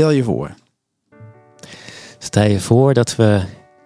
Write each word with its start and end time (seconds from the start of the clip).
Stel 0.00 0.10
je 0.10 0.24
voor. 0.24 0.54
Stel 2.18 2.44
je 2.44 2.60
voor 2.60 2.94
dat 2.94 3.16
we 3.16 3.40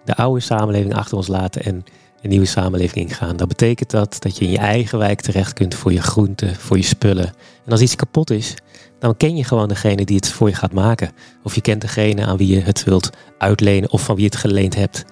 de 0.05 0.15
oude 0.15 0.39
samenleving 0.39 0.95
achter 0.95 1.17
ons 1.17 1.27
laten 1.27 1.63
en 1.63 1.83
een 2.21 2.29
nieuwe 2.29 2.45
samenleving 2.45 3.09
ingaan. 3.09 3.37
Dat 3.37 3.47
betekent 3.47 3.89
dat 3.89 4.15
dat 4.19 4.37
je 4.37 4.45
in 4.45 4.51
je 4.51 4.57
eigen 4.57 4.97
wijk 4.97 5.21
terecht 5.21 5.53
kunt 5.53 5.75
voor 5.75 5.93
je 5.93 6.01
groenten, 6.01 6.55
voor 6.55 6.77
je 6.77 6.83
spullen. 6.83 7.33
En 7.65 7.71
als 7.71 7.81
iets 7.81 7.95
kapot 7.95 8.29
is, 8.29 8.53
dan 8.99 9.17
ken 9.17 9.35
je 9.35 9.43
gewoon 9.43 9.67
degene 9.67 10.05
die 10.05 10.15
het 10.15 10.29
voor 10.29 10.49
je 10.49 10.55
gaat 10.55 10.73
maken. 10.73 11.11
Of 11.43 11.55
je 11.55 11.61
kent 11.61 11.81
degene 11.81 12.25
aan 12.25 12.37
wie 12.37 12.55
je 12.55 12.61
het 12.61 12.83
wilt 12.83 13.09
uitlenen 13.37 13.91
of 13.91 14.03
van 14.03 14.15
wie 14.15 14.23
je 14.23 14.29
het 14.29 14.39
geleend 14.39 14.75
hebt. 14.75 15.05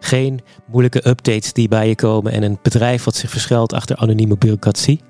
Geen 0.00 0.40
moeilijke 0.66 1.08
updates 1.08 1.52
die 1.52 1.68
bij 1.68 1.88
je 1.88 1.94
komen 1.94 2.32
en 2.32 2.42
een 2.42 2.58
bedrijf 2.62 3.04
wat 3.04 3.14
zich 3.14 3.30
verschuilt 3.30 3.72
achter 3.72 3.96
anonieme 3.96 4.36
bureaucratie. 4.36 5.00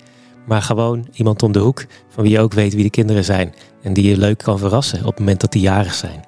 Maar 0.46 0.62
gewoon 0.62 1.08
iemand 1.12 1.42
om 1.42 1.52
de 1.52 1.58
hoek 1.58 1.86
van 2.08 2.22
wie 2.22 2.32
je 2.32 2.40
ook 2.40 2.52
weet 2.52 2.74
wie 2.74 2.82
de 2.82 2.90
kinderen 2.90 3.24
zijn. 3.24 3.54
En 3.82 3.92
die 3.92 4.08
je 4.08 4.16
leuk 4.16 4.38
kan 4.38 4.58
verrassen 4.58 4.98
op 4.98 5.06
het 5.06 5.18
moment 5.18 5.40
dat 5.40 5.52
die 5.52 5.62
jarig 5.62 5.94
zijn. 5.94 6.24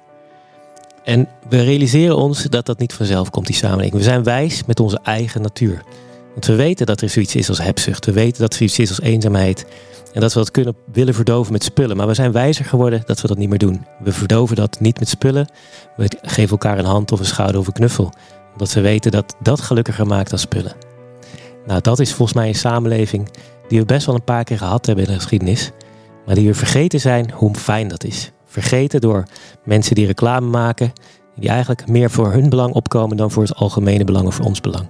En 1.03 1.27
we 1.49 1.63
realiseren 1.63 2.15
ons 2.15 2.43
dat 2.43 2.65
dat 2.65 2.79
niet 2.79 2.93
vanzelf 2.93 3.29
komt, 3.29 3.45
die 3.45 3.55
samenleving. 3.55 3.95
We 3.95 4.03
zijn 4.03 4.23
wijs 4.23 4.65
met 4.65 4.79
onze 4.79 4.99
eigen 5.03 5.41
natuur. 5.41 5.83
Want 6.31 6.45
we 6.45 6.55
weten 6.55 6.85
dat 6.85 7.01
er 7.01 7.09
zoiets 7.09 7.35
is 7.35 7.49
als 7.49 7.61
hebzucht. 7.61 8.05
We 8.05 8.11
weten 8.11 8.41
dat 8.41 8.51
er 8.51 8.57
zoiets 8.57 8.79
is 8.79 8.89
als 8.89 9.01
eenzaamheid. 9.01 9.65
En 10.13 10.21
dat 10.21 10.33
we 10.33 10.39
dat 10.39 10.51
kunnen 10.51 10.75
willen 10.91 11.13
verdoven 11.13 11.53
met 11.53 11.63
spullen. 11.63 11.97
Maar 11.97 12.07
we 12.07 12.13
zijn 12.13 12.31
wijzer 12.31 12.65
geworden 12.65 13.03
dat 13.05 13.21
we 13.21 13.27
dat 13.27 13.37
niet 13.37 13.49
meer 13.49 13.57
doen. 13.57 13.85
We 14.03 14.11
verdoven 14.11 14.55
dat 14.55 14.79
niet 14.79 14.99
met 14.99 15.09
spullen. 15.09 15.49
We 15.95 16.11
geven 16.21 16.51
elkaar 16.51 16.77
een 16.77 16.85
hand 16.85 17.11
of 17.11 17.19
een 17.19 17.25
schouder 17.25 17.59
of 17.59 17.67
een 17.67 17.73
knuffel. 17.73 18.13
Omdat 18.51 18.73
we 18.73 18.81
weten 18.81 19.11
dat 19.11 19.35
dat 19.41 19.61
gelukkiger 19.61 20.07
maakt 20.07 20.29
dan 20.29 20.39
spullen. 20.39 20.73
Nou, 21.65 21.81
dat 21.81 21.99
is 21.99 22.13
volgens 22.13 22.37
mij 22.37 22.47
een 22.47 22.55
samenleving 22.55 23.29
die 23.69 23.79
we 23.79 23.85
best 23.85 24.05
wel 24.05 24.15
een 24.15 24.23
paar 24.23 24.43
keer 24.43 24.57
gehad 24.57 24.85
hebben 24.85 25.05
in 25.05 25.11
de 25.11 25.17
geschiedenis. 25.17 25.71
Maar 26.25 26.35
die 26.35 26.47
we 26.47 26.53
vergeten 26.53 26.99
zijn 26.99 27.31
hoe 27.31 27.55
fijn 27.55 27.87
dat 27.87 28.03
is. 28.03 28.31
Vergeten 28.45 29.01
door 29.01 29.23
mensen 29.63 29.95
die 29.95 30.05
reclame 30.05 30.47
maken. 30.47 30.93
Die 31.35 31.49
eigenlijk 31.49 31.87
meer 31.87 32.09
voor 32.09 32.31
hun 32.31 32.49
belang 32.49 32.73
opkomen 32.73 33.17
dan 33.17 33.31
voor 33.31 33.43
het 33.43 33.55
algemene 33.55 34.03
belang 34.03 34.27
of 34.27 34.35
voor 34.35 34.45
ons 34.45 34.61
belang. 34.61 34.87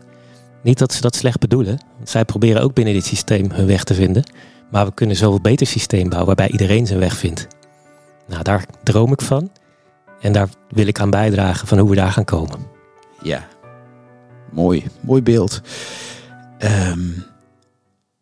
Niet 0.64 0.80
dat 0.80 0.94
ze 0.94 1.02
dat 1.02 1.16
slecht 1.16 1.40
bedoelen. 1.40 1.80
Want 1.96 2.10
zij 2.10 2.26
proberen 2.26 2.62
ook 2.62 2.74
binnen 2.74 2.94
dit 2.94 3.06
systeem 3.06 3.52
hun 3.52 3.66
weg 3.66 3.84
te 3.84 3.94
vinden. 3.94 4.24
Maar 4.72 4.86
we 4.86 4.94
kunnen 4.94 5.16
zoveel 5.16 5.42
beter 5.42 5.68
systeem 5.68 6.10
bouwen 6.10 6.26
waarbij 6.26 6.50
iedereen 6.50 6.88
zijn 6.88 7.00
weg 7.00 7.16
vindt. 7.16 7.48
Nou, 8.28 8.44
daar 8.44 8.66
droom 8.84 9.12
ik 9.12 9.22
van. 9.22 9.52
En 10.22 10.32
daar 10.32 10.50
wil 10.70 10.88
ik 10.88 11.00
aan 11.00 11.10
bijdragen 11.10 11.68
van 11.68 11.78
hoe 11.78 11.90
we 11.90 11.96
daar 11.96 12.12
gaan 12.12 12.26
komen. 12.26 12.58
Ja, 13.22 13.48
mooi. 14.52 14.86
Mooi 15.00 15.22
beeld. 15.22 15.62
Ehm, 16.58 17.00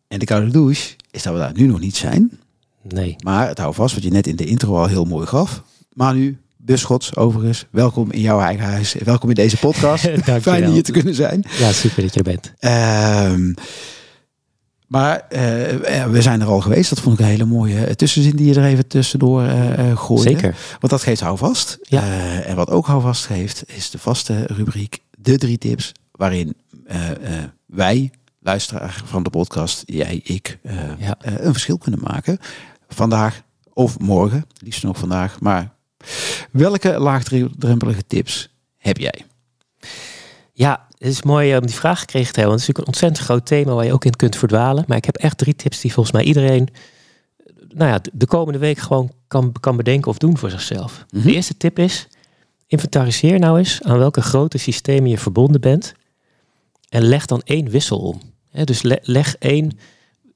en 0.08 0.18
de 0.18 0.24
koude 0.24 0.50
douche 0.50 0.96
is 1.10 1.22
dat 1.22 1.32
we 1.32 1.38
daar 1.38 1.52
nu 1.54 1.66
nog 1.66 1.80
niet 1.80 1.96
zijn. 1.96 2.40
Nee. 2.82 3.16
Maar 3.24 3.48
het 3.48 3.58
houdt 3.58 3.76
vast 3.76 3.94
wat 3.94 4.02
je 4.02 4.10
net 4.10 4.26
in 4.26 4.36
de 4.36 4.44
intro 4.44 4.76
al 4.76 4.86
heel 4.86 5.04
mooi 5.04 5.26
gaf. 5.26 5.62
Maar 5.92 6.14
nu, 6.14 6.38
Buschots 6.56 7.16
overigens, 7.16 7.66
welkom 7.70 8.12
in 8.12 8.20
jouw 8.20 8.40
eigen 8.40 8.64
huis. 8.64 8.94
Welkom 9.04 9.28
in 9.28 9.34
deze 9.34 9.56
podcast. 9.56 10.10
Fijn 10.42 10.70
hier 10.70 10.82
te 10.82 10.92
kunnen 10.92 11.14
zijn. 11.14 11.44
Ja, 11.58 11.72
super 11.72 12.02
dat 12.02 12.14
je 12.14 12.18
er 12.18 12.24
bent. 12.24 12.52
Ehm, 12.58 13.52
maar 14.86 15.20
eh, 15.28 16.06
we 16.06 16.22
zijn 16.22 16.40
er 16.40 16.46
al 16.46 16.60
geweest. 16.60 16.90
Dat 16.90 17.00
vond 17.00 17.18
ik 17.18 17.24
een 17.24 17.30
hele 17.30 17.44
mooie 17.44 17.96
tussenzin 17.96 18.36
die 18.36 18.46
je 18.46 18.60
er 18.60 18.66
even 18.66 18.86
tussendoor 18.86 19.42
uh, 19.42 19.96
gooide. 19.96 20.30
Zeker. 20.30 20.56
Want 20.70 20.92
dat 20.92 21.02
geeft 21.02 21.20
houvast. 21.20 21.78
Ja. 21.82 22.02
en 22.42 22.56
wat 22.56 22.70
ook 22.70 22.86
houvast 22.86 23.26
geeft, 23.26 23.62
is 23.66 23.90
de 23.90 23.98
vaste 23.98 24.44
rubriek 24.46 24.98
De 25.18 25.38
Drie 25.38 25.58
Tips. 25.58 25.92
Waarin 26.10 26.56
wij, 27.66 28.10
luisteraar 28.40 29.02
van 29.04 29.22
de 29.22 29.30
podcast, 29.30 29.82
jij, 29.86 30.20
ik, 30.24 30.58
Ja. 30.98 31.16
een 31.18 31.52
verschil 31.52 31.78
kunnen 31.78 32.00
maken. 32.02 32.38
Vandaag 32.88 33.42
of 33.72 33.98
morgen, 33.98 34.44
liefst 34.58 34.82
nog 34.82 34.98
vandaag. 34.98 35.40
Maar 35.40 35.74
welke 36.50 36.98
laagdrempelige 36.98 38.06
tips 38.06 38.48
heb 38.76 38.96
jij? 38.98 39.24
Ja, 40.52 40.86
het 40.98 41.08
is 41.08 41.22
mooi 41.22 41.56
om 41.56 41.66
die 41.66 41.74
vraag 41.74 41.98
gekregen 42.00 42.32
te 42.32 42.40
hebben. 42.40 42.56
Want 42.58 42.66
het 42.66 42.68
is 42.68 42.76
natuurlijk 42.76 42.86
een 42.86 42.92
ontzettend 43.10 43.24
groot 43.24 43.46
thema 43.46 43.74
waar 43.76 43.84
je 43.84 43.92
ook 43.92 44.04
in 44.04 44.16
kunt 44.16 44.36
verdwalen. 44.36 44.84
Maar 44.86 44.96
ik 44.96 45.04
heb 45.04 45.16
echt 45.16 45.38
drie 45.38 45.56
tips 45.56 45.80
die 45.80 45.92
volgens 45.92 46.14
mij 46.14 46.24
iedereen 46.24 46.68
nou 47.74 47.90
ja, 47.90 48.00
de 48.12 48.26
komende 48.26 48.58
week 48.58 48.78
gewoon 48.78 49.10
kan, 49.28 49.52
kan 49.60 49.76
bedenken 49.76 50.10
of 50.10 50.18
doen 50.18 50.38
voor 50.38 50.50
zichzelf. 50.50 51.04
Mhm. 51.10 51.26
De 51.26 51.34
eerste 51.34 51.56
tip 51.56 51.78
is, 51.78 52.08
inventariseer 52.66 53.38
nou 53.38 53.58
eens 53.58 53.82
aan 53.82 53.98
welke 53.98 54.22
grote 54.22 54.58
systemen 54.58 55.10
je 55.10 55.18
verbonden 55.18 55.60
bent. 55.60 55.94
En 56.88 57.02
leg 57.02 57.26
dan 57.26 57.42
één 57.44 57.68
wissel 57.70 57.98
om. 57.98 58.20
Dus 58.64 58.82
le- 58.82 58.98
leg 59.02 59.36
één 59.38 59.78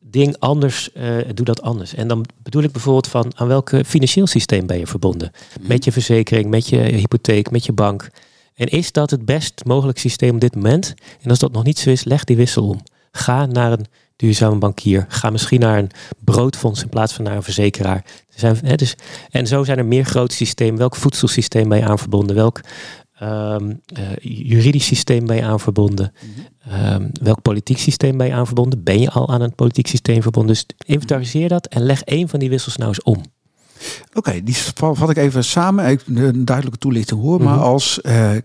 ding 0.00 0.36
anders, 0.38 0.92
eh, 0.92 1.16
doe 1.34 1.44
dat 1.44 1.62
anders. 1.62 1.94
En 1.94 2.08
dan 2.08 2.24
bedoel 2.42 2.62
ik 2.62 2.72
bijvoorbeeld 2.72 3.08
van 3.08 3.32
aan 3.34 3.48
welk 3.48 3.70
financieel 3.86 4.26
systeem 4.26 4.66
ben 4.66 4.78
je 4.78 4.86
verbonden. 4.86 5.30
Met 5.60 5.84
je 5.84 5.92
verzekering, 5.92 6.50
met 6.50 6.68
je 6.68 6.76
hypotheek, 6.78 7.50
met 7.50 7.64
je 7.66 7.72
bank. 7.72 8.10
En 8.54 8.66
is 8.66 8.92
dat 8.92 9.10
het 9.10 9.24
best 9.24 9.64
mogelijk 9.64 9.98
systeem 9.98 10.34
op 10.34 10.40
dit 10.40 10.54
moment? 10.54 10.94
En 11.20 11.30
als 11.30 11.38
dat 11.38 11.52
nog 11.52 11.64
niet 11.64 11.78
zo 11.78 11.90
is, 11.90 12.04
leg 12.04 12.24
die 12.24 12.36
wissel 12.36 12.68
om. 12.68 12.80
Ga 13.12 13.46
naar 13.46 13.72
een 13.72 13.86
duurzame 14.16 14.58
bankier. 14.58 15.04
Ga 15.08 15.30
misschien 15.30 15.60
naar 15.60 15.78
een 15.78 15.90
broodfonds 16.24 16.82
in 16.82 16.88
plaats 16.88 17.12
van 17.12 17.24
naar 17.24 17.36
een 17.36 17.42
verzekeraar. 17.42 18.04
Er 18.28 18.38
zijn, 18.38 18.58
hè, 18.64 18.74
dus, 18.76 18.94
en 19.30 19.46
zo 19.46 19.64
zijn 19.64 19.78
er 19.78 19.86
meer 19.86 20.04
grote 20.04 20.34
systemen. 20.34 20.78
Welk 20.78 20.96
voedselsysteem 20.96 21.68
ben 21.68 21.78
je 21.78 21.84
aan 21.84 21.98
verbonden? 21.98 22.36
Welk 22.36 22.60
ehm, 23.18 23.72
eh, 23.94 24.02
juridisch 24.20 24.86
systeem 24.86 25.26
ben 25.26 25.36
je 25.36 25.42
aan 25.42 25.60
verbonden? 25.60 26.12
Ehm, 26.68 27.08
welk 27.22 27.42
politiek 27.42 27.78
systeem 27.78 28.16
ben 28.16 28.26
je 28.26 28.32
aan 28.32 28.46
verbonden? 28.46 28.82
Ben 28.82 29.00
je 29.00 29.10
al 29.10 29.28
aan 29.28 29.40
een 29.40 29.54
politiek 29.54 29.86
systeem 29.86 30.22
verbonden? 30.22 30.52
Dus 30.54 30.66
inventariseer 30.86 31.48
dat 31.48 31.66
en 31.66 31.82
leg 31.82 32.02
één 32.02 32.28
van 32.28 32.38
die 32.38 32.48
wissels 32.50 32.76
nou 32.76 32.88
eens 32.88 33.02
om. 33.02 33.22
Oké, 34.14 34.42
die 34.42 34.56
vat 34.74 35.10
ik 35.10 35.16
even 35.16 35.44
samen. 35.44 35.90
Ik 35.90 36.02
een 36.06 36.44
duidelijke 36.44 36.78
toelichting 36.78 37.20
hoor. 37.20 37.42
Maar 37.42 37.54
Mhm. 37.56 37.62
als 37.64 38.00
eh, 38.00 38.36
eh, 38.36 38.40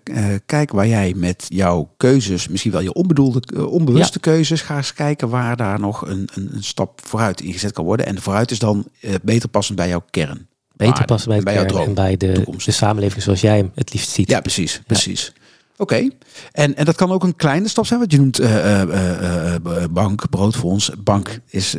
kijk 0.45 0.71
waar 0.71 0.87
jij 0.87 1.13
met 1.15 1.45
jouw 1.47 1.93
keuzes, 1.97 2.47
misschien 2.47 2.71
wel 2.71 2.81
je 2.81 2.93
onbedoelde, 2.93 3.67
onbewuste 3.69 4.19
keuzes, 4.19 4.61
ga 4.61 4.77
eens 4.77 4.93
kijken 4.93 5.29
waar 5.29 5.57
daar 5.57 5.79
nog 5.79 6.07
een, 6.07 6.29
een, 6.33 6.49
een 6.53 6.63
stap 6.63 7.01
vooruit 7.03 7.41
ingezet 7.41 7.71
kan 7.71 7.85
worden. 7.85 8.05
En 8.05 8.21
vooruit 8.21 8.51
is 8.51 8.59
dan 8.59 8.85
beter 9.21 9.49
passend 9.49 9.77
bij 9.77 9.87
jouw 9.87 10.03
kern. 10.09 10.47
Beter 10.77 11.05
passen 11.05 11.27
bij 11.29 11.37
het 11.37 11.45
bij 11.45 11.57
en 11.57 11.67
droom, 11.67 11.93
bij 11.93 12.17
de, 12.17 12.31
toekomst. 12.31 12.65
de 12.65 12.71
samenleving 12.71 13.23
zoals 13.23 13.41
jij 13.41 13.57
hem 13.57 13.71
het 13.75 13.93
liefst 13.93 14.09
ziet. 14.09 14.29
Ja, 14.29 14.39
precies, 14.41 14.81
precies. 14.87 15.33
Oké, 15.77 16.09
en, 16.51 16.75
en 16.75 16.85
dat 16.85 16.95
kan 16.95 17.11
ook 17.11 17.23
een 17.23 17.35
kleine 17.35 17.67
stap 17.67 17.85
zijn, 17.85 17.99
wat 17.99 18.11
je 18.11 18.17
noemt 18.17 18.39
eh, 18.39 18.81
eh, 18.81 19.55
eh, 19.55 19.61
bank, 19.91 20.29
broodfonds. 20.29 20.91
Bank 21.03 21.39
is 21.49 21.75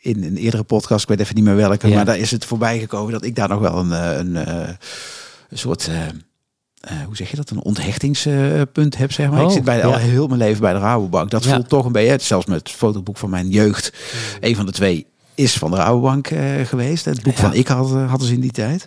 in 0.00 0.22
een 0.24 0.36
eerdere 0.36 0.62
podcast, 0.62 1.02
ik 1.02 1.08
weet 1.08 1.20
even 1.20 1.34
niet 1.34 1.44
meer 1.44 1.56
welke, 1.56 1.88
Ja. 1.88 1.94
maar 1.94 2.04
daar 2.04 2.18
is 2.18 2.30
het 2.30 2.44
voorbij 2.44 2.78
gekomen 2.78 3.12
dat 3.12 3.24
ik 3.24 3.34
daar 3.34 3.48
nog 3.48 3.60
wel 3.60 3.76
een, 3.78 3.90
een, 3.90 4.34
een 5.48 5.58
soort, 5.58 5.90
hoe 7.06 7.16
zeg 7.16 7.30
je 7.30 7.36
dat, 7.36 7.50
een 7.50 7.62
onthechtingspunt 7.62 8.96
heb, 8.96 9.12
zeg 9.12 9.30
maar. 9.30 9.40
ik 9.40 9.46
Oh, 9.46 9.52
zit 9.52 9.64
bij, 9.64 9.76
ja. 9.76 9.84
al 9.84 9.96
heel 9.96 10.26
mijn 10.26 10.38
leven 10.38 10.60
bij 10.60 10.72
de 10.72 10.78
Rabobank. 10.78 11.30
Dat 11.30 11.44
Ja. 11.44 11.52
voelt 11.54 11.68
toch 11.68 11.84
een 11.84 11.92
beetje, 11.92 12.18
zelfs 12.26 12.46
met 12.46 12.58
het 12.58 12.70
fotoboek 12.70 13.16
van 13.16 13.30
mijn 13.30 13.48
jeugd, 13.48 13.92
een 14.40 14.56
van 14.56 14.66
de 14.66 14.72
twee 14.72 15.06
is 15.38 15.56
van 15.58 15.70
de 15.70 15.76
Rabobank 15.76 16.26
eh, 16.26 16.60
geweest. 16.64 17.04
Het 17.04 17.22
boek 17.22 17.34
Ja. 17.34 17.40
van 17.40 17.54
ik 17.54 17.68
had, 17.68 17.90
eh, 17.90 18.08
hadden 18.10 18.28
ze 18.28 18.34
in 18.34 18.40
die 18.40 18.50
tijd. 18.50 18.84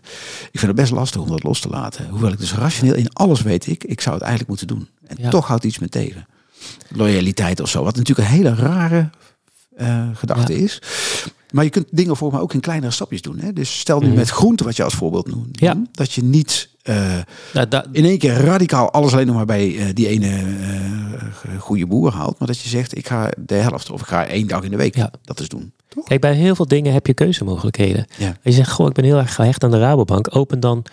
Ik 0.52 0.60
vind 0.60 0.62
het 0.62 0.76
best 0.76 0.92
lastig 0.92 1.22
om 1.22 1.28
dat 1.30 1.44
los 1.44 1.60
te 1.60 1.70
laten. 1.70 2.08
Hoewel 2.10 2.32
ik 2.32 2.40
dus 2.40 2.54
rationeel 2.54 2.96
in 2.96 3.14
alles 3.14 3.42
weet 3.42 3.68
ik, 3.68 3.84
ik 3.84 4.02
zou 4.02 4.14
het 4.16 4.24
eigenlijk 4.24 4.50
moeten 4.50 4.68
doen. 4.78 4.88
En 5.08 5.18
Ja. 5.20 5.30
toch 5.30 5.48
houdt 5.48 5.64
iets 5.64 5.80
me 5.80 5.90
tegen. 5.90 6.26
Loyaliteit 6.90 7.60
of 7.60 7.70
zo. 7.70 7.84
Wat 7.84 7.96
natuurlijk 7.96 8.28
een 8.28 8.34
hele 8.36 8.56
rare 8.56 9.10
eh, 9.76 10.08
gedachte 10.14 10.56
is. 10.58 10.82
Maar 11.52 11.64
je 11.64 11.70
kunt 11.70 11.88
dingen 11.92 12.18
voor 12.18 12.32
me 12.32 12.40
ook 12.40 12.54
in 12.54 12.60
kleinere 12.60 12.92
stapjes 12.92 13.22
doen. 13.22 13.40
Hè? 13.40 13.54
Dus 13.54 13.80
stel 13.80 14.00
nu 14.00 14.08
Mhm. 14.08 14.16
met 14.16 14.30
groente, 14.30 14.64
wat 14.64 14.76
je 14.76 14.84
als 14.84 14.94
voorbeeld 14.94 15.28
noemt. 15.28 15.60
Ja. 15.60 15.82
Dat 15.92 16.14
je 16.14 16.24
niet 16.24 16.70
eh, 16.84 17.18
Nou, 17.54 17.86
in 17.92 18.06
één 18.06 18.18
keer 18.18 18.34
radicaal 18.34 18.92
alles 18.92 19.14
alleen 19.14 19.26
nog 19.26 19.36
maar 19.36 19.46
bij 19.46 19.78
eh, 19.78 19.86
die 19.94 20.08
ene 20.08 20.28
eh, 20.28 21.60
goede 21.60 21.88
boer 21.88 22.14
haalt. 22.14 22.40
Maar 22.40 22.48
dat 22.48 22.60
je 22.60 22.70
zegt, 22.70 22.98
ik 22.98 23.08
ga 23.08 23.30
de 23.38 23.56
helft 23.56 23.90
of 23.92 24.02
ik 24.02 24.08
ga 24.08 24.26
één 24.28 24.48
dag 24.48 24.64
in 24.64 24.72
de 24.72 24.78
week 24.78 24.96
Ja. 24.96 25.12
dat 25.24 25.40
eens 25.40 25.50
doen. 25.50 25.74
Toch? 25.88 26.04
Kijk, 26.06 26.22
bij 26.22 26.34
heel 26.34 26.56
veel 26.56 26.68
dingen 26.68 26.94
heb 26.94 27.08
je 27.08 27.14
keuzemogelijkheden. 27.14 28.06
Ja. 28.18 28.28
Als 28.28 28.36
je 28.44 28.52
zegt, 28.52 28.72
goh, 28.72 28.88
ik 28.88 28.94
ben 28.94 29.04
heel 29.04 29.18
erg 29.18 29.36
gehecht 29.36 29.64
aan 29.64 29.72
de 29.72 29.80
Rabobank. 29.80 30.36
Open 30.36 30.60
dan 30.60 30.86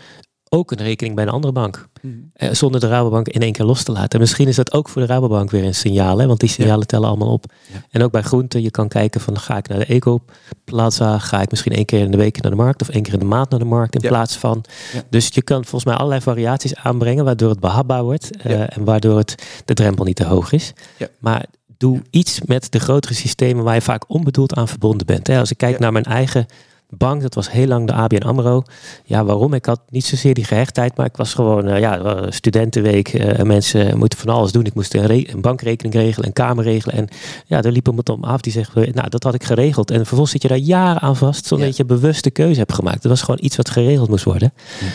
ook 0.48 0.70
een 0.70 0.78
rekening 0.78 1.14
bij 1.14 1.24
een 1.24 1.30
andere 1.30 1.52
bank. 1.52 1.88
Eh, 2.32 2.50
zonder 2.52 2.80
de 2.80 2.88
Rabobank 2.88 3.28
in 3.28 3.40
één 3.40 3.52
keer 3.52 3.64
los 3.64 3.82
te 3.82 3.92
laten. 3.92 4.10
En 4.10 4.20
misschien 4.20 4.48
is 4.48 4.56
dat 4.56 4.72
ook 4.72 4.88
voor 4.88 5.02
de 5.02 5.08
Rabobank 5.08 5.50
weer 5.50 5.64
een 5.64 5.74
signaal. 5.74 6.18
Hè? 6.18 6.26
Want 6.26 6.40
die 6.40 6.48
signalen 6.48 6.86
tellen 6.86 7.08
allemaal 7.08 7.32
op. 7.32 7.44
Ja. 7.72 7.84
En 7.90 8.02
ook 8.02 8.12
bij 8.12 8.22
groenten, 8.22 8.62
je 8.62 8.70
kan 8.70 8.88
kijken 8.88 9.20
van 9.20 9.38
ga 9.38 9.56
ik 9.56 9.68
naar 9.68 9.78
de 9.78 9.84
Eco 9.84 10.20
Plaza. 10.64 11.18
Ga 11.18 11.40
ik 11.42 11.50
misschien 11.50 11.72
één 11.72 11.84
keer 11.84 12.00
in 12.00 12.10
de 12.10 12.16
week 12.16 12.42
naar 12.42 12.50
de 12.50 12.56
markt. 12.56 12.80
Of 12.82 12.88
één 12.88 13.02
keer 13.02 13.12
in 13.12 13.18
de 13.18 13.24
maand 13.24 13.50
naar 13.50 13.58
de 13.58 13.64
markt 13.64 13.94
in 13.94 14.00
Ja. 14.02 14.08
plaats 14.08 14.36
van. 14.36 14.64
Dus 15.10 15.28
je 15.32 15.42
kan 15.42 15.60
volgens 15.62 15.84
mij 15.84 15.94
allerlei 15.94 16.20
variaties 16.20 16.74
aanbrengen. 16.74 17.24
Waardoor 17.24 17.50
het 17.50 17.60
behapbaar 17.60 18.02
wordt. 18.02 18.36
eh. 18.36 18.60
En 18.76 18.84
waardoor 18.84 19.16
het, 19.18 19.34
de 19.64 19.74
drempel 19.74 20.04
niet 20.04 20.16
te 20.16 20.24
hoog 20.24 20.52
is. 20.52 20.72
Maar 21.18 21.44
doe 21.76 22.02
iets 22.10 22.40
met 22.46 22.72
de 22.72 22.78
grotere 22.78 23.14
systemen 23.14 23.64
waar 23.64 23.74
je 23.74 23.80
vaak 23.80 24.04
onbedoeld 24.08 24.54
aan 24.54 24.68
verbonden 24.68 25.06
bent. 25.06 25.26
Hè? 25.26 25.38
Als 25.38 25.50
ik 25.50 25.56
kijk 25.56 25.78
naar 25.78 25.92
mijn 25.92 26.04
eigen 26.04 26.46
bank, 26.88 27.22
dat 27.22 27.34
was 27.34 27.50
heel 27.50 27.66
lang 27.66 27.86
de 27.86 27.92
ABN 27.92 28.22
AMRO. 28.22 28.62
Ja, 29.04 29.24
waarom? 29.24 29.54
Ik 29.54 29.64
had 29.64 29.80
niet 29.88 30.04
zozeer 30.04 30.34
die 30.34 30.44
gehechtheid, 30.44 30.96
maar 30.96 31.06
ik 31.06 31.16
was 31.16 31.34
gewoon, 31.34 31.68
uh, 31.68 31.78
ja, 31.78 32.26
studentenweek. 32.30 33.12
Uh, 33.12 33.42
mensen 33.42 33.98
moeten 33.98 34.18
van 34.18 34.28
alles 34.28 34.52
doen. 34.52 34.64
Ik 34.64 34.74
moest 34.74 34.94
een, 34.94 35.10
een, 35.10 35.40
bankrekening 35.40 35.94
regelen, 35.94 36.26
een 36.26 36.32
kamer 36.32 36.64
regelen. 36.64 36.96
En 36.96 37.08
ja, 37.46 37.60
daar 37.60 37.72
liep 37.72 37.86
iemand 37.88 38.08
om 38.08 38.24
af 38.24 38.40
die 38.40 38.52
zegt, 38.52 38.74
nou, 38.74 39.08
dat 39.08 39.22
had 39.22 39.34
ik 39.34 39.44
geregeld. 39.44 39.90
En 39.90 39.96
vervolgens 39.96 40.30
zit 40.30 40.42
je 40.42 40.48
daar 40.48 40.58
jaren 40.58 41.00
aan 41.00 41.16
vast, 41.16 41.46
zonder 41.46 41.66
dat 41.66 41.76
je 41.76 41.84
bewuste 41.84 42.30
keuze 42.30 42.58
hebt 42.58 42.72
gemaakt. 42.72 43.02
Het 43.02 43.12
was 43.12 43.22
gewoon 43.22 43.40
iets 43.42 43.56
wat 43.56 43.70
geregeld 43.70 44.08
moest 44.08 44.24
worden. 44.24 44.52
Ja. 44.80 44.86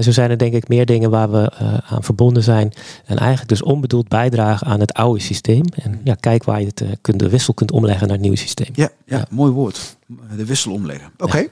En 0.00 0.06
zo 0.06 0.12
zijn 0.12 0.30
er 0.30 0.38
denk 0.38 0.52
ik 0.52 0.68
meer 0.68 0.86
dingen 0.86 1.10
waar 1.10 1.30
we 1.30 1.52
uh, 1.62 1.78
aan 1.92 2.02
verbonden 2.02 2.42
zijn. 2.42 2.72
En 3.04 3.18
eigenlijk 3.18 3.48
dus 3.48 3.62
onbedoeld 3.62 4.08
bijdragen 4.08 4.66
aan 4.66 4.80
het 4.80 4.92
oude 4.92 5.20
systeem. 5.20 5.64
En 5.74 6.00
ja, 6.04 6.14
kijk 6.14 6.44
waar 6.44 6.60
je 6.60 6.66
het, 6.66 6.80
uh, 6.80 6.88
kunt, 7.00 7.18
de 7.18 7.28
wissel 7.28 7.54
kunt 7.54 7.70
omleggen 7.70 8.02
naar 8.02 8.12
het 8.12 8.20
nieuwe 8.20 8.38
systeem. 8.38 8.68
Ja, 8.72 8.88
ja, 9.04 9.16
ja. 9.16 9.26
mooi 9.30 9.52
woord. 9.52 9.96
De 10.36 10.44
wissel 10.44 10.72
omleggen. 10.72 11.10
Oké. 11.12 11.24
Okay. 11.24 11.50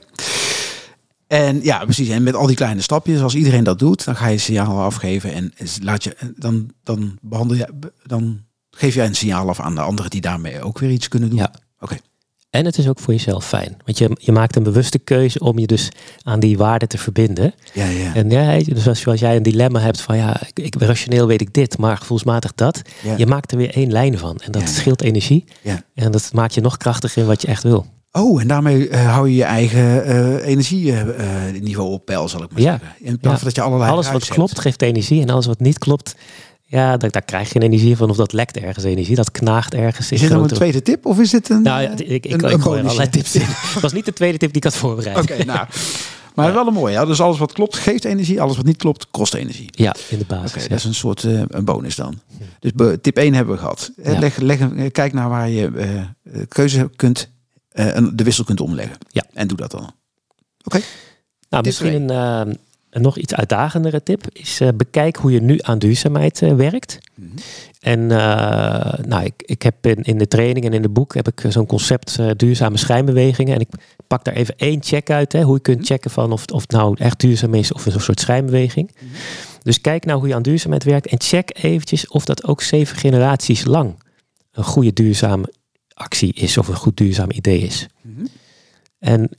En 1.27 1.63
ja, 1.63 1.83
precies. 1.83 2.09
En 2.09 2.23
met 2.23 2.35
al 2.35 2.47
die 2.47 2.55
kleine 2.55 2.81
stapjes, 2.81 3.21
als 3.21 3.35
iedereen 3.35 3.63
dat 3.63 3.79
doet, 3.79 4.05
dan 4.05 4.15
ga 4.15 4.27
je 4.27 4.37
signaal 4.37 4.81
afgeven 4.81 5.33
en 5.33 5.53
laat 5.81 6.03
je, 6.03 6.15
dan, 6.35 6.69
dan 6.83 7.17
behandel 7.21 7.57
je, 7.57 7.69
dan 8.03 8.39
geef 8.71 8.93
jij 8.93 9.05
een 9.05 9.15
signaal 9.15 9.49
af 9.49 9.59
aan 9.59 9.75
de 9.75 9.81
anderen 9.81 10.11
die 10.11 10.21
daarmee 10.21 10.61
ook 10.61 10.79
weer 10.79 10.91
iets 10.91 11.07
kunnen 11.07 11.29
doen. 11.29 11.39
Ja. 11.39 11.53
Oké. 11.79 11.97
En 12.49 12.65
het 12.65 12.77
is 12.77 12.87
ook 12.87 12.99
voor 12.99 13.13
jezelf 13.13 13.45
fijn. 13.47 13.77
Want 13.85 13.97
je, 13.97 14.09
je 14.19 14.31
maakt 14.31 14.55
een 14.55 14.63
bewuste 14.63 14.99
keuze 14.99 15.39
om 15.39 15.59
je 15.59 15.67
dus 15.67 15.89
aan 16.23 16.39
die 16.39 16.57
waarde 16.57 16.87
te 16.87 16.97
verbinden. 16.97 17.53
Ja, 17.73 17.85
ja. 17.85 18.15
En 18.15 18.29
ja, 18.29 18.57
dus 18.63 18.87
als, 18.87 19.07
als 19.07 19.19
jij 19.19 19.35
een 19.35 19.43
dilemma 19.43 19.79
hebt 19.79 20.01
van 20.01 20.17
ja, 20.17 20.41
ik, 20.47 20.59
ik, 20.65 20.75
rationeel 20.81 21.27
weet 21.27 21.41
ik 21.41 21.53
dit, 21.53 21.77
maar 21.77 21.97
gevoelsmatig 21.97 22.53
dat. 22.55 22.81
Ja. 23.03 23.13
Je 23.17 23.25
maakt 23.25 23.51
er 23.51 23.57
weer 23.57 23.73
één 23.75 23.91
lijn 23.91 24.17
van. 24.17 24.37
En 24.43 24.51
dat 24.51 24.61
Ja, 24.61 24.67
scheelt 24.67 25.01
energie. 25.01 25.43
Ja. 25.61 25.83
En 25.95 26.11
dat 26.11 26.29
maakt 26.33 26.53
je 26.53 26.61
nog 26.61 26.77
krachtiger 26.77 27.21
in 27.21 27.27
wat 27.27 27.41
je 27.41 27.47
echt 27.47 27.63
wil. 27.63 27.85
Oh, 28.11 28.41
en 28.41 28.47
daarmee 28.47 28.89
eh, 28.89 29.13
hou 29.13 29.29
je 29.29 29.35
je 29.35 29.43
eigen 29.43 30.03
eh 30.05 30.47
energieniveau 30.47 31.91
op 31.91 32.05
peil, 32.05 32.27
zal 32.29 32.43
ik 32.43 32.51
maar 32.51 32.61
Ja. 32.61 32.79
zeggen. 32.79 33.05
In 33.07 33.19
plaats 33.19 33.37
van 33.37 33.47
dat 33.47 33.55
je 33.55 33.61
allerlei 33.61 33.91
Alles 33.91 34.11
wat 34.11 34.27
klopt 34.27 34.59
geeft 34.59 34.81
energie. 34.81 35.21
En 35.21 35.29
alles 35.29 35.45
wat 35.45 35.59
niet 35.59 35.77
klopt, 35.77 36.15
ja, 36.71 36.97
daar, 36.97 37.09
daar 37.11 37.21
krijg 37.21 37.45
je 37.45 37.51
geen 37.51 37.61
energie 37.61 37.95
van. 37.97 38.09
Of 38.09 38.15
dat 38.17 38.33
lekt 38.33 38.57
ergens 38.57 38.85
energie. 38.85 39.15
Dat 39.15 39.31
knaagt 39.31 39.73
ergens. 39.73 40.11
Is 40.11 40.19
dit 40.19 40.29
nou 40.29 40.41
een 40.41 40.47
tweede 40.49 40.81
tip 40.81 41.05
of 41.05 41.19
is 41.19 41.29
dit 41.29 41.49
een... 41.49 41.61
Nou 41.61 41.81
ja, 41.81 41.89
ik, 41.91 41.99
ik, 41.99 42.25
een- 42.25 42.31
ik 42.31 42.41
een 42.41 42.41
gooi 42.41 42.53
er 42.55 42.61
bonusje? 42.63 42.81
allerlei 42.83 43.09
tips 43.09 43.35
in. 43.35 43.41
Het 43.45 43.81
was 43.87 43.93
niet 43.93 44.05
de 44.05 44.13
tweede 44.13 44.37
tip 44.37 44.47
die 44.49 44.57
ik 44.57 44.63
had 44.63 44.75
voorbereid. 44.75 45.17
Oké, 45.17 45.43
nou. 45.53 45.67
Maar 46.35 46.53
wel 46.53 46.67
een 46.67 46.73
mooie. 46.73 46.93
Ja? 46.93 47.05
Dus 47.05 47.21
alles 47.21 47.37
wat 47.37 47.51
klopt 47.51 47.75
geeft 47.75 48.05
energie. 48.05 48.41
Alles 48.41 48.55
wat 48.55 48.65
niet 48.65 48.77
klopt 48.77 49.07
kost 49.11 49.33
energie. 49.33 49.69
Ja, 49.71 49.95
in 50.09 50.17
de 50.17 50.23
Oké, 50.29 50.35
basis. 50.35 50.63
ja. 50.63 50.69
dat 50.69 50.77
is 50.77 50.83
een 50.85 50.93
soort 50.93 51.23
eh, 51.23 51.41
een 51.47 51.65
bonus 51.65 51.95
dan. 51.95 52.19
Dus 52.59 52.71
tip 53.01 53.17
1 53.17 53.33
hebben 53.33 53.53
we 53.53 53.59
gehad. 53.59 53.91
Eh. 54.03 54.19
Leg, 54.37 54.59
eh, 54.59 54.91
kijk 54.91 55.13
naar 55.13 55.29
waar 55.29 55.49
je 55.49 55.67
eh, 55.75 56.41
keuze 56.47 56.89
kunt, 56.95 57.29
de 58.13 58.23
wissel 58.23 58.43
kunt 58.43 58.61
omleggen. 58.61 58.97
Ja. 59.09 59.23
En 59.33 59.47
doe 59.47 59.57
dat 59.57 59.71
dan. 59.71 59.81
Nou, 60.71 60.83
Tip 61.49 61.63
misschien 61.63 62.09
een, 62.09 62.47
eh, 62.47 62.53
een 62.89 63.01
nog 63.01 63.17
iets 63.17 63.35
uitdagendere 63.35 64.03
tip 64.03 64.23
is 64.33 64.59
eh, 64.59 64.67
bekijk 64.75 65.15
hoe 65.15 65.31
je 65.31 65.41
nu 65.41 65.57
aan 65.61 65.79
duurzaamheid 65.79 66.41
eh, 66.41 66.55
werkt. 66.55 66.99
Mhm. 67.15 67.29
En 67.79 68.11
eh, 68.11 68.99
nou, 69.05 69.23
ik, 69.23 69.33
ik 69.45 69.61
heb 69.61 69.85
in, 69.85 70.03
in 70.03 70.17
de 70.17 70.27
training 70.27 70.65
en 70.65 70.73
in 70.73 70.81
de 70.81 70.89
boek 70.89 71.13
heb 71.13 71.27
ik 71.27 71.45
zo'n 71.51 71.65
concept 71.65 72.19
duurzame 72.39 72.77
schijnbewegingen. 72.77 73.53
En 73.53 73.59
ik 73.59 73.69
pak 74.07 74.23
daar 74.23 74.33
even 74.33 74.55
één 74.57 74.83
check 74.83 75.09
uit. 75.09 75.31
Hè, 75.33 75.41
hoe 75.41 75.55
je 75.55 75.61
kunt 75.61 75.77
Mhm. 75.77 75.85
checken 75.85 76.11
van 76.11 76.31
of, 76.31 76.45
of 76.45 76.61
het 76.61 76.71
nou 76.71 76.95
echt 76.99 77.19
duurzaam 77.19 77.53
is 77.53 77.73
of 77.73 77.85
een 77.85 78.01
soort 78.01 78.19
schijnbeweging. 78.19 78.91
Mhm. 78.95 79.05
Dus 79.63 79.81
kijk 79.81 80.05
nou 80.05 80.19
hoe 80.19 80.27
je 80.27 80.35
aan 80.35 80.41
duurzaamheid 80.41 80.83
werkt. 80.83 81.07
En 81.07 81.21
check 81.21 81.57
eventjes 81.61 82.07
of 82.07 82.25
dat 82.25 82.43
ook 82.43 82.61
zeven 82.61 82.97
generaties 82.97 83.65
lang 83.65 84.03
een 84.51 84.63
goede 84.63 84.93
duurzame 84.93 85.53
actie 85.93 86.33
is. 86.33 86.57
Of 86.57 86.67
een 86.67 86.75
goed 86.75 86.97
duurzaam 86.97 87.31
idee 87.31 87.59
is. 87.59 87.87
En 88.99 89.29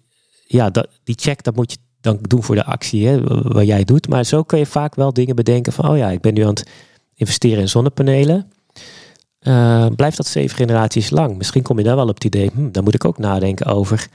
ja, 0.47 0.71
dat, 0.71 0.89
die 1.05 1.15
check 1.19 1.43
dat 1.43 1.57
moet 1.57 1.73
je 1.73 1.79
dan 2.01 2.19
doen 2.21 2.43
voor 2.43 2.55
de 2.55 2.65
actie 2.65 3.07
hè, 3.07 3.23
wat 3.43 3.67
jij 3.67 3.85
doet. 3.85 4.09
Maar 4.09 4.25
zo 4.25 4.43
kun 4.43 4.59
je 4.59 4.67
vaak 4.67 4.95
wel 4.95 5.13
dingen 5.13 5.37
bedenken 5.37 5.73
van... 5.73 5.89
oh 5.89 5.97
ja, 5.97 6.11
ik 6.11 6.21
ben 6.21 6.35
nu 6.35 6.43
aan 6.43 6.49
het 6.49 6.71
investeren 7.15 7.61
in 7.61 7.69
zonnepanelen. 7.69 8.53
Eh, 9.39 9.87
blijft 9.97 10.17
dat 10.17 10.27
zeven 10.27 10.57
generaties 10.57 11.11
lang? 11.11 11.37
Misschien 11.37 11.63
kom 11.63 11.79
je 11.79 11.85
dan 11.85 11.97
wel 11.97 12.09
op 12.09 12.15
het 12.15 12.25
idee... 12.25 12.51
Hm, 12.55 12.71
dan 12.71 12.85
moet 12.85 12.95
ik 12.95 13.05
ook 13.05 13.19
nadenken 13.19 13.67
over... 13.67 14.09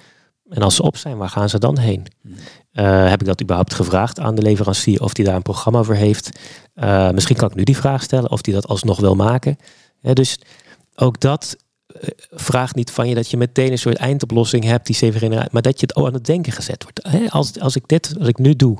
en 0.49 0.61
als 0.61 0.75
ze 0.75 0.83
op 0.83 0.97
zijn, 0.97 1.17
waar 1.17 1.29
gaan 1.29 1.49
ze 1.49 1.59
dan 1.59 1.77
heen? 1.77 2.05
Mhm. 2.21 2.33
Eh, 2.71 3.09
heb 3.09 3.21
ik 3.21 3.27
dat 3.27 3.41
überhaupt 3.41 3.73
gevraagd 3.73 4.19
aan 4.19 4.35
de 4.35 4.41
leverancier... 4.41 5.01
of 5.01 5.13
die 5.13 5.25
daar 5.25 5.35
een 5.35 5.41
programma 5.41 5.83
voor 5.83 5.95
heeft? 5.95 6.39
Eh, 6.73 7.09
misschien 7.09 7.35
kan 7.35 7.49
ik 7.49 7.55
nu 7.55 7.63
die 7.63 7.77
vraag 7.77 8.03
stellen... 8.03 8.31
of 8.31 8.41
die 8.41 8.53
dat 8.53 8.67
alsnog 8.67 8.99
wil 8.99 9.15
maken. 9.15 9.57
Dus 10.13 10.39
ook 10.95 11.19
dat 11.19 11.57
vraagt 12.31 12.75
niet 12.75 12.91
van 12.91 13.07
je 13.09 13.15
dat 13.15 13.29
je 13.29 13.37
meteen 13.37 13.71
een 13.71 13.77
soort 13.77 13.97
eindoplossing 13.97 14.63
hebt, 14.63 14.85
die 14.85 14.95
zeven 14.95 15.19
generaties, 15.19 15.51
maar 15.51 15.61
dat 15.61 15.79
je 15.79 15.85
het 15.85 15.95
ook 15.95 16.07
aan 16.07 16.13
het 16.13 16.25
denken 16.25 16.51
gezet 16.51 16.83
wordt. 16.83 16.99
Hè, 17.07 17.29
Als, 17.29 17.59
als 17.59 17.75
ik 17.75 17.83
dit, 17.87 18.13
wat 18.17 18.27
ik 18.27 18.37
nu 18.37 18.55
doe, 18.55 18.77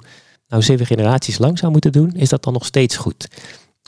nou 0.48 0.64
zeven 0.64 0.86
generaties 0.86 1.38
lang 1.38 1.58
zou 1.60 1.72
moeten 1.72 1.92
doen, 1.92 2.12
is 2.16 2.30
dat 2.30 2.44
dan 2.44 2.54
nog 2.54 2.66
steeds 2.66 2.96
goed? 2.98 3.28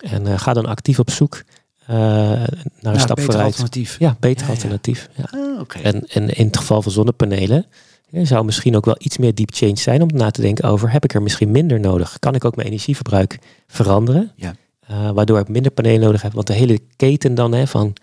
En 0.01 0.27
eh, 0.27 0.39
ga 0.39 0.53
dan 0.53 0.65
actief 0.65 0.99
op 0.99 1.09
zoek 1.09 1.43
eh, 1.85 1.87
naar 1.87 2.93
een 2.93 2.99
stap 2.99 3.15
beter 3.15 3.23
vooruit. 3.23 3.45
alternatief. 3.45 3.99
Ja, 3.99 4.15
beter 4.19 4.45
Ja, 4.45 4.51
alternatief. 4.51 5.09
Ja. 5.15 5.23
Ah, 5.31 5.59
Oké. 5.59 5.79
En, 5.79 6.07
en 6.07 6.29
in 6.29 6.45
het 6.45 6.57
geval 6.57 6.81
van 6.81 6.91
zonnepanelen 6.91 7.65
hè, 8.09 8.25
zou 8.25 8.45
misschien 8.45 8.75
ook 8.75 8.85
wel 8.85 8.95
iets 8.97 9.17
meer 9.17 9.35
deep 9.35 9.49
change 9.53 9.77
zijn 9.77 10.01
om 10.01 10.09
na 10.13 10.31
te 10.31 10.41
denken 10.41 10.69
over, 10.69 10.91
heb 10.91 11.03
ik 11.03 11.13
er 11.13 11.21
misschien 11.21 11.51
minder 11.51 11.79
nodig? 11.79 12.19
Kan 12.19 12.35
ik 12.35 12.45
ook 12.45 12.55
mijn 12.55 12.67
energieverbruik 12.67 13.39
veranderen? 13.67 14.31
Ja. 14.35 14.55
Eh, 14.79 15.09
waardoor 15.11 15.39
ik 15.39 15.47
minder 15.47 15.71
panelen 15.71 15.99
nodig 15.99 16.21
heb. 16.21 16.33
Want 16.33 16.47
de 16.47 16.53
hele 16.53 16.79
keten 16.95 17.35
dan 17.35 17.53
hè, 17.53 17.67
van 17.67 17.93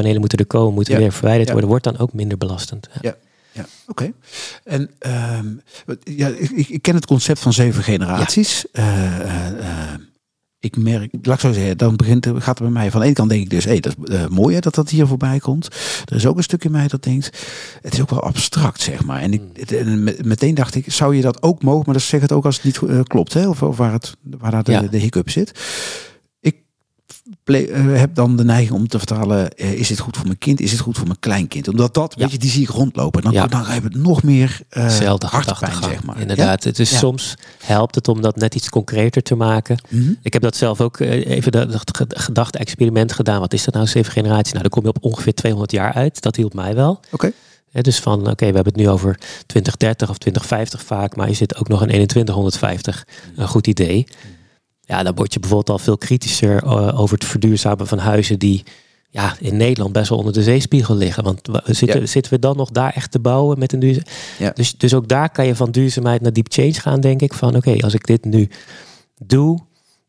panelen 0.00 0.20
moeten 0.20 0.38
er 0.38 0.46
komen, 0.46 0.74
moeten 0.74 0.94
Ja. 0.94 1.00
weer 1.00 1.12
verwijderd 1.12 1.50
worden, 1.50 1.68
wordt 1.68 1.84
dan 1.84 1.98
ook 1.98 2.12
minder 2.12 2.38
belastend. 2.38 2.88
Ja. 3.00 3.16
Ja, 3.52 3.66
oké. 3.86 4.12
En 4.64 4.90
ehm, 4.98 5.46
ja, 6.02 6.28
ik, 6.28 6.50
ik- 6.68 6.82
ken 6.82 6.94
het 6.94 7.06
concept 7.06 7.38
van 7.38 7.52
zeven 7.52 7.82
generaties. 7.82 8.64
Eh, 8.72 9.16
eh, 9.20 9.46
eh, 9.58 10.00
ik 10.58 10.76
merk, 10.76 11.14
laat 11.22 11.34
ik 11.34 11.40
zo 11.40 11.52
zeggen, 11.52 11.78
dan 11.78 11.96
begint, 11.96 12.26
gaat 12.26 12.46
het 12.46 12.58
bij 12.58 12.68
mij 12.70 12.90
van 12.90 13.00
de 13.00 13.06
ene 13.06 13.14
kant 13.14 13.28
denk 13.30 13.42
ik 13.42 13.50
dus, 13.50 13.64
hé, 13.64 13.80
dat 13.80 13.96
is 14.04 14.14
eh, 14.14 14.26
mooi 14.26 14.54
hè, 14.54 14.60
dat 14.60 14.74
dat 14.74 14.90
hier 14.90 15.06
voorbij 15.06 15.38
komt. 15.38 15.68
Er 16.04 16.16
is 16.16 16.26
ook 16.26 16.36
een 16.36 16.42
stuk 16.42 16.64
in 16.64 16.70
mij 16.70 16.88
dat 16.88 17.02
denkt, 17.02 17.26
het 17.82 17.92
is 17.92 18.00
ook 18.00 18.10
wel 18.10 18.22
abstract, 18.22 18.80
zeg 18.80 19.04
maar. 19.04 19.20
En, 19.20 19.32
ik, 19.32 19.40
Hmm. 19.40 19.50
het- 19.52 19.72
en 19.72 20.04
met- 20.04 20.24
meteen 20.24 20.54
dacht 20.54 20.74
ik, 20.74 20.92
zou 20.92 21.16
je 21.16 21.22
dat 21.22 21.42
ook 21.42 21.62
mogen, 21.62 21.82
maar 21.84 21.94
dat 21.94 22.02
zeg 22.02 22.20
het 22.20 22.32
ook 22.32 22.44
als 22.44 22.56
het 22.62 22.64
niet 22.64 23.06
klopt, 23.06 23.32
hè, 23.32 23.48
of, 23.48 23.62
of 23.62 23.76
waar, 23.76 23.92
het, 23.92 24.14
waar 24.22 24.50
daar 24.50 24.62
de, 24.64 24.72
Ja. 24.72 24.80
de 24.82 24.98
hiccup 24.98 25.30
zit. 25.30 25.52
Eh, 27.54 27.98
heb 27.98 28.14
dan 28.14 28.36
de 28.36 28.44
neiging 28.44 28.72
om 28.72 28.88
te 28.88 28.98
vertalen, 28.98 29.50
eh, 29.56 29.72
is 29.72 29.88
dit 29.88 29.98
goed 29.98 30.16
voor 30.16 30.26
mijn 30.26 30.38
kind, 30.38 30.60
is 30.60 30.70
dit 30.70 30.80
goed 30.80 30.96
voor 30.96 31.06
mijn 31.06 31.18
kleinkind? 31.18 31.68
Omdat 31.68 31.94
dat, 31.94 32.14
Ja. 32.16 32.22
weet 32.22 32.32
je, 32.32 32.38
die 32.38 32.50
zie 32.50 32.62
ik 32.62 32.68
rondlopen. 32.68 33.22
Dan, 33.22 33.32
Ja. 33.32 33.46
dan 33.46 33.64
heb 33.64 33.82
het 33.82 33.94
nog 33.94 34.22
meer 34.22 34.60
Zelfde 34.70 35.26
hartpijn, 35.26 35.42
gedachtegang, 35.56 35.84
zeg 35.84 36.04
maar. 36.04 36.20
Inderdaad. 36.20 36.64
Het 36.64 36.78
is 36.78 36.98
soms 36.98 37.34
helpt 37.64 37.94
het 37.94 38.08
om 38.08 38.20
dat 38.22 38.36
net 38.36 38.54
iets 38.54 38.68
concreter 38.68 39.22
te 39.22 39.34
maken. 39.34 39.78
Mhm. 39.88 40.12
Ik 40.22 40.32
heb 40.32 40.42
dat 40.42 40.56
zelf 40.56 40.80
ook 40.80 40.98
even 41.00 41.52
dat 41.52 41.72
dat 41.72 41.96
ge- 41.96 42.06
gedachte-experiment 42.08 43.12
gedaan. 43.12 43.40
Wat 43.40 43.52
is 43.52 43.64
dat 43.64 43.74
nou, 43.74 43.86
zeven 43.86 44.12
generaties? 44.12 44.50
Nou, 44.52 44.62
dan 44.62 44.70
kom 44.70 44.82
je 44.82 44.88
op 44.88 44.98
ongeveer 45.04 45.34
200 45.34 45.72
jaar 45.72 45.92
uit. 45.92 46.20
Dat 46.22 46.36
hielp 46.36 46.54
mij 46.54 46.74
wel. 46.74 47.00
Oké. 47.10 47.32
Dus 47.80 47.98
van, 47.98 48.20
oké, 48.20 48.34
we 48.46 48.54
hebben 48.54 48.64
het 48.72 48.76
nu 48.76 48.88
over 48.88 49.18
2030 49.46 50.10
of 50.10 50.18
2050 50.18 50.82
vaak, 50.82 51.16
maar 51.16 51.28
is 51.28 51.38
dit 51.38 51.56
ook 51.56 51.68
nog 51.68 51.80
in 51.86 52.06
2150 52.06 53.06
een 53.36 53.48
goed 53.48 53.66
idee? 53.66 54.06
Ja, 54.86 55.02
dan 55.02 55.14
word 55.14 55.32
je 55.32 55.40
bijvoorbeeld 55.40 55.78
al 55.78 55.84
veel 55.84 55.98
kritischer 55.98 56.62
eh, 56.62 57.00
over 57.00 57.14
het 57.18 57.26
verduurzamen 57.26 57.86
van 57.86 57.98
huizen 57.98 58.38
die 58.38 58.62
ja, 59.10 59.36
in 59.40 59.56
Nederland 59.56 59.92
best 59.92 60.08
wel 60.08 60.18
onder 60.18 60.32
de 60.32 60.42
zeespiegel 60.42 60.96
liggen. 60.96 61.24
Want 61.24 61.40
zitten, 61.64 62.00
Ja. 62.00 62.06
zitten 62.06 62.32
we 62.32 62.38
dan 62.38 62.56
nog 62.56 62.70
daar 62.70 62.92
echt 62.94 63.10
te 63.10 63.18
bouwen 63.18 63.58
met 63.58 63.72
een 63.72 63.78
duurzaam... 63.78 64.04
Ja. 64.38 64.50
Dus, 64.50 64.76
dus 64.78 64.94
ook 64.94 65.08
daar 65.08 65.30
kan 65.30 65.46
je 65.46 65.54
van 65.56 65.70
duurzaamheid 65.70 66.20
naar 66.20 66.32
deep 66.32 66.52
change 66.52 66.72
gaan, 66.72 67.00
denk 67.00 67.22
ik. 67.22 67.34
Van 67.34 67.56
oké, 67.56 67.76
als 67.80 67.94
ik 67.94 68.06
dit 68.06 68.24
nu 68.24 68.48
doe, 69.24 69.58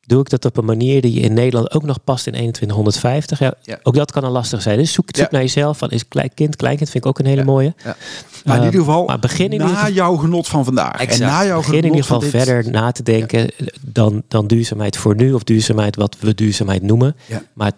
doe 0.08 0.20
ik 0.22 0.30
dat 0.30 0.46
op 0.46 0.58
een 0.58 0.66
manier 0.66 1.02
die 1.02 1.20
in 1.20 1.34
Nederland 1.34 1.74
ook 1.74 1.84
nog 1.84 2.04
past 2.04 2.26
in 2.28 2.34
2150. 2.34 3.40
Ja, 3.40 3.54
Ja. 3.64 3.80
Ook 3.84 3.96
dat 3.96 4.12
kan 4.12 4.24
een 4.24 4.32
lastig 4.32 4.62
zijn. 4.62 4.78
Dus 4.78 4.92
zoek, 4.92 5.06
zoek 5.12 5.26
Ja. 5.26 5.28
naar 5.32 5.42
jezelf. 5.42 5.78
Van, 5.78 5.90
is 5.90 6.08
klein 6.08 6.34
kind, 6.34 6.56
kleinkind 6.56 6.90
vind 6.90 7.04
ik 7.04 7.10
ook 7.10 7.20
een 7.20 7.26
hele 7.26 7.40
Ja. 7.40 7.46
mooie. 7.46 7.74
Maar 7.84 8.56
in 8.56 8.62
Eh, 8.62 8.66
ieder 8.66 8.80
geval, 8.80 9.06
maar 9.06 9.20
begin 9.20 9.46
in 9.52 9.58
na 9.58 9.64
ieder 9.64 9.78
geval- 9.78 9.92
jouw 9.94 10.16
genot 10.16 10.48
van 10.48 10.66
vandaag. 10.66 10.94
Exact. 11.00 11.22
En 11.22 11.28
na 11.28 11.46
jouw 11.46 11.58
Begin 11.58 11.74
in 11.74 11.80
genot 11.82 11.96
ieder 11.96 12.04
geval 12.04 12.20
dit- 12.20 12.30
verder 12.30 12.72
na 12.72 12.92
te 12.92 13.04
denken 13.04 13.52
dan, 13.82 14.24
dan 14.28 14.48
duurzaamheid 14.48 14.98
voor 14.98 15.16
nu 15.16 15.34
of 15.34 15.44
duurzaamheid 15.44 15.96
wat 15.96 16.16
we 16.20 16.34
duurzaamheid 16.36 16.82
noemen. 16.82 17.16
Ja. 17.26 17.44
Maar 17.54 17.72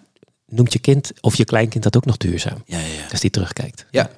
noemt 0.47 0.73
je 0.73 0.79
kind 0.79 1.11
of 1.21 1.35
je 1.35 1.45
kleinkind 1.45 1.83
dat 1.83 1.97
ook 1.97 2.05
nog 2.05 2.17
duurzaam? 2.17 2.57
Ja, 2.65 2.77
ja, 2.77 2.83
ja. 2.85 3.11
Als 3.11 3.19
die 3.19 3.29
terugkijkt. 3.29 3.85
Ja. 3.91 4.09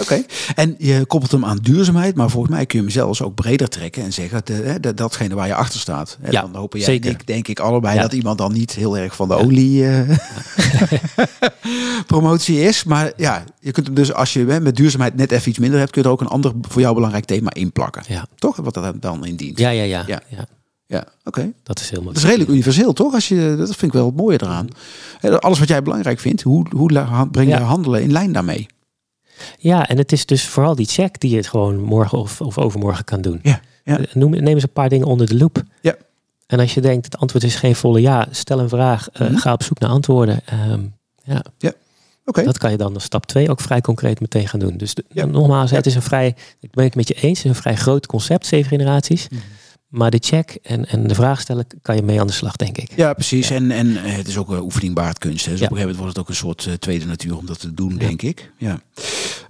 Oké, 0.00 0.22
en 0.54 0.74
je 0.78 1.04
koppelt 1.06 1.32
hem 1.32 1.44
aan 1.44 1.56
duurzaamheid, 1.62 2.14
maar 2.14 2.30
volgens 2.30 2.52
mij 2.54 2.66
kun 2.66 2.78
je 2.78 2.84
hem 2.84 2.92
zelfs 2.94 3.22
ook 3.22 3.34
breder 3.34 3.68
trekken 3.68 4.02
en 4.02 4.12
zeggen 4.12 4.40
de, 4.80 4.94
datgene 4.94 5.34
waar 5.34 5.46
je 5.46 5.54
achter 5.54 5.80
staat. 5.80 6.18
Ja, 6.30 6.40
dan 6.40 6.54
hopen 6.54 6.78
jij 6.78 6.88
zeker. 6.88 7.10
ik, 7.10 7.26
denk 7.26 7.48
ik 7.48 7.60
allebei 7.60 7.94
Ja. 7.94 8.02
dat 8.02 8.12
iemand 8.12 8.38
dan 8.38 8.52
niet 8.52 8.72
heel 8.72 8.98
erg 8.98 9.16
van 9.16 9.28
de 9.28 9.34
olie 9.34 9.86
eh, 9.88 10.18
promotie 12.06 12.60
is. 12.60 12.84
Maar 12.84 13.12
ja, 13.16 13.44
je 13.60 13.70
kunt 13.70 13.86
hem 13.86 13.94
dus 13.94 14.12
als 14.12 14.32
je 14.32 14.44
met 14.44 14.76
duurzaamheid 14.76 15.16
net 15.16 15.32
even 15.32 15.48
iets 15.48 15.58
minder 15.58 15.78
hebt, 15.78 15.90
kun 15.90 16.02
je 16.02 16.06
er 16.08 16.14
ook 16.14 16.20
een 16.20 16.26
ander 16.26 16.52
voor 16.60 16.80
jou 16.80 16.94
belangrijk 16.94 17.24
thema 17.24 17.54
inplakken. 17.54 18.02
Ja, 18.08 18.26
Toch? 18.36 18.56
Wat 18.56 18.74
dat 18.74 19.02
dan 19.02 19.24
indient. 19.26 19.58
ja, 19.58 19.70
ja. 19.70 19.82
ja, 19.82 20.04
Ja. 20.06 20.20
ja. 20.28 20.46
Ja, 20.88 21.04
oké. 21.24 21.52
dat 21.62 21.80
is 21.80 21.90
heel 21.90 22.00
mooi. 22.02 22.12
Dat 22.14 22.22
is 22.22 22.28
redelijk 22.28 22.50
universeel, 22.50 22.92
toch? 22.92 23.14
Als 23.14 23.28
je, 23.28 23.54
dat 23.58 23.66
vind 23.66 23.82
ik 23.82 23.92
wel 23.92 24.06
het 24.06 24.16
mooie 24.16 24.42
eraan. 24.42 24.68
Hè, 25.20 25.40
Alles 25.40 25.58
wat 25.58 25.68
jij 25.68 25.82
belangrijk 25.82 26.20
vindt, 26.20 26.42
hoe, 26.42 26.66
hoe 26.70 26.88
breng 27.30 27.48
je 27.50 27.54
Ja. 27.56 27.60
handelen 27.62 28.02
in 28.02 28.12
lijn 28.12 28.32
daarmee? 28.32 28.66
Ja, 29.58 29.88
en 29.88 29.98
het 29.98 30.12
is 30.12 30.26
dus 30.26 30.46
vooral 30.48 30.74
die 30.74 30.86
check 30.86 31.20
die 31.20 31.30
je 31.30 31.36
het 31.36 31.46
gewoon 31.46 31.80
morgen 31.80 32.18
of, 32.18 32.40
of 32.40 32.58
overmorgen 32.58 33.04
kan 33.04 33.20
doen. 33.20 33.38
Ja, 33.42 33.60
ja. 33.84 34.00
Noem, 34.12 34.30
neem 34.30 34.46
eens 34.54 34.62
een 34.62 34.72
paar 34.72 34.88
dingen 34.88 35.06
onder 35.06 35.26
de 35.26 35.36
loep. 35.36 35.62
Ja. 35.80 35.94
En 36.46 36.60
als 36.60 36.74
je 36.74 36.80
denkt, 36.80 37.04
het 37.04 37.16
antwoord 37.18 37.44
is 37.44 37.54
geen 37.54 37.76
volle 37.76 38.00
ja, 38.00 38.26
stel 38.30 38.58
een 38.58 38.68
vraag, 38.68 39.08
eh, 39.12 39.20
Mhm. 39.28 39.36
ga 39.36 39.52
op 39.52 39.62
zoek 39.62 39.78
naar 39.78 39.90
antwoorden. 39.90 40.40
Ehm, 40.46 40.80
ja, 41.24 41.42
Oké. 42.24 42.42
dat 42.42 42.58
kan 42.58 42.70
je 42.70 42.76
dan 42.76 42.94
als 42.94 43.04
stap 43.04 43.26
2 43.26 43.50
ook 43.50 43.60
vrij 43.60 43.80
concreet 43.80 44.20
meteen 44.20 44.48
gaan 44.48 44.60
doen. 44.60 44.76
Dus 44.76 44.94
de- 44.94 45.04
Ja. 45.08 45.24
nogmaals, 45.24 45.70
Ja. 45.70 45.76
het 45.76 45.86
is 45.86 45.94
een 45.94 46.02
vrij, 46.02 46.34
ik 46.60 46.70
ben 46.70 46.84
het 46.84 46.94
met 46.94 47.08
je 47.08 47.14
eens, 47.14 47.38
het 47.38 47.44
is 47.46 47.50
een 47.56 47.62
vrij 47.62 47.76
groot 47.76 48.06
concept, 48.06 48.46
zeven 48.46 48.68
generaties. 48.68 49.28
Mhm. 49.28 49.40
Maar 49.86 50.10
de 50.10 50.18
check 50.20 50.58
en, 50.62 50.86
en 50.88 51.06
de 51.06 51.14
vraag 51.14 51.40
stellen 51.40 51.66
kan 51.82 51.96
je 51.96 52.02
mee 52.02 52.20
aan 52.20 52.26
de 52.26 52.32
slag, 52.32 52.56
denk 52.56 52.78
ik. 52.78 52.92
Ja, 52.96 53.12
precies. 53.12 53.50
En, 53.50 53.70
en 53.70 54.04
eh, 54.04 54.12
het 54.16 54.28
is 54.28 54.36
ook 54.36 54.48
een 54.50 54.60
oefening 54.60 54.94
baard 54.94 55.18
kunst. 55.18 55.44
Hè. 55.44 55.50
Dus 55.50 55.60
Ja. 55.60 55.66
op 55.66 55.72
een 55.72 55.76
gegeven 55.78 55.96
moment 55.98 56.16
wordt 56.16 56.16
het 56.16 56.18
ook 56.24 56.28
een 56.28 56.64
soort 56.64 56.72
eh, 56.72 56.78
tweede 56.80 57.06
natuur 57.06 57.36
om 57.36 57.46
dat 57.46 57.60
te 57.60 57.74
doen, 57.74 57.96
denk 57.96 58.22
ik. 58.22 58.52
Ja. 58.58 58.80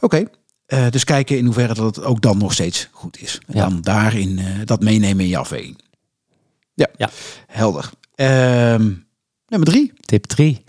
Oké. 0.00 0.25
Eh, 0.66 0.90
dus 0.90 1.05
kijken 1.05 1.38
in 1.38 1.45
hoeverre 1.45 1.75
dat 1.75 1.97
het 1.97 2.05
ook 2.05 2.21
dan 2.21 2.38
nog 2.38 2.52
steeds 2.52 2.88
goed 2.93 3.21
is. 3.21 3.38
En 3.47 3.59
dan 3.59 3.81
daarin 3.81 4.38
eh, 4.38 4.45
dat 4.64 4.83
meenemen 4.83 5.25
in 5.25 5.31
je 5.31 5.37
afweging. 5.37 5.78
Ja, 6.75 6.87
Ja. 6.97 7.11
helder. 7.47 7.90
Ehm, 8.14 8.93
nummer 9.47 9.69
drie. 9.69 9.93
Tip 10.00 10.25
3. 10.25 10.64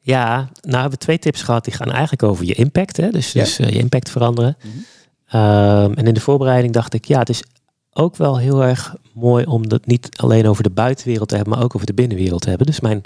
Ja, 0.00 0.36
nou 0.60 0.72
hebben 0.80 0.90
we 0.98 1.04
twee 1.04 1.18
tips 1.18 1.42
gehad 1.42 1.64
die 1.64 1.74
gaan 1.74 1.90
eigenlijk 1.90 2.22
over 2.22 2.44
je 2.44 2.54
impact. 2.54 2.96
Hè? 2.96 3.10
Dus, 3.10 3.32
Ja. 3.32 3.42
dus 3.42 3.58
eh, 3.58 3.68
je 3.68 3.78
impact 3.78 4.10
veranderen. 4.10 4.56
Mhm. 4.58 4.68
Ehm, 5.26 5.92
en 5.92 6.06
in 6.06 6.14
de 6.14 6.20
voorbereiding 6.20 6.72
dacht 6.72 6.94
ik, 6.94 7.04
ja, 7.04 7.18
het 7.18 7.28
is 7.28 7.42
ook 7.92 8.16
wel 8.16 8.38
heel 8.38 8.62
erg 8.64 8.94
mooi 9.12 9.44
om 9.44 9.68
dat 9.68 9.86
niet 9.86 10.08
alleen 10.16 10.46
over 10.46 10.62
de 10.62 10.70
buitenwereld 10.70 11.28
te 11.28 11.34
hebben, 11.36 11.54
maar 11.54 11.62
ook 11.64 11.74
over 11.74 11.86
de 11.86 11.94
binnenwereld 11.94 12.42
te 12.42 12.48
hebben. 12.48 12.66
Dus 12.66 12.80
mijn 12.80 13.02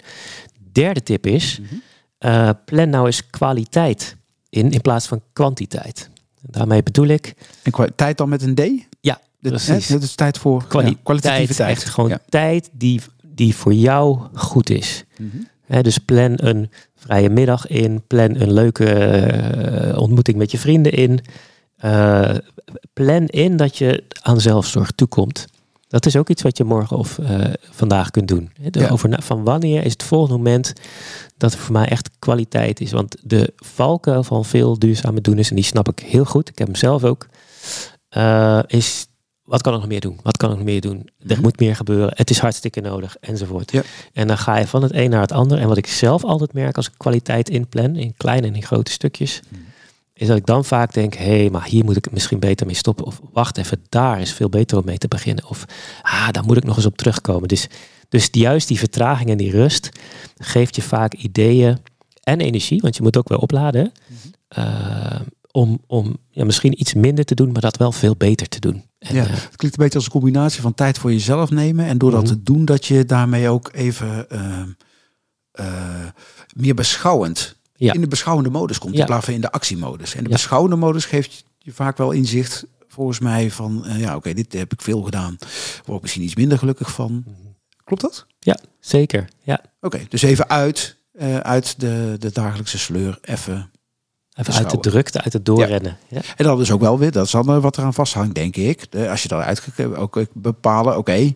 derde 0.72 1.02
tip 1.02 1.26
is, 1.26 1.60
Mhm. 1.62 1.74
eh, 2.18 2.50
plan 2.64 2.90
nou 2.90 3.06
eens 3.06 3.26
kwaliteit 3.30 4.16
in 4.48 4.70
in 4.70 4.80
plaats 4.80 5.06
van 5.06 5.20
kwantiteit. 5.32 6.10
Daarmee 6.40 6.82
bedoel 6.82 7.06
ik 7.06 7.34
En 7.62 7.94
tijd 7.96 8.18
dan 8.18 8.28
met 8.28 8.42
een 8.42 8.54
D? 8.54 8.86
Ja, 9.00 9.20
precies. 9.40 9.88
hè, 9.88 9.98
is 9.98 10.14
tijd 10.14 10.38
voor 10.38 10.64
kwali- 10.66 10.88
ja, 10.88 10.94
kwalitatieve 11.02 11.54
tijd, 11.54 11.70
echt 11.70 11.84
gewoon 11.84 12.10
Ja. 12.10 12.18
tijd 12.28 12.70
die, 12.72 13.00
die 13.26 13.54
voor 13.54 13.74
jou 13.74 14.18
goed 14.34 14.70
is. 14.70 15.04
Hè, 15.66 15.82
dus 15.82 15.98
plan 15.98 16.32
een 16.36 16.70
vrije 16.96 17.28
middag 17.30 17.66
in, 17.66 18.02
plan 18.06 18.34
een 18.40 18.52
leuke 18.52 18.84
eh, 18.90 19.98
ontmoeting 19.98 20.36
met 20.36 20.50
je 20.50 20.58
vrienden 20.58 20.92
in. 20.92 21.20
Eh, 21.76 22.34
plan 22.92 23.26
in 23.26 23.56
dat 23.56 23.76
je 23.78 24.04
aan 24.22 24.40
zelfzorg 24.40 24.90
toekomt. 24.90 25.46
Dat 25.88 26.06
is 26.06 26.16
ook 26.16 26.28
iets 26.28 26.42
wat 26.42 26.56
je 26.56 26.64
morgen 26.64 26.96
of 26.96 27.18
eh, 27.18 27.40
vandaag 27.70 28.10
kunt 28.10 28.28
doen. 28.28 28.50
Ja. 28.70 28.88
over 28.88 29.22
van 29.22 29.44
wanneer 29.44 29.84
is 29.84 29.92
het 29.92 30.02
volgende 30.02 30.36
moment 30.36 30.72
dat 31.36 31.52
er 31.52 31.58
voor 31.58 31.72
mij 31.72 31.88
echt 31.88 32.10
kwaliteit 32.18 32.80
is. 32.80 32.92
Want 32.92 33.16
de 33.22 33.52
valkuil 33.56 34.22
van 34.22 34.44
veel 34.44 34.78
duurzame 34.78 35.20
doeners, 35.20 35.48
en 35.50 35.54
die 35.56 35.64
snap 35.64 35.88
ik 35.88 35.98
heel 35.98 36.24
goed, 36.24 36.48
ik 36.48 36.58
heb 36.58 36.66
hem 36.66 36.76
zelf 36.76 37.04
ook, 37.04 37.26
eh, 38.08 38.60
is 38.66 39.06
wat 39.42 39.62
kan 39.62 39.72
ik 39.74 39.78
nog 39.80 39.88
meer 39.88 40.00
doen? 40.00 40.18
Wat 40.22 40.36
kan 40.36 40.50
ik 40.50 40.56
nog 40.56 40.64
meer 40.64 40.80
doen? 40.80 41.08
Er 41.18 41.32
Mhm. 41.34 41.40
moet 41.42 41.58
meer 41.60 41.76
gebeuren. 41.76 42.10
Het 42.14 42.30
is 42.30 42.38
hartstikke 42.38 42.80
nodig, 42.80 43.16
enzovoort. 43.20 43.72
Ja. 43.72 43.82
En 44.12 44.26
dan 44.26 44.38
ga 44.38 44.58
je 44.58 44.66
van 44.66 44.82
het 44.82 44.94
een 44.94 45.10
naar 45.10 45.20
het 45.20 45.32
ander. 45.32 45.58
En 45.58 45.68
wat 45.68 45.76
ik 45.76 45.86
zelf 45.86 46.24
altijd 46.24 46.52
merk 46.52 46.76
als 46.76 46.86
ik 46.86 46.92
kwaliteit 46.96 47.48
inplan, 47.50 47.96
in 47.96 48.14
kleine 48.16 48.46
en 48.46 48.54
in 48.54 48.62
grote 48.62 48.90
stukjes, 48.90 49.40
Mhm. 49.48 49.60
Is 50.18 50.26
dat 50.26 50.36
ik 50.36 50.46
dan 50.46 50.64
vaak 50.64 50.92
denk, 50.94 51.14
hé, 51.14 51.24
hey, 51.40 51.50
maar 51.50 51.64
hier 51.64 51.84
moet 51.84 51.96
ik 51.96 52.04
het 52.04 52.12
misschien 52.12 52.38
beter 52.38 52.66
mee 52.66 52.74
stoppen. 52.74 53.04
Of 53.04 53.20
wacht 53.32 53.58
even, 53.58 53.82
daar 53.88 54.20
is 54.20 54.32
veel 54.32 54.48
beter 54.48 54.78
om 54.78 54.84
mee 54.84 54.98
te 54.98 55.08
beginnen. 55.08 55.48
Of 55.48 55.64
ah, 56.02 56.28
daar 56.30 56.44
moet 56.44 56.56
ik 56.56 56.64
nog 56.64 56.76
eens 56.76 56.86
op 56.86 56.96
terugkomen. 56.96 57.48
Dus, 57.48 57.66
dus 58.08 58.28
juist 58.32 58.68
die 58.68 58.78
vertraging 58.78 59.30
en 59.30 59.36
die 59.36 59.50
rust 59.50 59.88
geeft 60.38 60.76
je 60.76 60.82
vaak 60.82 61.14
ideeën 61.14 61.78
en 62.22 62.40
energie, 62.40 62.80
want 62.80 62.96
je 62.96 63.02
moet 63.02 63.16
ook 63.16 63.28
wel 63.28 63.38
opladen. 63.38 63.92
Mhm. 64.06 64.18
eh, 64.48 65.20
om 65.50 65.80
om 65.86 66.16
ja, 66.30 66.44
misschien 66.44 66.80
iets 66.80 66.94
minder 66.94 67.24
te 67.24 67.34
doen, 67.34 67.52
maar 67.52 67.60
dat 67.60 67.76
wel 67.76 67.92
veel 67.92 68.16
beter 68.16 68.48
te 68.48 68.60
doen. 68.60 68.84
En, 68.98 69.14
Ja. 69.14 69.22
eh, 69.24 69.28
Het 69.30 69.56
klinkt 69.56 69.78
een 69.78 69.82
beetje 69.84 69.94
als 69.98 70.04
een 70.04 70.10
combinatie 70.10 70.60
van 70.60 70.74
tijd 70.74 70.98
voor 70.98 71.12
jezelf 71.12 71.50
nemen. 71.50 71.86
En 71.86 71.98
door 71.98 72.10
dat 72.10 72.22
Mhm. 72.22 72.32
te 72.32 72.42
doen, 72.42 72.64
dat 72.64 72.86
je 72.86 73.04
daarmee 73.04 73.48
ook 73.48 73.70
even 73.72 74.30
ehm, 74.30 74.68
eh, 75.52 76.04
meer 76.56 76.74
beschouwend 76.74 77.56
Ja. 77.76 77.92
in 77.92 78.00
de 78.00 78.08
beschouwende 78.08 78.50
modus 78.50 78.78
komt. 78.78 78.94
In 78.94 79.04
plaats 79.04 79.24
van 79.24 79.34
in 79.34 79.40
de 79.40 79.52
actiemodus. 79.52 80.14
En 80.14 80.24
de 80.24 80.30
beschouwende 80.30 80.76
modus 80.76 81.04
geeft 81.04 81.44
je 81.58 81.72
vaak 81.72 81.96
wel 81.96 82.10
inzicht, 82.10 82.66
volgens 82.88 83.18
mij, 83.18 83.50
van 83.50 83.86
eh, 83.86 84.00
ja, 84.00 84.16
oké, 84.16 84.34
dit 84.34 84.52
heb 84.52 84.72
ik 84.72 84.82
veel 84.82 85.02
gedaan. 85.02 85.36
Word 85.84 85.96
ik 85.96 86.02
misschien 86.02 86.22
iets 86.22 86.34
minder 86.34 86.58
gelukkig 86.58 86.90
van. 86.92 87.24
Klopt 87.84 88.02
dat? 88.02 88.26
ja, 88.38 88.58
zeker. 88.80 89.28
Ja. 89.42 89.60
Oké, 89.80 90.00
dus 90.08 90.22
even 90.22 90.48
uit, 90.48 90.96
eh, 91.12 91.36
uit 91.36 91.80
de, 91.80 92.16
de 92.18 92.32
dagelijkse 92.32 92.78
sleur, 92.78 93.18
even. 93.22 93.70
Even 94.34 94.54
uit 94.54 94.70
de 94.70 94.78
drukte, 94.78 95.20
uit 95.20 95.32
het 95.32 95.44
doorrennen. 95.44 95.96
Ja. 96.08 96.20
En 96.36 96.44
dat 96.44 96.60
is 96.60 96.70
ook 96.70 96.80
wel 96.80 96.98
weer, 96.98 97.12
dat 97.12 97.24
is 97.24 97.30
dan 97.30 97.48
eh, 97.48 97.58
wat 97.58 97.78
eraan 97.78 97.94
vasthangt, 97.94 98.34
denk 98.34 98.56
ik. 98.56 98.92
De, 98.92 99.10
als 99.10 99.22
je 99.22 99.28
dan 99.28 99.40
uit 99.40 99.62
ook 99.96 100.24
bepalen, 100.32 100.98
oké, 100.98 101.34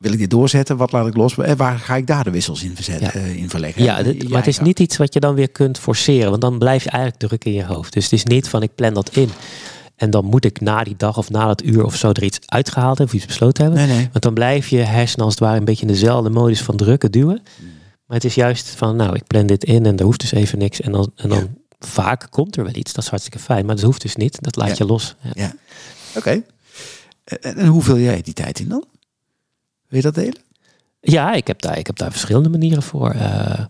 wil 0.00 0.12
ik 0.12 0.18
dit 0.18 0.30
doorzetten? 0.30 0.76
Wat 0.76 0.92
laat 0.92 1.06
ik 1.06 1.16
los? 1.16 1.36
En 1.38 1.56
waar 1.56 1.78
ga 1.78 1.96
ik 1.96 2.06
daar 2.06 2.24
de 2.24 2.30
wissels 2.30 2.62
in, 2.62 2.76
Ja. 2.98 3.12
eh, 3.12 3.34
in 3.36 3.50
verleggen? 3.50 3.82
Ja, 3.82 4.02
dit- 4.02 4.28
maar 4.28 4.38
het 4.38 4.46
is 4.46 4.58
niet 4.58 4.80
iets 4.80 4.96
wat 4.96 5.14
je 5.14 5.20
dan 5.20 5.34
weer 5.34 5.50
kunt 5.50 5.78
forceren. 5.78 6.30
Want 6.30 6.42
dan 6.42 6.58
blijf 6.58 6.84
je 6.84 6.90
eigenlijk 6.90 7.22
druk 7.22 7.44
in 7.44 7.52
je 7.52 7.64
hoofd. 7.64 7.92
Dus 7.92 8.04
het 8.04 8.12
is 8.12 8.24
niet 8.24 8.48
van 8.48 8.62
ik 8.62 8.74
plan 8.74 8.94
dat 8.94 9.16
in. 9.16 9.28
En 9.96 10.10
dan 10.10 10.24
moet 10.24 10.44
ik 10.44 10.60
na 10.60 10.84
die 10.84 10.94
dag 10.96 11.18
of 11.18 11.30
na 11.30 11.46
dat 11.46 11.62
uur 11.64 11.84
of 11.84 11.96
zo 11.96 12.08
er 12.08 12.22
iets 12.22 12.38
uitgehaald 12.46 12.98
hebben. 12.98 13.14
Of 13.16 13.20
iets 13.22 13.26
besloten 13.30 13.64
hebben. 13.64 13.86
Nee, 13.86 13.96
nee. 13.96 14.08
Want 14.12 14.24
dan 14.24 14.34
blijf 14.34 14.68
je 14.68 14.76
hersenen 14.78 15.24
als 15.24 15.34
het 15.34 15.42
ware 15.42 15.58
een 15.58 15.64
beetje 15.64 15.86
in 15.86 15.92
dezelfde 15.92 16.30
modus 16.30 16.62
van 16.62 16.76
drukken, 16.76 17.10
duwen. 17.10 17.42
Maar 18.06 18.16
het 18.16 18.24
is 18.24 18.34
juist 18.34 18.68
van 18.68 18.96
nou, 18.96 19.14
ik 19.14 19.26
plan 19.26 19.46
dit 19.46 19.64
in 19.64 19.86
en 19.86 19.96
er 19.98 20.04
hoeft 20.04 20.20
dus 20.20 20.32
even 20.32 20.58
niks. 20.58 20.80
En 20.80 20.92
dan, 20.92 21.12
en 21.16 21.28
dan 21.28 21.48
vaak 21.78 22.26
komt 22.30 22.56
er 22.56 22.64
wel 22.64 22.74
iets. 22.74 22.92
Dat 22.92 23.04
is 23.04 23.10
hartstikke 23.10 23.38
fijn. 23.38 23.66
Maar 23.66 23.74
dat 23.74 23.84
hoeft 23.84 24.02
dus 24.02 24.16
niet. 24.16 24.38
Dat 24.42 24.56
laat 24.56 24.68
Ja. 24.68 24.74
je 24.78 24.84
los. 24.84 25.14
Ja. 25.34 25.52
Oké. 26.16 26.42
En, 27.24 27.56
en 27.56 27.66
hoe 27.66 27.82
vul 27.82 27.98
jij 27.98 28.22
die 28.22 28.34
tijd 28.34 28.58
in 28.60 28.68
dan? 28.68 28.84
Wil 29.90 29.98
je 29.98 30.02
dat 30.02 30.14
delen? 30.14 30.42
Ja, 31.00 31.32
ik 31.32 31.46
heb 31.46 31.60
daar, 31.60 31.78
ik 31.78 31.86
heb 31.86 31.96
daar 31.96 32.10
verschillende 32.10 32.48
manieren 32.48 32.82
voor. 32.82 33.10
Eh, 33.10 33.64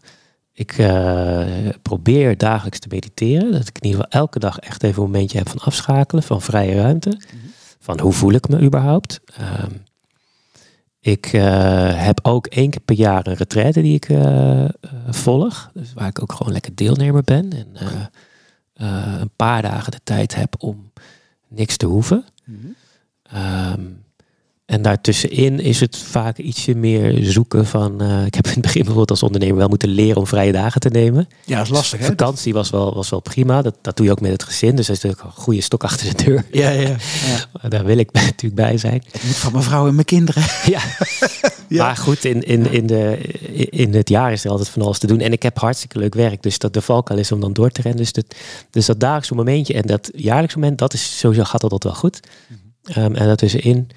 ik 0.53 0.79
eh, 0.79 1.69
probeer 1.83 2.39
dagelijks 2.39 2.79
te 2.79 2.89
mediteren. 2.91 3.53
Dat 3.53 3.69
ik 3.69 3.79
in 3.79 3.85
ieder 3.85 4.01
geval 4.01 4.21
elke 4.21 4.39
dag 4.39 4.59
echt 4.59 4.83
even 4.83 5.03
een 5.03 5.11
momentje 5.11 5.39
heb 5.39 5.49
van 5.49 5.59
afschakelen, 5.59 6.23
van 6.23 6.43
vrije 6.43 6.75
ruimte. 6.75 7.21
Van 7.79 8.01
hoe 8.01 8.13
voel 8.13 8.33
ik 8.33 8.49
me 8.49 8.61
überhaupt? 8.61 9.21
Ehm, 9.37 9.71
ik 11.01 11.27
eh, 11.27 12.05
heb 12.05 12.19
ook 12.23 12.47
één 12.47 12.71
keer 12.71 12.81
per 12.81 12.97
jaar 12.97 13.27
een 13.27 13.35
retraite 13.35 13.83
die 13.83 13.95
ik 13.95 14.09
volg. 15.11 15.71
Dus 15.75 15.93
waar 15.93 16.09
ik 16.09 16.23
ook 16.23 16.33
gewoon 16.33 16.53
lekker 16.53 16.75
deelnemer 16.75 17.23
ben. 17.23 17.53
En 17.53 17.77
een 19.21 19.31
paar 19.37 19.63
dagen 19.63 19.91
de 19.91 20.01
tijd 20.05 20.35
heb 20.35 20.55
om 20.59 20.93
niks 21.49 21.77
te 21.77 21.87
hoeven. 21.87 22.25
Ehm, 23.23 23.81
en 24.71 24.83
daartussenin 24.83 25.61
is 25.61 25.81
het 25.81 25.97
vaak 25.97 26.39
ietsje 26.39 26.75
meer 26.75 27.25
zoeken 27.25 27.67
van... 27.67 28.01
eh, 28.01 28.27
ik 28.27 28.35
heb 28.35 28.47
in 28.47 28.53
het 28.53 28.61
begin 28.61 28.81
bijvoorbeeld 28.81 29.11
als 29.11 29.23
ondernemer 29.23 29.57
wel 29.57 29.69
moeten 29.69 29.89
leren 29.89 30.17
om 30.17 30.27
vrije 30.27 30.53
dagen 30.53 30.81
te 30.81 30.89
nemen. 30.89 31.29
Ja, 31.45 31.57
dat 31.57 31.67
is 31.67 31.73
lastig 31.73 32.01
hè? 32.01 32.07
Vakantie 32.07 32.53
was 32.53 32.71
wel, 32.71 32.95
was 32.95 33.11
wel 33.11 33.21
prima. 33.21 33.63
Dat, 33.63 33.75
dat 33.81 33.97
doe 33.97 34.07
je 34.07 34.13
ook 34.13 34.21
met 34.21 34.31
het 34.31 34.43
gezin. 34.43 34.77
Dus 34.77 34.87
dat 34.87 34.97
is 34.97 35.03
natuurlijk 35.03 35.37
een 35.37 35.43
goede 35.43 35.61
stok 35.61 35.85
achter 35.85 36.17
de 36.17 36.25
deur. 36.25 36.45
Ja, 36.53 36.71
ja. 36.71 36.89
ja. 37.63 37.69
Daar 37.69 37.85
wil 37.85 37.99
ik 37.99 38.13
natuurlijk 38.13 38.55
bij 38.55 38.79
zijn. 38.79 39.03
Moet 39.23 39.37
van 39.37 39.53
mijn 39.53 39.65
vrouw 39.65 39.87
en 39.87 39.95
mijn 39.95 40.07
kinderen. 40.07 40.43
Ja. 40.67 40.81
Ja. 41.69 41.85
Maar 41.85 41.97
goed, 41.97 42.25
in, 42.25 42.43
in, 42.43 42.73
in, 42.73 42.87
de, 42.87 43.17
in 43.71 43.95
het 43.95 44.09
jaar 44.09 44.33
is 44.33 44.45
er 44.45 44.51
altijd 44.51 44.69
van 44.69 44.83
alles 44.83 44.99
te 44.99 45.07
doen. 45.07 45.21
En 45.21 45.33
ik 45.33 45.43
heb 45.43 45.59
hartstikke 45.59 45.99
leuk 45.99 46.15
werk. 46.15 46.43
Dus 46.43 46.59
dat 46.59 46.75
de 46.75 46.81
valkuil 46.81 47.19
is 47.19 47.33
om 47.33 47.41
dan 47.41 47.53
door 47.53 47.71
te 47.71 47.83
rennen. 47.83 48.01
Dus 48.01 48.13
dat, 48.13 48.25
dus 48.71 48.87
dat 48.87 49.01
dagelijkse 49.01 49.35
momentje 49.35 49.75
en 49.75 49.83
dat 49.83 50.11
jaarlijkse 50.15 50.59
moment, 50.59 50.79
dat 50.79 50.93
is 50.93 51.19
sowieso 51.19 51.45
gaat 51.45 51.63
altijd 51.63 51.85
wel 51.85 51.95
goed. 51.95 52.21
Ehm, 52.85 53.15
en 53.15 53.27
daartussenin, 53.27 53.89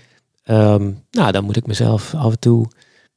ehm, 0.43 0.91
nou, 1.11 1.31
dan 1.31 1.43
moet 1.43 1.55
ik 1.55 1.67
mezelf 1.67 2.13
af 2.13 2.31
en 2.31 2.39
toe 2.39 2.67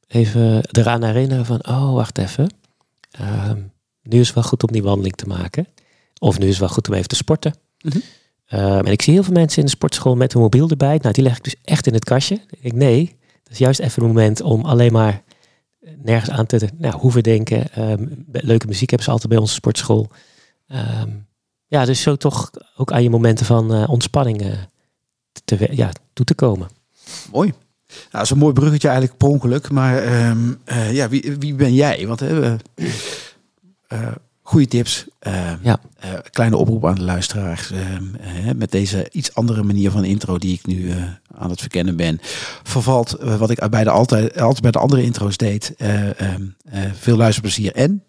even 0.07 0.61
eraan 0.71 1.03
herinneren 1.03 1.45
van, 1.45 1.67
oh, 1.67 1.93
wacht 1.93 2.17
even. 2.17 2.53
Ehm, 3.11 3.59
nu 4.01 4.19
is 4.19 4.25
het 4.25 4.35
wel 4.35 4.43
goed 4.43 4.63
om 4.63 4.71
die 4.71 4.83
wandeling 4.83 5.15
te 5.15 5.27
maken. 5.27 5.67
Of 6.19 6.39
nu 6.39 6.45
is 6.45 6.51
het 6.51 6.59
wel 6.59 6.69
goed 6.69 6.87
om 6.87 6.93
even 6.93 7.07
te 7.07 7.15
sporten. 7.15 7.55
Mhm. 7.81 7.97
Ehm, 8.45 8.85
en 8.85 8.91
ik 8.91 9.01
zie 9.01 9.13
heel 9.13 9.23
veel 9.23 9.33
mensen 9.33 9.59
in 9.59 9.65
de 9.65 9.71
sportschool 9.71 10.15
met 10.15 10.33
een 10.33 10.41
mobiel 10.41 10.69
erbij. 10.69 10.97
Nou, 11.01 11.13
die 11.13 11.23
leg 11.23 11.37
ik 11.37 11.43
dus 11.43 11.55
echt 11.63 11.87
in 11.87 11.93
het 11.93 12.03
kastje. 12.03 12.35
Ik 12.49 12.61
denk, 12.61 12.73
nee, 12.73 13.17
dat 13.43 13.51
is 13.51 13.57
juist 13.57 13.79
even 13.79 14.01
een 14.01 14.07
moment 14.07 14.41
om 14.41 14.65
alleen 14.65 14.91
maar 14.91 15.23
nergens 16.03 16.29
aan 16.29 16.45
te 16.45 16.69
nou, 16.77 16.95
hoeven 16.97 17.23
denken. 17.23 17.67
Leuke 18.31 18.67
muziek 18.67 18.89
hebben 18.89 19.05
ze 19.05 19.11
altijd 19.11 19.29
bij 19.29 19.39
onze 19.41 19.53
sportschool. 19.53 20.09
Ja, 21.67 21.85
dus 21.85 22.01
zo 22.01 22.15
toch 22.15 22.49
ook 22.77 22.91
aan 22.91 23.03
je 23.03 23.09
momenten 23.09 23.45
van 23.45 23.73
eh, 23.73 23.89
ontspanning 23.89 24.41
eh, 24.41 24.51
te, 25.45 25.67
ja, 25.71 25.91
toe 26.13 26.25
te 26.25 26.35
komen. 26.35 26.67
Mooi. 27.31 27.47
Nou, 27.87 28.01
dat 28.11 28.21
is 28.21 28.29
een 28.29 28.37
mooi 28.37 28.53
bruggetje 28.53 28.87
eigenlijk 28.87 29.17
per 29.17 29.27
ongeluk. 29.27 29.69
Maar 29.71 29.97
ehm, 30.03 30.53
eh, 30.65 30.93
ja, 30.93 31.09
wie, 31.09 31.35
wie 31.39 31.53
ben 31.55 31.73
jij? 31.73 32.07
Want 32.07 32.21
eh, 32.21 34.07
goede 34.41 34.67
tips. 34.67 35.05
eh, 35.19 35.51
Ja. 35.61 35.79
eh, 35.99 36.09
kleine 36.31 36.57
oproep 36.57 36.85
aan 36.85 36.95
de 36.95 37.01
luisteraars. 37.03 37.71
ehm, 37.71 38.03
eh, 38.15 38.53
met 38.55 38.71
deze 38.71 39.07
iets 39.11 39.33
andere 39.35 39.63
manier 39.63 39.91
van 39.91 40.03
intro 40.03 40.37
die 40.37 40.53
ik 40.53 40.65
nu 40.65 40.91
aan 41.35 41.49
het 41.49 41.59
verkennen 41.59 41.95
ben. 41.95 42.19
Vervalt 42.63 43.11
wat 43.37 43.49
ik 43.49 43.69
bij 43.69 43.83
de 43.83 43.89
altijd, 43.89 44.39
altijd 44.39 44.61
bij 44.61 44.71
de 44.71 44.79
andere 44.79 45.03
intro's 45.03 45.37
deed. 45.37 45.73
ehm, 45.77 46.45
veel 46.99 47.17
luisterplezier 47.17 47.73
en 47.75 48.03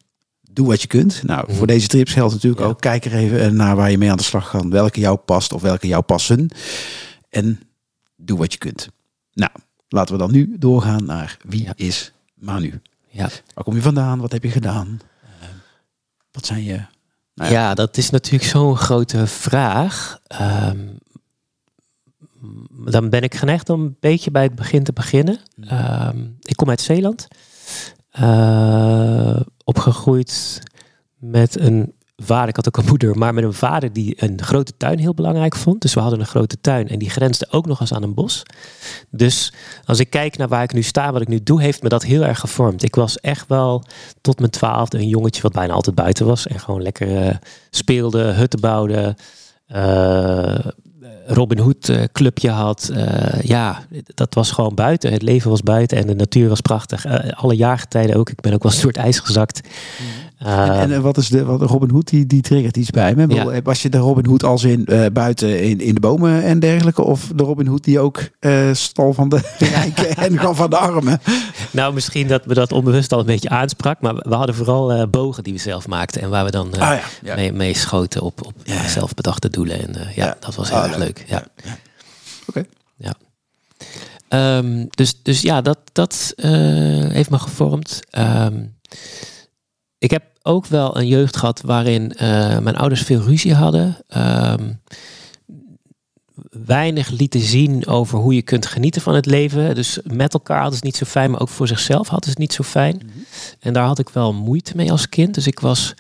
doe 0.53 0.67
wat 0.67 0.81
je 0.83 0.87
kunt. 0.89 1.23
Nou, 1.23 1.45
Mhm. 1.49 1.57
voor 1.57 1.67
deze 1.67 1.87
trips 1.89 2.13
geldt 2.13 2.33
natuurlijk 2.35 2.63
Ja. 2.63 2.69
ook. 2.69 2.81
Kijk 2.81 3.05
er 3.05 3.13
even 3.15 3.57
naar 3.57 3.77
waar 3.77 3.91
je 3.91 3.99
mee 3.99 4.11
aan 4.11 4.17
de 4.17 4.23
slag 4.23 4.49
gaat. 4.49 4.65
Welke 4.69 5.01
jou 5.01 5.17
past 5.17 5.53
of 5.53 5.63
welke 5.63 5.87
jou 5.87 6.03
passen. 6.03 6.49
En 7.31 7.61
doe 8.21 8.39
wat 8.39 8.53
je 8.53 8.59
kunt. 8.59 8.89
Nou, 9.33 9.51
laten 9.89 10.15
we 10.15 10.21
dan 10.21 10.33
nu 10.33 10.57
doorgaan 10.59 11.05
naar 11.05 11.37
wie 11.43 11.63
Ja. 11.63 11.73
is 11.77 12.13
Manu. 12.35 12.81
Ja. 13.09 13.29
Waar 13.55 13.65
kom 13.65 13.75
je 13.75 13.83
vandaan? 13.83 14.19
Wat 14.21 14.33
heb 14.33 14.43
je 14.43 14.51
gedaan? 14.51 15.01
Eh, 15.23 15.49
wat 16.33 16.47
zijn 16.47 16.63
je... 16.65 16.81
Nou 17.35 17.53
ja. 17.53 17.75
dat 17.75 17.97
is 17.97 18.11
natuurlijk 18.11 18.51
zo'n 18.51 18.77
grote 18.77 19.27
vraag. 19.27 20.19
Ehm, 20.27 20.87
dan 22.85 23.09
ben 23.09 23.23
ik 23.23 23.35
geneigd 23.35 23.71
om 23.71 23.81
een 23.83 23.97
beetje 24.01 24.31
bij 24.31 24.43
het 24.43 24.55
begin 24.55 24.85
te 24.85 24.93
beginnen. 24.93 25.39
Ehm, 25.61 26.27
ik 26.43 26.57
kom 26.57 26.69
uit 26.69 26.81
Zeeland. 26.81 27.29
Eh, 28.11 29.41
opgegroeid 29.65 30.61
met 31.17 31.59
een 31.61 31.93
vader, 32.25 32.49
ik 32.49 32.57
had 32.57 32.67
ook 32.67 32.77
een 32.77 32.89
moeder, 32.89 33.19
maar 33.19 33.35
met 33.35 33.45
een 33.45 33.53
vader 33.53 33.93
die 33.93 34.15
een 34.23 34.43
grote 34.43 34.73
tuin 34.77 34.99
heel 34.99 35.15
belangrijk 35.15 35.57
vond. 35.57 35.81
Dus 35.83 35.95
we 35.95 36.01
hadden 36.01 36.21
een 36.21 36.27
grote 36.27 36.61
tuin 36.61 36.89
en 36.89 36.99
die 36.99 37.11
grensde 37.11 37.47
ook 37.51 37.67
nog 37.67 37.81
eens 37.81 37.93
aan 37.93 38.03
een 38.03 38.15
bos. 38.15 38.43
Dus 39.11 39.53
als 39.85 39.99
ik 39.99 40.11
kijk 40.11 40.37
naar 40.37 40.49
waar 40.49 40.63
ik 40.63 40.73
nu 40.73 40.83
sta, 40.83 41.13
wat 41.13 41.21
ik 41.21 41.29
nu 41.29 41.43
doe, 41.43 41.63
heeft 41.63 41.83
me 41.83 41.89
dat 41.89 42.03
heel 42.05 42.25
erg 42.25 42.41
gevormd. 42.41 42.83
Ik 42.83 42.95
was 42.95 43.19
echt 43.21 43.49
wel 43.49 43.85
tot 44.21 44.39
mijn 44.39 44.51
twaalfde 44.51 44.99
een 44.99 45.09
jongetje 45.09 45.43
wat 45.43 45.53
bijna 45.53 45.73
altijd 45.73 45.97
buiten 45.97 46.27
was 46.27 46.47
en 46.47 46.61
gewoon 46.61 46.83
lekker 46.83 47.27
eh, 47.27 47.35
speelde, 47.71 48.23
hutten 48.23 48.61
bouwde. 48.61 49.17
eh, 49.67 50.55
Robin 51.27 51.59
Hood 51.59 51.89
eh, 51.89 52.03
clubje 52.13 52.51
had. 52.51 52.93
Ja, 53.43 53.83
dat 54.15 54.35
was 54.35 54.51
gewoon 54.51 54.75
buiten. 54.75 55.13
Het 55.13 55.23
leven 55.23 55.51
was 55.51 55.63
buiten 55.63 55.99
en 55.99 56.07
de 56.07 56.15
natuur 56.15 56.49
was 56.49 56.61
prachtig. 56.61 57.05
Eh, 57.05 57.33
alle 57.43 57.57
jaargetijden 57.57 58.17
ook. 58.17 58.31
Ik 58.31 58.41
ben 58.41 58.53
ook 58.53 58.63
wel 58.63 58.73
eens 58.73 58.81
door 58.81 58.91
het 58.93 59.01
ijs 59.01 59.19
gezakt. 59.19 59.61
En, 60.28 60.28
En, 60.39 60.93
eh, 60.93 60.99
wat 60.99 61.17
is 61.17 61.29
de 61.29 61.45
wat 61.45 61.63
Robin 61.63 61.91
Hood 61.91 62.09
die, 62.09 62.27
die 62.27 62.41
triggert 62.41 62.77
iets 62.77 62.91
bij 62.91 63.15
me? 63.15 63.35
Ja. 63.35 63.63
Was 63.63 63.83
je 63.83 63.89
de 63.89 63.99
Robin 63.99 64.27
Hood 64.27 64.43
als 64.45 64.65
in 64.65 64.87
eh, 64.87 65.07
buiten 65.13 65.63
in, 65.63 65.81
in 65.81 65.95
de 65.95 66.01
bomen 66.01 66.43
en 66.43 66.59
dergelijke, 66.61 67.03
of 67.03 67.31
de 67.35 67.43
Robin 67.43 67.67
Hood 67.67 67.85
die 67.85 68.01
ook 68.01 68.21
eh, 68.41 68.73
stal 68.73 69.13
van 69.13 69.29
de 69.29 69.55
rijken 69.75 70.17
en 70.17 70.39
gaf 70.39 70.57
van 70.57 70.71
de 70.71 70.77
armen? 70.77 71.21
nou, 71.71 71.95
misschien 71.95 72.29
dat 72.29 72.47
me 72.47 72.55
dat 72.55 72.73
onbewust 72.73 73.13
al 73.13 73.21
een 73.21 73.27
beetje 73.27 73.49
aansprak. 73.49 74.01
Maar 74.01 74.15
we 74.15 74.35
hadden 74.35 74.55
vooral 74.55 74.93
eh, 74.93 75.07
bogen 75.11 75.43
die 75.43 75.53
we 75.53 75.59
zelf 75.59 75.87
maakten. 75.87 76.23
En 76.23 76.31
waar 76.31 76.45
we 76.45 76.51
dan 76.51 76.73
Ah 76.73 76.79
ja, 76.79 77.01
ja. 77.23 77.35
mee, 77.35 77.53
mee 77.53 77.75
schoten 77.75 78.23
op, 78.23 78.47
op 78.47 78.55
Ja, 78.65 78.75
ja. 78.75 78.89
zelf 78.89 79.15
bedachte 79.15 79.49
doelen. 79.51 79.81
En 79.81 79.97
ja, 80.15 80.37
dat 80.41 80.55
was 80.55 80.69
heel 80.69 80.79
Ah, 80.79 80.85
erg 80.89 80.97
leuk. 80.97 81.25
Ja. 81.27 81.45
Oké. 82.47 82.65
Ja. 82.97 83.15
Ehm, 84.29 84.87
dus, 84.91 85.23
dus 85.23 85.41
ja, 85.41 85.61
dat, 85.61 85.79
dat 85.93 86.33
heeft 86.37 87.31
me 87.31 87.39
gevormd. 87.39 88.01
Ehm, 88.11 88.65
ik 89.99 90.11
heb 90.11 90.23
ook 90.43 90.67
wel 90.67 90.97
een 90.97 91.07
jeugd 91.07 91.37
gehad 91.37 91.61
waarin 91.61 92.13
eh, 92.13 92.59
mijn 92.59 92.77
ouders 92.77 93.03
veel 93.03 93.21
ruzie 93.21 93.55
hadden. 93.55 93.97
Ehm, 94.09 94.73
weinig 96.51 97.11
lieten 97.11 97.41
zien 97.41 97.87
over 97.87 98.19
hoe 98.19 98.35
je 98.35 98.43
kunt 98.43 98.67
genieten 98.67 99.03
van 99.03 99.15
het 99.15 99.27
leven. 99.27 99.75
Dus 99.75 99.99
met 100.05 100.35
elkaar 100.35 100.61
hadden 100.61 100.79
ze 100.79 100.85
het 100.85 100.93
niet 100.95 100.97
zo 100.97 101.11
fijn, 101.11 101.31
maar 101.31 101.41
ook 101.41 101.49
voor 101.49 101.69
zichzelf 101.69 102.09
hadden 102.09 102.25
ze 102.25 102.31
het 102.31 102.39
niet 102.39 102.53
zo 102.53 102.63
fijn. 102.63 103.11
En 103.61 103.73
daar 103.73 103.87
had 103.87 103.99
ik 103.99 104.09
wel 104.09 104.33
moeite 104.33 104.73
mee 104.77 104.91
als 104.91 105.09
kind. 105.09 105.35
Dus 105.35 105.47
ik 105.47 105.61
was 105.61 105.95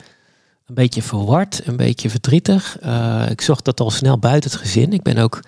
een 0.66 0.74
beetje 0.74 1.02
verward, 1.02 1.60
een 1.64 1.76
beetje 1.76 2.10
verdrietig. 2.10 2.78
Eh, 2.80 3.22
ik 3.30 3.40
zocht 3.40 3.64
dat 3.64 3.80
al 3.80 3.90
snel 3.90 4.18
buiten 4.18 4.50
het 4.50 4.60
gezin. 4.60 4.92
Ik 4.92 5.02
ben 5.02 5.18
ook 5.18 5.40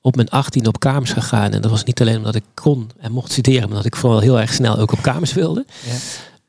op 0.00 0.16
mijn 0.16 0.28
18 0.28 0.66
op 0.66 0.78
kamers 0.80 1.12
gegaan. 1.12 1.52
En 1.52 1.60
dat 1.60 1.70
was 1.70 1.84
niet 1.84 2.00
alleen 2.00 2.16
omdat 2.16 2.34
ik 2.34 2.44
kon 2.54 2.90
en 2.98 3.12
mocht 3.12 3.32
studeren, 3.32 3.60
maar 3.60 3.68
omdat 3.68 3.84
ik 3.86 3.96
vooral 3.96 4.20
heel 4.20 4.40
erg 4.40 4.52
snel 4.52 4.78
ook 4.78 4.92
op 4.92 5.02
kamers 5.02 5.32
wilde. 5.32 5.66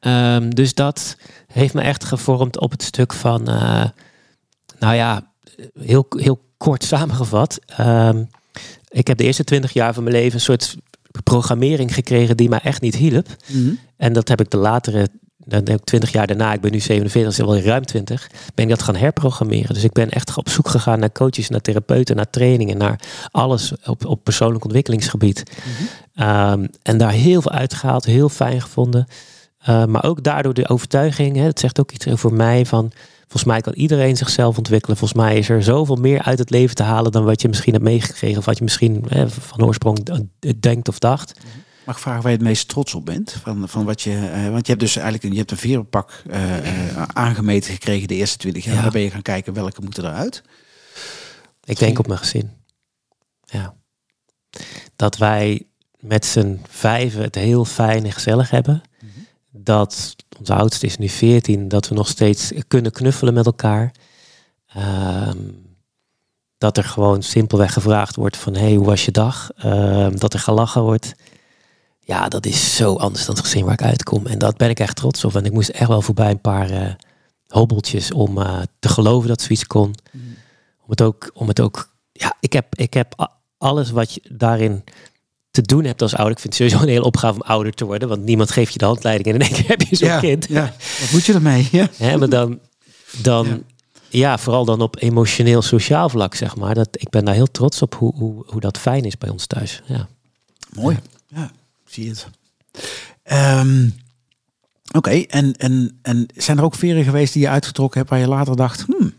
Ehm, 0.08 0.50
dus 0.50 0.74
dat 0.74 1.18
heeft 1.48 1.74
me 1.74 1.82
echt 1.82 2.04
gevormd 2.04 2.60
op 2.60 2.72
het 2.72 2.84
stuk 2.84 3.14
van, 3.14 3.48
eh, 3.48 3.86
nou 4.80 4.96
ja, 4.96 5.32
heel, 5.80 6.06
heel 6.10 6.40
kort 6.58 6.84
samengevat. 6.84 7.60
Ehm, 7.66 8.24
ik 8.90 9.08
heb 9.08 9.18
de 9.18 9.24
eerste 9.24 9.44
20 9.44 9.74
jaar 9.74 9.94
van 9.94 10.04
mijn 10.04 10.16
leven 10.16 10.34
een 10.34 10.42
soort 10.42 10.76
programmering 11.24 11.94
gekregen 11.94 12.38
die 12.38 12.50
mij 12.50 12.60
echt 12.60 12.82
niet 12.82 12.96
hielp. 12.96 13.28
Mhm. 13.48 13.74
En 13.98 14.14
dat 14.14 14.28
heb 14.28 14.42
ik 14.42 14.50
de 14.50 14.58
latere, 14.58 15.08
dan 15.38 15.60
heb 15.64 15.80
ik 15.80 15.84
20 15.84 16.12
jaar 16.12 16.28
daarna, 16.28 16.54
ik 16.54 16.62
ben 16.62 16.72
nu 16.72 16.80
47, 16.80 17.36
dus 17.36 17.46
wel 17.46 17.60
ruim 17.60 17.86
20, 17.86 18.30
ben 18.56 18.66
ik 18.66 18.72
dat 18.72 18.84
gaan 18.84 18.96
herprogrammeren. 18.96 19.74
Dus 19.74 19.84
ik 19.84 19.94
ben 19.94 20.10
echt 20.10 20.38
op 20.38 20.50
zoek 20.50 20.68
gegaan 20.68 21.00
naar 21.00 21.12
coaches, 21.12 21.50
naar 21.50 21.62
therapeuten, 21.62 22.16
naar 22.16 22.30
trainingen, 22.30 22.78
naar 22.78 23.00
alles 23.32 23.74
op, 23.86 24.06
op 24.06 24.24
persoonlijk 24.24 24.64
ontwikkelingsgebied. 24.64 25.44
Ehm, 26.16 26.68
en 26.82 26.98
daar 26.98 27.12
heel 27.12 27.42
veel 27.42 27.52
uitgehaald, 27.52 28.06
heel 28.06 28.30
fijn 28.30 28.62
gevonden. 28.62 29.08
Uh, 29.70 29.86
maar 29.86 30.04
ook 30.04 30.24
daardoor 30.24 30.54
de 30.54 30.70
overtuiging, 30.70 31.36
hè, 31.36 31.44
het 31.44 31.60
zegt 31.60 31.80
ook 31.80 31.92
iets 31.92 32.08
over 32.08 32.34
mij 32.34 32.66
van, 32.66 32.92
volgens 33.20 33.44
mij 33.44 33.62
kan 33.62 33.74
iedereen 33.74 34.18
zichzelf 34.18 34.58
ontwikkelen. 34.58 34.98
Volgens 34.98 35.20
mij 35.20 35.38
is 35.38 35.50
er 35.50 35.64
zoveel 35.64 35.96
meer 35.96 36.22
uit 36.22 36.40
het 36.40 36.50
leven 36.50 36.76
te 36.76 36.84
halen 36.84 37.12
dan 37.12 37.24
wat 37.24 37.42
je 37.42 37.48
misschien 37.48 37.74
hebt 37.74 37.86
meegekregen 37.86 38.38
of 38.38 38.46
wat 38.46 38.58
je 38.58 38.64
misschien 38.64 39.06
hè, 39.08 39.30
van 39.30 39.66
oorsprong 39.66 40.30
denkt 40.60 40.88
of 40.88 41.00
dacht. 41.00 41.40
Mag 41.86 41.96
ik 41.96 42.02
vragen 42.02 42.22
waar 42.22 42.32
je 42.32 42.38
het 42.38 42.48
meest 42.48 42.68
trots 42.68 42.94
op 42.94 43.06
bent? 43.06 43.32
Van, 43.44 43.70
van 43.70 43.86
wat 43.86 44.02
je, 44.02 44.12
uh, 44.12 44.50
want 44.50 44.66
je 44.66 44.72
hebt 44.72 44.80
dus 44.80 44.96
eigenlijk 44.96 45.24
een, 45.24 45.32
je 45.32 45.38
hebt 45.38 45.52
een 45.52 45.58
verenpak 45.58 46.24
uh, 46.30 47.04
aangemeten 47.14 47.74
gekregen 47.74 48.08
de 48.08 48.16
eerste 48.16 48.38
20 48.38 48.64
jaar. 48.64 48.76
Ja. 48.76 48.82
Dan 48.82 48.92
ben 48.92 49.02
je 49.02 49.12
gaan 49.12 49.22
kijken 49.22 49.54
welke 49.54 49.82
moeten 49.82 50.06
eruit. 50.06 50.44
Ik 51.64 51.80
denk 51.80 52.00
op 52.00 52.08
mijn 52.08 52.20
gezin. 52.20 52.52
Ja. 53.44 53.74
Dat 54.96 55.18
wij 55.18 55.68
met 56.00 56.26
z'n 56.26 56.62
vijven 56.70 57.22
het 57.22 57.36
heel 57.36 57.66
fijn 57.66 58.06
en 58.06 58.12
gezellig 58.12 58.50
hebben. 58.50 58.84
Mm 59.02 59.10
-hmm. 59.14 59.17
Dat 59.58 60.16
onze 60.40 60.54
oudste 60.54 60.86
is 60.86 60.98
nu 60.98 61.10
14, 61.10 61.68
dat 61.68 61.88
we 61.88 61.96
nog 61.96 62.08
steeds 62.08 62.52
kunnen 62.68 62.92
knuffelen 62.92 63.34
met 63.34 63.46
elkaar. 63.46 63.92
Um, 64.78 65.66
dat 66.58 66.78
er 66.78 66.84
gewoon 66.84 67.22
simpelweg 67.22 67.74
gevraagd 67.74 68.16
wordt 68.16 68.38
van 68.38 68.56
hey, 68.56 68.76
hoe 68.76 68.86
was 68.86 69.06
je 69.06 69.12
dag? 69.12 69.50
Um, 69.66 70.20
dat 70.20 70.34
er 70.34 70.40
gelachen 70.40 70.82
wordt. 70.82 71.16
Ja, 72.00 72.28
dat 72.28 72.46
is 72.46 72.76
zo 72.76 72.96
anders 72.96 73.26
dan 73.26 73.36
het 73.36 73.44
gezin 73.44 73.64
waar 73.64 73.74
ik 73.74 73.84
uitkom. 73.84 74.26
En 74.26 74.38
dat 74.38 74.58
ben 74.58 74.70
ik 74.70 74.80
echt 74.80 74.96
trots 74.96 75.24
op. 75.24 75.36
En 75.36 75.46
ik 75.46 75.52
moest 75.52 75.70
echt 75.70 75.88
wel 75.88 76.02
voorbij 76.02 76.32
een 76.32 76.42
paar 76.42 76.72
uh, 76.72 76.94
hobbeltjes 77.48 78.12
om 78.12 78.38
uh, 78.38 78.62
te 78.80 78.90
geloven 78.90 79.28
dat 79.28 79.42
zoiets 79.42 79.68
kon. 79.68 79.96
Mm. 80.12 80.22
Om 80.84 80.90
het 80.90 81.02
ook, 81.02 81.32
om 81.34 81.48
het 81.48 81.60
ook, 81.60 81.94
ja, 82.12 82.36
ik 82.40 82.54
heb, 82.54 82.76
ik 82.76 82.94
heb 82.94 83.30
alles 83.58 83.90
wat 83.90 84.14
je 84.14 84.22
daarin 84.32 84.84
te 85.58 85.74
doen 85.74 85.84
hebt 85.84 86.02
als 86.02 86.16
ouder. 86.16 86.34
Ik 86.34 86.40
vind 86.40 86.54
het 86.54 86.62
sowieso 86.62 86.86
een 86.86 86.94
hele 86.94 87.06
opgave 87.06 87.34
om 87.34 87.42
ouder 87.42 87.74
te 87.74 87.86
worden, 87.86 88.08
want 88.08 88.24
niemand 88.24 88.52
geeft 88.52 88.74
je 88.74 88.80
de 88.80 88.86
handleiding 88.86 89.28
en 89.28 89.42
in 89.42 89.42
één 89.42 89.52
keer 89.54 89.68
heb 89.68 89.82
je 89.82 89.96
zo'n 89.96 90.08
ja, 90.08 90.20
kind. 90.20 90.48
Ja. 90.50 90.74
Wat 91.00 91.12
moet 91.12 91.26
je 91.26 91.34
ermee? 91.34 91.68
Ja. 91.72 91.90
Hè, 91.98 92.18
maar 92.18 92.30
dan, 92.30 92.60
dan 93.22 93.48
ja. 93.48 93.60
ja. 94.10 94.38
vooral 94.38 94.66
dan 94.66 94.82
op 94.82 94.96
emotioneel, 95.00 95.62
sociaal 95.62 96.10
vlak, 96.10 96.36
zeg 96.36 96.56
maar. 96.56 96.74
Dat, 96.74 96.88
ik 96.92 97.10
ben 97.10 97.26
daar 97.26 97.34
heel 97.34 97.52
trots 97.52 97.82
op 97.82 97.96
hoe, 97.96 98.16
hoe, 98.16 98.44
hoe 98.46 98.62
dat 98.62 98.78
fijn 98.78 99.04
is 99.04 99.18
bij 99.18 99.30
ons 99.30 99.46
thuis. 99.46 99.82
Ja. 99.86 100.08
Mooi. 100.74 101.00
Ja, 101.28 101.52
zie 101.86 102.04
je 102.04 102.10
het. 102.10 102.28
Um, 103.60 103.96
Oké, 104.88 104.98
okay. 104.98 105.26
en, 105.30 105.54
en, 105.54 106.00
en 106.02 106.28
zijn 106.36 106.58
er 106.58 106.64
ook 106.64 106.76
veren 106.76 107.04
geweest 107.04 107.34
die 107.34 107.42
je 107.42 107.50
uitgetrokken 107.50 107.98
hebt 107.98 108.10
waar 108.10 108.20
je 108.20 108.28
later 108.28 108.56
dacht, 108.56 108.86
hmm, 108.86 109.14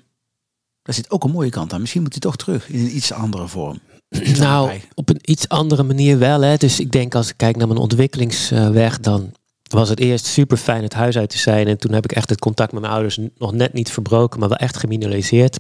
daar 0.83 0.95
zit 0.95 1.11
ook 1.11 1.25
een 1.25 1.31
mooie 1.31 1.51
kant 1.51 1.73
aan. 1.73 1.81
Misschien 1.81 2.03
moet 2.03 2.13
hij 2.13 2.21
toch 2.21 2.37
terug 2.37 2.69
in 2.69 2.81
een 2.81 2.97
iets 2.97 3.13
andere 3.13 3.49
vorm. 3.49 3.81
Nou, 4.39 4.81
op 4.95 5.09
een 5.09 5.21
iets 5.23 5.49
andere 5.49 5.83
manier 5.83 6.19
wel. 6.19 6.41
Hè. 6.41 6.57
Dus 6.57 6.81
ik 6.81 6.93
denk 6.93 7.15
als 7.15 7.29
ik 7.29 7.37
kijk 7.37 7.57
naar 7.57 7.67
mijn 7.67 7.81
ontwikkelingsweg, 7.81 9.01
dan 9.01 9.33
was 9.69 9.89
het 9.89 10.01
eerst 10.01 10.27
super 10.27 10.57
fijn 10.57 10.83
het 10.83 10.95
huis 10.95 11.19
uit 11.19 11.31
te 11.31 11.39
zijn. 11.39 11.67
En 11.67 11.79
toen 11.79 11.93
heb 11.93 12.05
ik 12.05 12.13
echt 12.13 12.31
het 12.31 12.39
contact 12.39 12.73
met 12.73 12.81
mijn 12.81 12.93
ouders 12.93 13.19
nog 13.39 13.53
net 13.53 13.73
niet 13.73 13.91
verbroken, 13.91 14.41
maar 14.41 14.49
wel 14.49 14.59
echt 14.59 14.77
geminimaliseerd. 14.77 15.59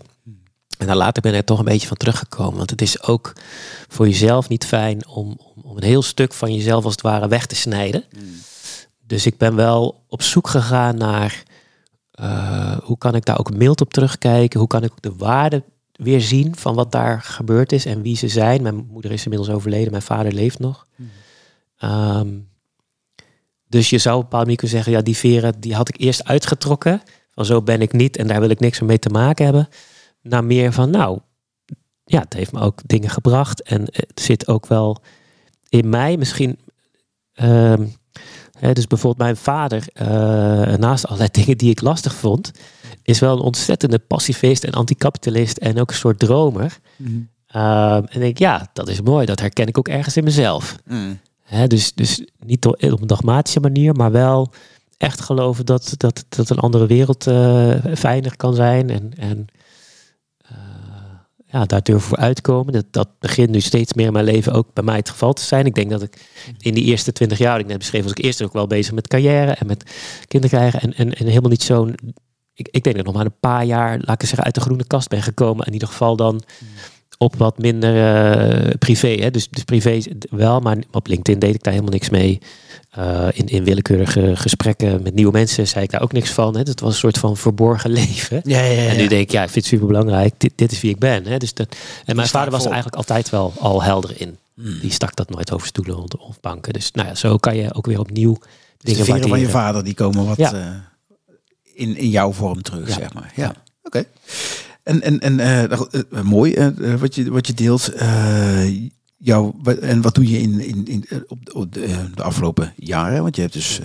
En 0.78 0.86
daar 0.86 0.96
later 0.96 1.22
ben 1.22 1.32
ik 1.32 1.38
er 1.38 1.44
toch 1.44 1.58
een 1.58 1.64
beetje 1.64 1.88
van 1.88 1.96
teruggekomen. 1.96 2.56
Want 2.56 2.70
het 2.70 2.82
is 2.82 3.02
ook 3.02 3.32
voor 3.88 4.06
jezelf 4.08 4.48
niet 4.48 4.64
fijn 4.64 5.08
om, 5.08 5.38
om, 5.54 5.62
om 5.62 5.76
een 5.76 5.82
heel 5.82 6.02
stuk 6.02 6.32
van 6.32 6.54
jezelf 6.54 6.84
als 6.84 6.92
het 6.92 7.02
ware 7.02 7.28
weg 7.28 7.46
te 7.46 7.56
snijden. 7.56 8.04
Mm. 8.16 8.22
Dus 9.06 9.26
ik 9.26 9.36
ben 9.36 9.54
wel 9.54 10.04
op 10.08 10.22
zoek 10.22 10.48
gegaan 10.48 10.96
naar 10.96 11.42
uh, 12.20 12.76
hoe 12.82 12.98
kan 12.98 13.14
ik 13.14 13.24
daar 13.24 13.38
ook 13.38 13.56
mild 13.56 13.80
op 13.80 13.92
terugkijken? 13.92 14.58
Hoe 14.58 14.68
kan 14.68 14.84
ik 14.84 14.92
de 15.00 15.12
waarde 15.16 15.62
weer 15.98 16.20
zien 16.20 16.56
van 16.56 16.74
wat 16.74 16.92
daar 16.92 17.22
gebeurd 17.22 17.72
is 17.72 17.86
en 17.86 18.02
wie 18.02 18.16
ze 18.16 18.28
zijn. 18.28 18.62
Mijn 18.62 18.86
moeder 18.90 19.10
is 19.10 19.24
inmiddels 19.24 19.54
overleden, 19.54 19.90
mijn 19.90 20.02
vader 20.02 20.32
leeft 20.32 20.58
nog. 20.58 20.86
Um, 21.82 22.48
dus 23.68 23.90
je 23.90 23.98
zou 23.98 24.14
op 24.16 24.22
een 24.22 24.28
bepaalde 24.28 24.44
manier 24.44 24.60
kunnen 24.60 24.76
zeggen, 24.76 24.92
ja, 24.92 25.02
die 25.02 25.16
veren 25.16 25.60
die 25.60 25.74
had 25.74 25.88
ik 25.88 26.00
eerst 26.00 26.24
uitgetrokken. 26.24 27.02
Van 27.30 27.44
zo 27.44 27.62
ben 27.62 27.80
ik 27.80 27.92
niet 27.92 28.16
en 28.16 28.26
daar 28.26 28.40
wil 28.40 28.50
ik 28.50 28.60
niks 28.60 28.80
mee 28.80 28.98
te 28.98 29.08
maken 29.08 29.44
hebben. 29.44 29.68
Naar 30.22 30.44
meer 30.44 30.72
van, 30.72 30.90
nou, 30.90 31.18
ja, 32.04 32.20
het 32.20 32.32
heeft 32.32 32.52
me 32.52 32.60
ook 32.60 32.80
dingen 32.86 33.10
gebracht. 33.10 33.62
En 33.62 33.80
het 33.90 34.20
zit 34.20 34.48
ook 34.48 34.66
wel 34.66 35.02
in 35.68 35.88
mij 35.88 36.16
misschien. 36.16 36.58
Um, 37.34 37.92
hè, 38.58 38.72
dus 38.72 38.86
bijvoorbeeld 38.86 39.22
mijn 39.22 39.36
vader, 39.36 39.84
uh, 40.02 40.06
naast 40.76 41.06
allerlei 41.06 41.30
dingen 41.42 41.58
die 41.58 41.70
ik 41.70 41.80
lastig 41.80 42.14
vond, 42.14 42.50
is 43.08 43.18
wel 43.18 43.36
een 43.36 43.42
ontzettende 43.42 43.98
pacifist 43.98 44.64
en 44.64 44.72
anticapitalist 44.72 45.56
en 45.56 45.80
ook 45.80 45.90
een 45.90 45.96
soort 45.96 46.18
dromer. 46.18 46.78
Mm. 46.96 47.28
Uh, 47.56 47.94
en 47.94 48.08
ik 48.10 48.20
denk, 48.20 48.38
ja, 48.38 48.70
dat 48.72 48.88
is 48.88 49.00
mooi. 49.00 49.26
Dat 49.26 49.40
herken 49.40 49.66
ik 49.66 49.78
ook 49.78 49.88
ergens 49.88 50.16
in 50.16 50.24
mezelf. 50.24 50.76
Mm. 50.86 51.18
Hè, 51.42 51.66
dus, 51.66 51.92
dus 51.94 52.24
niet 52.44 52.66
op 52.66 52.82
een 52.82 53.06
dogmatische 53.06 53.60
manier, 53.60 53.94
maar 53.94 54.10
wel 54.10 54.52
echt 54.96 55.20
geloven 55.20 55.66
dat, 55.66 55.94
dat, 55.96 56.24
dat 56.28 56.50
een 56.50 56.58
andere 56.58 56.86
wereld 56.86 57.26
uh, 57.26 57.74
fijner 57.94 58.36
kan 58.36 58.54
zijn. 58.54 58.90
En, 58.90 59.12
en 59.16 59.46
uh, 60.52 60.58
ja, 61.46 61.64
daar 61.64 61.82
durven 61.82 62.08
voor 62.08 62.18
uitkomen. 62.18 62.72
Dat, 62.72 62.86
dat 62.90 63.08
begint 63.18 63.50
nu 63.50 63.60
steeds 63.60 63.92
meer 63.92 64.06
in 64.06 64.12
mijn 64.12 64.24
leven 64.24 64.52
ook 64.52 64.72
bij 64.72 64.84
mij 64.84 64.96
het 64.96 65.10
geval 65.10 65.32
te 65.32 65.42
zijn. 65.42 65.66
Ik 65.66 65.74
denk 65.74 65.90
dat 65.90 66.02
ik 66.02 66.28
in 66.58 66.74
die 66.74 66.84
eerste 66.84 67.12
twintig 67.12 67.38
jaar, 67.38 67.58
ik 67.58 67.66
net 67.66 67.78
beschreef, 67.78 68.02
was 68.02 68.12
ik 68.12 68.24
eerst 68.24 68.42
ook 68.42 68.52
wel 68.52 68.66
bezig 68.66 68.92
met 68.92 69.08
carrière 69.08 69.52
en 69.52 69.66
met 69.66 69.90
kinderen 70.26 70.58
krijgen. 70.58 70.80
En, 70.80 70.94
en, 70.94 71.12
en 71.12 71.26
helemaal 71.26 71.50
niet 71.50 71.62
zo'n. 71.62 71.94
Ik, 72.58 72.68
ik 72.70 72.82
denk 72.82 72.96
dat 72.96 72.96
ik 72.96 73.04
nog 73.04 73.14
maar 73.14 73.24
een 73.24 73.40
paar 73.40 73.64
jaar, 73.64 73.98
laat 74.00 74.22
ik 74.22 74.28
zeggen, 74.28 74.44
uit 74.44 74.54
de 74.54 74.60
groene 74.60 74.86
kast 74.86 75.08
ben 75.08 75.22
gekomen. 75.22 75.66
In 75.66 75.72
ieder 75.72 75.88
geval 75.88 76.16
dan 76.16 76.42
op 77.18 77.36
wat 77.36 77.58
minder 77.58 77.94
uh, 77.94 78.70
privé. 78.78 79.08
Hè? 79.08 79.30
Dus, 79.30 79.48
dus 79.48 79.64
privé 79.64 80.02
wel, 80.30 80.60
maar 80.60 80.76
op 80.90 81.06
LinkedIn 81.06 81.38
deed 81.38 81.54
ik 81.54 81.62
daar 81.62 81.72
helemaal 81.72 81.94
niks 81.94 82.10
mee. 82.10 82.38
Uh, 82.98 83.26
in, 83.32 83.46
in 83.46 83.64
willekeurige 83.64 84.36
gesprekken 84.36 85.02
met 85.02 85.14
nieuwe 85.14 85.32
mensen 85.32 85.68
zei 85.68 85.84
ik 85.84 85.90
daar 85.90 86.02
ook 86.02 86.12
niks 86.12 86.30
van. 86.30 86.56
Hè? 86.56 86.60
Het 86.60 86.80
was 86.80 86.92
een 86.92 86.98
soort 86.98 87.18
van 87.18 87.36
verborgen 87.36 87.90
leven. 88.00 88.40
Ja, 88.44 88.60
ja, 88.60 88.82
ja, 88.82 88.88
en 88.88 88.96
nu 88.96 89.06
denk 89.06 89.22
ik, 89.22 89.30
ja, 89.30 89.42
ik 89.42 89.50
vind 89.50 89.64
het 89.64 89.74
super 89.74 89.86
belangrijk. 89.86 90.34
Dit, 90.36 90.52
dit 90.54 90.72
is 90.72 90.80
wie 90.80 90.90
ik 90.90 90.98
ben. 90.98 91.26
Hè? 91.26 91.36
Dus 91.36 91.54
dat, 91.54 91.76
en 92.04 92.16
mijn 92.16 92.28
vader 92.28 92.50
was 92.50 92.60
er 92.64 92.70
eigenlijk 92.70 92.96
altijd 92.96 93.30
wel 93.30 93.52
al 93.58 93.82
helder 93.82 94.20
in. 94.20 94.36
Hmm. 94.54 94.78
Die 94.80 94.92
stak 94.92 95.16
dat 95.16 95.30
nooit 95.30 95.52
over 95.52 95.66
stoelen 95.66 96.18
of 96.18 96.40
banken. 96.40 96.72
Dus 96.72 96.90
nou 96.92 97.08
ja, 97.08 97.14
zo 97.14 97.36
kan 97.36 97.56
je 97.56 97.74
ook 97.74 97.86
weer 97.86 98.00
opnieuw 98.00 98.38
dus 98.78 98.96
dingen 98.96 99.20
de 99.20 99.28
van 99.28 99.40
je 99.40 99.48
vader 99.48 99.84
die 99.84 99.94
komen 99.94 100.26
wat 100.26 100.38
uh, 100.38 100.66
in, 101.78 101.96
in 101.96 102.10
jouw 102.10 102.32
vorm 102.32 102.62
terug, 102.62 102.92
zeg 102.92 103.14
maar. 103.14 103.32
Ja, 103.36 103.54
oké. 103.82 104.04
En, 104.82 105.02
en, 105.02 105.20
en 105.20 105.38
uh, 105.70 106.22
mooi 106.22 106.54
uh, 106.54 106.94
wat, 106.94 107.14
je, 107.14 107.30
wat 107.30 107.46
je 107.46 107.54
deelt. 107.54 107.92
jou, 109.16 109.54
en 109.80 110.00
wat 110.00 110.14
doe 110.14 110.30
je 110.30 110.38
in, 110.40 110.60
in, 110.60 110.86
in, 110.86 111.04
op, 111.26 111.38
op 111.52 111.72
de, 111.72 112.10
de, 112.14 112.22
afgelopen 112.22 112.72
jaren? 112.76 113.22
Want 113.22 113.36
je 113.36 113.42
hebt 113.42 113.54
dus 113.54 113.80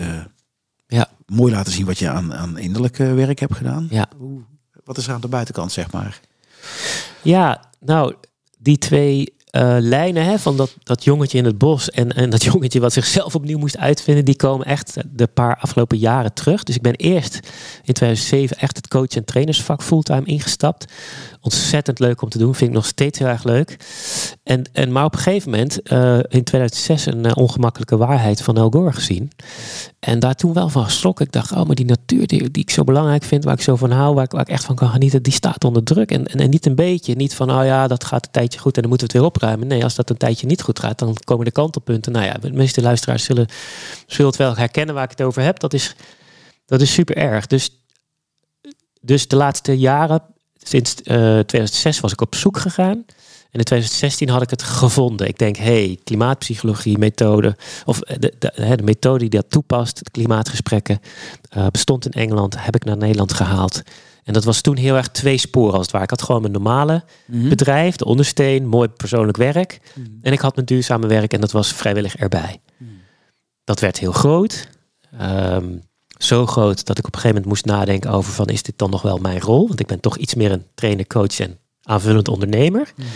ja. 0.87 1.09
mooi 1.25 1.53
laten 1.53 1.73
zien 1.73 1.85
wat 1.85 1.99
je 1.99 2.09
aan, 2.09 2.33
aan 2.33 2.57
innerlijk 2.57 2.97
werk 2.97 3.39
hebt 3.39 3.55
gedaan. 3.55 3.87
Ja. 3.89 4.09
wat 4.83 4.97
is 4.97 5.07
er 5.07 5.13
aan 5.13 5.21
de 5.21 5.27
buitenkant, 5.27 5.71
zeg 5.71 5.91
maar? 5.91 6.19
Ja, 7.21 7.69
nou, 7.79 8.15
die 8.57 8.77
twee 8.77 9.33
uh, 9.57 9.75
lijnen 9.79 10.25
hè, 10.25 10.39
van 10.39 10.57
dat, 10.57 10.75
dat 10.83 11.03
jongetje 11.03 11.37
in 11.37 11.45
het 11.45 11.57
bos 11.57 11.89
en, 11.89 12.15
en 12.15 12.29
dat 12.29 12.43
jongetje 12.53 12.79
wat 12.79 12.93
zichzelf 12.93 13.35
opnieuw 13.35 13.57
moest 13.57 13.77
uitvinden, 13.77 14.25
die 14.25 14.35
komen 14.35 14.65
echt 14.65 14.97
de 15.11 15.27
paar 15.27 15.57
afgelopen 15.57 15.97
jaren 15.97 16.33
terug. 16.33 16.63
Dus 16.63 16.75
ik 16.75 16.81
ben 16.81 16.95
eerst 16.95 17.35
in 17.83 17.93
2007 17.93 18.57
echt 18.57 18.77
het 18.77 18.87
coach- 18.87 19.15
en 19.15 19.25
trainersvak 19.25 19.83
fulltime 19.83 20.25
ingestapt 20.25 20.85
ontzettend 21.41 21.99
leuk 21.99 22.21
om 22.21 22.29
te 22.29 22.37
doen. 22.37 22.55
Vind 22.55 22.69
ik 22.69 22.75
nog 22.75 22.85
steeds 22.85 23.19
heel 23.19 23.27
erg 23.27 23.43
leuk. 23.43 23.77
En, 24.43 24.69
en, 24.71 24.91
maar 24.91 25.05
op 25.05 25.13
een 25.13 25.19
gegeven 25.19 25.51
moment, 25.51 25.91
uh, 25.91 26.17
in 26.17 26.43
2006, 26.43 27.05
een 27.05 27.25
uh, 27.25 27.31
ongemakkelijke 27.35 27.97
waarheid 27.97 28.41
van 28.41 28.57
El 28.57 28.69
Gore 28.69 28.93
gezien. 28.93 29.31
En 30.03 30.19
daar 30.19 30.35
toen 30.35 30.53
wel 30.53 30.69
van 30.69 30.83
geschrokken. 30.83 31.25
Ik 31.25 31.31
dacht, 31.31 31.51
oh, 31.51 31.63
maar 31.63 31.75
die 31.75 31.85
natuur 31.85 32.27
die, 32.27 32.49
ik 32.51 32.69
zo 32.69 32.83
belangrijk 32.83 33.23
vind, 33.23 33.43
waar 33.43 33.53
ik 33.53 33.61
zo 33.61 33.75
van 33.75 33.91
hou, 33.91 34.15
waar 34.15 34.23
ik, 34.23 34.31
waar 34.31 34.41
ik 34.41 34.47
echt 34.47 34.63
van 34.63 34.75
kan 34.75 34.89
genieten, 34.89 35.23
die 35.23 35.33
staat 35.33 35.63
onder 35.63 35.83
druk. 35.83 36.11
En, 36.11 36.25
en, 36.25 36.49
niet 36.49 36.65
een 36.65 36.75
beetje. 36.75 37.15
Niet 37.15 37.35
van, 37.35 37.51
oh 37.51 37.65
ja, 37.65 37.87
dat 37.87 38.03
gaat 38.03 38.25
een 38.25 38.31
tijdje 38.31 38.59
goed 38.59 38.75
en 38.75 38.81
dan 38.81 38.89
moeten 38.89 39.07
we 39.07 39.13
het 39.13 39.21
weer 39.21 39.31
opruimen. 39.31 39.67
Nee, 39.67 39.83
als 39.83 39.95
dat 39.95 40.09
een 40.09 40.17
tijdje 40.17 40.47
niet 40.47 40.61
goed 40.61 40.79
gaat, 40.79 40.99
dan 40.99 41.15
komen 41.23 41.45
de 41.45 41.51
kantelpunten. 41.51 42.11
Nou 42.11 42.25
ja, 42.25 42.33
de 42.33 42.51
meeste 42.51 42.81
luisteraars 42.81 43.23
zullen, 43.23 43.47
zullen 44.07 44.31
het 44.31 44.39
wel 44.39 44.55
herkennen 44.55 44.95
waar 44.95 45.03
ik 45.03 45.09
het 45.09 45.21
over 45.21 45.41
heb. 45.41 45.59
Dat 45.59 45.73
is, 45.73 45.95
dat 46.65 46.81
is 46.81 46.93
super 46.93 47.17
erg. 47.17 47.47
Dus, 47.47 47.69
dus 49.01 49.27
de 49.27 49.35
laatste 49.35 49.77
jaren 49.77 50.21
sinds 50.57 50.95
uh, 51.03 51.39
eh, 51.39 51.45
2006 51.45 51.99
was 51.99 52.11
ik 52.11 52.21
op 52.21 52.35
zoek 52.35 52.57
gegaan. 52.57 53.05
En 53.53 53.59
in 53.59 53.65
2016 53.65 54.29
had 54.29 54.41
ik 54.41 54.49
het 54.49 54.63
gevonden. 54.63 55.27
Ik 55.27 55.37
denk, 55.37 55.57
hey, 55.57 55.99
klimaatpsychologie, 56.03 56.97
methode, 56.97 57.55
of 57.85 58.01
eh, 58.01 58.17
de, 58.19 58.33
de, 58.39 58.75
de, 58.75 58.83
methode 58.83 59.19
die 59.19 59.29
dat 59.29 59.49
toepast, 59.49 60.03
de 60.03 60.11
klimaatgesprekken, 60.11 60.99
uh, 61.57 61.67
bestond 61.67 62.05
in 62.05 62.11
Engeland, 62.11 62.55
heb 62.65 62.75
ik 62.75 62.83
naar 62.83 62.97
Nederland 62.97 63.33
gehaald. 63.33 63.81
En 64.23 64.33
dat 64.33 64.43
was 64.43 64.61
toen 64.61 64.77
heel 64.77 64.95
erg 64.95 65.07
twee 65.07 65.37
sporen 65.37 65.73
als 65.73 65.81
het 65.81 65.91
ware. 65.91 66.03
Ik 66.03 66.09
had 66.09 66.21
gewoon 66.21 66.41
mijn 66.41 66.53
normale 66.53 67.03
mhm. 67.25 67.49
bedrijf, 67.49 67.95
de 67.95 68.05
ondersteun, 68.05 68.67
mooi 68.67 68.87
persoonlijk 68.87 69.37
werk. 69.37 69.79
Mhm. 69.93 70.07
En 70.21 70.31
ik 70.31 70.39
had 70.39 70.55
mijn 70.55 70.67
duurzame 70.67 71.07
werk 71.07 71.33
en 71.33 71.41
dat 71.41 71.51
was 71.51 71.73
vrijwillig 71.73 72.15
erbij. 72.15 72.61
Mhm. 72.77 72.89
Dat 73.63 73.79
werd 73.79 73.99
heel 73.99 74.11
groot. 74.11 74.67
Um, 75.21 75.81
zo 76.17 76.45
groot 76.45 76.85
dat 76.85 76.97
ik 76.97 77.07
op 77.07 77.13
een 77.13 77.19
gegeven 77.19 77.41
moment 77.41 77.45
moest 77.45 77.65
nadenken 77.65 78.11
over 78.11 78.33
van 78.33 78.47
is 78.47 78.63
dit 78.63 78.77
dan 78.77 78.89
nog 78.89 79.01
wel 79.01 79.17
mijn 79.17 79.39
rol? 79.39 79.67
Want 79.67 79.79
ik 79.79 79.87
ben 79.87 79.99
toch 79.99 80.17
iets 80.17 80.33
meer 80.33 80.51
een 80.51 80.65
trainer, 80.73 81.07
coach 81.07 81.39
en 81.39 81.57
aanvullend 81.83 82.27
ondernemer. 82.27 82.93
Mhm. 82.95 83.07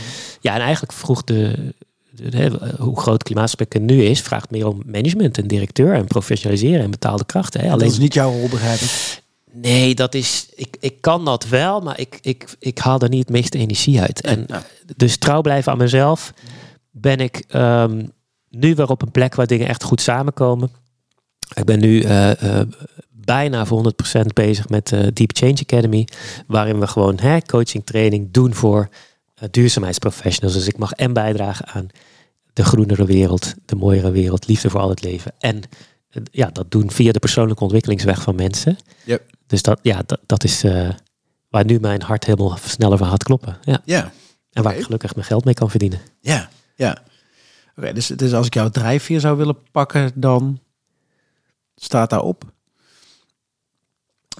Ja, 0.41 0.55
en 0.55 0.61
eigenlijk 0.61 0.93
vroeg 0.93 1.23
de, 1.23 1.73
de, 2.11 2.75
hoe 2.79 2.99
groot 2.99 3.23
klimaatspectrum 3.23 3.85
nu 3.85 4.03
is, 4.03 4.21
vraagt 4.21 4.51
meer 4.51 4.67
om 4.67 4.81
management 4.85 5.37
en 5.37 5.47
directeur 5.47 5.93
en 5.93 6.05
professionaliseren 6.05 6.83
en 6.83 6.91
betaalde 6.91 7.25
krachten. 7.25 7.61
Hè. 7.61 7.67
Alleen, 7.67 7.79
dat 7.79 7.91
is 7.91 7.97
niet 7.97 8.13
jouw 8.13 8.31
rol, 8.31 8.49
begrijp 8.49 8.79
ik. 8.79 9.21
Nee, 9.51 9.95
dat 9.95 10.13
is, 10.13 10.47
ik, 10.55 10.77
ik 10.79 11.01
kan 11.01 11.25
dat 11.25 11.47
wel, 11.47 11.79
maar 11.79 11.99
ik, 11.99 12.19
ik, 12.21 12.55
ik 12.59 12.77
haal 12.77 12.99
er 12.99 13.09
niet 13.09 13.19
het 13.19 13.29
meeste 13.29 13.57
energie 13.57 14.01
uit. 14.01 14.21
En 14.21 14.45
dus 14.95 15.17
trouw 15.17 15.41
blijven 15.41 15.71
aan 15.71 15.77
mezelf 15.77 16.33
ben 16.91 17.19
ik 17.19 17.43
um, 17.55 18.11
nu 18.49 18.75
weer 18.75 18.89
op 18.89 19.01
een 19.01 19.11
plek 19.11 19.35
waar 19.35 19.47
dingen 19.47 19.67
echt 19.67 19.83
goed 19.83 20.01
samenkomen. 20.01 20.71
Ik 21.55 21.65
ben 21.65 21.79
nu 21.79 22.03
uh, 22.03 22.31
bijna 23.27 23.65
voor 23.65 23.93
100% 24.19 24.25
bezig 24.33 24.69
met 24.69 24.87
de 24.87 25.13
Deep 25.13 25.37
Change 25.37 25.59
Academy. 25.61 26.07
Waarin 26.47 26.79
we 26.79 26.87
gewoon 26.87 27.19
hè, 27.19 27.41
coaching, 27.41 27.85
training 27.85 28.31
doen 28.31 28.53
voor 28.53 28.89
duurzaamheidsprofessionals. 29.51 30.53
Dus 30.53 30.67
ik 30.67 30.77
mag 30.77 30.91
en 30.91 31.13
bijdragen 31.13 31.67
aan 31.67 31.87
de 32.53 32.63
groenere 32.63 33.05
wereld, 33.05 33.53
de 33.65 33.75
mooiere 33.75 34.11
wereld, 34.11 34.47
liefde 34.47 34.69
voor 34.69 34.79
al 34.79 34.89
het 34.89 35.03
leven. 35.03 35.33
En 35.39 35.61
ja, 36.31 36.49
dat 36.49 36.71
doen 36.71 36.91
via 36.91 37.11
de 37.11 37.19
persoonlijke 37.19 37.63
ontwikkelingsweg 37.63 38.21
van 38.21 38.35
mensen. 38.35 38.77
Yep. 39.05 39.23
Dus 39.47 39.61
dat, 39.61 39.79
ja, 39.81 40.01
dat, 40.05 40.19
dat 40.25 40.43
is 40.43 40.63
waar 41.49 41.65
nu 41.65 41.79
mijn 41.79 42.01
hart 42.01 42.25
helemaal 42.25 42.57
sneller 42.65 42.97
van 42.97 43.07
gaat 43.07 43.23
kloppen. 43.23 43.57
Ja. 43.61 43.81
ja. 43.85 44.11
En 44.51 44.63
waar 44.63 44.77
ik 44.77 44.83
gelukkig 44.83 45.15
mijn 45.15 45.27
geld 45.27 45.45
mee 45.45 45.53
kan 45.53 45.69
verdienen. 45.69 45.99
Ja, 46.19 46.49
ja. 46.75 47.03
Oké, 47.75 47.93
dus, 47.93 48.07
dus 48.07 48.33
als 48.33 48.45
ik 48.45 48.53
jouw 48.53 48.69
drijfveer 48.69 49.19
zou 49.19 49.37
willen 49.37 49.57
pakken, 49.71 50.11
dan 50.15 50.59
staat 51.75 52.09
daarop 52.09 52.43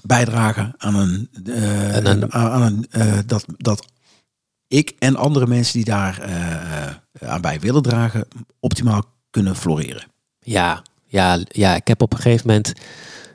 bijdragen 0.02 0.74
aan 0.76 0.94
een, 0.94 1.30
uh, 1.44 1.94
een 1.96 2.32
aan 2.32 2.62
een 2.62 2.86
uh, 2.90 3.18
dat, 3.26 3.44
dat 3.56 3.86
ik 4.68 4.94
en 4.98 5.16
andere 5.16 5.46
mensen 5.46 5.72
die 5.72 5.84
daar 5.84 6.28
uh, 6.28 7.28
aan 7.30 7.40
bij 7.40 7.60
willen 7.60 7.82
dragen, 7.82 8.28
optimaal 8.60 9.02
kunnen 9.30 9.56
floreren. 9.56 10.06
Ja, 10.40 10.82
ja, 11.04 11.38
ja, 11.48 11.74
ik 11.74 11.88
heb 11.88 12.02
op 12.02 12.12
een 12.12 12.20
gegeven 12.20 12.46
moment 12.46 12.72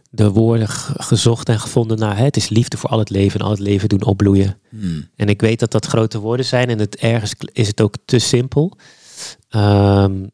de 0.09 0.31
woorden 0.31 0.69
gezocht 0.69 1.49
en 1.49 1.59
gevonden 1.59 1.99
naar 1.99 2.17
het 2.17 2.37
is 2.37 2.49
liefde 2.49 2.77
voor 2.77 2.89
al 2.89 2.99
het 2.99 3.09
leven 3.09 3.39
en 3.39 3.45
al 3.45 3.51
het 3.51 3.59
leven 3.59 3.89
doen 3.89 4.03
opbloeien. 4.03 4.57
Hmm. 4.69 5.09
En 5.15 5.27
ik 5.27 5.41
weet 5.41 5.59
dat 5.59 5.71
dat 5.71 5.85
grote 5.85 6.19
woorden 6.19 6.45
zijn 6.45 6.69
en 6.69 6.79
het 6.79 6.95
ergens 6.95 7.33
is 7.51 7.67
het 7.67 7.81
ook 7.81 7.95
te 8.05 8.19
simpel. 8.19 8.77
Um, 9.49 10.29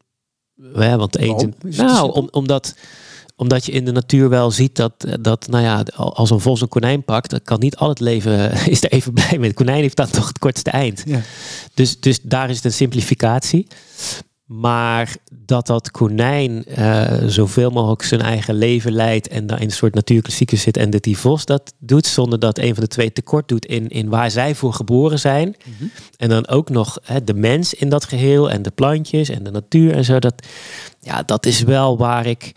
ja, 0.74 0.96
want 0.96 1.16
eten, 1.16 1.54
nou, 1.60 2.12
om, 2.12 2.28
omdat 2.30 2.74
omdat 3.40 3.66
je 3.66 3.72
in 3.72 3.84
de 3.84 3.92
natuur 3.92 4.28
wel 4.28 4.50
ziet 4.50 4.76
dat, 4.76 4.92
dat 5.20 5.46
nou 5.48 5.64
ja, 5.64 5.82
als 5.96 6.30
een 6.30 6.40
vos 6.40 6.60
een 6.60 6.68
konijn 6.68 7.04
pakt, 7.04 7.30
dan 7.30 7.40
kan 7.42 7.60
niet 7.60 7.76
al 7.76 7.88
het 7.88 8.00
leven 8.00 8.52
is 8.74 8.82
er 8.82 8.92
even 8.92 9.12
blij 9.12 9.38
mee. 9.38 9.48
Het 9.48 9.56
konijn 9.56 9.80
heeft 9.80 9.96
dan 9.96 10.10
toch 10.10 10.28
het 10.28 10.38
kortste 10.38 10.70
eind. 10.70 11.02
Ja. 11.06 11.20
Dus, 11.74 12.00
dus 12.00 12.20
daar 12.22 12.50
is 12.50 12.56
het 12.56 12.64
een 12.64 12.72
simplificatie. 12.72 13.66
Maar 14.44 15.16
dat 15.30 15.66
dat 15.66 15.90
konijn 15.90 16.64
uh, 16.78 17.12
zoveel 17.26 17.70
mogelijk 17.70 18.02
zijn 18.02 18.20
eigen 18.20 18.54
leven 18.54 18.92
leidt 18.92 19.28
en 19.28 19.46
daar 19.46 19.60
in 19.60 19.64
een 19.64 19.70
soort 19.70 19.94
natuurklassieker 19.94 20.58
zit 20.58 20.76
en 20.76 20.90
dat 20.90 21.02
die 21.02 21.18
vos 21.18 21.44
dat 21.44 21.74
doet 21.78 22.06
zonder 22.06 22.38
dat 22.38 22.58
een 22.58 22.74
van 22.74 22.82
de 22.82 22.88
twee 22.88 23.12
tekort 23.12 23.48
doet 23.48 23.66
in, 23.66 23.88
in 23.88 24.08
waar 24.08 24.30
zij 24.30 24.54
voor 24.54 24.72
geboren 24.72 25.18
zijn. 25.18 25.56
Mhm. 25.64 25.88
En 26.16 26.28
dan 26.28 26.48
ook 26.48 26.68
nog 26.68 26.98
hè, 27.02 27.24
de 27.24 27.34
mens 27.34 27.74
in 27.74 27.88
dat 27.88 28.04
geheel 28.04 28.50
en 28.50 28.62
de 28.62 28.70
plantjes 28.70 29.28
en 29.28 29.42
de 29.42 29.50
natuur 29.50 29.94
en 29.94 30.04
zo. 30.04 30.18
Dat, 30.18 30.46
ja, 31.00 31.22
dat 31.22 31.46
is 31.46 31.62
wel 31.62 31.98
waar 31.98 32.26
ik 32.26 32.52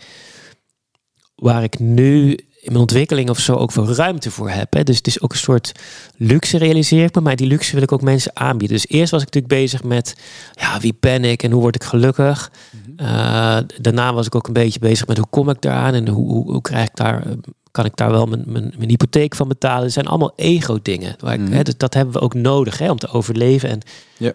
waar 1.34 1.62
ik 1.62 1.78
nu 1.78 2.38
in 2.64 2.72
mijn 2.72 2.80
ontwikkeling 2.80 3.30
of 3.30 3.38
zo 3.38 3.54
ook 3.54 3.72
veel 3.72 3.94
ruimte 3.94 4.30
voor 4.30 4.50
heb. 4.50 4.72
Hè. 4.72 4.82
Dus 4.82 4.96
het 4.96 5.06
is 5.06 5.20
ook 5.20 5.32
een 5.32 5.38
soort 5.38 5.72
luxe 6.16 6.58
realiseer 6.58 7.04
ik 7.04 7.14
me, 7.14 7.20
maar 7.20 7.36
die 7.36 7.46
luxe 7.46 7.72
wil 7.74 7.82
ik 7.82 7.92
ook 7.92 8.02
mensen 8.02 8.30
aanbieden. 8.34 8.76
Dus 8.76 8.88
eerst 8.88 9.10
was 9.10 9.22
ik 9.22 9.26
natuurlijk 9.32 9.60
bezig 9.62 9.82
met, 9.82 10.16
ja, 10.52 10.80
wie 10.80 10.96
ben 11.00 11.24
ik 11.24 11.42
en 11.42 11.50
hoe 11.50 11.60
word 11.60 11.74
ik 11.74 11.84
gelukkig? 11.84 12.50
Mhm. 12.70 13.06
Eh, 13.06 13.58
daarna 13.80 14.12
was 14.12 14.26
ik 14.26 14.34
ook 14.34 14.46
een 14.46 14.52
beetje 14.52 14.78
bezig 14.78 15.06
met 15.06 15.16
hoe 15.16 15.26
kom 15.30 15.50
ik 15.50 15.60
daaraan 15.60 15.94
en 15.94 16.08
hoe, 16.08 16.28
hoe, 16.28 16.52
hoe 16.52 16.60
krijg 16.60 16.88
ik 16.88 16.96
daar, 16.96 17.24
kan 17.70 17.84
ik 17.84 17.96
daar 17.96 18.10
wel 18.10 18.26
mijn, 18.26 18.42
mijn, 18.46 18.74
mijn 18.76 18.88
hypotheek 18.88 19.34
van 19.34 19.48
betalen? 19.48 19.82
Het 19.82 19.92
zijn 19.92 20.06
allemaal 20.06 20.32
ego 20.36 20.78
dingen. 20.82 21.16
Waar 21.18 21.34
ik, 21.34 21.40
mhm. 21.40 21.52
hè, 21.52 21.62
dus 21.62 21.76
dat 21.76 21.94
hebben 21.94 22.14
we 22.14 22.20
ook 22.20 22.34
nodig 22.34 22.78
hè, 22.78 22.90
om 22.90 22.98
te 22.98 23.08
overleven 23.08 23.68
en 23.68 23.80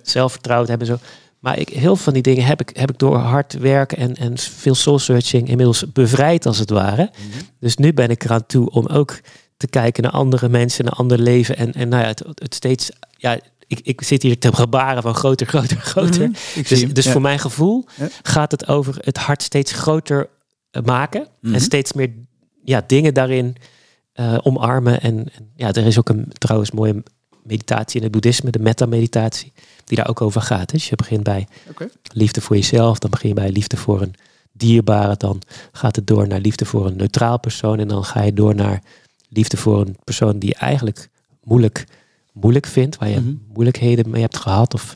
zelfvertrouwen 0.01 0.65
te 0.69 0.75
hebben. 0.77 0.97
Zo. 0.97 1.05
Maar 1.39 1.59
ik, 1.59 1.69
heel 1.69 1.81
veel 1.81 1.95
van 1.95 2.13
die 2.13 2.21
dingen 2.21 2.45
heb 2.45 2.61
ik, 2.61 2.69
heb 2.73 2.89
ik 2.91 2.99
door 2.99 3.17
hard 3.17 3.53
werken 3.53 3.97
en, 3.97 4.15
en 4.15 4.37
veel 4.37 4.75
soul 4.75 4.99
searching 4.99 5.47
inmiddels 5.47 5.91
bevrijd 5.91 6.45
als 6.45 6.57
het 6.57 6.69
ware. 6.69 7.11
Mhm. 7.11 7.43
Dus 7.59 7.77
nu 7.77 7.93
ben 7.93 8.09
ik 8.09 8.23
eraan 8.23 8.45
toe 8.45 8.69
om 8.69 8.85
ook 8.85 9.19
te 9.57 9.67
kijken 9.67 10.03
naar 10.03 10.11
andere 10.11 10.49
mensen, 10.49 10.85
naar 10.85 10.93
ander 10.93 11.19
leven. 11.19 11.57
En, 11.57 11.73
en 11.73 11.89
nou 11.89 12.01
ja, 12.01 12.07
het, 12.07 12.23
het 12.33 12.55
steeds, 12.55 12.89
ja, 13.17 13.39
ik, 13.67 13.79
ik 13.83 14.01
zit 14.01 14.23
hier 14.23 14.39
te 14.39 14.55
gebaren 14.55 15.01
van 15.01 15.15
groter, 15.15 15.47
groter, 15.53 15.77
groter. 15.77 16.29
Mhm. 16.29 16.67
Dus, 16.67 16.93
dus 16.93 17.09
voor 17.09 17.21
mijn 17.21 17.39
gevoel 17.39 17.85
gaat 18.21 18.51
het 18.51 18.67
over 18.67 18.95
het 18.99 19.17
hart 19.17 19.43
steeds 19.43 19.71
groter 19.71 20.29
maken. 20.83 21.21
En 21.21 21.49
mhm. 21.49 21.59
steeds 21.59 21.93
meer 21.93 22.09
ja, 22.63 22.83
dingen 22.87 23.13
daarin 23.13 23.55
eh, 24.13 24.37
omarmen. 24.41 25.01
En, 25.01 25.17
en, 25.17 25.51
ja, 25.55 25.73
er 25.73 25.85
is 25.85 25.97
ook 25.97 26.09
een 26.09 26.31
trouwens 26.37 26.71
mooie 26.71 27.03
meditatie 27.43 27.97
in 27.97 28.03
het 28.03 28.11
boeddhisme, 28.11 28.51
de 28.51 28.59
metta-meditatie, 28.59 29.53
die 29.89 29.97
daar 29.97 30.09
ook 30.09 30.21
over 30.21 30.41
gaat. 30.41 30.69
Dus 30.69 30.89
je 30.89 30.95
begint 30.95 31.23
bij 31.23 31.47
liefde 32.13 32.41
voor 32.41 32.55
jezelf, 32.55 32.99
dan 32.99 33.09
begin 33.09 33.29
je 33.29 33.35
bij 33.35 33.51
liefde 33.51 33.77
voor 33.77 34.01
een 34.01 34.15
dierbare, 34.51 35.17
dan 35.17 35.41
gaat 35.71 35.95
het 35.95 36.07
door 36.07 36.27
naar 36.27 36.39
liefde 36.39 36.65
voor 36.65 36.85
een 36.85 36.95
neutraal 36.95 37.39
persoon 37.39 37.79
en 37.79 37.87
dan 37.87 38.03
ga 38.03 38.21
je 38.21 38.33
door 38.33 38.55
naar 38.55 38.81
liefde 39.29 39.57
voor 39.57 39.81
een 39.81 39.97
persoon 40.03 40.39
die 40.39 40.49
je 40.49 40.55
eigenlijk 40.55 41.09
moeilijk, 41.43 41.85
moeilijk 42.33 42.65
vindt, 42.65 42.97
waar 42.97 43.09
je 43.09 43.19
mhm. 43.19 43.33
moeilijkheden 43.53 44.09
mee 44.09 44.21
hebt 44.21 44.37
gehad. 44.37 44.73
Of, 44.73 44.95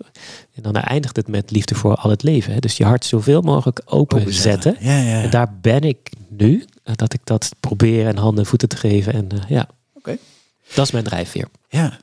en 0.54 0.64
dan 0.64 0.76
eindigt 0.76 1.16
het 1.16 1.28
met 1.28 1.52
liefde 1.52 1.76
voor 1.76 1.96
al 1.96 2.10
het 2.10 2.24
leven. 2.24 2.54
Hè. 2.54 2.60
Dus 2.60 2.78
je 2.78 2.86
hart 2.86 3.06
zoveel 3.06 3.42
mogelijk 3.42 3.82
open, 3.86 4.34
zetten. 4.34 4.76
Ja, 4.80 4.98
ja, 4.98 5.22
En 5.22 5.30
daar 5.30 5.58
ben 5.62 5.82
ik 5.82 6.12
nu, 6.30 6.66
eh, 6.84 6.96
dat 6.96 7.14
ik 7.14 7.22
dat 7.24 7.52
probeer 7.60 8.08
en 8.08 8.18
handen 8.18 8.44
en 8.44 8.50
voeten 8.50 8.70
te 8.70 8.78
geven. 8.78 9.14
En 9.14 9.28
uh, 9.34 9.40
ja, 9.48 9.68
dat 10.74 10.86
is 10.86 10.92
mijn 10.92 11.04
drijfveer. 11.04 11.48
Ja, 11.70 12.00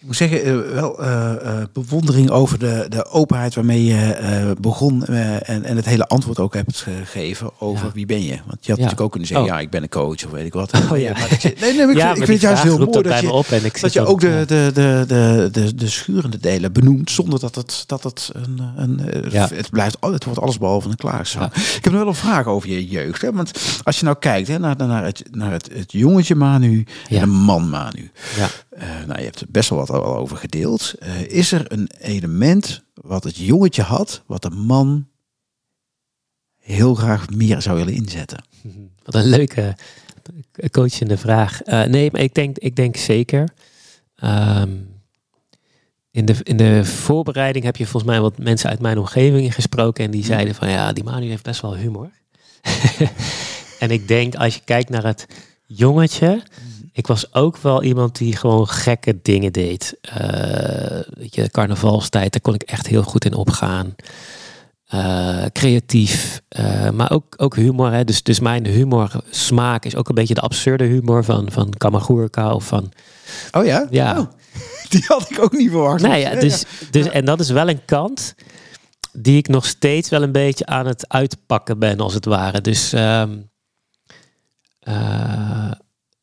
ik 0.00 0.06
moet 0.06 0.16
zeggen, 0.16 0.46
uh, 0.46 0.72
wel 0.72 1.02
uh, 1.02 1.32
uh, 1.42 1.62
bewondering 1.72 2.30
over 2.30 2.58
de, 2.58 2.86
de 2.88 3.06
openheid 3.06 3.54
waarmee 3.54 3.84
je 3.84 4.56
begon 4.60 5.04
en, 5.04 5.64
en 5.64 5.76
het 5.76 5.84
hele 5.84 6.06
antwoord 6.06 6.38
ook 6.38 6.54
hebt 6.54 6.76
gegeven 6.76 7.50
over 7.58 7.86
ja. 7.86 7.92
wie 7.92 8.06
ben 8.06 8.22
je. 8.22 8.38
Want 8.46 8.46
je 8.46 8.46
had 8.46 8.64
ja. 8.66 8.72
natuurlijk 8.72 9.00
ook 9.00 9.10
kunnen 9.10 9.28
zeggen, 9.28 9.46
oh. 9.46 9.52
ja, 9.52 9.60
ik 9.60 9.70
ben 9.70 9.82
een 9.82 9.88
coach 9.88 10.24
of 10.24 10.30
weet 10.30 10.46
ik 10.46 10.52
wat. 10.52 10.72
Oh, 10.90 10.98
ja. 10.98 11.12
Maar 11.12 11.36
je, 11.40 11.54
nee, 11.60 11.72
nee, 11.72 11.86
ik, 11.86 11.98
vind, 11.98 12.10
ik 12.10 12.16
vind 12.16 12.28
het 12.28 12.40
juist 12.40 12.62
heel 12.62 12.78
mooi 12.78 13.02
dat 13.02 13.20
je, 13.20 13.32
op 13.32 13.46
en 13.46 13.64
ik 13.64 13.80
dat 13.80 13.92
je 13.92 14.06
ook 14.06 14.20
de, 14.20 14.44
de, 14.46 14.70
de, 14.74 15.04
de, 15.06 15.48
de, 15.52 15.74
de 15.74 15.88
schurende 15.88 16.38
delen 16.38 16.72
benoemt 16.72 17.10
zonder 17.10 17.40
dat 17.40 17.54
het, 17.54 17.84
dat 17.86 18.02
het 18.02 18.30
een, 18.32 18.60
een 18.76 19.00
het 19.00 19.70
blijft, 19.70 19.96
het 20.00 20.24
wordt 20.24 20.40
alles 20.40 20.58
behalve 20.58 20.88
een 20.88 20.96
klaagzaam. 20.96 21.50
Ik 21.54 21.84
heb 21.84 21.92
nog 21.92 22.00
wel 22.00 22.06
een 22.06 22.14
vraag 22.14 22.46
over 22.46 22.68
je 22.68 22.86
jeugd. 22.86 23.22
Hè? 23.22 23.32
Want 23.32 23.52
als 23.82 23.98
je 23.98 24.04
nou 24.04 24.16
kijkt 24.18 24.48
hè, 24.48 24.58
naar, 24.58 24.76
naar, 24.76 25.04
het, 25.04 25.22
naar 25.30 25.52
het, 25.52 25.70
het 25.72 25.92
jongetje 25.92 26.34
Manu 26.34 26.86
en 27.08 27.20
de 27.20 27.26
man 27.26 27.68
Manu. 27.68 28.10
Ja. 28.36 28.48
Nou, 29.06 29.18
je 29.18 29.24
hebt 29.24 29.50
best 29.50 29.70
wel 29.70 29.78
wat 29.78 29.90
al 29.90 30.16
over 30.16 30.36
gedeeld. 30.36 30.94
Uh, 31.02 31.20
is 31.20 31.52
er 31.52 31.72
een 31.72 31.90
element 31.98 32.82
wat 32.94 33.24
het 33.24 33.36
jongetje 33.36 33.82
had, 33.82 34.22
wat 34.26 34.42
de 34.42 34.50
man 34.50 35.08
heel 36.58 36.94
graag 36.94 37.30
meer 37.30 37.62
zou 37.62 37.76
willen 37.76 37.94
inzetten? 37.94 38.44
Wat 39.04 39.14
een 39.14 39.28
leuke 39.28 39.76
coachende 40.70 41.16
vraag. 41.16 41.66
Uh, 41.66 41.84
nee, 41.84 42.10
maar 42.12 42.20
ik 42.20 42.34
denk, 42.34 42.58
ik 42.58 42.76
denk 42.76 42.96
zeker. 42.96 43.48
Um, 44.24 44.88
in, 46.10 46.24
de, 46.24 46.36
in 46.42 46.56
de 46.56 46.84
voorbereiding 46.84 47.64
heb 47.64 47.76
je 47.76 47.86
volgens 47.86 48.12
mij 48.12 48.20
wat 48.20 48.38
mensen 48.38 48.70
uit 48.70 48.80
mijn 48.80 48.98
omgeving 48.98 49.54
gesproken 49.54 50.04
en 50.04 50.10
die 50.10 50.24
zeiden 50.24 50.54
van 50.54 50.68
ja, 50.68 50.92
die 50.92 51.04
Manu 51.04 51.28
heeft 51.28 51.42
best 51.42 51.60
wel 51.60 51.76
humor. 51.76 52.10
en 53.78 53.90
ik 53.90 54.08
denk 54.08 54.34
als 54.34 54.54
je 54.54 54.60
kijkt 54.64 54.90
naar 54.90 55.04
het 55.04 55.26
jongetje, 55.66 56.42
ik 56.98 57.06
was 57.06 57.34
ook 57.34 57.56
wel 57.56 57.82
iemand 57.82 58.16
die 58.16 58.36
gewoon 58.36 58.68
gekke 58.68 59.18
dingen 59.22 59.52
deed. 59.52 59.96
Uh, 60.20 61.00
weet 61.10 61.34
je, 61.34 61.50
carnavalstijd, 61.50 62.32
daar 62.32 62.40
kon 62.40 62.54
ik 62.54 62.62
echt 62.62 62.86
heel 62.86 63.02
goed 63.02 63.24
in 63.24 63.34
opgaan. 63.34 63.94
Uh, 64.94 65.44
creatief, 65.52 66.42
uh, 66.58 66.90
maar 66.90 67.10
ook, 67.10 67.34
ook 67.36 67.56
humor. 67.56 67.92
Hè. 67.92 68.04
Dus, 68.04 68.22
dus 68.22 68.40
mijn 68.40 68.66
humor 68.66 69.10
smaak 69.30 69.84
is 69.84 69.96
ook 69.96 70.08
een 70.08 70.14
beetje 70.14 70.34
de 70.34 70.40
absurde 70.40 70.84
humor 70.84 71.24
van, 71.24 71.50
van 71.50 71.70
Kamagurka 71.70 72.52
of 72.52 72.66
van... 72.66 72.92
Oh 73.52 73.64
ja? 73.64 73.86
Ja. 73.90 74.18
Oh, 74.18 74.26
die 74.90 75.04
had 75.06 75.30
ik 75.30 75.42
ook 75.42 75.52
niet 75.52 75.70
verwacht. 75.70 76.02
Nee, 76.02 76.20
ja, 76.20 76.34
dus, 76.34 76.64
dus, 76.90 77.08
en 77.08 77.24
dat 77.24 77.40
is 77.40 77.50
wel 77.50 77.68
een 77.68 77.84
kant 77.84 78.34
die 79.12 79.36
ik 79.36 79.48
nog 79.48 79.66
steeds 79.66 80.08
wel 80.08 80.22
een 80.22 80.32
beetje 80.32 80.66
aan 80.66 80.86
het 80.86 81.08
uitpakken 81.08 81.78
ben, 81.78 81.98
als 81.98 82.14
het 82.14 82.24
ware. 82.24 82.60
Dus 82.60 82.92
um, 82.92 83.50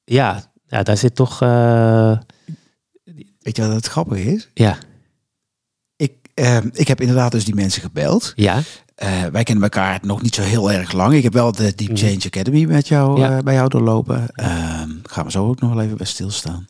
ja, 0.04 0.54
ja, 0.76 0.84
daar 0.84 0.98
zit 0.98 1.16
toch. 1.16 1.42
Uh... 1.42 2.18
Weet 3.40 3.56
je 3.56 3.62
wat 3.62 3.76
het 3.76 3.88
grappige 3.88 4.34
is? 4.34 4.50
Ja. 4.54 4.78
Ik, 5.96 6.14
uh, 6.36 6.58
ik 6.72 6.88
heb 6.88 7.02
inderdaad 7.02 7.32
dus 7.32 7.46
die 7.46 7.56
mensen 7.56 7.82
gebeld. 7.82 8.34
Ja. 8.36 8.62
Uh, 9.04 9.26
wij 9.32 9.44
kennen 9.44 9.64
elkaar 9.64 10.00
nog 10.02 10.22
niet 10.22 10.36
zo 10.36 10.42
heel 10.42 10.72
erg 10.72 10.92
lang. 10.92 11.14
Ik 11.14 11.24
heb 11.24 11.34
wel 11.34 11.52
de 11.52 11.76
Deep 11.76 11.90
mhm. 11.90 11.98
Change 11.98 12.26
Academy 12.26 12.66
met 12.66 12.88
jou, 12.88 13.20
ja. 13.20 13.42
bij 13.44 13.54
jou 13.54 13.70
doorlopen. 13.70 14.28
Ehm, 14.34 14.90
gaan 15.04 15.26
we 15.26 15.32
zo 15.32 15.48
ook 15.48 15.62
nog 15.62 15.74
wel 15.74 15.84
even 15.84 15.98
bij 15.98 16.06
stilstaan. 16.06 16.68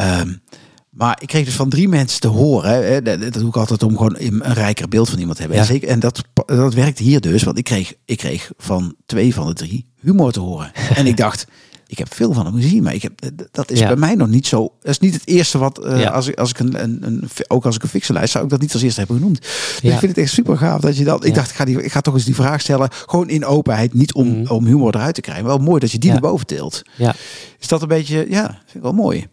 Um, 0.00 0.42
maar 0.90 1.18
ik 1.20 1.28
kreeg 1.28 1.44
dus 1.44 1.54
van 1.54 1.68
drie 1.68 1.88
mensen 1.88 2.20
te 2.20 2.28
horen. 2.28 2.70
Hè, 2.70 3.02
dat, 3.02 3.20
dat 3.20 3.32
doe 3.32 3.48
ik 3.48 3.56
altijd 3.56 3.82
om 3.82 3.96
gewoon 3.96 4.16
een 4.18 4.42
rijker 4.42 4.88
beeld 4.88 5.10
van 5.10 5.18
iemand 5.18 5.36
te 5.36 5.42
hebben. 5.42 5.60
Ja. 5.60 5.66
En, 5.66 5.72
zeker, 5.72 5.88
en 5.88 6.00
dat, 6.00 6.22
dat 6.46 6.74
werkt 6.74 6.98
hier 6.98 7.20
dus. 7.20 7.42
Want 7.42 7.58
ik 7.58 7.64
kreeg, 7.64 7.94
ik 8.04 8.18
kreeg 8.18 8.50
van 8.56 8.94
twee 9.06 9.34
van 9.34 9.46
de 9.46 9.54
drie 9.54 9.86
humor 10.00 10.32
te 10.32 10.40
horen. 10.40 10.72
en 10.94 11.06
ik 11.06 11.16
dacht, 11.16 11.46
ik 11.94 12.04
heb 12.04 12.14
veel 12.14 12.32
van 12.32 12.46
hem 12.46 12.54
gezien, 12.54 12.82
maar 12.82 12.94
ik 12.94 13.02
heb, 13.02 13.12
dat 13.50 13.70
is 13.70 13.80
bij 13.80 13.96
mij 13.96 14.14
nog 14.14 14.28
niet 14.28 14.46
zo. 14.46 14.72
Dat 14.80 14.90
is 14.90 14.98
niet 14.98 15.14
het 15.14 15.26
eerste 15.26 15.58
wat, 15.58 15.80
uh, 15.84 16.10
als, 16.10 16.26
ik, 16.26 16.38
als 16.38 16.50
ik 16.50 16.58
een, 16.58 16.82
een, 16.82 16.98
een, 17.00 17.28
ook 17.48 17.64
als 17.64 17.76
ik 17.76 17.82
een 17.82 17.88
fixenlijst 17.88 18.32
zou 18.32 18.44
ik 18.44 18.50
dat 18.50 18.60
niet 18.60 18.72
als 18.72 18.82
eerste 18.82 18.98
hebben 18.98 19.16
genoemd. 19.16 19.40
Dus 19.40 19.80
ik 19.80 19.98
vind 19.98 20.02
het 20.02 20.18
echt 20.18 20.32
super 20.32 20.56
gaaf 20.56 20.80
dat 20.80 20.96
je 20.96 21.04
dat. 21.04 21.24
Ik 21.24 21.34
dacht, 21.34 21.50
ik 21.50 21.56
ga, 21.56 21.64
die, 21.64 21.82
ik 21.82 21.92
ga 21.92 22.00
toch 22.00 22.14
eens 22.14 22.24
die 22.24 22.34
vraag 22.34 22.60
stellen, 22.60 22.88
gewoon 22.92 23.28
in 23.28 23.44
openheid, 23.44 23.94
niet 23.94 24.14
om, 24.14 24.28
mm. 24.28 24.46
om 24.46 24.66
humor 24.66 24.94
eruit 24.94 25.14
te 25.14 25.20
krijgen. 25.20 25.44
Wel 25.44 25.58
mooi 25.58 25.80
dat 25.80 25.90
je 25.90 25.98
die 25.98 26.10
naar 26.10 26.20
boven 26.20 26.46
tilt. 26.46 26.82
Ja. 26.96 27.14
Is 27.58 27.68
dat 27.68 27.82
een 27.82 27.88
beetje, 27.88 28.26
ja, 28.28 28.46
vind 28.46 28.74
ik 28.74 28.82
wel 28.82 28.92
mooi. 28.92 29.26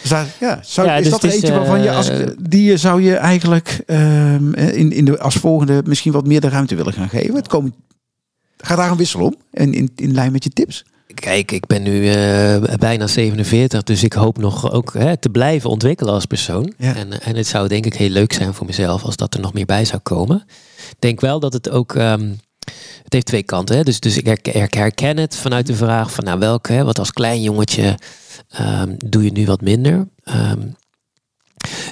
Dus 0.00 0.10
daar, 0.10 0.26
ja, 0.40 0.60
zou, 0.62 0.86
ja, 0.86 0.96
is 0.96 1.02
dus 1.02 1.12
dat 1.12 1.22
er 1.22 1.30
eentje 1.30 1.52
waarvan 1.52 1.82
je, 1.82 1.90
als, 1.90 2.10
uh, 2.10 2.26
die 2.40 2.76
zou 2.76 3.02
je 3.02 3.14
eigenlijk 3.14 3.82
um, 3.86 4.54
in, 4.54 4.92
in 4.92 5.04
de, 5.04 5.18
als 5.18 5.34
volgende 5.34 5.82
misschien 5.86 6.12
wat 6.12 6.26
meer 6.26 6.40
de 6.40 6.48
ruimte 6.48 6.74
willen 6.74 6.92
gaan 6.92 7.08
geven? 7.08 7.34
Het 7.34 7.48
komen, 7.48 7.74
gaat 8.56 8.76
daar 8.76 8.90
een 8.90 8.96
wissel 8.96 9.20
om? 9.20 9.34
En 9.50 9.72
in, 9.72 9.90
in 9.96 10.14
lijn 10.14 10.32
met 10.32 10.44
je 10.44 10.50
tips? 10.50 10.84
Kijk, 11.14 11.50
ik 11.50 11.66
ben 11.66 11.82
nu 11.82 12.00
uh, 12.00 12.74
bijna 12.78 13.06
47, 13.06 13.82
dus 13.82 14.02
ik 14.02 14.12
hoop 14.12 14.38
nog 14.38 14.72
ook 14.72 14.92
hè, 14.92 15.16
te 15.16 15.28
blijven 15.28 15.70
ontwikkelen 15.70 16.14
als 16.14 16.24
persoon. 16.24 16.72
Ja. 16.78 16.94
En, 16.94 17.22
en 17.22 17.36
het 17.36 17.46
zou 17.46 17.68
denk 17.68 17.86
ik 17.86 17.94
heel 17.94 18.08
leuk 18.08 18.32
zijn 18.32 18.54
voor 18.54 18.66
mezelf 18.66 19.02
als 19.04 19.16
dat 19.16 19.34
er 19.34 19.40
nog 19.40 19.52
meer 19.52 19.66
bij 19.66 19.84
zou 19.84 20.00
komen. 20.02 20.44
Ik 20.76 20.96
denk 20.98 21.20
wel 21.20 21.40
dat 21.40 21.52
het 21.52 21.70
ook. 21.70 21.94
Um, 21.94 22.40
het 23.02 23.12
heeft 23.12 23.26
twee 23.26 23.42
kanten. 23.42 23.76
Hè? 23.76 23.82
Dus, 23.82 24.00
dus 24.00 24.16
ik 24.16 24.46
herken 24.72 25.16
het 25.16 25.36
vanuit 25.36 25.66
de 25.66 25.74
vraag 25.74 26.12
van 26.12 26.24
nou 26.24 26.38
welke, 26.38 26.72
hè, 26.72 26.84
wat 26.84 26.98
als 26.98 27.12
klein 27.12 27.42
jongetje 27.42 27.98
um, 28.60 28.94
doe 28.96 29.24
je 29.24 29.32
nu 29.32 29.46
wat 29.46 29.60
minder. 29.60 30.08
Um, 30.24 30.76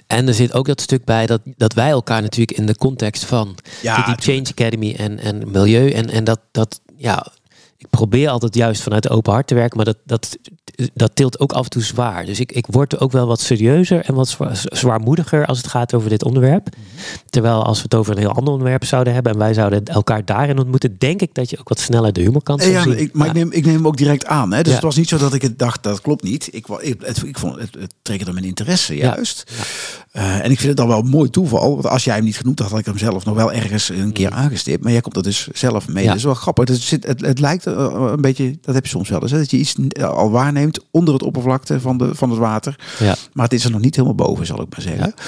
en 0.07 0.29
er 0.29 0.35
zit 0.35 0.53
ook 0.53 0.67
dat 0.67 0.81
stuk 0.81 1.05
bij 1.05 1.27
dat, 1.27 1.41
dat 1.45 1.73
wij 1.73 1.91
elkaar 1.91 2.23
natuurlijk 2.23 2.59
in 2.59 2.67
de 2.67 2.77
context 2.77 3.25
van 3.25 3.57
ja, 3.83 3.97
de 3.97 4.03
Deep 4.05 4.21
Change 4.21 4.47
Academy 4.51 4.95
en, 4.99 5.19
en 5.19 5.51
milieu 5.51 5.91
en, 5.91 6.11
en 6.11 6.25
dat, 6.25 6.41
dat 6.51 6.81
ja, 6.97 7.27
ik 7.79 7.87
probeer 7.91 8.29
altijd 8.29 8.55
juist 8.55 8.83
vanuit 8.83 9.03
de 9.03 9.09
open 9.09 9.33
hart 9.33 9.47
te 9.47 9.55
werken, 9.55 9.77
maar 9.77 9.85
dat, 9.85 9.97
dat, 10.05 10.37
dat 10.95 11.11
tilt 11.15 11.41
ook 11.41 11.53
af 11.53 11.65
en 11.65 11.71
toe 11.71 11.83
zwaar. 11.83 12.25
Dus 12.25 12.41
ik, 12.41 12.53
ik 12.53 12.67
word 12.67 13.01
ook 13.01 13.13
wel 13.13 13.27
wat 13.27 13.41
serieuzer 13.41 14.05
en 14.05 14.15
wat 14.15 14.37
zwaarmoediger 14.65 15.47
als 15.47 15.59
het 15.59 15.67
gaat 15.67 15.95
over 15.95 16.09
dit 16.09 16.25
onderwerp. 16.25 16.69
Terwijl 17.31 17.65
als 17.65 17.77
we 17.77 17.83
het 17.83 17.95
over 17.95 18.13
een 18.13 18.19
heel 18.19 18.33
ander 18.33 18.53
onderwerp 18.53 18.85
zouden 18.85 19.15
hebben 19.15 19.33
en 19.33 19.39
wij 19.39 19.55
zouden 19.55 19.85
elkaar 19.85 20.25
daarin 20.25 20.59
ontmoeten, 20.59 20.99
denk 20.99 21.21
ik 21.21 21.35
dat 21.35 21.51
je 21.51 21.59
ook 21.59 21.69
wat 21.69 21.81
sneller 21.81 22.13
de 22.13 22.21
humorkant 22.21 22.63
zou 22.63 22.73
ja, 22.73 22.83
zien. 22.83 22.99
Ik, 22.99 23.13
maar 23.13 23.27
ja. 23.27 23.33
ik, 23.33 23.39
neem, 23.39 23.53
ik 23.53 23.65
neem 23.65 23.75
hem 23.75 23.87
ook 23.87 23.97
direct 23.97 24.27
aan. 24.27 24.53
Hè? 24.53 24.59
Dus 24.59 24.69
ja. 24.69 24.75
het 24.75 24.85
was 24.85 24.97
niet 24.97 25.09
zo 25.09 25.19
dat 25.19 25.35
ik 25.35 25.43
het 25.43 25.59
dacht, 25.59 25.83
dat 25.83 26.01
klopt 26.01 26.23
niet. 26.23 26.49
Ik, 26.53 26.67
ik, 26.69 26.95
het, 27.01 27.23
ik 27.23 27.39
vond 27.39 27.61
het, 27.61 27.75
het 27.79 27.95
triggerde 28.03 28.33
mijn 28.33 28.45
interesse 28.45 28.97
juist. 28.97 29.53
Uh, 30.13 30.45
en 30.45 30.51
ik 30.51 30.57
vind 30.57 30.69
het 30.69 30.77
dan 30.77 30.89
wel 30.89 30.99
een 30.99 31.09
mooi 31.09 31.31
toeval. 31.31 31.73
Want 31.73 31.87
als 31.87 32.05
jij 32.05 32.15
hem 32.15 32.25
niet 32.25 32.37
genoemd 32.37 32.59
had, 32.59 32.71
had 32.71 32.79
ik 32.79 32.87
hem 32.87 32.99
zelf 32.99 33.25
nog 33.25 33.35
wel 33.35 33.53
ergens 33.53 33.89
een 33.89 34.13
keer 34.13 34.31
aangestipt. 34.31 34.83
Maar 34.83 34.93
jij 34.93 35.01
komt 35.01 35.17
er 35.17 35.23
dus 35.23 35.49
zelf 35.53 35.89
mee. 35.89 36.07
Dat 36.07 36.17
is 36.17 36.25
wel 36.25 36.35
grappig. 36.35 36.69
Het, 36.69 36.81
zit, 36.81 37.07
het, 37.07 37.21
het 37.21 37.41
lijkt 37.41 37.67
uh, 37.67 37.95
een 38.13 38.21
beetje, 38.21 38.59
dat 38.61 38.75
heb 38.75 38.85
je 38.85 38.91
soms 38.91 39.09
wel 39.09 39.23
eens, 39.23 39.31
hè? 39.31 39.39
dat 39.39 39.51
je 39.51 39.57
iets 39.57 39.75
al 40.01 40.31
waarneemt 40.31 40.81
onder 40.91 41.15
het 41.15 41.23
oppervlakte 41.23 41.81
van, 41.81 41.99
de, 41.99 42.15
van 42.15 42.31
het 42.31 42.39
water. 42.39 42.79
Ja. 42.99 43.17
Maar 43.33 43.45
het 43.45 43.55
is 43.55 43.65
er 43.65 43.71
nog 43.71 43.81
niet 43.81 43.97
helemaal 43.97 44.27
boven, 44.27 44.47
zal 44.47 44.63
ik 44.63 44.71
maar 44.71 44.83
zeggen. 44.83 45.07
Ja. 45.07 45.23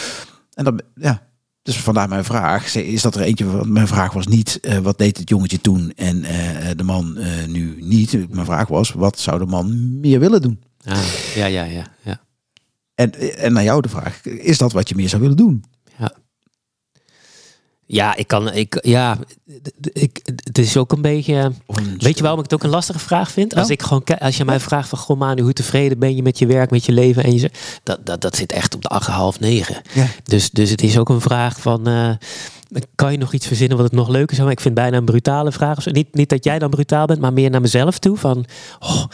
En 0.54 0.64
dan, 0.64 0.80
ja, 0.94 1.22
dus 1.62 1.80
vandaar 1.80 2.08
mijn 2.08 2.24
vraag. 2.24 2.74
Is 2.74 3.02
dat 3.02 3.14
er 3.14 3.20
eentje? 3.20 3.66
Mijn 3.66 3.88
vraag 3.88 4.12
was 4.12 4.26
niet 4.26 4.58
uh, 4.62 4.78
wat 4.78 4.98
deed 4.98 5.16
het 5.18 5.28
jongetje 5.28 5.60
toen 5.60 5.92
en 5.96 6.16
uh, 6.16 6.30
de 6.76 6.82
man 6.82 7.14
uh, 7.18 7.26
nu 7.48 7.76
niet. 7.80 8.30
Mijn 8.34 8.46
vraag 8.46 8.68
was 8.68 8.92
wat 8.92 9.18
zou 9.18 9.38
de 9.38 9.46
man 9.46 9.98
meer 10.00 10.20
willen 10.20 10.42
doen? 10.42 10.60
Ah, 10.84 10.98
ja, 11.34 11.46
ja, 11.46 11.64
ja, 11.64 11.86
ja. 12.02 12.20
En, 13.00 13.36
en 13.36 13.52
naar 13.52 13.62
jou 13.62 13.80
de 13.80 13.88
vraag: 13.88 14.24
is 14.24 14.58
dat 14.58 14.72
wat 14.72 14.88
je 14.88 14.94
meer 14.94 15.08
zou 15.08 15.22
willen 15.22 15.36
doen? 15.36 15.64
Ja. 15.98 16.12
Ja, 17.86 18.16
ik 18.16 18.26
kan, 18.26 18.52
ik, 18.52 18.78
ja, 18.82 19.18
ik, 19.92 20.20
het 20.44 20.58
is 20.58 20.76
ook 20.76 20.92
een 20.92 21.02
beetje. 21.02 21.52
Weet 21.98 22.16
je 22.16 22.22
waarom 22.22 22.38
ik 22.38 22.44
het 22.44 22.54
ook 22.54 22.62
een 22.62 22.70
lastige 22.70 22.98
vraag 22.98 23.30
vind? 23.30 23.54
Als 23.54 23.70
ik 23.70 23.82
gewoon, 23.82 24.04
als 24.04 24.36
je 24.36 24.44
mij 24.44 24.60
vraagt 24.60 24.88
van, 24.88 24.98
goh, 24.98 25.18
Manu, 25.18 25.42
hoe 25.42 25.52
tevreden 25.52 25.98
ben 25.98 26.16
je 26.16 26.22
met 26.22 26.38
je 26.38 26.46
werk, 26.46 26.70
met 26.70 26.84
je 26.84 26.92
leven 26.92 27.24
en 27.24 27.38
je, 27.38 27.50
dat, 27.82 28.06
dat, 28.06 28.20
dat 28.20 28.36
zit 28.36 28.52
echt 28.52 28.74
op 28.74 28.82
de 28.82 28.88
acht, 28.88 29.06
half 29.06 29.40
negen. 29.40 29.82
Ja. 29.92 30.06
Dus, 30.24 30.50
dus 30.50 30.70
het 30.70 30.82
is 30.82 30.98
ook 30.98 31.08
een 31.08 31.20
vraag 31.20 31.60
van. 31.60 31.88
Uh, 31.88 32.10
kan 32.94 33.12
je 33.12 33.18
nog 33.18 33.32
iets 33.32 33.46
verzinnen 33.46 33.76
wat 33.76 33.86
het 33.86 33.96
nog 33.96 34.08
leuker 34.08 34.36
zou 34.36 34.50
Ik 34.50 34.60
vind 34.60 34.74
bijna 34.74 34.96
een 34.96 35.04
brutale 35.04 35.52
vraag. 35.52 35.84
Niet, 35.84 36.14
niet 36.14 36.28
dat 36.28 36.44
jij 36.44 36.58
dan 36.58 36.70
brutaal 36.70 37.06
bent, 37.06 37.20
maar 37.20 37.32
meer 37.32 37.50
naar 37.50 37.60
mezelf 37.60 37.98
toe. 37.98 38.16
Van, 38.16 38.44
oh, 38.78 39.04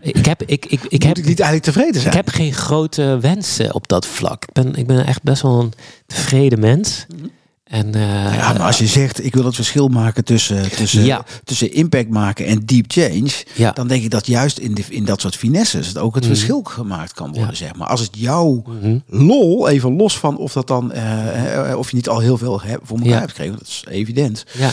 ik 0.00 0.26
heb, 0.26 0.42
ik, 0.42 0.66
ik, 0.66 0.80
ik 0.88 1.02
heb 1.02 1.18
ik 1.18 1.24
niet 1.24 1.40
eigenlijk 1.40 1.62
tevreden 1.62 2.00
zijn. 2.00 2.14
Ik 2.14 2.24
heb 2.24 2.28
geen 2.28 2.52
grote 2.52 3.18
wensen 3.20 3.74
op 3.74 3.88
dat 3.88 4.06
vlak. 4.06 4.44
Ik 4.44 4.52
ben, 4.52 4.74
ik 4.74 4.86
ben 4.86 5.06
echt 5.06 5.22
best 5.22 5.42
wel 5.42 5.60
een 5.60 5.72
tevreden 6.06 6.60
mens. 6.60 7.06
Mm 7.08 7.18
-hmm. 7.18 7.30
En, 7.70 7.86
uh, 7.96 8.02
ja, 8.34 8.52
maar 8.52 8.60
als 8.66 8.78
je 8.78 8.86
zegt, 8.86 9.24
ik 9.24 9.34
wil 9.34 9.44
het 9.44 9.54
verschil 9.54 9.88
maken 9.88 10.24
tussen, 10.24 10.70
tussen, 10.70 11.04
Ja. 11.04 11.24
tussen 11.44 11.72
impact 11.72 12.08
maken 12.10 12.46
en 12.46 12.60
deep 12.64 12.84
change, 12.88 13.30
Ja. 13.54 13.70
dan 13.72 13.88
denk 13.88 14.02
ik 14.02 14.10
dat 14.10 14.26
juist 14.26 14.58
in, 14.58 14.74
de, 14.74 14.82
in 14.88 15.04
dat 15.04 15.20
soort 15.20 15.36
finesses 15.36 15.86
het 15.86 15.98
ook 15.98 16.14
het 16.14 16.24
Mhm. 16.24 16.32
verschil 16.34 16.60
gemaakt 16.62 17.12
kan 17.12 17.26
worden, 17.26 17.48
Ja. 17.48 17.54
zeg 17.54 17.74
maar. 17.76 17.88
Als 17.88 18.00
het 18.00 18.10
jouw 18.12 18.62
Mhm. 18.66 18.98
lol, 19.06 19.68
even 19.68 19.96
los 19.96 20.18
van 20.18 20.36
of 20.36 20.52
dat 20.52 20.66
dan, 20.66 20.92
eh, 20.92 21.70
eh, 21.70 21.78
of 21.78 21.90
je 21.90 21.96
niet 21.96 22.08
al 22.08 22.18
heel 22.18 22.38
veel 22.38 22.60
hebt 22.60 22.86
voor 22.86 22.98
elkaar 22.98 23.18
hebt 23.18 23.30
gekregen, 23.30 23.58
dat 23.58 23.66
is 23.66 23.84
evident. 23.88 24.44
Ja. 24.58 24.70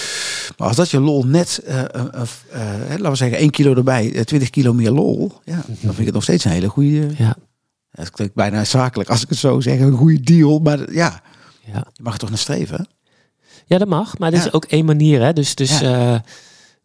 Maar 0.57 0.67
als 0.67 0.77
dat 0.77 0.89
je 0.89 0.99
lol 0.99 1.23
net, 1.23 1.61
eh, 1.65 1.79
eh, 1.79 1.85
eh, 1.93 2.21
eh, 2.51 2.89
laten 2.89 3.09
we 3.09 3.15
zeggen, 3.15 3.41
1 3.41 3.49
kilo 3.49 3.75
erbij, 3.75 4.13
eh, 4.13 4.21
20 4.21 4.49
kilo 4.49 4.73
meer 4.73 4.91
lol, 4.91 5.31
ja, 5.43 5.55
dan 5.65 5.75
vind 5.77 5.99
ik 5.99 6.05
het 6.05 6.13
nog 6.13 6.23
steeds 6.23 6.43
een 6.45 6.51
hele 6.51 6.67
goede, 6.69 7.07
Ja. 7.17 7.35
het 7.91 8.09
klinkt 8.11 8.35
bijna 8.35 8.63
zakelijk 8.63 9.09
als 9.09 9.21
ik 9.23 9.29
het 9.29 9.37
zo 9.37 9.59
zeg, 9.59 9.79
een 9.79 9.91
goede 9.97 10.19
deal, 10.21 10.59
maar 10.59 10.93
ja, 10.93 11.21
Ja. 11.73 11.87
je 11.93 12.03
mag 12.03 12.13
er 12.13 12.19
toch 12.19 12.29
naar 12.29 12.37
streven. 12.37 12.87
Ja, 13.65 13.77
dat 13.77 13.87
mag. 13.87 14.17
Maar 14.17 14.31
Ja. 14.31 14.37
is 14.37 14.53
ook 14.53 14.65
één 14.65 14.85
manier. 14.85 15.21
Hè? 15.21 15.33
Dus, 15.33 15.55
dus 15.55 15.81
eh, 15.81 15.89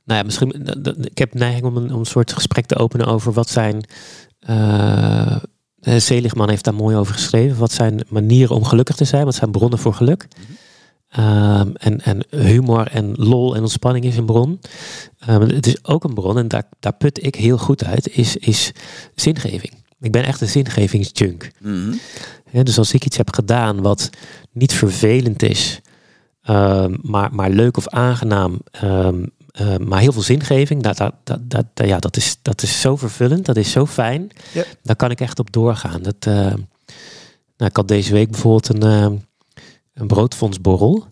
nou 0.05 0.19
ja, 0.19 0.23
misschien. 0.23 0.67
Ik 1.05 1.19
heb 1.19 1.35
neiging 1.35 1.65
om 1.65 1.77
een, 1.77 1.93
om 1.93 1.99
een 1.99 2.05
soort 2.07 2.33
gesprek 2.33 2.67
te 2.67 2.77
openen 2.77 3.07
over 3.07 3.33
wat 3.33 3.49
zijn. 3.51 3.85
eh, 4.41 5.37
Seligman 5.97 6.49
heeft 6.49 6.65
daar 6.65 6.75
mooi 6.75 6.97
over 6.97 7.15
geschreven. 7.15 7.59
Wat 7.59 7.73
zijn 7.73 8.01
manieren 8.09 8.57
om 8.57 8.65
gelukkig 8.65 8.97
te 8.97 9.05
zijn? 9.05 9.25
Wat 9.25 9.35
zijn 9.35 9.51
bronnen 9.51 9.79
voor 9.79 9.95
geluk? 9.95 10.29
Ehm, 11.09 11.71
en, 11.75 12.01
en 12.01 12.25
humor 12.31 12.87
en 12.87 13.13
lol 13.15 13.55
en 13.55 13.61
ontspanning 13.61 14.05
is 14.05 14.17
een 14.17 14.27
bron. 14.27 14.61
Ehm, 15.19 15.41
het 15.41 15.67
is 15.67 15.85
ook 15.85 16.05
een 16.05 16.15
bron, 16.15 16.39
en 16.39 16.49
daar, 16.49 16.65
daar 16.81 16.93
put 16.95 17.25
ik 17.25 17.35
heel 17.35 17.59
goed 17.59 17.85
uit, 17.85 18.09
is, 18.17 18.37
is 18.37 18.73
zingeving. 19.15 19.73
Ik 20.03 20.13
ben 20.13 20.25
echt 20.25 20.41
een 20.41 20.49
zingevingsjunk. 20.49 21.51
Ja, 22.51 22.63
dus 22.63 22.79
als 22.79 22.93
ik 22.93 23.05
iets 23.05 23.17
heb 23.17 23.33
gedaan 23.33 23.83
wat 23.83 24.11
niet 24.53 24.73
vervelend 24.73 25.43
is, 25.43 25.81
ehm, 26.43 26.97
maar, 27.03 27.35
maar 27.35 27.51
leuk 27.51 27.77
of 27.77 27.89
aangenaam, 27.89 28.61
ehm, 28.71 29.25
ehm, 29.51 29.89
maar 29.89 30.01
heel 30.01 30.13
veel 30.13 30.23
zingeving, 30.23 30.83
dat, 30.83 30.97
dat, 30.97 31.39
dat, 31.43 31.67
ja, 31.75 31.99
dat, 31.99 32.17
is, 32.17 32.37
dat 32.43 32.63
is 32.63 32.81
zo 32.81 32.97
vervullend, 32.97 33.47
dat 33.47 33.57
is 33.57 33.71
zo 33.71 33.87
fijn. 33.87 34.31
Ja. 34.53 34.65
Daar 34.83 34.97
kan 34.97 35.11
ik 35.11 35.21
echt 35.21 35.39
op 35.39 35.53
doorgaan. 35.53 36.03
Dat, 36.03 36.17
eh, 36.19 36.35
nou, 37.57 37.71
ik 37.71 37.77
had 37.77 37.89
deze 37.89 38.13
week 38.13 38.31
bijvoorbeeld 38.31 38.69
een, 38.69 38.83
ehm, 38.83 39.15
een 39.95 40.07
broodfondsborrel. 40.07 41.07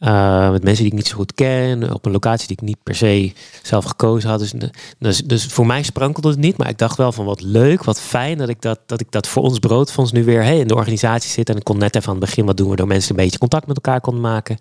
Eh, 0.00 0.50
met 0.50 0.62
mensen 0.62 0.82
die 0.82 0.92
ik 0.92 0.98
niet 0.98 1.06
zo 1.06 1.16
goed 1.16 1.34
ken, 1.34 1.94
op 1.94 2.06
een 2.06 2.12
locatie 2.12 2.46
die 2.46 2.56
ik 2.56 2.62
niet 2.62 2.82
per 2.82 2.94
se 2.94 3.32
zelf 3.62 3.84
gekozen 3.84 4.30
had. 4.30 4.38
Dus, 4.38 4.52
dus, 4.98 5.18
dus 5.18 5.46
voor 5.46 5.66
mij 5.66 5.82
sprankelde 5.82 6.28
het 6.28 6.38
niet, 6.38 6.56
maar 6.56 6.68
ik 6.68 6.78
dacht 6.78 6.96
wel 6.96 7.12
van 7.12 7.24
wat 7.24 7.40
leuk, 7.40 7.84
wat 7.84 8.00
fijn 8.00 8.38
dat 8.38 8.48
ik 8.48 8.62
dat, 8.62 8.80
dat, 8.86 9.00
ik 9.00 9.10
dat 9.10 9.28
voor 9.28 9.42
ons 9.42 9.58
broodfonds 9.58 10.12
nu 10.12 10.24
weer 10.24 10.42
hey, 10.42 10.58
in 10.58 10.68
de 10.68 10.74
organisatie 10.74 11.30
zit. 11.30 11.48
En 11.48 11.56
ik 11.56 11.64
kon 11.64 11.78
net 11.78 11.96
even 11.96 12.08
aan 12.08 12.16
het 12.16 12.24
begin 12.24 12.44
wat 12.44 12.56
doen, 12.56 12.66
waardoor 12.68 12.86
mensen 12.86 13.10
een 13.10 13.22
beetje 13.22 13.38
contact 13.38 13.66
met 13.66 13.76
elkaar 13.76 14.00
konden 14.00 14.22
maken. 14.22 14.58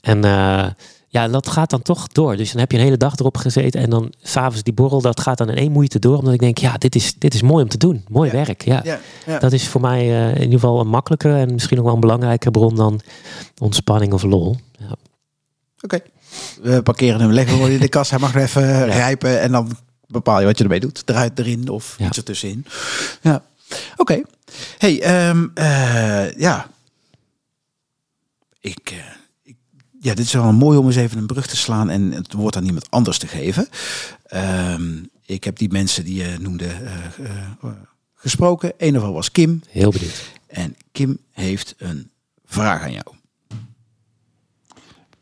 En 0.00 0.24
eh, 0.24 0.66
ja, 1.16 1.28
dat 1.28 1.48
gaat 1.48 1.70
dan 1.70 1.82
toch 1.82 2.08
door. 2.08 2.36
Dus 2.36 2.50
dan 2.50 2.60
heb 2.60 2.70
je 2.72 2.78
een 2.78 2.84
hele 2.84 2.96
dag 2.96 3.16
erop 3.16 3.36
gezeten 3.36 3.80
en 3.80 3.90
dan 3.90 4.12
s'avonds 4.22 4.62
die 4.62 4.72
borrel, 4.72 5.00
dat 5.00 5.20
gaat 5.20 5.38
dan 5.38 5.48
in 5.50 5.56
één 5.56 5.72
moeite 5.72 5.98
door. 5.98 6.18
Omdat 6.18 6.34
ik 6.34 6.40
denk, 6.40 6.58
ja, 6.58 6.76
dit 6.78 6.94
is, 6.94 7.14
dit 7.18 7.34
is 7.34 7.42
mooi 7.42 7.62
om 7.62 7.68
te 7.68 7.76
doen. 7.78 8.04
Mooi 8.08 8.30
Ja. 8.30 8.36
werk, 8.36 8.64
ja. 8.64 8.80
Ja, 8.84 8.98
ja. 9.26 9.38
Dat 9.38 9.52
is 9.52 9.68
voor 9.68 9.80
mij 9.80 10.00
eh, 10.00 10.28
in 10.34 10.42
ieder 10.42 10.60
geval 10.60 10.80
een 10.80 10.88
makkelijke 10.88 11.28
en 11.34 11.52
misschien 11.52 11.78
ook 11.78 11.84
wel 11.84 11.94
een 11.94 12.00
belangrijke 12.00 12.50
bron 12.50 12.74
dan 12.76 13.00
ontspanning 13.60 14.12
of 14.12 14.22
lol. 14.22 14.56
Ja. 14.78 14.94
Oké. 15.80 15.98
We 16.62 16.82
parkeren 16.82 17.20
hem, 17.20 17.32
leggen 17.32 17.58
hem 17.58 17.70
in 17.70 17.80
de 17.80 17.88
kast. 17.88 18.10
Hij 18.10 18.18
mag 18.18 18.34
er 18.34 18.42
even 18.42 18.84
rijpen 18.86 19.40
en 19.40 19.52
dan 19.52 19.76
bepaal 20.06 20.40
je 20.40 20.46
wat 20.46 20.58
je 20.58 20.64
ermee 20.64 20.80
doet. 20.80 21.02
Eruit, 21.06 21.38
erin 21.38 21.68
of 21.68 21.94
Ja. 21.98 22.06
iets 22.06 22.16
ertussenin. 22.16 22.66
Ja. 23.20 23.42
Oké. 23.96 24.20
Hey, 24.78 25.02
ehm, 25.02 25.46
eh, 25.54 26.32
ja. 26.38 26.66
Ik, 28.60 28.78
eh, 28.90 28.96
ik, 28.96 29.15
ja, 30.06 30.14
dit 30.14 30.24
is 30.24 30.32
wel 30.32 30.52
mooi 30.52 30.78
om 30.78 30.86
eens 30.86 30.96
even 30.96 31.18
een 31.18 31.26
brug 31.26 31.46
te 31.46 31.56
slaan 31.56 31.90
en 31.90 32.12
het 32.12 32.32
woord 32.32 32.56
aan 32.56 32.64
iemand 32.64 32.90
anders 32.90 33.18
te 33.18 33.26
geven. 33.26 33.68
Ehm, 34.26 34.92
ik 35.24 35.44
heb 35.44 35.58
die 35.58 35.72
mensen 35.72 36.04
die 36.04 36.14
je 36.14 36.36
noemde 36.40 36.66
eh, 36.66 37.26
eh, 37.62 37.70
gesproken. 38.14 38.72
Een 38.76 38.92
daarvan 38.92 39.12
was 39.12 39.30
Kim. 39.30 39.62
Heel 39.68 39.90
benieuwd. 39.90 40.32
En 40.46 40.76
Kim 40.92 41.18
heeft 41.30 41.74
een 41.78 42.10
vraag 42.44 42.82
aan 42.82 42.92
jou. 42.92 43.06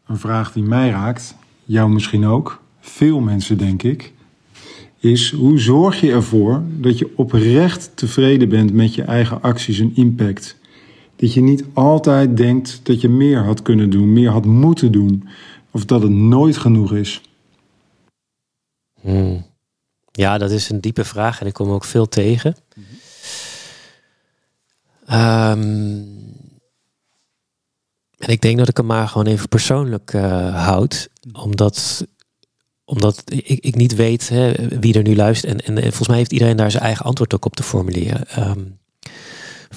Een 0.06 0.18
vraag 0.18 0.52
die 0.52 0.62
mij 0.62 0.90
raakt, 0.90 1.34
jou 1.64 1.90
misschien 1.90 2.26
ook, 2.26 2.62
veel 2.80 3.20
mensen 3.20 3.58
denk 3.58 3.82
ik, 3.82 4.12
is 4.98 5.32
hoe 5.32 5.58
zorg 5.58 6.00
je 6.00 6.12
ervoor 6.12 6.62
dat 6.68 6.98
je 6.98 7.12
oprecht 7.16 7.90
tevreden 7.94 8.48
bent 8.48 8.72
met 8.72 8.94
je 8.94 9.02
eigen 9.02 9.42
acties 9.42 9.78
en 9.78 9.96
impact? 9.96 10.56
Dat 11.16 11.32
je 11.32 11.40
niet 11.40 11.64
altijd 11.72 12.36
denkt 12.36 12.80
dat 12.82 13.00
je 13.00 13.08
meer 13.08 13.44
had 13.44 13.62
kunnen 13.62 13.90
doen, 13.90 14.12
meer 14.12 14.30
had 14.30 14.44
moeten 14.44 14.92
doen, 14.92 15.28
of 15.70 15.84
dat 15.84 16.02
het 16.02 16.10
nooit 16.10 16.56
genoeg 16.56 16.92
is. 16.92 17.20
Hmm. 19.00 19.46
Ja, 20.12 20.38
dat 20.38 20.50
is 20.50 20.70
een 20.70 20.80
diepe 20.80 21.04
vraag 21.04 21.40
en 21.40 21.46
ik 21.46 21.52
kom 21.52 21.70
ook 21.70 21.84
veel 21.84 22.08
tegen. 22.08 22.56
Ehm, 25.06 26.02
en 28.18 28.28
ik 28.28 28.40
denk 28.40 28.58
dat 28.58 28.68
ik 28.68 28.76
hem 28.76 28.86
maar 28.86 29.08
gewoon 29.08 29.26
even 29.26 29.48
persoonlijk 29.48 30.12
eh, 30.12 30.64
houd. 30.64 31.08
Omdat, 31.32 32.06
omdat 32.84 33.22
ik, 33.24 33.46
ik 33.46 33.74
niet 33.74 33.94
weet 33.94 34.28
hè, 34.28 34.52
wie 34.80 34.94
er 34.94 35.02
nu 35.02 35.16
luistert. 35.16 35.52
En, 35.52 35.58
en, 35.58 35.76
en 35.76 35.82
volgens 35.82 36.08
mij 36.08 36.16
heeft 36.16 36.32
iedereen 36.32 36.56
daar 36.56 36.70
zijn 36.70 36.82
eigen 36.82 37.04
antwoord 37.04 37.34
ook 37.34 37.44
op 37.44 37.56
te 37.56 37.62
formuleren. 37.62 38.28
Ehm, 38.28 38.60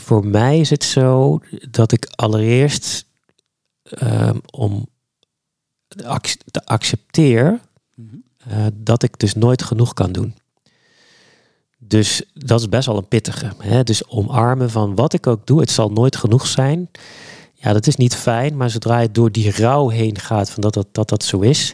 voor 0.08 0.28
mij 0.28 0.60
is 0.60 0.70
het 0.70 0.84
zo 0.84 1.40
dat 1.72 1.92
ik 1.92 2.08
allereerst 2.16 3.06
ehm, 3.84 4.38
om 4.52 4.88
te 5.88 6.66
accepteer 6.66 7.60
eh, 8.38 8.66
dat 8.74 9.04
ik 9.04 9.20
dus 9.20 9.34
nooit 9.34 9.64
genoeg 9.64 9.94
kan 9.94 10.12
doen. 10.12 10.36
Dus 11.78 12.22
dat 12.34 12.60
is 12.60 12.70
best 12.70 12.86
wel 12.88 12.98
een 12.98 13.08
pittige. 13.08 13.52
Hè? 13.58 13.84
Dus 13.84 14.08
omarmen 14.08 14.70
van 14.70 14.96
wat 14.96 15.14
ik 15.14 15.28
ook 15.28 15.48
doe, 15.48 15.60
het 15.60 15.72
zal 15.72 15.90
nooit 15.90 16.16
genoeg 16.16 16.48
zijn. 16.48 16.90
Ja, 17.54 17.74
dat 17.74 17.88
is 17.88 17.96
niet 17.96 18.16
fijn, 18.16 18.58
maar 18.58 18.70
zodra 18.70 19.00
je 19.00 19.12
door 19.12 19.32
die 19.32 19.52
rouw 19.52 19.90
heen 19.90 20.20
gaat 20.20 20.50
van 20.50 20.62
dat 20.62 20.74
dat, 20.74 20.88
dat, 20.92 21.10
dat 21.10 21.24
zo 21.24 21.40
is, 21.40 21.74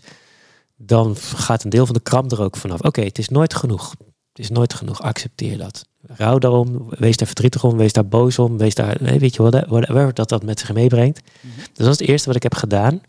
dan 0.75 1.15
gaat 1.15 1.63
een 1.63 1.69
deel 1.69 1.85
van 1.85 1.95
de 1.95 2.01
kramp 2.01 2.31
er 2.31 2.41
ook 2.41 2.57
vanaf. 2.57 2.81
Oké, 2.81 3.01
het 3.01 3.17
is 3.17 3.29
nooit 3.29 3.53
genoeg. 3.53 3.93
Het 4.33 4.41
is 4.45 4.49
nooit 4.49 4.73
genoeg. 4.73 5.01
Accepteer 5.01 5.57
dat. 5.57 5.85
Rouw 6.01 6.37
daarom, 6.37 6.89
wees 6.89 7.17
daar 7.17 7.27
verdrietig 7.27 7.63
om, 7.63 7.77
wees 7.77 7.93
daar 7.93 8.07
boos 8.07 8.39
om, 8.39 8.57
wees 8.57 8.75
daar, 8.75 8.97
nee, 8.99 9.19
weet 9.19 9.35
je 9.35 9.41
wat, 9.41 9.65
whatever 9.67 10.13
dat 10.13 10.29
dat 10.29 10.43
met 10.43 10.59
zich 10.59 10.73
meebrengt. 10.73 11.21
Dus 11.41 11.85
dat 11.85 11.87
is 11.87 11.99
het 11.99 12.09
eerste 12.09 12.27
wat 12.27 12.35
ik 12.35 12.43
heb 12.43 12.55
gedaan. 12.55 13.01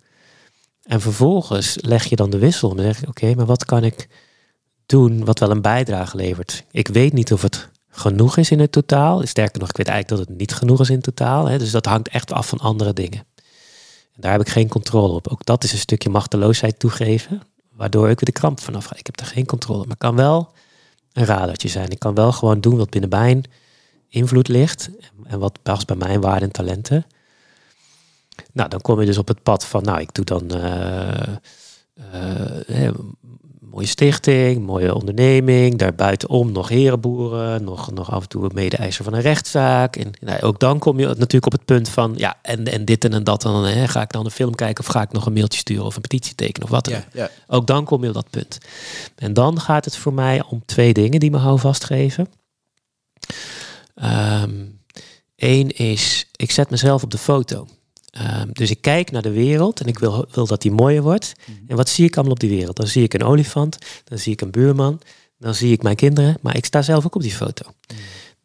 En 0.82 1.00
vervolgens 1.00 1.76
leg 1.80 2.04
je 2.04 2.16
dan 2.16 2.30
de 2.30 2.38
wissel 2.38 2.70
om 2.70 2.78
en 2.78 2.84
zeg 2.84 3.02
ik, 3.02 3.08
oké, 3.08 3.34
maar 3.34 3.46
wat 3.46 3.64
kan 3.64 3.84
ik 3.84 4.08
doen 4.86 5.24
wat 5.24 5.38
wel 5.38 5.50
een 5.50 5.62
bijdrage 5.62 6.16
levert? 6.16 6.64
Ik 6.70 6.88
weet 6.88 7.12
niet 7.12 7.32
of 7.32 7.42
het 7.42 7.68
genoeg 7.88 8.36
is 8.36 8.50
in 8.50 8.60
het 8.60 8.72
totaal. 8.72 9.26
Sterker 9.26 9.60
nog, 9.60 9.68
ik 9.68 9.76
weet 9.76 9.88
eigenlijk 9.88 10.20
dat 10.20 10.28
het 10.28 10.38
niet 10.38 10.54
genoeg 10.54 10.80
is 10.80 10.88
in 10.88 10.94
het 10.94 11.04
totaal. 11.04 11.46
Hè? 11.46 11.58
Dus 11.58 11.70
dat 11.70 11.86
hangt 11.86 12.08
echt 12.08 12.32
af 12.32 12.48
van 12.48 12.58
andere 12.58 12.92
dingen. 12.92 13.24
En 14.14 14.20
daar 14.20 14.32
heb 14.32 14.40
ik 14.40 14.48
geen 14.48 14.68
controle 14.68 15.14
op. 15.14 15.28
Ook 15.28 15.44
dat 15.44 15.64
is 15.64 15.72
een 15.72 15.78
stukje 15.78 16.10
machteloosheid 16.10 16.78
toegeven, 16.78 17.42
waardoor 17.70 18.08
ik 18.08 18.20
weer 18.20 18.34
de 18.34 18.40
kramp 18.40 18.60
vanaf 18.60 18.84
ga. 18.84 18.96
Ik 18.96 19.06
heb 19.06 19.20
er 19.20 19.26
geen 19.26 19.46
controle. 19.46 19.84
Maar 19.86 19.96
kan 19.96 20.16
wel 20.16 20.52
een 21.14 21.24
radertje 21.24 21.68
zijn. 21.68 21.90
Ik 21.90 21.98
kan 21.98 22.14
wel 22.14 22.32
gewoon 22.32 22.60
doen 22.60 22.76
wat 22.76 22.90
binnen 22.90 23.10
mijn 23.10 23.44
invloed 24.08 24.48
ligt. 24.48 24.90
En 25.24 25.38
wat 25.38 25.62
past 25.62 25.86
bij 25.86 25.96
mijn 25.96 26.20
waarden 26.20 26.42
en 26.42 26.52
talenten. 26.52 27.06
Nou, 28.52 28.68
dan 28.68 28.80
kom 28.80 29.00
je 29.00 29.06
dus 29.06 29.18
op 29.18 29.28
het 29.28 29.42
pad 29.42 29.66
van, 29.66 29.82
nou, 29.82 30.00
ik 30.00 30.14
doe 30.14 30.24
dan 30.24 30.50
eh, 30.50 31.34
mooie 33.74 33.86
stichting, 33.86 34.66
mooie 34.66 34.94
onderneming, 34.94 35.78
daarbuitenom 35.78 36.52
nog 36.52 36.68
herenboeren, 36.68 37.64
nog, 37.64 37.92
nog 37.92 38.10
af 38.10 38.22
en 38.22 38.28
toe 38.28 38.44
een 38.44 38.50
mede-eiser 38.54 39.04
van 39.04 39.14
een 39.14 39.20
rechtszaak. 39.20 39.96
En 39.96 40.10
nou, 40.20 40.42
ook 40.42 40.58
dan 40.58 40.78
kom 40.78 40.98
je 40.98 41.06
natuurlijk 41.06 41.46
op 41.46 41.52
het 41.52 41.64
punt 41.64 41.88
van, 41.88 42.14
ja, 42.16 42.36
en, 42.42 42.64
en 42.64 42.84
dit 42.84 43.04
en, 43.04 43.12
en 43.12 43.24
dat, 43.24 43.44
en 43.44 43.52
dan 43.52 43.64
hè, 43.64 43.88
ga 43.88 44.02
ik 44.02 44.12
dan 44.12 44.24
een 44.24 44.30
film 44.30 44.54
kijken 44.54 44.84
of 44.84 44.90
ga 44.90 45.02
ik 45.02 45.12
nog 45.12 45.26
een 45.26 45.32
mailtje 45.32 45.58
sturen 45.58 45.84
of 45.84 45.96
een 45.96 46.00
petitie 46.00 46.34
tekenen 46.34 46.64
of 46.68 46.74
wat 46.74 46.84
dan 46.84 46.94
ook. 46.94 47.02
ja. 47.12 47.30
Ook 47.46 47.66
dan 47.66 47.84
kom 47.84 48.02
je 48.02 48.08
op 48.08 48.14
dat 48.14 48.30
punt. 48.30 48.58
En 49.16 49.32
dan 49.32 49.60
gaat 49.60 49.84
het 49.84 49.96
voor 49.96 50.14
mij 50.14 50.42
om 50.48 50.62
twee 50.66 50.92
dingen 50.92 51.20
die 51.20 51.30
me 51.30 51.38
houvast 51.38 51.84
geven. 51.84 52.28
Eén 55.36 55.70
is, 55.70 56.26
ik 56.36 56.50
zet 56.50 56.70
mezelf 56.70 57.02
op 57.02 57.10
de 57.10 57.18
foto. 57.18 57.66
Ehm, 58.14 58.48
dus 58.52 58.70
ik 58.70 58.80
kijk 58.80 59.10
naar 59.10 59.22
de 59.22 59.30
wereld 59.30 59.80
en 59.80 59.86
ik 59.86 59.98
wil, 59.98 60.26
wil 60.30 60.46
dat 60.46 60.62
die 60.62 60.70
mooier 60.70 61.02
wordt. 61.02 61.32
En 61.66 61.76
wat 61.76 61.88
zie 61.88 62.04
ik 62.06 62.14
allemaal 62.14 62.32
op 62.32 62.40
die 62.40 62.50
wereld? 62.50 62.76
Dan 62.76 62.86
zie 62.86 63.02
ik 63.02 63.14
een 63.14 63.22
olifant, 63.22 63.78
dan 64.04 64.18
zie 64.18 64.32
ik 64.32 64.40
een 64.40 64.50
buurman, 64.50 65.00
dan 65.38 65.54
zie 65.54 65.72
ik 65.72 65.82
mijn 65.82 65.96
kinderen, 65.96 66.36
maar 66.40 66.56
ik 66.56 66.64
sta 66.64 66.82
zelf 66.82 67.06
ook 67.06 67.14
op 67.14 67.22
die 67.22 67.32
foto. 67.34 67.64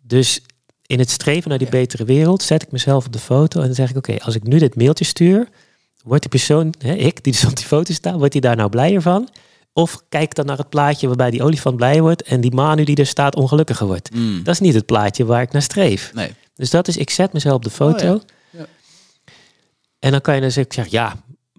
Dus 0.02 0.42
in 0.86 1.00
het 1.00 1.10
streven 1.10 1.50
naar 1.50 1.58
die 1.58 1.68
Ja. 1.68 1.74
betere 1.74 2.06
wereld 2.06 2.44
zet 2.44 2.62
ik 2.62 2.72
mezelf 2.72 3.06
op 3.06 3.14
de 3.14 3.20
foto 3.20 3.60
en 3.60 3.66
dan 3.66 3.76
zeg 3.76 3.90
ik, 3.90 3.98
oké, 3.98 4.18
als 4.20 4.36
ik 4.36 4.44
nu 4.44 4.58
dit 4.58 4.76
mailtje 4.76 5.06
stuur, 5.06 5.48
wordt 6.04 6.22
die 6.22 6.32
persoon, 6.32 6.74
hè, 6.78 6.94
ik 6.94 7.24
die 7.24 7.34
dus 7.34 7.46
op 7.46 7.56
die 7.56 7.66
foto 7.66 7.94
sta, 7.94 8.18
wordt 8.18 8.32
die 8.32 8.42
daar 8.42 8.56
nou 8.56 8.70
blijer 8.70 9.02
van? 9.02 9.30
Of 9.74 10.02
kijk 10.10 10.36
dan 10.36 10.46
naar 10.46 10.58
het 10.58 10.70
plaatje 10.70 11.08
waarbij 11.08 11.32
die 11.32 11.44
olifant 11.44 11.76
blij 11.76 12.02
wordt 12.02 12.22
en 12.22 12.42
die 12.42 12.54
Manu 12.54 12.84
die 12.84 12.96
er 12.96 13.06
staat 13.06 13.36
ongelukkiger 13.36 13.88
wordt. 13.88 14.14
Mm. 14.16 14.44
Dat 14.44 14.54
is 14.54 14.60
niet 14.60 14.74
het 14.74 14.86
plaatje 14.86 15.26
waar 15.26 15.42
ik 15.42 15.52
naar 15.52 15.62
streef. 15.62 16.12
Nee. 16.14 16.32
Dus 16.56 16.70
dat 16.70 16.88
is, 16.88 16.98
ik 16.98 17.10
zet 17.10 17.34
mezelf 17.34 17.56
op 17.56 17.64
de 17.64 17.70
foto. 17.70 18.14
Oh, 18.14 18.22
ja. 18.28 18.38
En 20.00 20.12
dan 20.12 20.22
kan 20.22 20.36
je 20.36 20.42
dus 20.42 20.54
zeggen, 20.54 20.88
ja, 20.90 21.16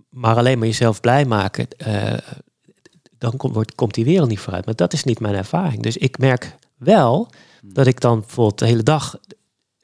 maar 0.09 0.37
alleen 0.37 0.59
maar 0.59 0.67
jezelf 0.67 1.01
blij 1.01 1.25
maken, 1.25 1.69
uh, 1.87 2.13
dan 3.19 3.37
komt, 3.37 3.55
wordt, 3.55 3.75
komt 3.75 3.95
die 3.95 4.05
wereld 4.05 4.29
niet 4.29 4.41
vooruit. 4.41 4.65
Maar 4.65 4.77
dat 4.77 4.93
is 4.93 5.05
niet 5.05 5.21
mijn 5.21 5.35
ervaring. 5.35 5.83
Dus 5.83 5.97
ik 5.97 6.19
merk 6.19 6.57
wel 6.77 7.31
dat 7.63 7.87
ik 7.87 8.01
dan 8.01 8.21
bijvoorbeeld 8.21 8.59
de 8.59 8.67
hele 8.67 8.83
dag 8.83 9.19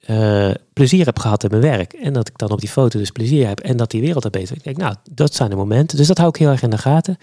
uh, 0.07 0.51
plezier 0.73 1.05
heb 1.05 1.19
gehad 1.19 1.45
in 1.45 1.51
mijn 1.51 1.63
werk. 1.63 1.93
En 1.93 2.13
dat 2.13 2.29
ik 2.29 2.39
dan 2.39 2.51
op 2.51 2.61
die 2.61 2.69
foto 2.69 2.99
dus 2.99 3.11
plezier 3.11 3.47
heb. 3.47 3.61
En 3.61 3.77
dat 3.77 3.91
die 3.91 4.01
wereld 4.01 4.25
er 4.25 4.31
beter. 4.31 4.57
Ik 4.57 4.65
denk, 4.65 4.77
nou, 4.77 4.95
dat 5.11 5.35
zijn 5.35 5.51
de 5.51 5.57
momenten. 5.57 5.97
Dus 5.97 6.07
dat 6.07 6.17
hou 6.17 6.29
ik 6.29 6.37
heel 6.37 6.51
erg 6.51 6.63
in 6.63 6.71
de 6.71 6.79
gaten. 6.79 7.19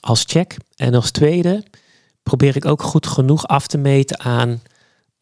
Als 0.00 0.24
check. 0.26 0.56
En 0.76 0.94
als 0.94 1.10
tweede 1.10 1.64
probeer 2.22 2.56
ik 2.56 2.64
ook 2.64 2.82
goed 2.82 3.06
genoeg 3.06 3.46
af 3.46 3.66
te 3.66 3.78
meten 3.78 4.20
aan 4.20 4.62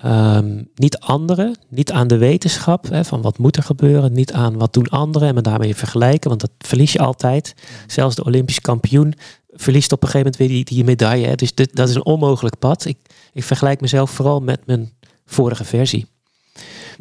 um, 0.04 0.68
niet 0.74 0.98
anderen, 0.98 1.56
niet 1.68 1.92
aan 1.92 2.08
de 2.08 2.16
wetenschap 2.16 2.88
hè, 2.88 3.04
van 3.04 3.22
wat 3.22 3.38
moet 3.38 3.56
er 3.56 3.62
gebeuren, 3.62 4.12
niet 4.12 4.32
aan 4.32 4.58
wat 4.58 4.72
doen 4.72 4.88
anderen 4.88 5.28
en 5.28 5.34
me 5.34 5.40
daarmee 5.40 5.74
vergelijken, 5.74 6.28
want 6.28 6.40
dat 6.40 6.50
verlies 6.58 6.92
je 6.92 6.98
altijd. 6.98 7.54
Zelfs 7.86 8.14
de 8.14 8.24
Olympisch 8.24 8.60
kampioen 8.60 9.14
verliest 9.52 9.92
op 9.92 10.02
een 10.02 10.08
gegeven 10.08 10.32
moment 10.32 10.50
weer 10.50 10.64
die, 10.64 10.76
die 10.76 10.84
medaille. 10.84 11.26
Hè. 11.26 11.34
Dus 11.34 11.54
dit, 11.54 11.76
dat 11.76 11.88
is 11.88 11.94
een 11.94 12.04
onmogelijk 12.04 12.58
pad. 12.58 12.84
Ik, 12.84 12.98
ik 13.32 13.42
vergelijk 13.42 13.80
mezelf 13.80 14.10
vooral 14.10 14.40
met 14.40 14.66
mijn 14.66 14.92
vorige 15.26 15.64
versie. 15.64 16.06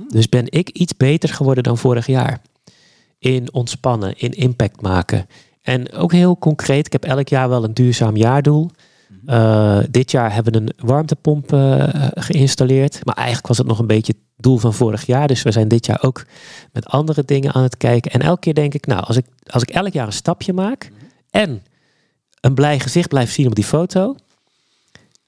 Dus 0.08 0.30
ben 0.30 0.45
ik 0.50 0.70
iets 0.70 0.98
beter 0.98 1.30
geworden 1.30 1.64
dan 1.64 1.78
vorig 1.78 2.08
jaar. 2.08 2.41
In 3.20 3.54
ontspannen, 3.54 4.18
in 4.18 4.32
impact 4.32 4.82
maken. 4.82 5.28
En 5.62 5.91
ook 5.91 6.12
heel 6.12 6.38
concreet, 6.38 6.86
ik 6.86 6.91
heb 6.91 7.06
elk 7.06 7.28
jaar 7.28 7.50
wel 7.50 7.64
een 7.64 7.74
duurzaam 7.74 8.16
jaardoel. 8.16 8.70
Uh, 9.26 9.80
dit 9.89 10.12
jaar 10.12 10.34
hebben 10.34 10.53
we 10.53 10.60
een 10.60 10.88
warmtepomp 10.88 11.53
uh, 11.53 11.84
geïnstalleerd. 12.14 13.05
Maar 13.05 13.16
eigenlijk 13.16 13.47
was 13.47 13.58
het 13.58 13.68
nog 13.68 13.80
een 13.80 13.88
beetje 13.88 14.14
het 14.14 14.22
doel 14.38 14.58
van 14.58 14.74
vorig 14.74 15.05
jaar. 15.05 15.28
Dus 15.28 15.43
we 15.43 15.51
zijn 15.51 15.68
dit 15.68 15.86
jaar 15.86 16.03
ook 16.03 16.26
met 16.72 16.86
andere 16.86 17.24
dingen 17.26 17.53
aan 17.53 17.64
het 17.64 17.78
kijken. 17.78 18.12
En 18.12 18.22
elke 18.22 18.39
keer 18.39 18.53
denk 18.53 18.74
ik, 18.74 18.86
nou, 18.86 19.03
als 19.03 19.18
ik, 19.18 19.26
als 19.45 19.64
ik 19.64 19.70
elk 19.70 19.93
jaar 19.93 20.05
een 20.05 20.14
stapje 20.14 20.53
maak. 20.53 20.91
en 21.30 21.64
een 22.41 22.53
blij 22.53 22.80
gezicht 22.80 23.10
blijf 23.10 23.32
zien 23.32 23.47
op 23.47 23.55
die 23.55 23.64
foto. 23.64 24.16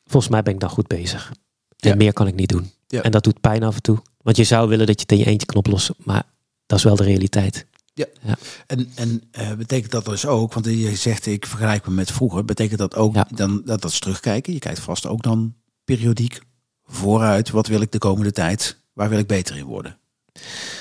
volgens 0.05 0.31
mij 0.31 0.43
ben 0.43 0.53
ik 0.53 0.59
dan 0.59 0.69
goed 0.69 0.87
bezig. 0.87 1.31
En 1.79 1.97
meer 1.97 2.13
kan 2.13 2.27
ik 2.27 2.35
niet 2.35 2.49
doen. 2.49 2.71
Ja. 2.87 3.01
En 3.01 3.11
dat 3.11 3.23
doet 3.23 3.41
pijn 3.41 3.63
af 3.63 3.75
en 3.75 3.81
toe. 3.81 4.01
Want 4.21 4.37
je 4.37 4.43
zou 4.43 4.69
willen 4.69 4.85
dat 4.85 4.95
je 4.95 5.01
het 5.01 5.11
in 5.11 5.17
je 5.17 5.25
eentje 5.25 5.45
kan 5.45 5.57
oplossen. 5.57 5.95
Maar 5.97 6.23
dat 6.65 6.77
is 6.77 6.83
wel 6.83 6.95
de 6.95 7.03
realiteit. 7.03 7.65
Ja. 7.99 8.05
ja. 8.21 8.37
En, 8.67 8.91
en 8.95 9.23
uh, 9.39 9.53
betekent 9.53 9.91
dat 9.91 10.05
dus 10.05 10.25
ook, 10.25 10.53
want 10.53 10.65
je 10.65 10.95
zegt 10.95 11.25
ik 11.25 11.45
vergelijk 11.45 11.87
me 11.87 11.93
met 11.93 12.11
vroeger, 12.11 12.45
betekent 12.45 12.79
dat 12.79 12.95
ook 12.95 13.37
dan 13.37 13.61
dat 13.65 13.81
dat 13.81 13.91
is 13.91 13.99
terugkijken? 13.99 14.53
Je 14.53 14.59
kijkt 14.59 14.79
vast 14.79 15.07
ook 15.07 15.23
dan 15.23 15.55
periodiek 15.83 16.39
vooruit. 16.83 17.49
Wat 17.49 17.67
wil 17.67 17.81
ik 17.81 17.91
de 17.91 17.97
komende 17.97 18.31
tijd? 18.31 18.77
Waar 18.93 19.09
wil 19.09 19.19
ik 19.19 19.27
beter 19.27 19.57
in 19.57 19.65
worden? 19.65 19.97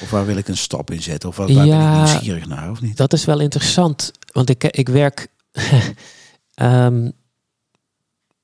Of 0.03 0.11
waar 0.11 0.27
wil 0.27 0.37
ik 0.37 0.49
een 0.49 0.57
stap 0.57 0.91
in 0.91 1.03
zetten? 1.03 1.29
Of 1.29 1.37
waar, 1.37 1.53
waar 1.53 1.67
ja, 1.67 1.93
ben 1.93 2.01
ik 2.01 2.09
nieuwsgierig 2.11 2.47
naar? 2.47 2.71
Of 2.71 2.81
niet? 2.81 2.97
Dat 2.97 3.13
is 3.13 3.25
wel 3.25 3.41
interessant, 3.41 4.13
want 4.33 4.51
ik, 4.51 4.65
ik 4.65 4.89
werk. 4.89 5.27
um, 6.63 7.13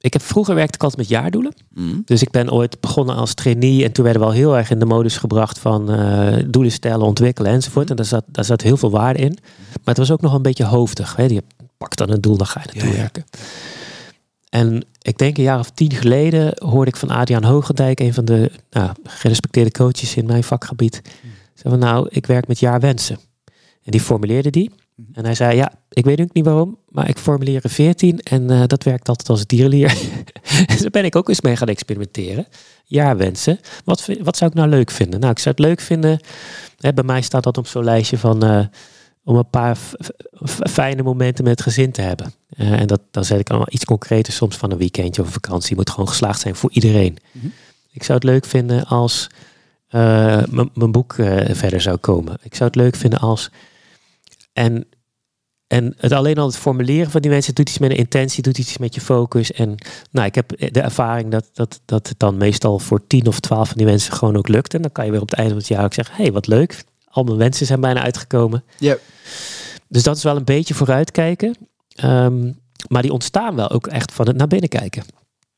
ik 0.05 0.13
heb 0.13 0.23
vroeger 0.23 0.55
werkte 0.55 0.75
ik 0.75 0.83
altijd 0.83 1.01
met 1.01 1.11
jaardoelen. 1.11 1.55
Mm. 1.75 2.03
Dus 2.05 2.23
ik 2.23 2.31
ben 2.31 2.53
ooit 2.53 2.81
begonnen 2.81 3.17
als 3.17 3.35
trainee 3.35 3.85
en 3.85 3.93
toen 3.93 4.05
werden 4.05 4.23
we 4.23 4.29
al 4.29 4.35
heel 4.35 4.57
erg 4.57 4.71
in 4.71 4.79
de 4.79 4.85
modus 4.85 5.17
gebracht 5.17 5.59
van 5.59 5.95
uh, 5.95 6.37
doelen 6.47 6.73
stellen, 6.73 7.07
ontwikkelen 7.07 7.51
enzovoort. 7.51 7.91
En 7.91 7.97
daar 7.97 8.05
zat, 8.05 8.25
daar 8.27 8.45
zat 8.45 8.63
heel 8.63 8.77
veel 8.77 8.91
waarde 8.91 9.19
in. 9.19 9.39
Maar 9.69 9.95
het 9.95 9.97
was 9.97 10.11
ook 10.11 10.21
nog 10.21 10.35
een 10.35 10.43
beetje 10.43 10.65
hoofdig. 10.65 11.17
Hè? 11.17 11.23
Je 11.23 11.43
pakt 11.79 11.99
dan 11.99 12.11
een 12.11 12.21
doel, 12.21 12.37
dan 12.37 12.47
ga 12.47 12.61
je 12.65 12.71
naartoe 12.73 12.97
werken. 12.97 13.25
En 14.49 14.85
ik 15.03 15.19
denk 15.19 15.37
een 15.37 15.43
jaar 15.43 15.59
of 15.59 15.71
tien 15.71 15.93
geleden 15.93 16.53
hoorde 16.59 16.91
ik 16.91 16.97
van 16.97 17.11
Adriaan 17.11 17.45
Hogendijk, 17.45 18.01
een 18.01 18.15
van 18.15 18.25
de 18.25 18.51
nou, 18.71 18.91
gerespecteerde 19.05 19.71
coaches 19.71 20.17
in 20.17 20.27
mijn 20.27 20.45
vakgebied. 20.45 21.01
Mm. 21.05 21.31
Zei 21.55 21.75
van 21.75 21.79
nou, 21.79 22.07
ik 22.11 22.27
werk 22.27 22.47
met 22.47 22.59
jaarwensen. 22.59 23.19
En 23.83 23.91
die 23.91 24.01
formuleerde 24.01 24.51
die. 24.51 24.71
Mhm. 24.95 25.09
En 25.13 25.25
hij 25.25 25.35
zei, 25.35 25.57
ja, 25.57 25.73
ik 25.91 26.05
weet 26.05 26.21
ook 26.21 26.33
niet 26.33 26.45
waarom, 26.45 26.79
maar 26.89 27.09
ik 27.09 27.19
formuleer 27.19 27.65
een 27.65 27.71
14 27.71 28.19
en 28.19 28.51
uh, 28.51 28.63
dat 28.67 28.83
werkt 28.83 29.09
altijd 29.09 29.29
als 29.29 29.47
dierlier. 29.47 29.99
en 30.67 30.79
daar 30.79 30.91
ben 30.91 31.05
ik 31.05 31.17
ook 31.17 31.29
eens 31.29 31.41
mee 31.41 31.57
gaan 31.57 31.69
experimenteren. 31.69 32.47
Ja, 32.85 33.17
wensen. 33.17 33.61
Wat, 33.85 34.09
wat 34.23 34.37
zou 34.37 34.51
ik 34.51 34.57
nou 34.57 34.69
leuk 34.69 34.91
vinden? 34.91 35.21
Nou, 35.21 35.33
ik 35.33 35.39
zou 35.39 35.55
het 35.57 35.65
leuk 35.65 35.81
vinden, 35.81 36.21
hè, 36.79 36.93
bij 36.93 37.05
mij 37.05 37.23
staat 37.23 37.43
dat 37.43 37.59
op 37.59 37.67
zo'n 37.67 37.85
lijstje 37.85 38.19
van... 38.19 38.45
Uh, 38.45 38.65
om 39.27 39.37
een 39.37 39.51
paar 39.51 39.79
fijne 40.71 41.03
momenten 41.03 41.45
met 41.45 41.53
het 41.53 41.63
gezin 41.63 41.93
te 41.93 42.01
hebben. 42.01 42.35
Uh, 42.57 42.81
en 42.81 42.87
dat, 42.87 43.01
dan 43.11 43.25
zet 43.25 43.39
ik 43.39 43.49
allemaal 43.49 43.69
iets 43.71 43.85
concreter 43.85 44.33
soms 44.33 44.57
van 44.57 44.71
een 44.71 44.79
weekendje 44.79 45.21
of 45.21 45.27
een 45.27 45.33
vakantie. 45.33 45.77
moet 45.77 45.91
gewoon 45.91 46.09
geslaagd 46.09 46.41
zijn 46.41 46.55
voor 46.55 46.71
iedereen. 46.73 47.17
Mm 47.33 47.53
Ik 47.93 48.03
zou 48.03 48.19
het 48.19 48.27
leuk 48.27 48.45
vinden 48.45 48.87
als 48.87 49.27
mijn 50.75 50.93
boek 50.93 51.15
verder 51.51 51.81
zou 51.81 51.97
komen. 51.97 52.39
Ik 52.43 52.55
zou 52.55 52.71
het 52.71 52.79
leuk 52.79 52.97
vinden 52.97 53.19
als 53.19 53.51
en, 54.55 54.89
en 55.67 55.95
het 55.97 56.13
alleen 56.13 56.39
al 56.39 56.47
het 56.47 56.57
formuleren 56.57 57.11
van 57.11 57.21
die 57.21 57.31
mensen 57.31 57.55
doet 57.55 57.69
iets 57.69 57.79
met 57.79 57.91
een 57.91 57.97
intentie, 57.97 58.43
doet 58.43 58.59
iets 58.59 58.79
met 58.79 58.95
je 58.95 59.01
focus. 59.01 59.53
En 59.53 59.75
nou, 60.11 60.27
ik 60.27 60.35
heb 60.35 60.49
de 60.49 60.81
ervaring 60.81 61.31
dat, 61.31 61.51
dat, 61.53 61.81
dat 61.85 62.09
het 62.09 62.19
dan 62.19 62.37
meestal 62.37 62.79
voor 62.79 63.07
tien 63.07 63.27
of 63.27 63.41
twaalf 63.41 63.69
van 63.69 63.77
die 63.77 63.87
mensen 63.87 64.13
gewoon 64.13 64.37
ook 64.37 64.49
lukt. 64.49 64.75
En 64.75 64.83
dan 64.83 64.93
kan 64.93 65.05
je 65.05 65.11
weer 65.11 65.21
op 65.21 65.31
het 65.31 65.39
einde 65.39 65.53
van 65.53 65.63
het 65.63 65.69
jaar 65.69 65.85
ook 65.85 65.95
zeggen, 65.95 66.17
hey, 66.17 66.33
wat 66.33 66.47
leuk. 66.47 66.85
Al 67.09 67.25
mijn 67.25 67.37
wensen 67.37 67.67
zijn 67.67 67.81
bijna 67.81 68.03
uitgekomen. 68.03 68.65
Ja. 68.79 68.97
Dus 69.89 70.03
dat 70.03 70.17
is 70.17 70.23
wel 70.23 70.37
een 70.37 70.45
beetje 70.45 70.75
vooruitkijken. 70.75 71.57
Um, 72.05 72.63
maar 72.89 73.03
die 73.03 73.13
ontstaan 73.13 73.55
wel 73.55 73.71
ook 73.71 73.87
echt 73.87 74.13
van 74.13 74.27
het 74.27 74.37
naar 74.37 74.47
binnen 74.47 74.69
kijken. 74.69 75.05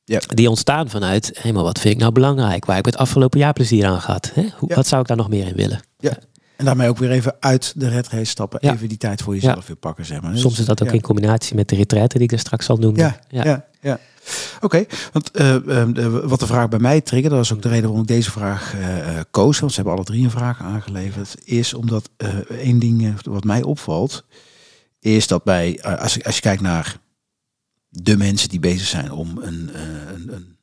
Ja. 0.04 0.20
Die 0.26 0.48
ontstaan 0.48 0.90
vanuit, 0.90 1.38
hé, 1.42 1.52
maar 1.52 1.62
wat 1.62 1.80
vind 1.80 1.94
ik 1.94 2.00
nou 2.00 2.12
belangrijk? 2.12 2.64
Waar 2.64 2.78
ik 2.78 2.84
het 2.84 2.96
afgelopen 2.96 3.38
jaar 3.38 3.52
plezier 3.52 3.86
aan 3.86 4.00
gehad. 4.00 4.30
Hè? 4.34 4.48
Hoe, 4.56 4.74
Wat 4.74 4.86
zou 4.86 5.00
ik 5.00 5.08
daar 5.08 5.16
nog 5.16 5.28
meer 5.28 5.46
in 5.46 5.54
willen? 5.54 5.80
Ja. 5.98 6.18
En 6.56 6.64
daarmee 6.64 6.88
ook 6.88 6.98
weer 6.98 7.10
even 7.10 7.36
uit 7.40 7.72
de 7.76 7.88
redrace 7.88 8.24
stappen. 8.24 8.60
Even 8.60 8.88
die 8.88 8.98
tijd 8.98 9.22
voor 9.22 9.34
jezelf 9.34 9.66
weer 9.66 9.76
pakken, 9.76 10.04
zeg 10.04 10.20
maar. 10.20 10.38
Soms 10.38 10.58
is 10.58 10.64
dat 10.64 10.82
ook 10.82 10.92
in 10.92 11.00
combinatie 11.00 11.56
met 11.56 11.68
de 11.68 11.76
retraite 11.76 12.18
die 12.18 12.26
ik 12.26 12.32
er 12.32 12.38
straks 12.38 12.66
zal 12.66 12.76
noemen. 12.76 13.00
Ja, 13.00 13.18
ja, 13.44 13.66
ja. 13.80 13.98
Oké, 14.60 14.84
want 15.12 15.40
uh, 15.40 15.56
wat 16.24 16.40
de 16.40 16.46
vraag 16.46 16.68
bij 16.68 16.78
mij 16.78 17.00
triggerde, 17.00 17.36
dat 17.36 17.46
was 17.46 17.56
ook 17.56 17.62
de 17.62 17.68
reden 17.68 17.84
waarom 17.84 18.00
ik 18.00 18.08
deze 18.08 18.30
vraag 18.30 18.74
uh, 18.74 19.20
koos. 19.30 19.58
Want 19.58 19.72
ze 19.72 19.76
hebben 19.76 19.94
alle 19.94 20.04
drie 20.04 20.24
een 20.24 20.30
vraag 20.30 20.60
aangeleverd. 20.60 21.36
Is 21.44 21.74
omdat 21.74 22.10
één 22.48 22.78
ding 22.78 23.22
wat 23.22 23.44
mij 23.44 23.62
opvalt, 23.62 24.24
is 25.00 25.26
dat 25.26 25.44
bij, 25.44 25.82
als, 25.82 26.14
je, 26.14 26.24
als 26.24 26.34
je 26.34 26.40
kijkt 26.40 26.62
naar 26.62 26.98
de 27.88 28.16
mensen 28.16 28.48
die 28.48 28.60
bezig 28.60 28.86
zijn 28.86 29.12
om 29.12 29.38
een, 29.38 29.70
een, 30.14 30.32
een, 30.32 30.56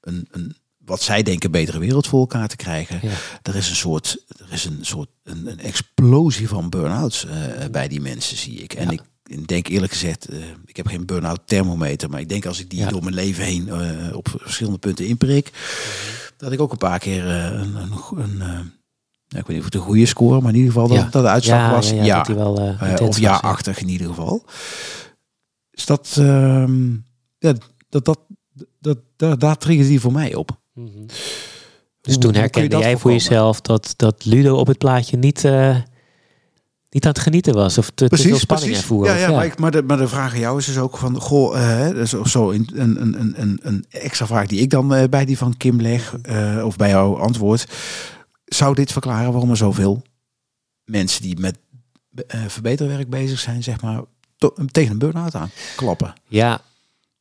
een, 0.00 0.28
een 0.30 0.56
wat 0.84 1.02
zij 1.02 1.22
denken 1.22 1.50
betere 1.50 1.78
wereld 1.78 2.06
voor 2.06 2.20
elkaar 2.20 2.48
te 2.48 2.56
krijgen. 2.56 3.00
Er 3.42 3.56
is 3.56 3.68
een 3.68 3.76
soort, 3.76 4.24
er 4.28 4.52
is 4.52 4.64
een 4.64 4.78
soort 4.80 5.08
een, 5.22 5.46
een 5.46 5.60
explosie 5.60 6.48
van 6.48 6.70
burn-outs 6.70 7.24
uh, 7.24 7.32
bij 7.70 7.88
die 7.88 8.00
mensen, 8.00 8.36
zie 8.36 8.62
ik. 8.62 8.72
En 8.74 8.90
ik 8.90 9.48
denk 9.48 9.68
eerlijk 9.68 9.92
gezegd, 9.92 10.30
uh, 10.30 10.44
ik 10.66 10.76
heb 10.76 10.86
geen 10.86 11.06
burn-out 11.06 11.40
thermometer, 11.44 12.10
maar 12.10 12.20
ik 12.20 12.28
denk 12.28 12.46
als 12.46 12.60
ik 12.60 12.70
die 12.70 12.86
door 12.86 13.02
mijn 13.02 13.14
leven 13.14 13.44
heen 13.44 13.66
uh, 13.68 14.16
op 14.16 14.28
verschillende 14.36 14.78
punten 14.78 15.06
inprik, 15.06 15.50
dat 16.36 16.52
ik 16.52 16.60
ook 16.60 16.72
een 16.72 16.78
paar 16.78 16.98
keer 16.98 17.26
een, 17.26 17.74
een, 17.76 17.92
een 18.16 18.72
ja, 19.26 19.38
ik 19.38 19.46
weet 19.46 19.48
niet 19.48 19.58
of 19.58 19.64
het 19.64 19.74
een 19.74 19.80
goede 19.80 20.06
score, 20.06 20.40
maar 20.40 20.50
in 20.50 20.58
ieder 20.58 20.72
geval 20.72 20.88
dat 20.88 21.12
dat 21.12 21.22
de 21.22 21.28
uitslag 21.28 21.70
was. 21.70 21.90
Ja, 21.90 22.04
ja, 22.04 22.22
dat 22.22 22.36
wel, 22.36 22.76
of 23.00 23.18
jaarachtig 23.18 23.80
in 23.80 23.88
ieder 23.88 24.06
geval. 24.06 24.44
Is 25.70 25.86
dat, 25.86 26.16
ehm, 26.18 26.92
ja, 27.38 27.54
dat, 27.88 28.04
dat, 28.04 28.20
dat, 28.80 28.98
dat, 29.16 29.40
daar 29.40 29.56
triggert 29.56 29.88
die 29.88 30.00
voor 30.00 30.12
mij 30.12 30.34
op. 30.34 30.60
Mhm. 30.72 31.06
Dus 32.00 32.18
toen 32.18 32.34
herkende 32.34 32.78
jij 32.78 32.96
voor 32.96 33.10
jezelf 33.10 33.60
dat, 33.60 33.94
dat 33.96 34.24
Ludo 34.24 34.56
op 34.56 34.66
het 34.66 34.78
plaatje 34.78 35.16
niet, 35.16 35.44
uh, 35.44 35.76
niet 36.90 37.04
aan 37.04 37.12
het 37.12 37.18
genieten 37.18 37.54
was 37.54 37.78
of 37.78 37.90
te, 37.94 38.06
precies, 38.06 38.24
te 38.24 38.30
veel 38.30 38.40
spanning 38.40 38.76
ervoer. 38.76 39.06
Ja, 39.06 39.14
ja, 39.14 39.20
ja. 39.20 39.30
Maar, 39.30 39.44
ik, 39.44 39.58
maar, 39.58 39.70
de, 39.70 39.82
maar 39.82 39.96
de 39.96 40.08
vraag 40.08 40.32
aan 40.32 40.38
jou 40.38 40.58
is 40.58 40.66
dus 40.66 40.78
ook 40.78 40.96
van, 40.96 41.20
goh, 41.20 41.56
uh, 41.56 42.20
of 42.20 42.28
zo 42.28 42.50
een, 42.50 42.68
een, 42.74 43.02
een, 43.02 43.40
een, 43.40 43.58
een 43.62 43.84
extra 43.88 44.26
vraag 44.26 44.46
die 44.46 44.60
ik 44.60 44.70
dan 44.70 44.94
uh, 44.94 45.04
bij 45.10 45.24
die 45.24 45.38
van 45.38 45.56
Kim 45.56 45.80
leg, 45.80 46.14
uh, 46.28 46.62
of 46.64 46.76
bij 46.76 46.88
jouw 46.88 47.18
antwoord. 47.18 47.66
Zou 48.44 48.74
dit 48.74 48.92
verklaren 48.92 49.32
waarom 49.32 49.50
er 49.50 49.56
zoveel 49.56 50.02
mensen 50.84 51.22
die 51.22 51.38
met 51.38 51.58
verbeterwerk 52.46 53.10
bezig 53.10 53.38
zijn, 53.38 53.62
zeg 53.62 53.80
maar, 53.80 54.02
tegen 54.70 54.92
een 54.92 54.98
burn-out 54.98 55.34
aan 55.34 55.50
klappen? 55.76 56.12
Ja. 56.28 56.60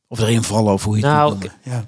Of 0.08 0.20
erin 0.20 0.44
vallen 0.44 0.74
of 0.74 0.84
hoe 0.84 0.98
je 0.98 1.06
het 1.06 1.14
nou, 1.14 1.38
Ja. 1.64 1.86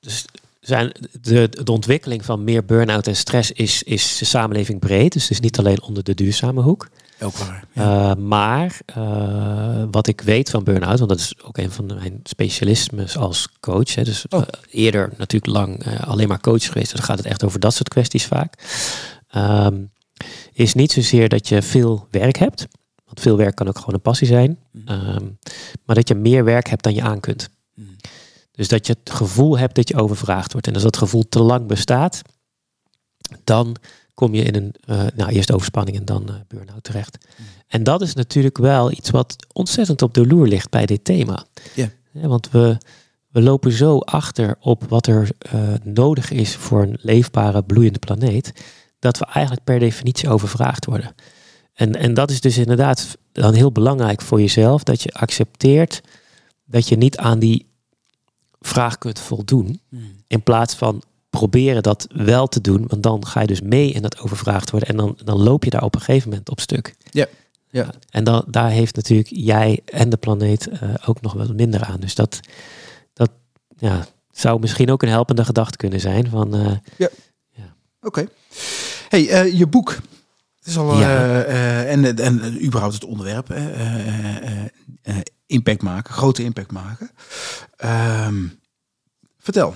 Dus 0.00 0.24
zijn 0.64 0.92
de, 1.20 1.48
de 1.64 1.72
ontwikkeling 1.72 2.24
van 2.24 2.44
meer 2.44 2.64
burn-out 2.64 3.06
en 3.06 3.16
stress 3.16 3.52
is, 3.52 3.82
is 3.82 4.18
de 4.18 4.24
samenleving 4.24 4.80
breed. 4.80 5.12
Dus 5.12 5.22
het 5.22 5.30
is 5.30 5.40
niet 5.40 5.58
alleen 5.58 5.82
onder 5.82 6.04
de 6.04 6.14
duurzame 6.14 6.62
hoek. 6.62 6.88
Ook 7.20 7.36
waar. 7.36 7.64
Ja. 7.72 8.10
Uh, 8.10 8.22
maar 8.22 8.80
uh, 8.98 9.84
wat 9.90 10.06
ik 10.06 10.20
weet 10.20 10.50
van 10.50 10.64
burn-out, 10.64 10.98
want 10.98 11.10
dat 11.10 11.18
is 11.18 11.34
ook 11.42 11.58
een 11.58 11.70
van 11.70 11.86
mijn 11.86 12.20
specialismen 12.22 13.08
als 13.14 13.48
coach. 13.60 13.94
Hè, 13.94 14.04
dus 14.04 14.24
oh. 14.28 14.40
uh, 14.40 14.46
eerder 14.70 15.12
natuurlijk 15.16 15.52
lang 15.52 16.00
alleen 16.00 16.28
maar 16.28 16.40
coach 16.40 16.66
geweest. 16.66 16.90
Dus 16.90 16.98
dan 16.98 17.08
gaat 17.08 17.18
het 17.18 17.26
echt 17.26 17.44
over 17.44 17.60
dat 17.60 17.74
soort 17.74 17.88
kwesties 17.88 18.26
vaak. 18.26 18.54
Um, 19.36 19.92
is 20.52 20.74
niet 20.74 20.92
zozeer 20.92 21.28
dat 21.28 21.48
je 21.48 21.62
veel 21.62 22.06
werk 22.10 22.36
hebt. 22.36 22.66
Want 23.04 23.20
veel 23.20 23.36
werk 23.36 23.54
kan 23.54 23.68
ook 23.68 23.78
gewoon 23.78 23.94
een 23.94 24.00
passie 24.00 24.26
zijn. 24.26 24.58
Um, 24.86 25.38
maar 25.84 25.96
dat 25.96 26.08
je 26.08 26.14
meer 26.14 26.44
werk 26.44 26.68
hebt 26.68 26.82
dan 26.82 26.94
je 26.94 27.02
aan 27.02 27.20
kunt. 27.20 27.48
Mm. 27.74 27.96
Dus 28.56 28.68
dat 28.68 28.86
je 28.86 28.96
het 29.02 29.14
gevoel 29.14 29.58
hebt 29.58 29.74
dat 29.74 29.88
je 29.88 29.96
overvraagd 29.96 30.52
wordt. 30.52 30.66
En 30.66 30.74
als 30.74 30.82
dat 30.82 30.96
gevoel 30.96 31.28
te 31.28 31.42
lang 31.42 31.66
bestaat, 31.66 32.22
dan 33.44 33.76
kom 34.14 34.34
je 34.34 34.42
in 34.42 34.54
een, 34.54 34.74
uh, 34.86 35.04
nou 35.14 35.30
eerst 35.30 35.52
overspanning 35.52 35.96
en 35.96 36.04
dan 36.04 36.26
uh, 36.28 36.34
burn-out 36.48 36.84
terecht. 36.84 37.18
En 37.66 37.82
dat 37.82 38.02
is 38.02 38.14
natuurlijk 38.14 38.58
wel 38.58 38.90
iets 38.90 39.10
wat 39.10 39.36
ontzettend 39.52 40.02
op 40.02 40.14
de 40.14 40.26
loer 40.26 40.46
ligt 40.46 40.70
bij 40.70 40.86
dit 40.86 41.04
thema. 41.04 41.46
Ja. 41.74 41.88
want 42.12 42.50
we, 42.50 42.78
we 43.28 43.42
lopen 43.42 43.72
zo 43.72 43.98
achter 43.98 44.56
op 44.60 44.84
wat 44.88 45.06
er 45.06 45.28
uh, 45.54 45.74
nodig 45.82 46.30
is 46.30 46.56
voor 46.56 46.82
een 46.82 46.98
leefbare, 47.00 47.62
bloeiende 47.62 47.98
planeet, 47.98 48.52
dat 48.98 49.18
we 49.18 49.24
eigenlijk 49.24 49.64
per 49.64 49.78
definitie 49.78 50.28
overvraagd 50.28 50.84
worden. 50.84 51.14
En, 51.72 51.94
en 51.94 52.14
dat 52.14 52.30
is 52.30 52.40
dus 52.40 52.58
inderdaad 52.58 53.16
dan 53.32 53.54
heel 53.54 53.72
belangrijk 53.72 54.20
voor 54.20 54.40
jezelf, 54.40 54.82
dat 54.82 55.02
je 55.02 55.12
accepteert 55.12 56.00
dat 56.64 56.88
je 56.88 56.96
niet 56.96 57.16
aan 57.16 57.38
die 57.38 57.72
vraag 58.66 58.98
kunt 58.98 59.20
voldoen, 59.20 59.80
in 60.26 60.42
plaats 60.42 60.74
van 60.74 61.02
proberen 61.30 61.82
dat 61.82 62.06
wel 62.12 62.46
te 62.46 62.60
doen, 62.60 62.84
want 62.86 63.02
dan 63.02 63.26
ga 63.26 63.40
je 63.40 63.46
dus 63.46 63.60
mee 63.60 63.90
in 63.90 64.02
dat 64.02 64.18
overvraagd 64.18 64.70
worden 64.70 64.88
en 64.88 64.96
dan, 64.96 65.18
dan 65.24 65.42
loop 65.42 65.64
je 65.64 65.70
daar 65.70 65.82
op 65.82 65.94
een 65.94 66.00
gegeven 66.00 66.28
moment 66.28 66.50
op 66.50 66.60
stuk. 66.60 66.94
Ja. 67.10 67.26
Ja. 67.70 67.90
En 68.10 68.24
dan, 68.24 68.44
daar 68.46 68.70
heeft 68.70 68.96
natuurlijk 68.96 69.28
jij 69.30 69.80
en 69.84 70.08
de 70.08 70.16
planeet 70.16 70.68
uh, 70.68 70.94
ook 71.06 71.20
nog 71.20 71.32
wel 71.32 71.54
minder 71.54 71.84
aan. 71.84 72.00
Dus 72.00 72.14
dat, 72.14 72.40
dat 73.12 73.30
ja, 73.76 74.06
zou 74.30 74.60
misschien 74.60 74.90
ook 74.90 75.02
een 75.02 75.08
helpende 75.08 75.44
gedachte 75.44 75.76
kunnen 75.76 76.00
zijn. 76.00 76.28
Van, 76.28 76.56
uh, 76.56 76.72
ja. 76.96 77.08
ja. 77.50 77.74
Oké. 78.00 78.26
Hey, 79.08 79.44
uh, 79.44 79.58
je 79.58 79.66
boek. 79.66 79.90
Het 80.58 80.66
is 80.66 80.76
al. 80.76 80.98
Ja. 80.98 81.42
en, 81.42 82.18
en 82.18 82.64
überhaupt 82.64 82.94
het 82.94 83.04
onderwerp. 83.04 83.48
Impact 85.54 85.82
maken, 85.82 86.14
grote 86.14 86.42
impact 86.42 86.72
maken. 86.72 87.10
Um, 88.26 88.58
vertel. 89.38 89.74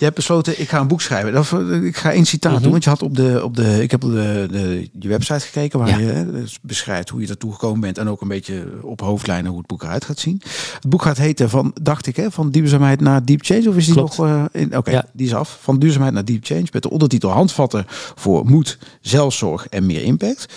Je 0.00 0.06
hebt 0.06 0.18
besloten, 0.18 0.60
ik 0.60 0.68
ga 0.68 0.80
een 0.80 0.88
boek 0.88 1.00
schrijven. 1.00 1.32
Dat, 1.32 1.52
ik 1.82 1.96
ga 1.96 2.12
één 2.12 2.24
citaat 2.24 2.62
doen, 2.62 2.70
want 2.70 2.84
je 2.84 2.90
had 2.90 3.02
op 3.02 3.16
de, 3.16 3.40
op 3.44 3.56
de, 3.56 3.82
ik 3.82 3.90
heb 3.90 4.04
op 4.04 4.10
de, 4.10 4.46
de 4.50 4.88
je 4.98 5.08
website 5.08 5.40
gekeken 5.40 5.78
waar 5.78 6.00
je 6.00 6.30
dus 6.32 6.58
beschrijft 6.62 7.08
hoe 7.08 7.20
je 7.20 7.26
daartoe 7.26 7.52
gekomen 7.52 7.80
bent 7.80 7.98
en 7.98 8.08
ook 8.08 8.20
een 8.20 8.28
beetje 8.28 8.66
op 8.82 9.00
hoofdlijnen 9.00 9.50
hoe 9.50 9.58
het 9.58 9.66
boek 9.66 9.82
eruit 9.82 10.04
gaat 10.04 10.18
zien. 10.18 10.42
Het 10.74 10.88
boek 10.88 11.02
gaat 11.02 11.16
heten 11.16 11.50
van, 11.50 11.74
dacht 11.82 12.06
ik, 12.06 12.16
hè, 12.16 12.30
van 12.30 12.50
duurzaamheid 12.50 13.00
naar 13.00 13.24
deep 13.24 13.44
change, 13.44 13.68
of 13.68 13.76
is 13.76 13.86
die 13.86 13.94
nog? 13.94 14.18
Uh, 14.18 14.44
in? 14.52 14.76
Oké, 14.76 15.02
die 15.12 15.26
is 15.26 15.34
af. 15.34 15.58
Van 15.62 15.78
duurzaamheid 15.78 16.14
naar 16.14 16.24
deep 16.24 16.44
change 16.44 16.66
met 16.72 16.82
de 16.82 16.90
ondertitel 16.90 17.30
handvatten 17.30 17.84
voor 18.14 18.46
moed, 18.46 18.78
zelfzorg 19.00 19.68
en 19.68 19.86
meer 19.86 20.02
impact. 20.02 20.54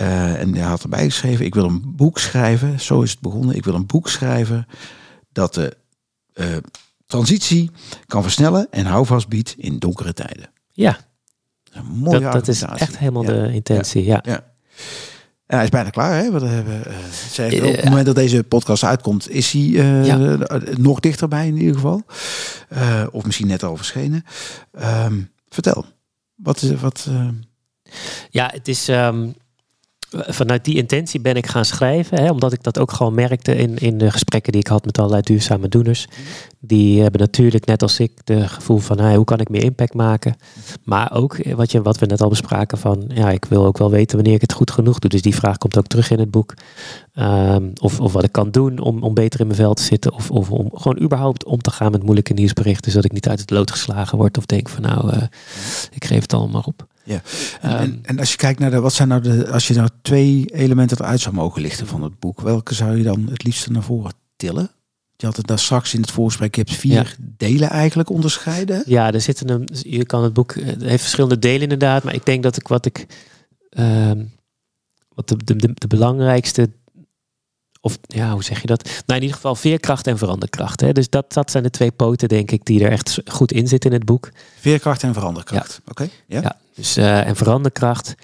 Uh, 0.00 0.40
en 0.40 0.54
hij 0.54 0.64
had 0.64 0.82
erbij 0.82 1.04
geschreven, 1.04 1.44
ik 1.44 1.54
wil 1.54 1.64
een 1.64 1.82
boek 1.86 2.18
schrijven. 2.18 2.80
Zo 2.80 3.02
is 3.02 3.10
het 3.10 3.20
begonnen. 3.20 3.56
Ik 3.56 3.64
wil 3.64 3.74
een 3.74 3.86
boek 3.86 4.08
schrijven 4.08 4.66
dat 5.32 5.54
de 5.54 5.76
uh, 6.34 6.46
transitie 7.10 7.70
kan 8.06 8.22
versnellen 8.22 8.66
en 8.70 8.86
houvast 8.86 9.28
biedt 9.28 9.54
in 9.58 9.78
donkere 9.78 10.12
tijden. 10.12 10.50
Ja, 10.70 10.98
een 11.72 11.84
mooie 11.84 12.20
dat, 12.20 12.32
dat 12.32 12.48
is 12.48 12.62
echt 12.62 12.98
helemaal 12.98 13.24
de 13.24 13.52
intentie. 13.52 14.04
Ja. 14.04 14.20
ja. 14.22 14.32
ja. 15.46 15.56
hij 15.56 15.64
is 15.64 15.70
bijna 15.70 15.90
klaar. 15.90 16.22
Hè? 16.22 16.30
We 16.30 16.46
hebben, 16.46 16.82
uh, 16.88 16.94
zeg, 17.30 17.62
op 17.62 17.76
het 17.76 17.84
moment 17.84 18.06
dat 18.06 18.14
deze 18.14 18.42
podcast 18.42 18.84
uitkomt, 18.84 19.30
is 19.30 19.52
hij 19.52 19.62
uh, 19.62 20.06
ja. 20.06 20.38
nog 20.76 21.00
dichterbij 21.00 21.46
in 21.46 21.56
ieder 21.56 21.74
geval. 21.74 22.02
Of 23.10 23.24
misschien 23.24 23.46
net 23.46 23.62
al 23.62 23.76
verschenen. 23.76 24.24
Um, 25.04 25.30
vertel, 25.48 25.84
wat 26.34 26.62
is 26.62 26.80
wat? 26.80 27.08
Ja, 28.30 28.50
het 28.52 28.68
is. 28.68 28.88
Um, 28.88 29.34
vanuit 30.10 30.64
die 30.64 30.76
intentie 30.76 31.20
ben 31.20 31.34
ik 31.34 31.46
gaan 31.46 31.64
schrijven. 31.64 32.22
Hè, 32.22 32.30
omdat 32.30 32.52
ik 32.52 32.62
dat 32.62 32.78
ook 32.78 32.92
gewoon 32.92 33.14
merkte 33.14 33.56
in, 33.56 33.76
in 33.78 33.98
de 33.98 34.10
gesprekken 34.10 34.52
die 34.52 34.60
ik 34.60 34.66
had 34.66 34.84
met 34.84 34.98
allerlei 34.98 35.22
duurzame 35.22 35.68
doeners. 35.68 36.06
Die 36.60 37.02
hebben 37.02 37.20
natuurlijk 37.20 37.66
net 37.66 37.82
als 37.82 38.00
ik 38.00 38.12
de 38.24 38.48
gevoel 38.48 38.78
van 38.78 39.14
hoe 39.14 39.24
kan 39.24 39.40
ik 39.40 39.48
meer 39.48 39.64
impact 39.64 39.94
maken. 39.94 40.36
Maar 40.84 41.12
ook 41.12 41.34
eh, 41.34 41.54
wat, 41.54 41.72
je, 41.72 41.82
wat 41.82 41.98
we 41.98 42.06
net 42.06 42.20
al 42.20 42.28
bespraken 42.28 42.78
van 42.78 43.10
ja, 43.14 43.30
ik 43.30 43.44
wil 43.44 43.66
ook 43.66 43.78
wel 43.78 43.90
weten 43.90 44.16
wanneer 44.16 44.34
ik 44.34 44.40
het 44.40 44.52
goed 44.52 44.70
genoeg 44.70 44.98
doe. 44.98 45.10
Dus 45.10 45.22
die 45.22 45.34
vraag 45.34 45.58
komt 45.58 45.78
ook 45.78 45.86
terug 45.86 46.10
in 46.10 46.18
het 46.18 46.30
boek. 46.30 46.54
Um, 47.14 47.72
of, 47.80 48.00
of 48.00 48.12
wat 48.12 48.24
ik 48.24 48.32
kan 48.32 48.50
doen 48.50 48.78
om, 48.78 49.02
om 49.02 49.14
beter 49.14 49.40
in 49.40 49.46
mijn 49.46 49.58
vel 49.58 49.74
te 49.74 49.82
zitten. 49.82 50.12
Of, 50.12 50.30
of 50.30 50.50
om 50.50 50.70
gewoon 50.74 51.00
überhaupt 51.00 51.44
om 51.44 51.60
te 51.60 51.70
gaan 51.70 51.90
met 51.90 52.02
moeilijke 52.02 52.32
nieuwsberichten. 52.32 52.90
Zodat 52.90 53.04
ik 53.04 53.12
niet 53.12 53.28
uit 53.28 53.40
het 53.40 53.50
lood 53.50 53.70
geslagen 53.70 54.18
word 54.18 54.38
of 54.38 54.46
denk 54.46 54.68
van 54.68 54.82
nou, 54.82 55.14
uh, 55.14 55.22
ik 55.90 56.04
geef 56.04 56.20
het 56.20 56.34
allemaal 56.34 56.64
op. 56.66 56.88
Ja, 57.10 57.22
en, 57.60 57.70
um, 57.70 57.78
en, 57.78 58.00
en, 58.02 58.18
als 58.18 58.30
je 58.30 58.36
kijkt 58.36 58.58
naar 58.58 58.70
de, 58.70 58.80
wat 58.80 58.92
zijn 58.92 59.08
nou 59.08 59.20
de, 59.20 59.50
als 59.50 59.68
je 59.68 59.74
nou 59.74 59.88
twee 60.02 60.44
elementen 60.52 60.98
eruit 61.00 61.20
zou 61.20 61.34
mogen 61.34 61.62
lichten 61.62 61.86
van 61.86 62.02
het 62.02 62.18
boek, 62.18 62.40
welke 62.40 62.74
zou 62.74 62.96
je 62.96 63.02
dan 63.02 63.28
het 63.30 63.44
liefste 63.44 63.72
naar 63.72 63.82
voren 63.82 64.12
tillen? 64.36 64.70
Je 65.16 65.26
had 65.26 65.36
het 65.36 65.46
daar 65.46 65.58
straks 65.58 65.94
in 65.94 66.00
het 66.00 66.10
voorgesprek, 66.10 66.54
je 66.54 66.60
hebt 66.60 66.74
vier 66.74 66.92
ja. 66.92 67.24
delen 67.36 67.68
eigenlijk 67.68 68.10
onderscheiden. 68.10 68.82
Ja, 68.86 69.12
er 69.12 69.20
zitten 69.20 69.48
een, 69.48 69.68
je 69.72 70.06
kan 70.06 70.22
het 70.22 70.32
boek, 70.32 70.54
het 70.54 70.82
heeft 70.82 71.02
verschillende 71.02 71.38
delen 71.38 71.62
inderdaad, 71.62 72.02
maar 72.02 72.14
ik 72.14 72.26
denk 72.26 72.42
dat 72.42 72.56
ik 72.56 72.68
wat 72.68 72.86
ik, 72.86 73.06
um, 73.78 74.32
wat 75.14 75.28
de, 75.28 75.36
de, 75.44 75.56
de, 75.56 75.70
de 75.74 75.86
belangrijkste 75.86 76.70
of 77.80 77.98
ja, 78.02 78.32
hoe 78.32 78.44
zeg 78.44 78.60
je 78.60 78.66
dat? 78.66 78.84
Nou, 78.84 79.02
in 79.06 79.20
ieder 79.20 79.36
geval 79.36 79.54
veerkracht 79.54 80.06
en 80.06 80.18
veranderkracht. 80.18 80.80
Hè? 80.80 80.92
Dus 80.92 81.10
dat, 81.10 81.32
dat 81.32 81.50
zijn 81.50 81.62
de 81.62 81.70
twee 81.70 81.90
poten, 81.90 82.28
denk 82.28 82.50
ik, 82.50 82.64
die 82.64 82.84
er 82.84 82.90
echt 82.90 83.20
goed 83.26 83.52
in 83.52 83.68
zitten 83.68 83.90
in 83.90 83.96
het 83.96 84.06
boek. 84.06 84.30
Veerkracht 84.58 85.02
en 85.02 85.14
veranderkracht. 85.14 85.80
Ja. 85.84 85.90
Oké. 85.90 86.08
Ja. 86.26 86.40
ja. 86.40 86.58
Dus 86.80 86.98
uh, 86.98 87.26
en 87.26 87.36
veranderkracht. 87.36 88.14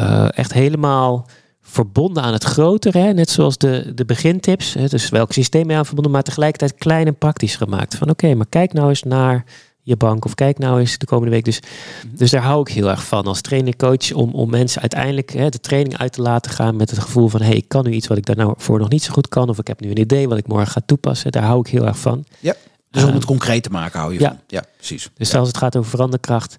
Uh, 0.00 0.28
echt 0.38 0.52
helemaal 0.52 1.28
verbonden 1.60 2.22
aan 2.22 2.32
het 2.32 2.44
grotere. 2.44 2.98
Hè? 2.98 3.12
Net 3.12 3.30
zoals 3.30 3.58
de, 3.58 3.92
de 3.94 4.04
begintips. 4.04 4.74
Hè? 4.74 4.86
Dus 4.86 5.08
welk 5.08 5.32
systeem 5.32 5.70
je 5.70 5.76
aan 5.76 5.86
verbonden, 5.86 6.12
maar 6.12 6.22
tegelijkertijd 6.22 6.74
klein 6.74 7.06
en 7.06 7.18
praktisch 7.18 7.56
gemaakt. 7.56 7.94
Van 7.94 8.10
oké, 8.10 8.24
okay, 8.24 8.36
maar 8.36 8.46
kijk 8.48 8.72
nou 8.72 8.88
eens 8.88 9.02
naar 9.02 9.44
je 9.82 9.96
bank 9.96 10.24
of 10.24 10.34
kijk 10.34 10.58
nou 10.58 10.80
eens 10.80 10.98
de 10.98 11.06
komende 11.06 11.30
week. 11.30 11.44
Dus, 11.44 11.60
mm-hmm. 11.60 12.18
dus 12.18 12.30
daar 12.30 12.42
hou 12.42 12.60
ik 12.60 12.74
heel 12.74 12.90
erg 12.90 13.04
van 13.04 13.24
als 13.24 13.40
trainer 13.40 13.76
coach 13.76 14.12
om, 14.12 14.30
om 14.34 14.50
mensen 14.50 14.80
uiteindelijk 14.80 15.32
hè, 15.32 15.48
de 15.48 15.60
training 15.60 15.98
uit 15.98 16.12
te 16.12 16.22
laten 16.22 16.50
gaan 16.50 16.76
met 16.76 16.90
het 16.90 16.98
gevoel 16.98 17.28
van 17.28 17.42
hey, 17.42 17.56
ik 17.56 17.68
kan 17.68 17.84
nu 17.84 17.90
iets 17.90 18.06
wat 18.06 18.18
ik 18.18 18.26
daar 18.26 18.36
nou 18.36 18.54
voor 18.56 18.78
nog 18.78 18.88
niet 18.88 19.02
zo 19.02 19.12
goed 19.12 19.28
kan 19.28 19.48
of 19.48 19.58
ik 19.58 19.66
heb 19.66 19.80
nu 19.80 19.90
een 19.90 20.00
idee 20.00 20.28
wat 20.28 20.38
ik 20.38 20.46
morgen 20.46 20.72
ga 20.72 20.80
toepassen. 20.86 21.32
Daar 21.32 21.42
hou 21.42 21.60
ik 21.60 21.66
heel 21.66 21.86
erg 21.86 21.98
van. 21.98 22.24
Ja. 22.40 22.54
Dus 22.92 23.04
om 23.04 23.14
het 23.14 23.24
concreet 23.24 23.62
te 23.62 23.70
maken 23.70 24.00
hou 24.00 24.12
je 24.12 24.20
ja. 24.20 24.28
van. 24.28 24.38
Ja, 24.46 24.64
precies. 24.76 25.10
Dus 25.14 25.30
ja. 25.30 25.38
als 25.38 25.48
het 25.48 25.56
gaat 25.56 25.76
over 25.76 25.90
veranderkracht, 25.90 26.56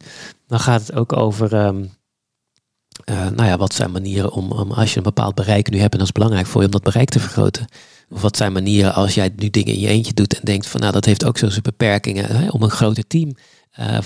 dan 0.47 0.59
gaat 0.59 0.81
het 0.81 0.93
ook 0.93 1.13
over 1.13 1.53
um, 1.53 1.91
uh, 3.09 3.29
nou 3.29 3.49
ja, 3.49 3.57
wat 3.57 3.73
zijn 3.73 3.91
manieren 3.91 4.31
om, 4.31 4.51
om 4.51 4.71
als 4.71 4.91
je 4.91 4.97
een 4.97 5.03
bepaald 5.03 5.35
bereik 5.35 5.69
nu 5.69 5.79
hebt 5.79 5.91
en 5.91 5.97
dat 5.97 6.07
is 6.07 6.13
belangrijk 6.13 6.45
voor 6.45 6.61
je 6.61 6.65
om 6.65 6.73
dat 6.73 6.83
bereik 6.83 7.09
te 7.09 7.19
vergroten. 7.19 7.67
Of 8.09 8.21
wat 8.21 8.37
zijn 8.37 8.51
manieren 8.51 8.93
als 8.93 9.13
jij 9.13 9.33
nu 9.35 9.49
dingen 9.49 9.73
in 9.73 9.79
je 9.79 9.87
eentje 9.87 10.13
doet 10.13 10.33
en 10.33 10.41
denkt 10.43 10.67
van 10.67 10.79
nou 10.79 10.93
dat 10.93 11.05
heeft 11.05 11.25
ook 11.25 11.37
zo 11.37 11.49
zijn 11.49 11.61
beperkingen 11.61 12.25
hè, 12.25 12.49
om 12.49 12.63
een 12.63 12.69
groter 12.69 13.07
team 13.07 13.35
uh, 13.79 13.97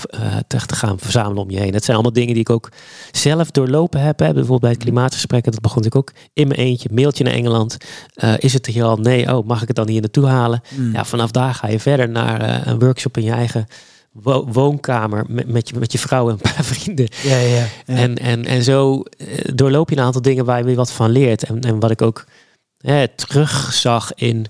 te, 0.48 0.66
te 0.66 0.76
gaan 0.76 1.00
verzamelen 1.00 1.44
om 1.44 1.50
je 1.50 1.60
heen. 1.60 1.72
Dat 1.72 1.84
zijn 1.84 1.96
allemaal 1.96 2.14
dingen 2.14 2.34
die 2.34 2.42
ik 2.42 2.50
ook 2.50 2.72
zelf 3.12 3.52
doorlopen 3.52 4.02
heb. 4.02 4.20
Hè. 4.20 4.26
Bijvoorbeeld 4.26 4.62
bij 4.62 4.72
het 4.72 4.80
klimaatgesprekken, 4.80 5.52
dat 5.52 5.62
begon 5.62 5.86
ik 5.86 5.96
ook 5.96 6.12
in 6.34 6.48
mijn 6.48 6.60
eentje. 6.60 6.90
Mailtje 6.92 7.24
naar 7.24 7.34
Engeland. 7.34 7.78
Uh, 8.24 8.34
is 8.38 8.54
het 8.54 8.66
hier 8.66 8.84
al? 8.84 8.98
Nee. 8.98 9.36
Oh, 9.36 9.48
mag 9.48 9.62
ik 9.62 9.68
het 9.68 9.76
dan 9.76 9.88
hier 9.88 10.02
naartoe 10.02 10.26
halen? 10.26 10.62
Mm. 10.76 10.94
Ja, 10.94 11.06
vanaf 11.06 11.32
daar 11.32 11.54
ga 11.54 11.68
je 11.68 11.80
verder 11.80 12.10
naar 12.10 12.68
een 12.68 12.80
workshop 12.80 13.18
in 13.18 13.24
je 13.24 13.32
eigen 13.32 13.68
wo 14.22 14.48
woonkamer 14.52 15.26
met, 15.28 15.48
met, 15.48 15.70
je, 15.70 15.80
met 15.80 15.92
je 15.92 15.98
vrouw 15.98 16.28
en 16.28 16.34
een 16.34 16.54
paar 16.54 16.64
vrienden. 16.74 17.08
Ja, 17.24 17.38
ja, 17.38 17.56
ja. 17.56 17.68
En, 17.86 18.18
en, 18.18 18.46
en 18.46 18.64
zo 18.64 19.04
doorloop 19.54 19.90
je 19.90 19.98
een 19.98 20.04
aantal 20.04 20.22
dingen 20.22 20.46
waar 20.46 20.58
je 20.58 20.64
weer 20.64 20.76
wat 20.76 20.92
van 20.92 21.10
leert. 21.10 21.44
En, 21.44 21.62
en 21.62 21.80
wat 21.80 21.92
ik 21.92 22.02
ook 22.02 22.26
hè, 22.78 23.08
terugzag 23.08 24.14
in 24.14 24.46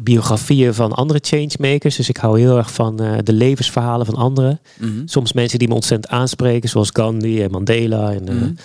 biografieën 0.00 0.74
van 0.74 0.92
andere 0.92 1.18
changemakers. 1.22 1.96
Dus 1.96 2.08
ik 2.08 2.16
hou 2.16 2.40
heel 2.40 2.56
erg 2.56 2.72
van 2.72 3.02
uh, 3.02 3.18
de 3.22 3.32
levensverhalen 3.32 4.06
van 4.06 4.14
anderen. 4.14 4.60
Mm 4.78 4.88
-hmm. 4.88 5.08
Soms 5.08 5.32
mensen 5.32 5.58
die 5.58 5.68
me 5.68 5.74
ontzettend 5.74 6.12
aanspreken, 6.12 6.68
zoals 6.68 6.90
Gandhi 6.92 7.42
en 7.42 7.50
Mandela. 7.50 8.12
En 8.12 8.22
mm 8.22 8.28
-hmm. 8.28 8.56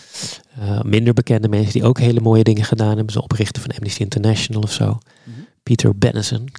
uh, 0.59 0.69
uh, 0.69 0.81
minder 0.81 1.13
bekende 1.13 1.47
mensen 1.47 1.73
die 1.73 1.83
ook 1.83 1.99
hele 1.99 2.21
mooie 2.21 2.43
dingen 2.43 2.63
gedaan 2.63 2.95
hebben. 2.95 3.11
Zoals 3.11 3.27
oprichter 3.27 3.61
van 3.61 3.71
Amnesty 3.71 4.01
International 4.01 4.61
of 4.61 4.71
zo. 4.71 4.85
Mm 4.85 5.33
-hmm. 5.33 5.47
Peter 5.63 5.97
Benison. 5.97 6.49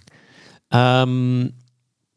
Um, 0.68 1.50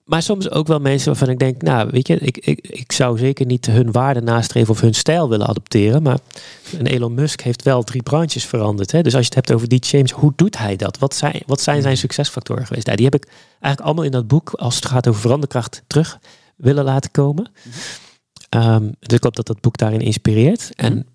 maar 0.05 0.21
soms 0.21 0.49
ook 0.49 0.67
wel 0.67 0.79
mensen 0.79 1.07
waarvan 1.07 1.29
ik 1.29 1.39
denk, 1.39 1.61
nou 1.61 1.89
weet 1.91 2.07
je, 2.07 2.15
ik, 2.15 2.37
ik, 2.37 2.67
ik 2.67 2.91
zou 2.91 3.17
zeker 3.17 3.45
niet 3.45 3.65
hun 3.65 3.91
waarde 3.91 4.21
nastreven 4.21 4.69
of 4.69 4.81
hun 4.81 4.93
stijl 4.93 5.29
willen 5.29 5.47
adopteren. 5.47 6.03
Maar 6.03 6.17
een 6.77 6.85
Elon 6.85 7.13
Musk 7.13 7.41
heeft 7.41 7.63
wel 7.63 7.83
drie 7.83 8.03
branches 8.03 8.45
veranderd. 8.45 8.91
Hè? 8.91 9.01
Dus 9.01 9.15
als 9.15 9.27
je 9.27 9.35
het 9.35 9.45
hebt 9.45 9.51
over 9.51 9.67
die 9.67 9.83
change, 9.83 10.13
hoe 10.13 10.33
doet 10.35 10.57
hij 10.57 10.75
dat? 10.75 10.97
Wat 10.97 11.15
zijn, 11.15 11.41
wat 11.45 11.61
zijn 11.61 11.81
zijn 11.81 11.97
succesfactoren 11.97 12.65
geweest? 12.65 12.85
Nou, 12.85 12.97
die 12.97 13.05
heb 13.05 13.15
ik 13.15 13.27
eigenlijk 13.49 13.81
allemaal 13.81 14.03
in 14.03 14.11
dat 14.11 14.27
boek, 14.27 14.49
als 14.49 14.75
het 14.75 14.85
gaat 14.85 15.07
over 15.07 15.21
veranderkracht, 15.21 15.83
terug 15.87 16.19
willen 16.55 16.83
laten 16.83 17.11
komen. 17.11 17.51
Um, 18.49 18.95
dus 18.99 19.17
ik 19.17 19.23
hoop 19.23 19.35
dat 19.35 19.47
dat 19.47 19.61
boek 19.61 19.77
daarin 19.77 20.01
inspireert. 20.01 20.71
En 20.75 21.07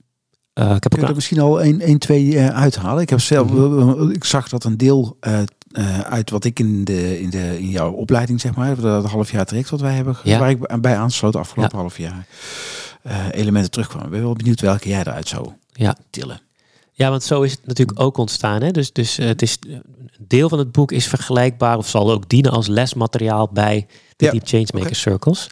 uh, 0.55 0.75
ik 0.75 0.83
heb 0.83 0.99
ook 0.99 1.09
er 1.09 1.15
misschien 1.15 1.41
al 1.41 1.63
één, 1.63 1.81
één 1.81 1.99
twee 1.99 2.25
uh, 2.25 2.49
uithalen. 2.49 3.03
Ik 3.03 3.11
heb 3.11 3.21
zelf, 3.21 3.51
mm-hmm. 3.51 4.11
ik 4.11 4.25
zag 4.25 4.49
dat 4.49 4.65
een 4.65 4.77
deel 4.77 5.17
uh, 5.71 5.85
uh, 5.85 6.01
uit 6.01 6.31
wat 6.31 6.45
ik 6.45 6.59
in, 6.59 6.85
de, 6.85 7.21
in, 7.21 7.31
de, 7.31 7.59
in 7.59 7.69
jouw 7.69 7.93
opleiding, 7.93 8.41
zeg 8.41 8.55
maar, 8.55 8.81
dat 8.81 9.05
half 9.05 9.31
jaar 9.31 9.45
traject 9.45 9.71
wat 9.71 9.81
wij 9.81 9.95
hebben, 9.95 10.17
ja. 10.25 10.39
waar 10.39 10.51
ik 10.51 10.81
bij 10.81 10.97
aansloot 10.97 11.37
afgelopen 11.37 11.77
ja. 11.77 11.81
half 11.81 11.99
jaar, 11.99 12.27
uh, 13.07 13.27
elementen 13.31 13.71
terugkwamen. 13.71 14.07
Ik 14.07 14.13
ben 14.13 14.23
wel 14.23 14.35
benieuwd 14.35 14.61
welke 14.61 14.89
jij 14.89 15.01
eruit 15.01 15.29
zou 15.29 15.49
ja. 15.73 15.97
tillen. 16.11 16.41
Ja, 16.93 17.11
want 17.11 17.23
zo 17.23 17.43
is 17.43 17.51
het 17.51 17.67
natuurlijk 17.67 18.01
ook 18.01 18.17
ontstaan. 18.17 18.63
Hè? 18.63 18.71
Dus, 18.71 18.93
dus 18.93 19.19
uh, 19.19 19.27
het 19.27 19.43
is, 19.43 19.59
een 19.69 19.83
deel 20.19 20.49
van 20.49 20.59
het 20.59 20.73
boek 20.73 20.93
is 20.93 21.07
vergelijkbaar 21.07 21.77
of 21.77 21.89
zal 21.89 22.11
ook 22.11 22.29
dienen 22.29 22.53
als 22.53 22.67
lesmateriaal 22.67 23.49
bij 23.53 23.87
de. 24.17 24.31
Deep 24.31 24.47
Changemaker 24.47 24.81
okay. 24.81 24.93
Circles. 24.93 25.49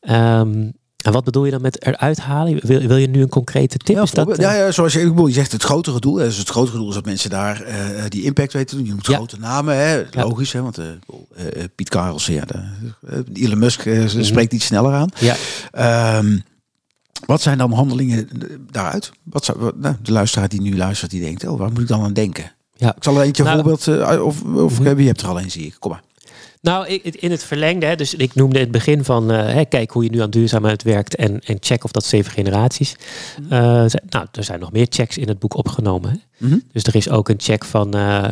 Um, 0.00 0.72
En 1.02 1.12
wat 1.12 1.24
bedoel 1.24 1.44
je 1.44 1.50
dan 1.50 1.60
met 1.60 1.86
eruit 1.86 2.20
halen? 2.20 2.58
Wil, 2.62 2.80
wil 2.80 2.96
je 2.96 3.08
nu 3.08 3.22
een 3.22 3.28
concrete 3.28 3.76
tip? 3.76 3.96
Ja, 3.96 4.24
dat, 4.24 4.36
ja, 4.36 4.54
ja, 4.54 4.70
zoals 4.70 4.92
je, 4.92 5.00
ik 5.00 5.08
bedoel, 5.08 5.26
je 5.26 5.32
zegt 5.32 5.52
het 5.52 5.62
grotere 5.62 6.00
doel. 6.00 6.14
Dus 6.14 6.36
het 6.36 6.48
grotere 6.48 6.76
doel 6.76 6.88
is 6.88 6.94
dat 6.94 7.04
mensen 7.04 7.30
daar 7.30 7.62
uh, 7.68 7.74
die 8.08 8.22
impact 8.22 8.52
weten 8.52 8.68
te 8.68 8.76
doen. 8.76 8.84
Je 8.84 8.90
noemt 8.90 9.06
Ja. 9.06 9.14
grote 9.14 9.38
namen, 9.38 9.76
hè? 9.76 10.02
logisch. 10.10 10.52
Hè? 10.52 10.62
Want 10.62 10.78
uh, 10.78 10.86
uh, 10.86 11.64
Piet 11.74 11.88
Karels, 11.88 12.26
ja, 12.26 12.44
de, 12.44 12.64
Elon 13.32 13.58
Musk 13.58 13.84
uh, 13.84 14.06
spreekt 14.06 14.52
iets 14.52 14.66
sneller 14.66 14.92
aan. 14.92 15.08
Ja. 15.18 15.36
Um, 16.18 16.42
wat 17.26 17.42
zijn 17.42 17.58
dan 17.58 17.72
handelingen 17.72 18.28
daaruit? 18.70 19.10
Wat 19.22 19.44
zou, 19.44 19.58
wat, 19.58 19.76
nou, 19.76 19.96
de 20.02 20.12
luisteraar 20.12 20.48
die 20.48 20.60
nu 20.60 20.76
luistert, 20.76 21.10
die 21.10 21.20
denkt, 21.20 21.46
oh, 21.46 21.58
waar 21.58 21.70
moet 21.70 21.80
ik 21.80 21.88
dan 21.88 22.02
aan 22.02 22.12
denken? 22.12 22.52
Ja. 22.76 22.96
Ik 22.96 23.04
zal 23.04 23.16
er 23.16 23.22
eentje 23.22 23.42
Nou, 23.42 23.54
voorbeeld, 23.54 23.88
of, 24.22 24.42
of 24.42 24.78
mm 24.78 24.86
-hmm. 24.86 24.94
wie 24.94 25.06
hebt 25.06 25.20
er 25.20 25.28
al 25.28 25.40
een, 25.40 25.50
zie 25.50 25.66
ik. 25.66 25.76
Kom 25.78 25.90
maar. 25.90 26.02
Nou, 26.60 26.86
in 27.02 27.30
het 27.30 27.44
verlengde, 27.44 27.86
hè, 27.86 27.96
dus 27.96 28.14
ik 28.14 28.34
noemde 28.34 28.58
het 28.58 28.70
begin 28.70 29.04
van 29.04 29.32
uh, 29.32 29.52
hè, 29.52 29.64
kijk 29.64 29.90
hoe 29.90 30.04
je 30.04 30.10
nu 30.10 30.20
aan 30.20 30.30
duurzaamheid 30.30 30.82
werkt 30.82 31.14
en, 31.16 31.40
en 31.40 31.56
check 31.60 31.84
of 31.84 31.90
dat 31.90 32.04
zeven 32.04 32.32
generaties. 32.32 32.96
Mm 33.38 33.48
-hmm. 33.48 33.52
uh, 33.52 33.84
zijn, 33.86 34.02
nou, 34.08 34.26
er 34.32 34.44
zijn 34.44 34.60
nog 34.60 34.72
meer 34.72 34.86
checks 34.88 35.18
in 35.18 35.28
het 35.28 35.38
boek 35.38 35.54
opgenomen. 35.54 36.10
Hè? 36.10 36.16
Mm 36.46 36.50
-hmm. 36.50 36.62
Dus 36.72 36.82
er 36.82 36.96
is 36.96 37.08
ook 37.08 37.28
een 37.28 37.40
check 37.40 37.64
van 37.64 37.96
uh, 37.96 38.28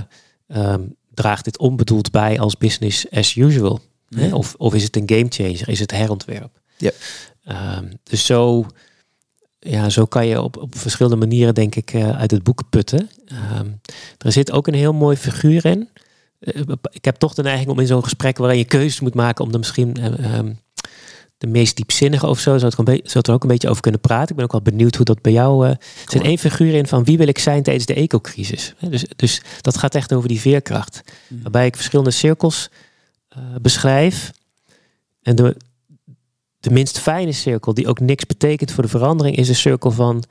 um, 0.47 0.95
draagt 1.15 1.45
dit 1.45 1.59
onbedoeld 1.59 2.11
bij 2.11 2.41
als 2.41 2.57
business 2.57 3.11
as 3.11 3.35
usual? 3.35 3.81
Hè? 4.09 4.35
Of, 4.35 4.55
of 4.59 4.75
is 4.75 4.83
het 4.83 4.97
een 4.97 5.11
game 5.11 5.27
changer? 5.29 5.69
Is 5.69 5.81
het 5.81 5.91
herontwerp? 5.91 6.61
Ja. 6.77 6.91
Um, 7.79 7.93
dus 8.03 8.27
zo, 8.27 8.67
ja, 9.59 9.89
zo 9.91 10.05
kan 10.05 10.27
je 10.27 10.43
op, 10.43 10.57
op 10.57 10.79
verschillende 10.79 11.17
manieren, 11.17 11.55
denk 11.55 11.75
ik, 11.75 11.95
uit 11.95 12.31
het 12.31 12.43
boek 12.43 12.63
putten. 12.71 13.11
Um, 13.59 13.81
er 14.19 14.33
zit 14.33 14.53
ook 14.53 14.67
een 14.67 14.75
heel 14.75 14.93
mooi 14.93 15.17
figuur 15.17 15.65
in 15.65 15.89
ik 16.91 17.05
heb 17.05 17.17
toch 17.17 17.35
de 17.35 17.43
neiging 17.43 17.69
om 17.69 17.79
in 17.79 17.87
zo'n 17.87 18.03
gesprek 18.03 18.39
waarin 18.39 18.59
je 18.59 18.65
keuzes 18.65 19.01
moet 19.01 19.15
maken 19.15 19.45
om 19.45 19.51
dan 19.51 19.61
misschien 19.61 19.97
um, 20.37 20.59
de 21.39 21.47
meest 21.47 21.77
diepzinnige 21.77 22.27
of 22.27 22.39
zo, 22.39 22.59
zou 22.59 22.73
het, 22.75 22.75
zou 22.87 23.19
het 23.19 23.27
er 23.27 23.33
ook 23.33 23.43
een 23.43 23.49
beetje 23.49 23.69
over 23.69 23.83
kunnen 23.83 24.01
praten. 24.01 24.29
Ik 24.29 24.35
ben 24.35 24.45
ook 24.45 24.53
wel 24.53 24.63
benieuwd 24.63 24.97
hoe 24.97 25.05
dat 25.05 25.23
bij 25.23 25.33
jou. 25.33 25.67
Er 25.67 25.79
zit 26.07 26.23
één 26.23 26.39
figuur 26.39 26.75
in 26.75 26.87
van 26.87 27.05
wie 27.05 27.19
wil 27.19 27.29
ik 27.29 27.39
zijn 27.39 27.63
tijdens 27.63 27.87
de 27.87 27.95
ecocrisis. 27.95 28.75
Dus, 28.81 29.05
dus 29.17 29.43
dat 29.61 29.77
gaat 29.77 29.95
echt 29.95 30.13
over 30.13 30.29
die 30.29 30.41
veerkracht. 30.41 31.03
Mm. 31.29 31.43
Waarbij 31.43 31.67
ik 31.67 31.77
verschillende 31.77 32.11
cirkels 32.11 32.71
uh, 33.37 33.45
beschrijf. 33.63 34.33
En 35.23 35.37
de, 35.37 35.57
de 36.61 36.71
minst 36.71 36.99
fijne 36.99 37.33
cirkel, 37.33 37.75
die 37.75 37.89
ook 37.89 38.01
niks 38.01 38.27
betekent 38.27 38.71
voor 38.71 38.83
de 38.83 38.89
verandering, 38.89 39.37
is 39.37 39.47
de 39.47 39.55
cirkel 39.55 39.91
van 39.91 40.25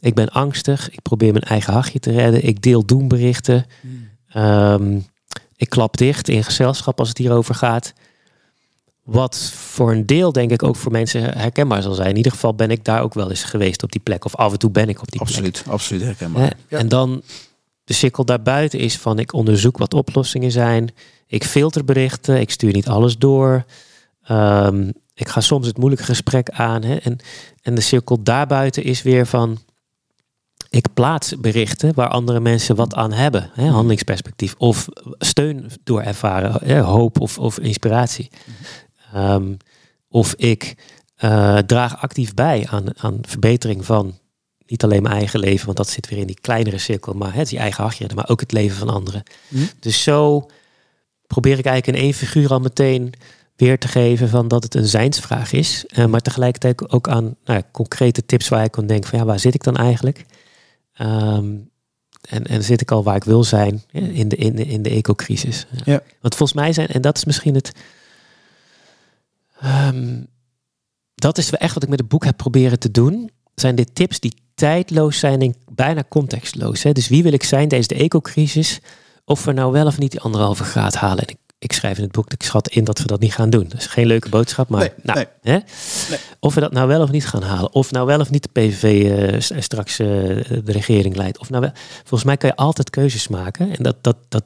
ik 0.00 0.14
ben 0.14 0.28
angstig, 0.28 0.90
ik 0.90 1.02
probeer 1.02 1.32
mijn 1.32 1.44
eigen 1.44 1.72
hachje 1.72 1.98
te 1.98 2.10
redden, 2.10 2.44
ik 2.44 2.62
deel 2.62 2.86
doemberichten. 2.86 3.66
Mm. 3.80 4.42
Um, 4.42 5.06
ik 5.58 5.68
klap 5.68 5.96
dicht 5.96 6.28
in 6.28 6.44
gezelschap 6.44 6.98
als 6.98 7.08
het 7.08 7.18
hierover 7.18 7.54
gaat. 7.54 7.92
Wat 9.02 9.52
voor 9.54 9.92
een 9.92 10.06
deel 10.06 10.32
denk 10.32 10.50
ik 10.50 10.62
ook 10.62 10.76
voor 10.76 10.92
mensen 10.92 11.38
herkenbaar 11.38 11.82
zal 11.82 11.94
zijn. 11.94 12.10
In 12.10 12.16
ieder 12.16 12.32
geval 12.32 12.54
ben 12.54 12.70
ik 12.70 12.84
daar 12.84 13.02
ook 13.02 13.14
wel 13.14 13.30
eens 13.30 13.44
geweest 13.44 13.82
op 13.82 13.92
die 13.92 14.00
plek. 14.00 14.24
Of 14.24 14.36
af 14.36 14.52
en 14.52 14.58
toe 14.58 14.70
ben 14.70 14.88
ik 14.88 15.00
op 15.00 15.10
die 15.10 15.20
absoluut, 15.20 15.52
plek. 15.62 15.66
Absoluut 15.66 16.02
herkenbaar. 16.02 16.52
Ja. 16.68 16.78
En 16.78 16.88
dan 16.88 17.22
de 17.84 17.92
cirkel 17.92 18.24
daarbuiten 18.24 18.78
is 18.78 18.98
van 18.98 19.18
ik 19.18 19.32
onderzoek 19.32 19.78
wat 19.78 19.94
oplossingen 19.94 20.50
zijn. 20.50 20.94
Ik 21.26 21.44
filter 21.44 21.84
berichten. 21.84 22.40
Ik 22.40 22.50
stuur 22.50 22.72
niet 22.72 22.88
alles 22.88 23.18
door. 23.18 23.64
Um, 24.30 24.92
ik 25.14 25.28
ga 25.28 25.40
soms 25.40 25.66
het 25.66 25.78
moeilijke 25.78 26.04
gesprek 26.04 26.50
aan. 26.50 26.82
Hè. 26.82 26.96
En, 26.96 27.18
en 27.62 27.74
de 27.74 27.80
cirkel 27.80 28.22
daarbuiten 28.22 28.84
is 28.84 29.02
weer 29.02 29.26
van 29.26 29.58
ik 30.70 30.86
plaats 30.94 31.40
berichten 31.40 31.94
waar 31.94 32.08
andere 32.08 32.40
mensen 32.40 32.76
wat 32.76 32.94
aan 32.94 33.12
hebben, 33.12 33.50
hè, 33.52 33.66
handelingsperspectief 33.66 34.54
of 34.58 34.88
steun 35.18 35.70
door 35.84 36.02
ervaren, 36.02 36.60
hè, 36.64 36.80
hoop 36.80 37.20
of, 37.20 37.38
of 37.38 37.58
inspiratie. 37.58 38.30
Um, 39.14 39.56
of 40.08 40.34
ik 40.34 40.74
uh, 41.24 41.58
draag 41.58 42.00
actief 42.00 42.34
bij 42.34 42.66
aan, 42.70 42.84
aan 42.98 43.18
verbetering 43.22 43.84
van 43.84 44.18
niet 44.66 44.84
alleen 44.84 45.02
mijn 45.02 45.14
eigen 45.14 45.40
leven, 45.40 45.64
want 45.64 45.76
dat 45.76 45.88
zit 45.88 46.08
weer 46.08 46.18
in 46.18 46.26
die 46.26 46.40
kleinere 46.40 46.78
cirkel, 46.78 47.12
maar 47.12 47.48
je 47.48 47.58
eigen 47.58 47.82
hachje, 47.82 48.10
maar 48.14 48.28
ook 48.28 48.40
het 48.40 48.52
leven 48.52 48.76
van 48.76 48.88
anderen. 48.88 49.22
Mm. 49.48 49.68
Dus 49.80 50.02
zo 50.02 50.46
probeer 51.26 51.58
ik 51.58 51.64
eigenlijk 51.64 51.98
in 51.98 52.04
één 52.04 52.14
figuur 52.14 52.50
al 52.50 52.60
meteen 52.60 53.12
weer 53.56 53.78
te 53.78 53.88
geven 53.88 54.28
van 54.28 54.48
dat 54.48 54.62
het 54.62 54.74
een 54.74 54.86
zijnsvraag 54.86 55.52
is, 55.52 55.84
uh, 55.88 56.06
maar 56.06 56.20
tegelijkertijd 56.20 56.90
ook 56.90 57.08
aan 57.08 57.36
nou, 57.44 57.62
concrete 57.72 58.26
tips 58.26 58.48
waar 58.48 58.64
ik 58.64 58.70
kan 58.70 58.86
denken 58.86 59.10
van 59.10 59.18
ja, 59.18 59.24
waar 59.24 59.40
zit 59.40 59.54
ik 59.54 59.62
dan 59.62 59.76
eigenlijk? 59.76 60.24
Um, 61.00 61.70
en, 62.28 62.46
en 62.46 62.64
zit 62.64 62.80
ik 62.80 62.90
al 62.90 63.02
waar 63.02 63.16
ik 63.16 63.24
wil 63.24 63.44
zijn 63.44 63.82
in 63.92 64.28
de, 64.28 64.36
in 64.36 64.56
de, 64.56 64.66
in 64.66 64.82
de 64.82 64.90
ecocrisis. 64.90 65.66
Ja. 65.70 65.80
Ja. 65.84 66.02
Want 66.20 66.34
volgens 66.34 66.58
mij 66.60 66.72
zijn, 66.72 66.88
en 66.88 67.00
dat 67.00 67.16
is 67.16 67.24
misschien 67.24 67.54
het. 67.54 67.72
Um, 69.64 70.26
dat 71.14 71.38
is 71.38 71.50
echt 71.50 71.74
wat 71.74 71.82
ik 71.82 71.88
met 71.88 71.98
het 71.98 72.08
boek 72.08 72.24
heb 72.24 72.36
proberen 72.36 72.78
te 72.78 72.90
doen. 72.90 73.30
Zijn 73.54 73.74
dit 73.74 73.94
tips 73.94 74.20
die 74.20 74.34
tijdloos 74.54 75.18
zijn 75.18 75.40
en 75.40 75.54
bijna 75.72 76.04
contextloos. 76.08 76.82
Hè? 76.82 76.92
Dus 76.92 77.08
wie 77.08 77.22
wil 77.22 77.32
ik 77.32 77.42
zijn 77.42 77.68
tijdens 77.68 77.88
de 77.88 77.94
ecocrisis? 77.94 78.80
Of 79.24 79.44
we 79.44 79.52
nou 79.52 79.72
wel 79.72 79.86
of 79.86 79.98
niet 79.98 80.10
die 80.10 80.20
anderhalve 80.20 80.64
graad 80.64 80.94
halen. 80.94 81.24
En 81.24 81.28
ik 81.28 81.38
ik 81.58 81.72
schrijf 81.72 81.96
in 81.96 82.02
het 82.02 82.12
boek, 82.12 82.32
ik 82.32 82.42
schat 82.42 82.68
in 82.68 82.84
dat 82.84 82.98
we 82.98 83.06
dat 83.06 83.20
niet 83.20 83.34
gaan 83.34 83.50
doen. 83.50 83.68
Dat 83.68 83.78
is 83.78 83.86
geen 83.86 84.06
leuke 84.06 84.28
boodschap, 84.28 84.68
maar 84.68 84.80
nee, 84.80 84.92
nou, 85.02 85.18
nee, 85.18 85.26
hè? 85.54 85.58
Nee. 86.10 86.18
of 86.40 86.54
we 86.54 86.60
dat 86.60 86.72
nou 86.72 86.88
wel 86.88 87.02
of 87.02 87.10
niet 87.10 87.26
gaan 87.26 87.42
halen. 87.42 87.72
Of 87.72 87.90
nou 87.90 88.06
wel 88.06 88.20
of 88.20 88.30
niet 88.30 88.42
de 88.42 88.60
PVV 88.60 88.84
uh, 89.52 89.60
straks 89.60 90.00
uh, 90.00 90.06
de 90.64 90.72
regering 90.72 91.16
leidt. 91.16 91.38
Of 91.38 91.50
nou 91.50 91.62
wel. 91.62 91.72
Volgens 91.98 92.24
mij 92.24 92.36
kan 92.36 92.48
je 92.48 92.56
altijd 92.56 92.90
keuzes 92.90 93.28
maken. 93.28 93.76
En 93.76 93.82
dat, 93.82 93.96
dat, 94.00 94.16
dat 94.28 94.44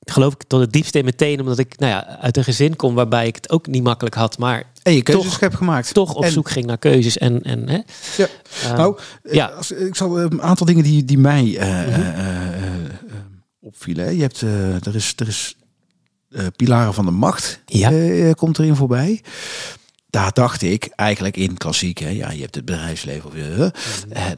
geloof 0.00 0.32
ik 0.32 0.42
tot 0.42 0.60
het 0.60 0.72
diepste 0.72 0.98
in 0.98 1.04
meteen, 1.04 1.40
omdat 1.40 1.58
ik 1.58 1.78
nou 1.78 1.92
ja, 1.92 2.18
uit 2.20 2.36
een 2.36 2.44
gezin 2.44 2.76
kom 2.76 2.94
waarbij 2.94 3.26
ik 3.26 3.34
het 3.34 3.50
ook 3.50 3.66
niet 3.66 3.82
makkelijk 3.82 4.14
had, 4.14 4.38
maar 4.38 4.64
en 4.82 4.92
je 4.92 5.02
keuzes 5.02 5.30
toch, 5.30 5.40
hebt 5.40 5.54
gemaakt. 5.54 5.94
Toch 5.94 6.14
op 6.14 6.24
en, 6.24 6.32
zoek 6.32 6.50
ging 6.50 6.66
naar 6.66 6.78
keuzes. 6.78 7.18
En, 7.18 7.42
en, 7.42 7.68
hè? 7.68 7.78
Ja. 8.16 8.28
Uh, 8.64 8.76
nou, 8.76 8.98
ja. 9.22 9.46
Als, 9.46 9.70
ik 9.70 9.96
zal 9.96 10.20
een 10.20 10.42
aantal 10.42 10.66
dingen 10.66 10.82
die, 10.82 11.04
die 11.04 11.18
mij 11.18 11.44
-hmm. 11.44 12.86
opvielen. 13.60 14.04
Hè. 14.04 14.10
Je 14.10 14.20
hebt, 14.20 14.40
er 14.86 14.94
is, 14.94 15.12
er 15.16 15.28
is 15.28 15.56
uh, 16.30 16.46
Pilaren 16.56 16.94
van 16.94 17.04
de 17.04 17.10
Macht 17.10 17.60
ja. 17.66 17.92
uh, 17.92 18.32
komt 18.32 18.58
erin 18.58 18.76
voorbij. 18.76 19.22
Daar 20.10 20.32
dacht 20.32 20.62
ik 20.62 20.88
eigenlijk 20.96 21.36
in 21.36 21.56
klassiek, 21.56 21.98
hè, 21.98 22.08
ja, 22.08 22.30
je 22.30 22.40
hebt 22.40 22.54
het 22.54 22.64
bedrijfsleven. 22.64 23.26
Of, 23.26 23.34
uh, 23.34 23.58
mm. 23.58 23.68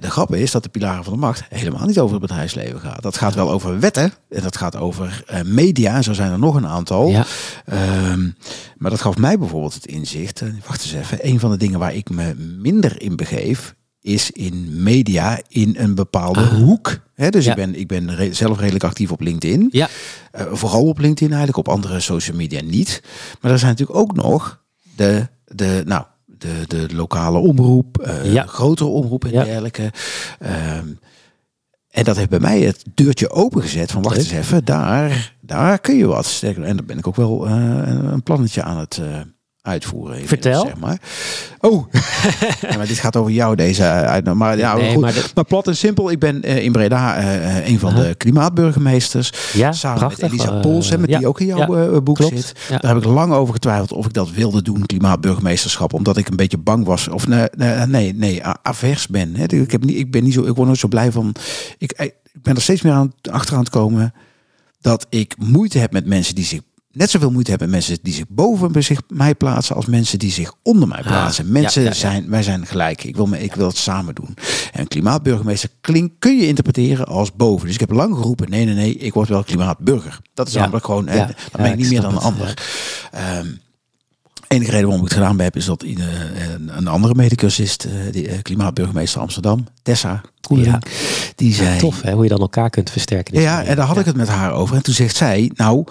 de 0.01 0.11
grap 0.11 0.35
is 0.35 0.51
dat 0.51 0.63
de 0.63 0.69
Pilaren 0.69 1.05
van 1.05 1.13
de 1.13 1.19
Macht 1.19 1.43
helemaal 1.49 1.87
niet 1.87 1.99
over 1.99 2.13
het 2.13 2.27
bedrijfsleven 2.27 2.81
gaat. 2.81 3.03
Dat 3.03 3.17
gaat 3.17 3.35
wel 3.35 3.51
over 3.51 3.81
wetten 3.81 4.13
en 4.29 4.43
dat 4.43 4.57
gaat 4.57 4.77
over 4.77 5.25
media. 5.45 6.03
Zo 6.03 6.13
zijn 6.13 6.33
er 6.33 6.39
nog 6.39 6.55
een 6.55 6.67
aantal. 6.67 7.09
Ja. 7.09 7.27
Um, 8.11 8.37
maar 8.77 8.91
dat 8.91 9.01
gaf 9.01 9.17
mij 9.17 9.39
bijvoorbeeld 9.39 9.75
het 9.75 9.87
inzicht. 9.87 10.43
wacht 10.67 10.83
eens 10.83 10.93
even. 10.93 11.27
Een 11.27 11.41
van 11.41 11.51
de 11.51 11.57
dingen 11.57 11.79
waar 11.79 11.95
ik 11.95 12.11
me 12.11 12.35
minder 12.35 13.03
in 13.03 13.17
begeef 13.17 13.75
is 14.01 14.31
in 14.31 14.83
media 14.83 15.41
in 15.49 15.75
een 15.79 15.95
bepaalde 15.95 16.41
ah. 16.41 16.49
hoek. 16.49 17.01
Dus 17.29 17.45
ja. 17.45 17.51
ik 17.51 17.57
ben, 17.57 17.75
ik 17.75 17.89
ben 17.89 18.15
re 18.15 18.35
zelf 18.35 18.59
redelijk 18.59 18.85
actief 18.85 19.13
op 19.13 19.21
LinkedIn. 19.21 19.69
Ja. 19.71 19.89
Uh, 20.39 20.43
vooral 20.53 20.87
op 20.87 20.99
LinkedIn 20.99 21.35
eigenlijk, 21.35 21.69
op 21.69 21.75
andere 21.75 22.01
social 22.01 22.37
media 22.37 22.63
niet. 22.63 23.03
Maar 23.41 23.51
er 23.51 23.59
zijn 23.59 23.71
natuurlijk 23.71 23.99
ook 23.99 24.15
nog 24.15 24.63
de, 24.97 25.29
de, 25.45 25.83
nou, 25.87 26.05
de, 26.27 26.65
de 26.67 26.87
lokale 26.95 27.39
omroep, 27.39 28.07
uh, 28.07 28.33
ja. 28.33 28.47
grotere 28.47 28.89
omroep 28.89 29.25
en 29.25 29.31
dergelijke. 29.31 29.93
Um, 30.77 30.99
en 31.91 32.05
dat 32.05 32.17
heeft 32.17 32.31
bij 32.31 32.41
mij 32.41 32.61
het 32.61 32.85
deurtje 32.95 33.31
opengezet 33.31 33.91
van 33.91 34.03
wacht 34.03 34.17
eens 34.17 34.31
even, 34.31 34.65
daar, 34.65 35.35
daar 35.41 35.79
kun 35.79 35.97
je 35.97 36.07
wat. 36.07 36.41
En 36.43 36.77
daar 36.77 36.85
ben 36.85 36.99
ik 36.99 37.07
ook 37.07 37.17
wel 37.17 37.47
uh, 37.47 37.53
een 37.85 38.23
plannetje 38.23 38.63
aan 38.63 38.79
het 38.79 39.01
uitvoeren. 39.63 40.27
Vertel. 40.27 40.63
Zeg 40.63 40.77
maar. 40.77 40.99
Oh, 41.61 41.93
ja, 42.69 42.77
maar 42.77 42.87
dit 42.87 42.99
gaat 42.99 43.17
over 43.17 43.33
jou 43.33 43.57
deze 43.57 43.83
uit. 43.83 44.35
Maar 44.35 44.59
ja, 44.59 44.77
nee, 44.77 44.95
goed. 44.95 45.35
Maar, 45.35 45.45
plat 45.45 45.67
en 45.67 45.77
simpel. 45.77 46.11
Ik 46.11 46.19
ben 46.19 46.41
uh, 46.45 46.65
in 46.65 46.73
Breda 46.73 47.19
uh, 47.19 47.69
een 47.69 47.79
van 47.79 47.95
-huh. 47.95 48.07
de 48.07 48.15
klimaatburgemeesters. 48.15 49.33
Ja, 49.53 49.73
samen 49.73 49.99
prachtig. 49.99 50.23
met 50.23 50.31
Elisa 50.31 50.61
Pols, 50.61 50.97
met 50.97 51.11
ja, 51.11 51.19
die 51.19 51.27
ook 51.27 51.41
in 51.41 51.47
jouw 51.47 52.01
boek 52.01 52.17
klopt. 52.17 52.35
zit. 52.35 52.55
Daar 52.69 52.95
heb 52.95 52.97
ik 52.97 53.05
lang 53.05 53.33
over 53.33 53.55
getwijfeld 53.55 53.93
of 53.93 54.07
ik 54.07 54.13
dat 54.13 54.31
wilde 54.31 54.63
doen, 54.63 54.87
klimaatburgemeesterschap, 54.87 55.93
omdat 55.93 56.17
ik 56.17 56.29
een 56.29 56.37
beetje 56.37 56.59
bang 56.59 56.85
was. 56.85 57.09
Of 57.09 57.27
nee, 57.27 57.49
nee, 57.57 57.87
nee, 57.87 58.15
nee 58.15 58.45
avers 58.63 59.07
ben. 59.07 59.37
Hè. 59.37 59.45
Ik, 59.45 59.71
heb 59.71 59.85
niet, 59.85 59.97
ik 59.97 60.11
ben 60.11 60.25
niet 60.25 60.35
zo, 60.35 60.41
ik 60.41 60.55
word 60.55 60.67
nooit 60.67 60.79
zo 60.79 60.89
blij 60.89 61.13
van. 61.13 61.35
Ik, 61.79 61.93
ik 61.93 62.43
ben 62.43 62.55
er 62.55 62.63
steeds 62.63 62.83
meer 62.83 62.93
aan, 62.93 63.13
achteraan 63.31 63.65
te 63.65 63.71
komen 63.71 64.13
dat 64.81 65.07
ik 65.09 65.35
moeite 65.39 65.79
heb 65.79 65.93
met 65.93 66.07
mensen 66.07 66.35
die 66.35 66.45
zich 66.45 66.61
net 66.93 67.11
zoveel 67.11 67.31
moeite 67.31 67.51
hebben 67.51 67.71
mensen 67.71 67.99
die 68.03 68.15
zich 68.15 68.25
boven 68.29 68.83
zich, 68.83 69.01
mij 69.09 69.35
plaatsen 69.35 69.77
als 69.77 69.87
mensen 69.87 70.19
die 70.19 70.31
zich 70.31 70.53
onder 70.63 70.89
mij 70.89 71.03
plaatsen. 71.03 71.45
Ah, 71.45 71.51
mensen 71.51 71.83
ja, 71.83 71.89
ja, 71.89 71.95
ja. 71.95 72.01
zijn, 72.01 72.31
wij 72.31 72.43
zijn 72.43 72.67
gelijk. 72.67 73.05
Ik 73.05 73.17
wil, 73.17 73.27
me, 73.27 73.43
ik 73.43 73.55
wil 73.55 73.67
het 73.67 73.77
samen 73.77 74.15
doen. 74.15 74.37
En 74.73 74.89
klimaatburgemeester 74.89 75.71
klink, 75.81 76.13
kun 76.19 76.37
je 76.37 76.47
interpreteren 76.47 77.07
als 77.07 77.33
boven. 77.33 77.67
Dus 77.67 77.75
ik 77.75 77.81
heb 77.81 77.91
lang 77.91 78.15
geroepen, 78.15 78.51
nee, 78.51 78.65
nee, 78.65 78.75
nee, 78.75 78.97
ik 78.97 79.15
word 79.15 79.29
wel 79.29 79.45
klimaatburger. 79.45 80.21
Dat 80.35 80.49
is 80.49 80.55
namelijk 80.55 80.85
gewoon, 80.85 81.09
hè, 81.09 81.17
dan 81.17 81.63
ben 81.63 81.73
ik 81.73 81.77
niet 81.77 81.91
meer 81.91 82.01
dan 82.01 82.13
een 82.13 82.19
ander. 82.19 82.55
Um, 83.39 83.61
enige 84.49 84.71
reden 84.71 84.87
waarom 84.87 85.05
ik 85.05 85.11
het 85.13 85.19
gedaan 85.19 85.41
heb, 85.41 85.57
is 85.57 85.65
dat 85.65 85.83
een, 85.83 85.99
een 86.67 86.89
andere 86.89 87.15
medecursist, 87.15 87.89
die 88.11 88.43
klimaatburgemeester 88.43 89.21
Amsterdam, 89.21 89.67
Tessa 89.83 90.21
Koeling, 90.41 90.69
ja. 90.69 90.79
die 91.37 91.55
zei... 91.55 91.79
tof, 91.79 92.03
hè, 92.03 92.13
hoe 92.13 92.23
je 92.23 92.29
dan 92.29 92.41
elkaar 92.41 92.71
kunt 92.71 92.91
versterken. 92.91 93.41
Ja, 93.41 93.65
en 93.65 93.77
daar 93.77 93.87
had 93.87 93.99
ik 93.99 94.05
het 94.05 94.17
met 94.17 94.29
haar 94.29 94.53
over. 94.53 94.77
En 94.77 94.83
toen 94.83 94.95
zegt 94.95 95.17
zij, 95.17 95.51
nou, 95.55 95.85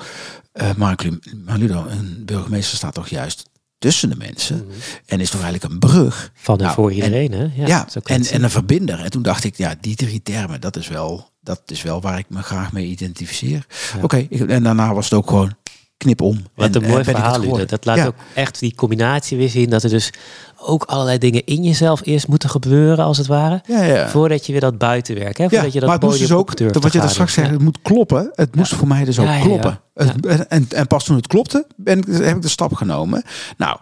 uh, 0.54 0.74
Mark 0.76 1.10
Maludo, 1.46 1.86
een 1.88 2.26
burgemeester 2.26 2.78
staat 2.78 2.94
toch 2.94 3.08
juist 3.08 3.50
tussen 3.78 4.10
de 4.10 4.16
mensen. 4.16 4.68
En 5.06 5.20
is 5.20 5.30
toch 5.30 5.42
eigenlijk 5.42 5.74
een 5.74 5.80
brug. 5.80 6.32
Van 6.34 6.58
en 6.58 6.64
Nou, 6.64 6.76
voor 6.76 6.90
en- 6.90 6.96
iedereen, 6.96 7.32
hè? 7.32 7.44
Ja, 7.54 7.68
Ja, 7.68 7.88
en, 8.04 8.26
en 8.26 8.44
een 8.44 8.50
verbinder. 8.50 9.00
En 9.00 9.10
toen 9.12 9.22
dacht 9.22 9.44
ik, 9.44 9.56
ja, 9.58 9.76
die 9.82 9.96
drie 9.96 10.22
termen, 10.22 10.62
dat 10.62 10.76
is 10.76 10.88
wel, 10.88 11.30
dat 11.42 11.62
is 11.66 11.82
wel 11.82 12.02
waar 12.02 12.18
ik 12.18 12.30
me 12.30 12.42
graag 12.44 12.72
mee 12.72 12.86
identificeer. 12.86 13.66
Ja. 13.96 14.02
Oké, 14.04 14.28
en 14.48 14.64
daarna 14.64 14.94
was 14.94 15.06
het 15.06 15.14
ook 15.14 15.30
gewoon 15.30 15.56
knip 16.00 16.22
om. 16.22 16.46
Wat 16.56 16.66
En, 16.68 16.76
een 16.76 16.84
eh, 16.84 16.90
mooi 16.90 17.04
verhaal. 17.04 17.66
Dat 17.68 17.86
laat 17.86 17.98
Ja. 17.98 18.06
ook 18.06 18.16
echt 18.34 18.60
die 18.60 18.76
combinatie 18.76 19.38
weer 19.38 19.50
zien. 19.50 19.70
Dat 19.70 19.84
er 19.84 19.90
dus 19.90 20.14
ook 20.58 20.84
allerlei 20.84 21.18
dingen 21.18 21.46
in 21.46 21.64
jezelf 21.64 22.02
eerst 22.04 22.28
moeten 22.28 22.50
gebeuren, 22.50 23.06
als 23.06 23.18
het 23.18 23.28
ware. 23.28 23.62
Ja, 23.68 23.84
ja. 23.84 24.10
Voordat 24.10 24.46
je 24.46 24.52
weer 24.52 24.62
dat 24.62 24.78
buitenwerk, 24.78 25.38
hè? 25.38 25.50
Voordat 25.50 25.74
je 25.74 25.80
dat 25.80 25.90
maar 25.90 25.98
het 25.98 26.08
moest 26.08 26.20
dus 26.20 26.32
ook, 26.32 26.54
te 26.54 26.80
wat 26.80 26.94
je 26.94 27.00
daar 27.00 27.10
straks 27.10 27.36
Ja. 27.36 27.44
het 27.44 27.62
moet 27.62 27.78
kloppen. 27.82 28.32
Het 28.34 28.56
moest 28.56 28.76
voor 28.76 28.88
mij 28.88 29.06
dus 29.06 29.20
ook 29.20 29.42
kloppen. 29.42 29.80
En, 29.94 30.50
en, 30.50 30.68
en 30.70 30.88
pas 30.88 31.04
toen 31.04 31.16
het 31.16 31.28
klopte, 31.28 31.66
ben 31.76 31.98
ik, 31.98 32.06
heb 32.08 32.36
ik 32.36 32.42
de 32.42 32.48
stap 32.48 32.74
genomen. 32.74 33.24
Nou, 33.58 33.78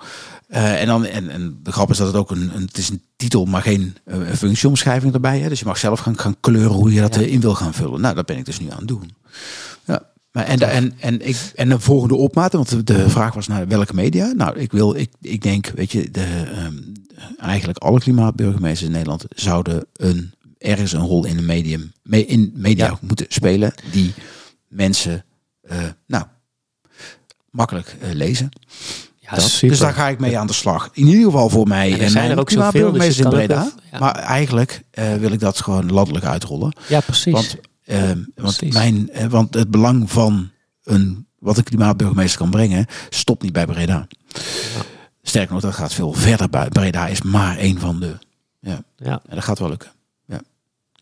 eh, 0.48 0.82
en, 0.82 0.88
dan, 0.88 1.06
en, 1.06 1.30
en 1.30 1.60
de 1.64 1.72
grap 1.72 1.90
is 1.90 1.98
dat 1.98 2.08
het 2.08 2.16
ook 2.16 2.32
een, 2.32 2.52
een, 2.56 2.62
het 2.62 2.78
is 2.78 2.90
een 2.90 3.02
titel, 3.16 3.46
maar 3.46 3.62
geen 3.62 3.96
eh, 4.06 4.18
functieomschrijving 4.36 5.14
erbij. 5.14 5.40
Hè? 5.40 5.50
Dus 5.50 5.60
je 5.60 5.66
mag 5.66 5.78
zelf 5.78 6.00
gaan, 6.00 6.20
gaan 6.20 6.36
kleuren 6.40 6.76
hoe 6.76 6.94
je 6.94 7.02
dat 7.02 7.16
in 7.16 7.42
wil 7.42 7.56
gaan 7.56 7.74
vullen. 7.74 8.02
Nou, 8.02 8.16
dat 8.16 8.26
ben 8.26 8.38
ik 8.38 8.46
dus 8.46 8.60
nu 8.60 8.72
aan 8.72 8.78
het 8.78 8.88
doen. 8.88 9.16
Ja. 9.86 10.02
Maar 10.38 10.46
en, 10.46 10.58
de, 10.58 10.66
en, 10.66 10.94
en, 11.00 11.28
ik, 11.28 11.52
en 11.56 11.70
de 11.70 11.80
volgende 11.80 12.16
opmaten, 12.16 12.58
want 12.58 12.70
de, 12.70 12.84
de 12.84 13.10
vraag 13.10 13.34
was 13.34 13.48
naar 13.48 13.68
welke 13.68 13.94
media. 13.94 14.32
Nou, 14.36 14.60
ik 14.60 14.72
wil, 14.72 14.96
ik, 14.96 15.12
ik 15.22 15.42
denk, 15.42 15.68
weet 15.68 15.92
je, 15.92 16.12
de, 16.12 16.44
ehm, 16.54 16.74
eigenlijk 17.40 17.78
alle 17.78 18.00
klimaatburgemeesters 18.00 18.88
in 18.88 18.92
Nederland 18.92 19.26
zouden 19.30 19.86
een, 19.94 20.34
ergens 20.58 20.94
een 20.94 21.06
rol 21.06 21.26
in 21.26 21.38
een 21.38 21.46
medium, 21.46 21.92
me, 22.02 22.26
in 22.26 22.52
media 22.56 22.86
Ja. 22.86 22.98
moeten 23.02 23.26
spelen 23.30 23.74
die 23.92 24.14
mensen, 24.68 25.26
eh, 25.62 25.78
nou, 26.08 26.26
makkelijk 27.50 27.96
eh, 28.02 28.12
lezen. 28.12 28.50
Ja. 29.16 29.36
Dus 29.62 29.80
daar 29.80 29.94
ga 29.94 30.08
ik 30.08 30.20
mee 30.20 30.38
aan 30.38 30.48
de 30.48 30.54
slag. 30.54 30.90
In 30.94 31.08
ieder 31.08 31.24
geval 31.24 31.50
voor 31.50 31.68
mij 31.68 31.92
En 31.92 31.98
er 31.98 32.04
en, 32.04 32.10
zijn 32.10 32.32
er 32.32 32.40
ook 32.40 32.50
zoveel, 32.50 32.92
dus 32.92 33.20
in 33.20 33.30
Breda. 33.30 33.72
ja. 33.92 34.00
Maar 34.00 34.16
eigenlijk 34.16 34.82
eh, 34.92 35.14
wil 35.14 35.32
ik 35.32 35.40
dat 35.40 35.62
gewoon 35.62 35.92
landelijk 35.92 36.26
uitrollen. 36.26 36.74
Ja, 36.88 37.00
precies. 37.00 37.34
Want, 37.34 37.58
want, 37.88 38.28
Precies. 38.36 38.74
mijn, 38.74 39.10
eh, 39.10 39.26
want 39.26 39.54
het 39.54 39.72
belang 39.72 40.12
van 40.12 40.50
een, 40.84 41.26
wat 41.40 41.58
een 41.58 41.64
klimaatburgemeester 41.64 42.40
kan 42.40 42.50
brengen, 42.50 42.86
stopt 43.10 43.44
niet 43.44 43.54
bij 43.54 43.66
Breda. 43.66 44.08
Sterker 45.22 45.54
nog, 45.54 45.62
dat 45.62 45.74
gaat 45.74 45.94
veel 45.94 46.14
verder. 46.14 46.50
bij 46.50 46.70
Breda 46.70 47.08
is 47.08 47.22
maar 47.22 47.58
één 47.58 47.80
van 47.80 48.00
de. 48.00 48.18
Ja, 48.60 48.82
ja, 48.98 49.22
en 49.28 49.36
dat 49.36 49.44
gaat 49.44 49.60
wel 49.60 49.70
lukken. 49.70 49.92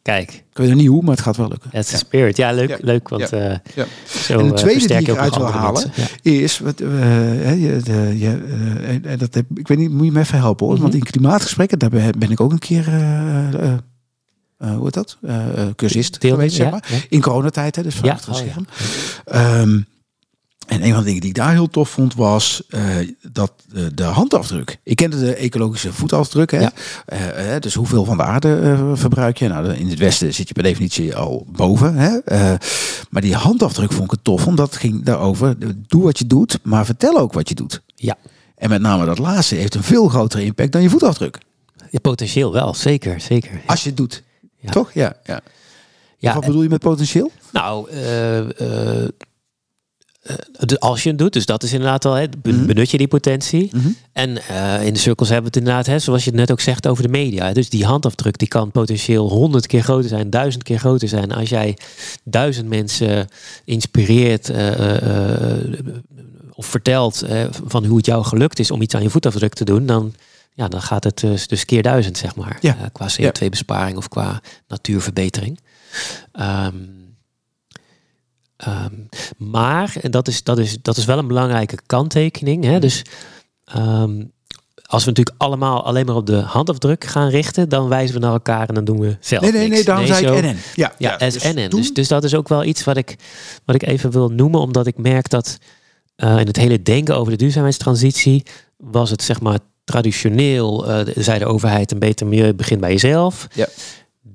kijk. 0.02 0.32
Ik 0.32 0.58
weet 0.58 0.68
nog 0.70 0.78
niet 0.78 0.88
hoe, 0.88 1.02
maar 1.02 1.12
het 1.12 1.22
gaat 1.24 1.38
wel 1.38 1.48
lukken. 1.48 1.70
That's 1.72 1.88
the 1.88 1.94
Ja. 1.94 2.00
spirit. 2.00 2.38
Ja, 2.38 2.52
leuk, 2.52 2.70
Ja. 2.70 2.78
leuk 2.82 3.10
want 3.10 3.30
Ja. 3.30 3.38
eh, 3.50 3.58
Ja. 3.76 3.86
zo 4.08 4.40
En 4.40 4.46
de 4.46 4.52
eh, 4.54 4.58
tweede 4.58 4.88
die 4.88 4.98
ik 4.98 5.08
eruit 5.08 5.36
wil 5.36 5.52
halen. 5.52 5.92
Ja. 5.96 6.32
is, 6.32 6.60
wat, 6.60 6.78
je, 6.80 7.80
de, 7.84 8.16
je, 8.18 9.18
dat 9.18 9.34
heb, 9.34 9.46
ik 9.56 9.68
weet 9.68 9.78
niet, 9.78 9.92
moet 9.92 10.06
je 10.06 10.12
me 10.12 10.20
even 10.20 10.38
helpen 10.38 10.66
hoor. 10.66 10.74
Mhm. 10.76 10.84
Want 10.84 10.94
in 10.94 11.04
klimaatgesprekken, 11.04 11.80
daar 11.80 11.90
ben 12.18 12.32
ik 12.32 12.40
ook 12.40 12.52
een 12.52 12.60
keer, 12.60 12.84
hoe 14.58 14.84
heet 14.84 14.94
dat? 14.94 15.18
Eh, 15.22 15.62
eh, 15.64 15.70
cursist 15.76 16.22
Deel- 16.22 16.32
geweest, 16.34 16.56
zeg 16.56 16.72
maar. 16.72 16.86
ja. 16.92 16.98
In 17.10 17.22
coronatijd, 17.22 17.76
hè, 17.76 17.84
dus 17.84 17.96
van 17.96 18.06
Ja, 18.08 18.14
achter 18.14 18.32
het 18.32 18.40
oh 18.42 18.46
ja. 18.46 18.52
scherm. 18.52 18.68
Ehm, 19.26 19.82
en 20.68 20.84
een 20.84 20.90
van 20.90 21.00
de 21.00 21.06
dingen 21.06 21.22
die 21.22 21.30
ik 21.30 21.36
daar 21.36 21.52
heel 21.52 21.70
tof 21.70 21.90
vond 21.90 22.14
was 22.16 22.64
eh, 22.70 22.82
dat 23.32 23.52
de, 23.74 23.94
de 23.94 24.04
handafdruk. 24.04 24.78
Ik 24.84 24.96
kende 24.96 25.20
de 25.20 25.36
ecologische 25.36 25.94
voetafdruk. 25.94 26.52
Hè? 26.52 26.60
Ja. 26.60 26.72
Eh, 27.06 27.56
eh, 27.56 27.62
dus 27.62 27.74
hoeveel 27.74 28.06
van 28.06 28.18
de 28.18 28.24
aarde 28.24 28.60
eh, 28.60 28.92
verbruik 28.94 29.38
je? 29.38 29.48
Nou, 29.48 29.74
in 29.74 29.90
het 29.90 30.00
westen 30.00 30.34
zit 30.34 30.48
je 30.48 30.54
per 30.54 30.64
definitie 30.64 31.16
al 31.16 31.46
boven. 31.52 31.96
Hè? 31.96 32.18
Eh, 32.18 32.54
maar 33.10 33.22
die 33.22 33.36
handafdruk 33.36 33.92
vond 33.92 34.04
ik 34.04 34.12
het 34.12 34.24
tof, 34.24 34.48
omdat 34.48 34.70
het 34.70 34.78
ging 34.80 35.04
daarover. 35.04 35.56
Doe 35.88 36.04
wat 36.04 36.18
je 36.20 36.28
doet, 36.28 36.60
maar 36.64 36.86
vertel 36.86 37.18
ook 37.20 37.34
wat 37.34 37.50
je 37.50 37.56
doet. 37.56 37.82
Ja. 37.96 38.16
En 38.58 38.70
met 38.70 38.82
name 38.82 39.06
dat 39.06 39.18
laatste 39.18 39.56
heeft 39.56 39.76
een 39.76 39.84
veel 39.84 40.08
grotere 40.08 40.44
impact 40.44 40.72
dan 40.72 40.82
je 40.82 40.90
voetafdruk. 40.90 41.38
Ja, 41.92 42.00
potentieel 42.00 42.54
wel, 42.54 42.74
zeker, 42.74 43.22
zeker. 43.22 43.62
Als 43.66 43.82
je 43.84 43.88
het 43.88 43.98
doet. 43.98 44.24
Ja. 44.66 44.72
Toch? 44.72 44.94
Ja. 44.94 45.16
ja. 45.26 45.42
Ja, 46.18 46.34
wat 46.34 46.46
bedoel 46.46 46.62
je 46.64 46.70
met 46.70 46.80
potentieel? 46.82 47.32
Nou, 47.52 47.90
de- 50.60 50.80
als 50.80 51.04
je 51.04 51.10
het 51.10 51.18
doet, 51.18 51.34
dus 51.34 51.46
dat 51.46 51.64
is 51.64 51.74
inderdaad 51.74 52.04
wel, 52.04 52.14
hè, 52.14 52.26
Mhm. 52.44 52.66
benut 52.66 52.92
je 52.92 52.98
die 52.98 53.08
potentie. 53.08 53.70
Mhm. 53.74 53.88
En 54.14 54.30
in 54.86 54.94
de 54.94 55.00
cirkels 55.00 55.30
hebben 55.30 55.52
we 55.52 55.58
het 55.58 55.68
inderdaad, 55.68 55.86
hè, 55.86 56.00
zoals 56.00 56.24
je 56.24 56.30
het 56.30 56.40
net 56.40 56.52
ook 56.52 56.60
zegt 56.62 56.88
over 56.88 57.04
de 57.04 57.10
media. 57.10 57.54
Dus 57.54 57.70
die 57.70 57.86
handafdruk 57.86 58.38
die 58.38 58.48
kan 58.48 58.72
potentieel 58.72 59.30
honderd 59.30 59.68
keer 59.68 59.82
groter 59.84 60.10
zijn, 60.10 60.30
duizend 60.30 60.64
keer 60.64 60.80
groter 60.80 61.08
zijn. 61.08 61.32
Als 61.32 61.50
jij 61.50 61.78
duizend 62.24 62.68
mensen 62.70 63.28
inspireert 63.66 64.52
of 66.54 66.66
vertelt 66.66 67.22
eh, 67.22 67.44
van 67.66 67.86
hoe 67.86 67.98
het 67.98 68.06
jou 68.06 68.24
gelukt 68.24 68.60
is 68.60 68.72
om 68.72 68.82
iets 68.82 68.96
aan 68.96 69.02
je 69.04 69.10
voetafdruk 69.10 69.54
te 69.54 69.66
doen, 69.66 69.86
dan, 69.86 70.14
ja, 70.56 70.68
dan 70.68 70.82
gaat 70.82 71.04
het 71.04 71.18
dus, 71.20 71.48
dus 71.48 71.66
keer 71.66 71.82
duizend, 71.84 72.18
zeg 72.18 72.36
maar. 72.36 72.58
Ja. 72.62 72.76
Eh, 72.78 72.86
qua 72.92 73.08
CO2-besparing 73.22 73.98
of 73.98 74.08
qua 74.08 74.42
natuurverbetering. 74.68 75.60
Ehm, 76.32 76.76
ehm, 78.58 78.94
maar, 79.38 79.96
en 80.02 80.12
dat 80.12 80.28
is, 80.28 80.44
dat, 80.44 80.58
is, 80.60 80.78
dat 80.82 80.98
is 80.98 81.06
wel 81.06 81.18
een 81.18 81.28
belangrijke 81.28 81.78
kanttekening. 81.86 82.64
Hè? 82.64 82.80
Dus 82.80 83.02
ehm, 83.66 84.24
als 84.86 85.04
we 85.04 85.10
natuurlijk 85.10 85.36
allemaal 85.42 85.86
alleen 85.86 86.06
maar 86.06 86.16
op 86.16 86.26
de 86.26 86.36
handafdruk 86.40 87.04
gaan 87.04 87.30
richten, 87.30 87.70
dan 87.70 87.88
wijzen 87.88 88.16
we 88.16 88.22
naar 88.22 88.32
elkaar 88.34 88.68
en 88.68 88.74
dan 88.76 88.86
doen 88.86 89.00
we 89.00 89.18
zelf 89.20 89.42
Nee, 89.42 89.52
nee, 89.52 89.68
nee, 89.70 89.84
daarom 89.84 90.06
zei 90.06 90.38
ik 90.38 90.44
NN. 90.44 90.58
Ja, 90.76 90.94
Ja, 90.98 91.18
dus 91.18 91.40
SNN. 91.40 91.70
toen- 91.70 91.80
Dus, 91.80 91.94
dus 91.94 92.08
dat 92.08 92.24
is 92.24 92.34
ook 92.36 92.48
wel 92.48 92.64
iets 92.64 92.84
wat 92.84 92.98
ik, 92.98 93.16
wat 93.66 93.76
ik 93.76 93.84
even 93.86 94.12
wil 94.12 94.30
noemen, 94.30 94.60
omdat 94.60 94.88
ik 94.88 94.98
merk 94.98 95.30
dat 95.30 95.58
eh, 96.16 96.40
in 96.40 96.48
het 96.48 96.56
hele 96.58 96.82
denken 96.82 97.18
over 97.18 97.32
de 97.32 97.38
duurzaamheidstransitie 97.38 98.46
was 98.78 99.10
het 99.10 99.22
zeg 99.24 99.42
maar 99.42 99.60
traditioneel, 99.86 100.88
eh, 100.88 101.14
zei 101.16 101.40
de 101.40 101.46
overheid, 101.46 101.92
een 101.92 102.00
beter 102.00 102.28
milieu 102.28 102.54
begint 102.54 102.80
bij 102.80 102.92
jezelf. 102.92 103.48
Ja. 103.54 103.68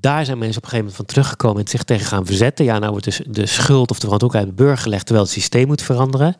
Daar 0.00 0.24
zijn 0.24 0.38
mensen 0.38 0.56
op 0.56 0.62
een 0.62 0.70
gegeven 0.70 0.78
moment 0.78 0.96
van 0.96 1.04
teruggekomen 1.04 1.62
en 1.62 1.68
zich 1.68 1.82
tegen 1.82 2.06
gaan 2.06 2.26
verzetten. 2.26 2.64
Ja, 2.64 2.78
nou 2.78 2.90
wordt 2.90 3.04
dus 3.04 3.20
de 3.26 3.46
schuld 3.46 3.90
of 3.90 3.98
de 3.98 4.06
verantwoordelijkheid 4.06 4.44
bij 4.44 4.54
de 4.54 4.62
burger 4.62 4.82
gelegd, 4.82 5.04
terwijl 5.04 5.26
het 5.26 5.34
systeem 5.34 5.66
moet 5.66 5.82
veranderen. 5.82 6.36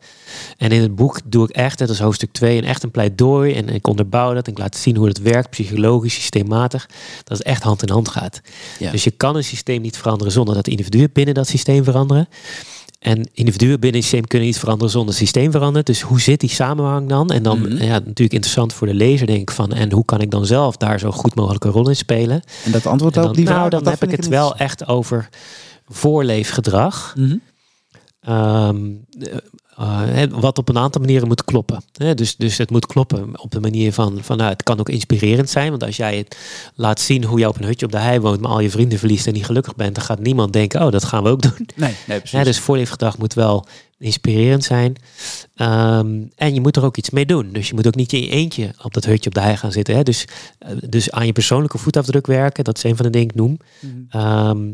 En 0.57 0.71
in 0.71 0.81
het 0.81 0.95
boek 0.95 1.19
doe 1.25 1.43
ik 1.49 1.55
echt, 1.55 1.77
dat 1.77 1.89
is 1.89 1.99
hoofdstuk 1.99 2.31
2, 2.31 2.57
een 2.57 2.63
echt 2.63 2.83
een 2.83 2.91
pleidooi. 2.91 3.53
En 3.53 3.69
ik 3.69 3.87
onderbouw 3.87 4.33
dat 4.33 4.45
en 4.45 4.51
ik 4.51 4.57
laat 4.57 4.75
zien 4.75 4.95
hoe 4.95 5.07
het 5.07 5.21
werkt, 5.21 5.49
psychologisch, 5.49 6.13
systematisch. 6.13 6.85
Dat 7.23 7.37
het 7.37 7.47
echt 7.47 7.63
hand 7.63 7.81
in 7.81 7.89
hand 7.89 8.09
gaat. 8.09 8.41
Ja. 8.79 8.91
Dus 8.91 9.03
je 9.03 9.11
kan 9.11 9.35
een 9.35 9.43
systeem 9.43 9.81
niet 9.81 9.97
veranderen 9.97 10.33
zonder 10.33 10.55
dat 10.55 10.67
individuen 10.67 11.09
binnen 11.13 11.33
dat 11.33 11.47
systeem 11.47 11.83
veranderen. 11.83 12.27
En 13.01 13.29
individuen 13.33 13.79
binnen 13.79 13.99
het 13.99 14.09
systeem 14.09 14.27
kunnen 14.27 14.47
niet 14.47 14.59
veranderen 14.59 14.91
zonder 14.91 15.09
het 15.09 15.19
systeem 15.23 15.51
verandert. 15.51 15.85
Dus 15.85 16.01
hoe 16.01 16.21
zit 16.21 16.39
die 16.39 16.49
samenhang 16.49 17.09
dan? 17.09 17.29
En 17.31 17.43
dan, 17.43 17.59
Mhm. 17.59 17.83
ja, 17.83 17.91
natuurlijk 17.93 18.33
interessant 18.33 18.73
voor 18.73 18.87
de 18.87 18.93
lezer, 18.93 19.27
denk 19.27 19.39
ik 19.39 19.51
van. 19.51 19.73
En 19.73 19.91
hoe 19.91 20.05
kan 20.05 20.21
ik 20.21 20.31
dan 20.31 20.45
zelf 20.45 20.77
daar 20.77 20.99
zo 20.99 21.11
goed 21.11 21.35
mogelijk 21.35 21.63
een 21.63 21.71
rol 21.71 21.89
in 21.89 21.95
spelen? 21.95 22.41
En 22.65 22.71
dat 22.71 22.85
antwoord 22.85 23.15
En 23.15 23.19
op 23.21 23.25
dan, 23.27 23.35
die 23.35 23.45
vraag, 23.45 23.57
nou, 23.57 23.69
dan 23.69 23.87
heb 23.87 24.03
ik 24.03 24.11
het 24.11 24.25
een 24.25 24.31
wel 24.31 24.55
echt 24.55 24.87
over 24.87 25.29
voorleefgedrag. 25.87 27.15
Eh, 28.19 28.69
hè, 29.79 30.29
wat 30.29 30.57
op 30.57 30.69
een 30.69 30.77
aantal 30.77 31.01
manieren 31.01 31.27
moet 31.27 31.43
kloppen. 31.43 31.83
Hè, 31.93 32.13
dus, 32.13 32.35
dus 32.35 32.57
het 32.57 32.69
moet 32.69 32.85
kloppen 32.85 33.39
op 33.39 33.51
de 33.51 33.59
manier 33.59 33.93
van, 33.93 34.17
van 34.21 34.37
nou, 34.37 34.49
het 34.49 34.63
kan 34.63 34.79
ook 34.79 34.89
inspirerend 34.89 35.49
zijn. 35.49 35.69
Want 35.69 35.83
als 35.83 35.97
jij 35.97 36.17
het 36.17 36.37
laat 36.75 36.99
zien 36.99 37.23
hoe 37.23 37.39
je 37.39 37.47
op 37.47 37.57
een 37.57 37.65
hutje 37.65 37.85
op 37.85 37.91
de 37.91 37.97
hei 37.97 38.19
woont, 38.19 38.41
maar 38.41 38.51
al 38.51 38.59
je 38.59 38.69
vrienden 38.69 38.99
verliest 38.99 39.27
en 39.27 39.33
niet 39.33 39.45
gelukkig 39.45 39.75
bent, 39.75 39.95
dan 39.95 40.03
gaat 40.03 40.19
niemand 40.19 40.53
denken, 40.53 40.85
oh, 40.85 40.91
dat 40.91 41.03
gaan 41.03 41.23
we 41.23 41.29
ook 41.29 41.41
doen. 41.41 41.69
Nee, 41.75 41.93
nee, 42.07 42.19
precies. 42.19 42.43
Dus 42.43 42.59
voorleefgedrag 42.59 43.17
moet 43.17 43.33
wel 43.33 43.65
inspirerend 43.97 44.63
zijn. 44.63 44.95
Ehm, 45.55 46.21
en 46.35 46.53
je 46.53 46.61
moet 46.61 46.75
er 46.75 46.85
ook 46.85 46.97
iets 46.97 47.09
mee 47.09 47.25
doen. 47.25 47.49
Dus 47.51 47.67
je 47.67 47.73
moet 47.73 47.87
ook 47.87 47.95
niet 47.95 48.13
in 48.13 48.21
je 48.21 48.29
eentje 48.29 48.73
op 48.81 48.93
dat 48.93 49.05
hutje 49.05 49.29
op 49.29 49.35
de 49.35 49.41
hei 49.41 49.57
gaan 49.57 49.71
zitten. 49.71 49.95
Hè? 49.95 50.03
Dus, 50.03 50.27
eh, 50.59 50.71
dus 50.89 51.11
aan 51.11 51.25
je 51.25 51.31
persoonlijke 51.31 51.77
voetafdruk 51.77 52.27
werken, 52.27 52.63
dat 52.63 52.77
is 52.77 52.83
een 52.83 52.95
van 52.95 53.05
de 53.05 53.11
dingen 53.11 53.27
die 53.27 53.37
ik 53.37 53.41
noem. 53.41 53.57
Mhm. 53.79 54.19
Ehm, 54.21 54.69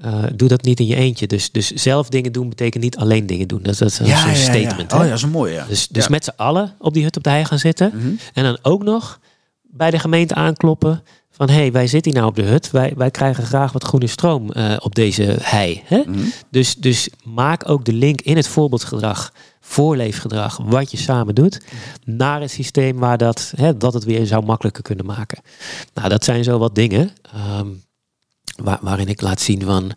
eh, 0.00 0.24
doe 0.34 0.48
dat 0.48 0.62
niet 0.62 0.80
in 0.80 0.86
je 0.86 0.94
eentje. 0.96 1.26
Dus, 1.26 1.50
dus 1.50 1.70
zelf 1.70 2.08
dingen 2.08 2.32
doen 2.32 2.48
betekent 2.48 2.82
niet 2.82 2.96
alleen 2.96 3.26
dingen 3.26 3.48
doen. 3.48 3.62
Dat, 3.62 3.78
dat 3.78 3.88
is 3.90 3.98
een 3.98 4.06
ja, 4.06 4.24
ja, 4.24 4.30
ja. 4.30 4.34
statement. 4.34 4.92
Oh 4.92 4.98
hè? 4.98 5.04
ja, 5.04 5.08
dat 5.08 5.18
is 5.18 5.24
een 5.24 5.30
mooie. 5.30 5.52
Ja. 5.52 5.66
Dus, 5.68 5.88
dus 5.88 6.04
Ja. 6.04 6.10
met 6.10 6.24
z'n 6.24 6.32
allen 6.36 6.74
op 6.78 6.94
die 6.94 7.02
hut 7.02 7.16
op 7.16 7.22
de 7.22 7.30
hei 7.30 7.44
gaan 7.44 7.58
zitten. 7.58 7.92
Mhm. 7.94 8.08
En 8.34 8.44
dan 8.44 8.58
ook 8.62 8.82
nog 8.82 9.20
bij 9.62 9.90
de 9.90 9.98
gemeente 9.98 10.34
aankloppen. 10.34 11.02
Van 11.30 11.48
hé, 11.48 11.54
hey, 11.54 11.72
wij 11.72 11.86
zitten 11.86 12.12
hier 12.12 12.20
nou 12.20 12.32
op 12.32 12.38
de 12.38 12.50
hut. 12.50 12.70
Wij, 12.70 12.92
wij 12.96 13.10
krijgen 13.10 13.44
graag 13.44 13.72
wat 13.72 13.84
groene 13.84 14.06
stroom 14.06 14.50
eh, 14.52 14.76
op 14.78 14.94
deze 14.94 15.36
hei. 15.40 15.82
Hè? 15.84 16.02
Mhm. 16.06 16.18
Dus, 16.50 16.74
dus 16.74 17.08
maak 17.24 17.68
ook 17.68 17.84
de 17.84 17.92
link 17.92 18.20
in 18.20 18.36
het 18.36 18.48
voorbeeldgedrag, 18.48 19.32
voorleefgedrag, 19.60 20.56
wat 20.64 20.90
je 20.90 20.96
samen 20.96 21.34
doet, 21.34 21.60
naar 22.04 22.40
het 22.40 22.50
systeem 22.50 22.98
waar 22.98 23.18
dat, 23.18 23.52
hè, 23.56 23.76
dat 23.76 23.94
het 23.94 24.04
weer 24.04 24.26
zou 24.26 24.44
makkelijker 24.44 24.82
kunnen 24.82 25.06
maken. 25.06 25.42
Nou, 25.94 26.08
dat 26.08 26.24
zijn 26.24 26.44
zo 26.44 26.58
wat 26.58 26.74
dingen 26.74 27.10
ehm, 27.32 27.68
waar, 28.62 28.78
waarin 28.82 29.08
ik 29.08 29.20
laat 29.20 29.40
zien 29.40 29.62
van. 29.62 29.92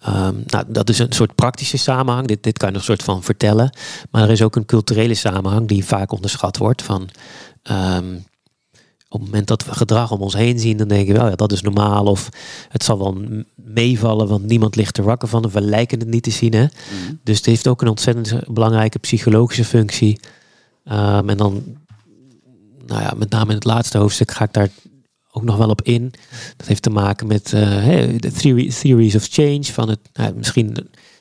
ehm, 0.00 0.34
nou, 0.46 0.64
dat 0.68 0.88
is 0.88 0.98
een 0.98 1.12
soort 1.12 1.34
praktische 1.34 1.76
samenhang. 1.76 2.26
Dit, 2.26 2.42
dit 2.42 2.58
kan 2.58 2.68
je 2.68 2.74
nog 2.74 2.82
een 2.82 2.96
soort 2.96 3.02
van 3.02 3.22
vertellen. 3.22 3.70
Maar 4.10 4.22
er 4.22 4.30
is 4.30 4.42
ook 4.42 4.56
een 4.56 4.66
culturele 4.66 5.14
samenhang 5.14 5.68
die 5.68 5.84
vaak 5.84 6.12
onderschat 6.12 6.56
wordt. 6.56 6.82
Van, 6.82 7.08
ehm, 7.62 8.14
op 9.08 9.20
het 9.20 9.28
moment 9.28 9.46
dat 9.46 9.64
we 9.64 9.74
gedrag 9.74 10.10
om 10.10 10.20
ons 10.20 10.34
heen 10.34 10.58
zien, 10.58 10.76
dan 10.76 10.88
denken 10.88 11.14
we, 11.14 11.20
oh 11.20 11.28
ja, 11.28 11.34
dat 11.34 11.52
is 11.52 11.62
normaal. 11.62 12.04
Of 12.04 12.28
het 12.68 12.84
zal 12.84 12.98
wel 12.98 13.22
meevallen, 13.54 14.28
want 14.28 14.46
niemand 14.46 14.76
ligt 14.76 14.98
er 14.98 15.04
wakker 15.04 15.28
van. 15.28 15.44
Of 15.44 15.52
we 15.52 15.60
lijken 15.60 15.98
het 15.98 16.08
niet 16.08 16.22
te 16.22 16.30
zien. 16.30 16.52
Hè? 16.52 16.64
Mhm. 16.64 17.14
Dus 17.22 17.36
het 17.36 17.46
heeft 17.46 17.68
ook 17.68 17.82
een 17.82 17.88
ontzettend 17.88 18.54
belangrijke 18.54 18.98
psychologische 18.98 19.64
functie. 19.64 20.20
Ehm, 20.84 21.28
en 21.28 21.36
dan 21.36 21.62
nou 22.86 23.02
ja, 23.02 23.12
met 23.16 23.30
name 23.30 23.48
in 23.48 23.54
het 23.54 23.64
laatste 23.64 23.98
hoofdstuk 23.98 24.30
ga 24.30 24.44
ik 24.44 24.52
daar 24.52 24.68
ook 25.38 25.44
nog 25.44 25.56
wel 25.56 25.68
op 25.68 25.82
in. 25.82 26.12
Dat 26.56 26.66
heeft 26.66 26.82
te 26.82 26.90
maken 26.90 27.26
met 27.26 27.52
uh, 27.54 27.60
de 28.18 28.32
theory, 28.32 28.70
theories 28.70 29.14
of 29.14 29.26
change. 29.30 29.64
Van 29.64 29.88
het, 29.88 29.98
nou, 30.12 30.34
misschien, 30.34 30.76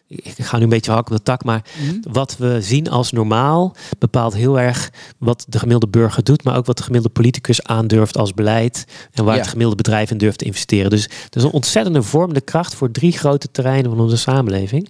ik 0.07 0.34
ga 0.38 0.57
nu 0.57 0.63
een 0.63 0.70
beetje 0.70 0.91
hakken 0.91 1.11
op 1.11 1.18
de 1.18 1.24
tak, 1.32 1.43
maar 1.43 1.65
Mhm. 1.82 1.95
wat 2.11 2.38
we 2.38 2.57
zien 2.61 2.89
als 2.89 3.11
normaal 3.11 3.76
bepaalt 3.99 4.34
heel 4.34 4.59
erg 4.59 4.89
wat 5.18 5.45
de 5.47 5.57
gemiddelde 5.59 5.88
burger 5.99 6.24
doet, 6.24 6.43
maar 6.43 6.57
ook 6.57 6.65
wat 6.65 6.78
de 6.78 6.84
gemiddelde 6.84 7.13
politicus 7.15 7.63
aandurft 7.63 8.18
als 8.18 8.34
beleid 8.34 8.86
en 9.11 9.24
waar 9.24 9.34
Ja. 9.34 9.39
het 9.39 9.49
gemiddelde 9.49 9.84
bedrijf 9.84 10.11
in 10.11 10.18
durft 10.18 10.38
te 10.39 10.45
investeren. 10.45 10.89
Dus 10.89 11.07
dat 11.07 11.36
is 11.36 11.43
een 11.43 11.51
ontzettende 11.51 12.01
vormende 12.03 12.41
kracht 12.41 12.76
voor 12.76 12.91
drie 12.91 13.11
grote 13.11 13.51
terreinen 13.51 13.91
van 13.91 13.99
onze 13.99 14.18
samenleving. 14.18 14.89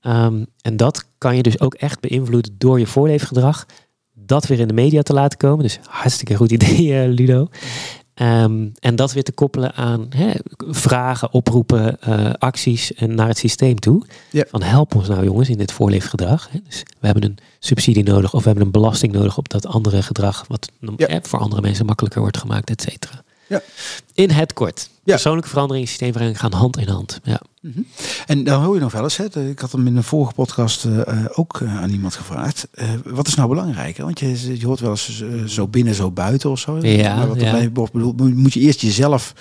Ehm, 0.00 0.44
en 0.62 0.76
dat 0.76 1.04
kan 1.18 1.36
je 1.36 1.42
dus 1.42 1.60
ook 1.60 1.74
echt 1.74 2.00
beïnvloeden 2.00 2.54
door 2.58 2.78
je 2.78 2.86
voorleefgedrag. 2.86 3.66
Dat 4.14 4.46
weer 4.46 4.60
in 4.60 4.68
de 4.68 4.74
media 4.74 5.02
te 5.02 5.12
laten 5.12 5.38
komen. 5.38 5.62
Dus 5.62 5.78
hartstikke 5.88 6.34
goed 6.34 6.50
idee, 6.52 6.98
eh, 7.00 7.08
Ludo. 7.08 7.48
Ehm, 8.22 8.68
en 8.80 8.96
dat 8.96 9.12
weer 9.12 9.22
te 9.22 9.32
koppelen 9.32 9.74
aan 9.74 10.06
hè, 10.08 10.30
vragen, 10.56 11.32
oproepen, 11.32 12.00
eh, 12.00 12.30
acties 12.38 12.94
en 12.94 13.14
naar 13.14 13.28
het 13.28 13.38
systeem 13.38 13.78
toe. 13.78 14.04
Van 14.32 14.62
help 14.62 14.94
ons 14.94 15.08
nou 15.08 15.24
jongens 15.24 15.48
in 15.48 15.58
dit 15.58 15.72
voorleefgedrag. 15.72 16.48
Hè. 16.50 16.58
Dus 16.64 16.82
we 17.00 17.06
hebben 17.06 17.24
een 17.24 17.38
subsidie 17.58 18.04
nodig 18.04 18.34
of 18.34 18.40
we 18.40 18.46
hebben 18.46 18.66
een 18.66 18.72
belasting 18.72 19.12
nodig 19.12 19.38
op 19.38 19.48
dat 19.48 19.66
andere 19.66 20.02
gedrag. 20.02 20.44
Wat 20.48 20.70
voor 21.22 21.38
andere 21.38 21.62
mensen 21.62 21.86
makkelijker 21.86 22.20
wordt 22.20 22.38
gemaakt, 22.38 22.70
et 22.70 22.82
cetera. 22.82 23.22
Ja. 23.52 23.62
In 24.14 24.30
het 24.30 24.52
kort. 24.52 24.90
Ja. 25.04 25.12
Persoonlijke 25.12 25.48
verandering 25.48 25.84
en 25.84 25.90
systeemverandering 25.90 26.40
gaan 26.40 26.52
hand 26.60 26.76
in 26.78 26.88
hand. 26.88 27.20
Ja. 27.22 27.40
En 28.26 28.44
dan 28.44 28.62
hoor 28.64 28.74
je 28.74 28.80
nog 28.80 28.92
wel 28.92 29.02
eens, 29.02 29.16
hè, 29.16 29.48
ik 29.50 29.58
had 29.58 29.72
hem 29.72 29.86
in 29.86 29.96
een 29.96 30.02
vorige 30.02 30.32
podcast 30.34 30.84
eh, 30.84 31.00
eh, 31.00 31.24
ook 31.34 31.60
eh, 31.60 31.76
aan 31.80 31.90
iemand 31.90 32.14
gevraagd. 32.14 32.68
wat 33.04 33.26
is 33.26 33.34
nou 33.34 33.48
belangrijk? 33.48 33.96
Hè? 33.96 34.04
Want 34.04 34.20
je, 34.20 34.58
je 34.58 34.66
hoort 34.66 34.80
wel 34.80 34.90
eens 34.90 35.22
zo 35.54 35.68
binnen, 35.68 35.94
zo 35.94 36.10
buiten 36.10 36.50
of 36.50 36.58
zo. 36.58 36.78
Ja, 36.86 37.16
maar 37.16 37.28
wat 37.28 37.40
ja. 37.40 37.58
erbij 37.58 37.70
moet- 38.14 38.52
je 38.52 38.60
eerst 38.60 38.80
jezelf 38.80 39.32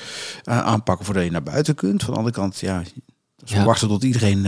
aanpakken 0.44 1.06
voordat 1.06 1.24
je 1.24 1.32
naar 1.32 1.44
buiten 1.44 1.76
kunt. 1.76 2.04
Van 2.04 2.12
de 2.14 2.18
andere 2.20 2.36
kant, 2.36 2.60
ja, 2.60 2.78
als 3.42 3.52
we 3.52 3.58
Ja. 3.58 3.66
wachten 3.66 3.88
tot 3.88 4.04
iedereen 4.04 4.46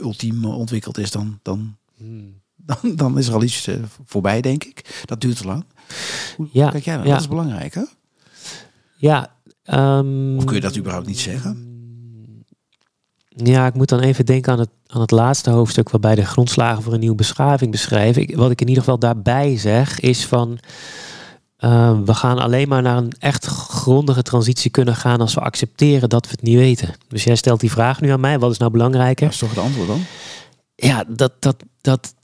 ultiem 0.00 0.44
ontwikkeld 0.44 0.98
is, 0.98 1.10
dan, 1.10 1.38
dan, 1.42 1.76
Hmm. 1.98 2.40
dan, 2.56 2.96
dan 2.96 3.18
is 3.18 3.26
er 3.28 3.34
al 3.34 3.42
iets 3.42 3.68
voorbij, 4.04 4.40
denk 4.40 4.64
ik. 4.64 5.02
Dat 5.04 5.20
duurt 5.20 5.36
te 5.36 5.44
lang. 5.46 5.64
Hoe 6.36 6.48
Ja, 6.52 6.70
kijk 6.70 6.84
jij 6.84 6.94
nou? 6.94 7.06
ja. 7.06 7.12
Dat 7.12 7.22
is 7.22 7.28
belangrijk, 7.28 7.74
hè? 7.74 7.82
Ja. 9.04 9.30
ehm, 9.62 10.36
Of 10.36 10.44
kun 10.44 10.54
je 10.54 10.60
dat 10.60 10.76
überhaupt 10.76 11.06
niet 11.06 11.18
zeggen? 11.18 11.72
Ja, 13.28 13.66
ik 13.66 13.74
moet 13.74 13.88
dan 13.88 14.00
even 14.00 14.26
denken 14.26 14.52
aan 14.52 14.58
het, 14.58 14.68
aan 14.86 15.00
het 15.00 15.10
laatste 15.10 15.50
hoofdstuk 15.50 15.90
waarbij 15.90 16.14
de 16.14 16.24
grondslagen 16.24 16.82
voor 16.82 16.92
een 16.92 17.00
nieuwe 17.00 17.16
beschaving 17.16 17.70
beschrijven. 17.70 18.22
Ik, 18.22 18.36
wat 18.36 18.50
ik 18.50 18.60
in 18.60 18.68
ieder 18.68 18.82
geval 18.82 18.98
daarbij 18.98 19.58
zeg 19.58 20.00
is 20.00 20.26
van 20.26 20.58
eh, 21.56 21.98
we 22.04 22.14
gaan 22.14 22.38
alleen 22.38 22.68
maar 22.68 22.82
naar 22.82 22.96
een 22.96 23.12
echt 23.18 23.44
grondige 23.46 24.22
transitie 24.22 24.70
kunnen 24.70 24.96
gaan 24.96 25.20
als 25.20 25.34
we 25.34 25.40
accepteren 25.40 26.08
dat 26.08 26.24
we 26.24 26.30
het 26.30 26.42
niet 26.42 26.56
weten. 26.58 26.94
Dus 27.08 27.24
jij 27.24 27.36
stelt 27.36 27.60
die 27.60 27.70
vraag 27.70 28.00
nu 28.00 28.08
aan 28.10 28.20
mij, 28.20 28.38
wat 28.38 28.50
is 28.50 28.58
nou 28.58 28.70
belangrijker? 28.70 29.24
Dat 29.24 29.34
is 29.34 29.40
toch 29.40 29.50
het 29.50 29.58
antwoord 29.58 29.88
dan? 29.88 30.04
Ja, 30.74 31.04
dat, 31.08 31.32
dat, 31.38 31.56
dat, 31.80 32.14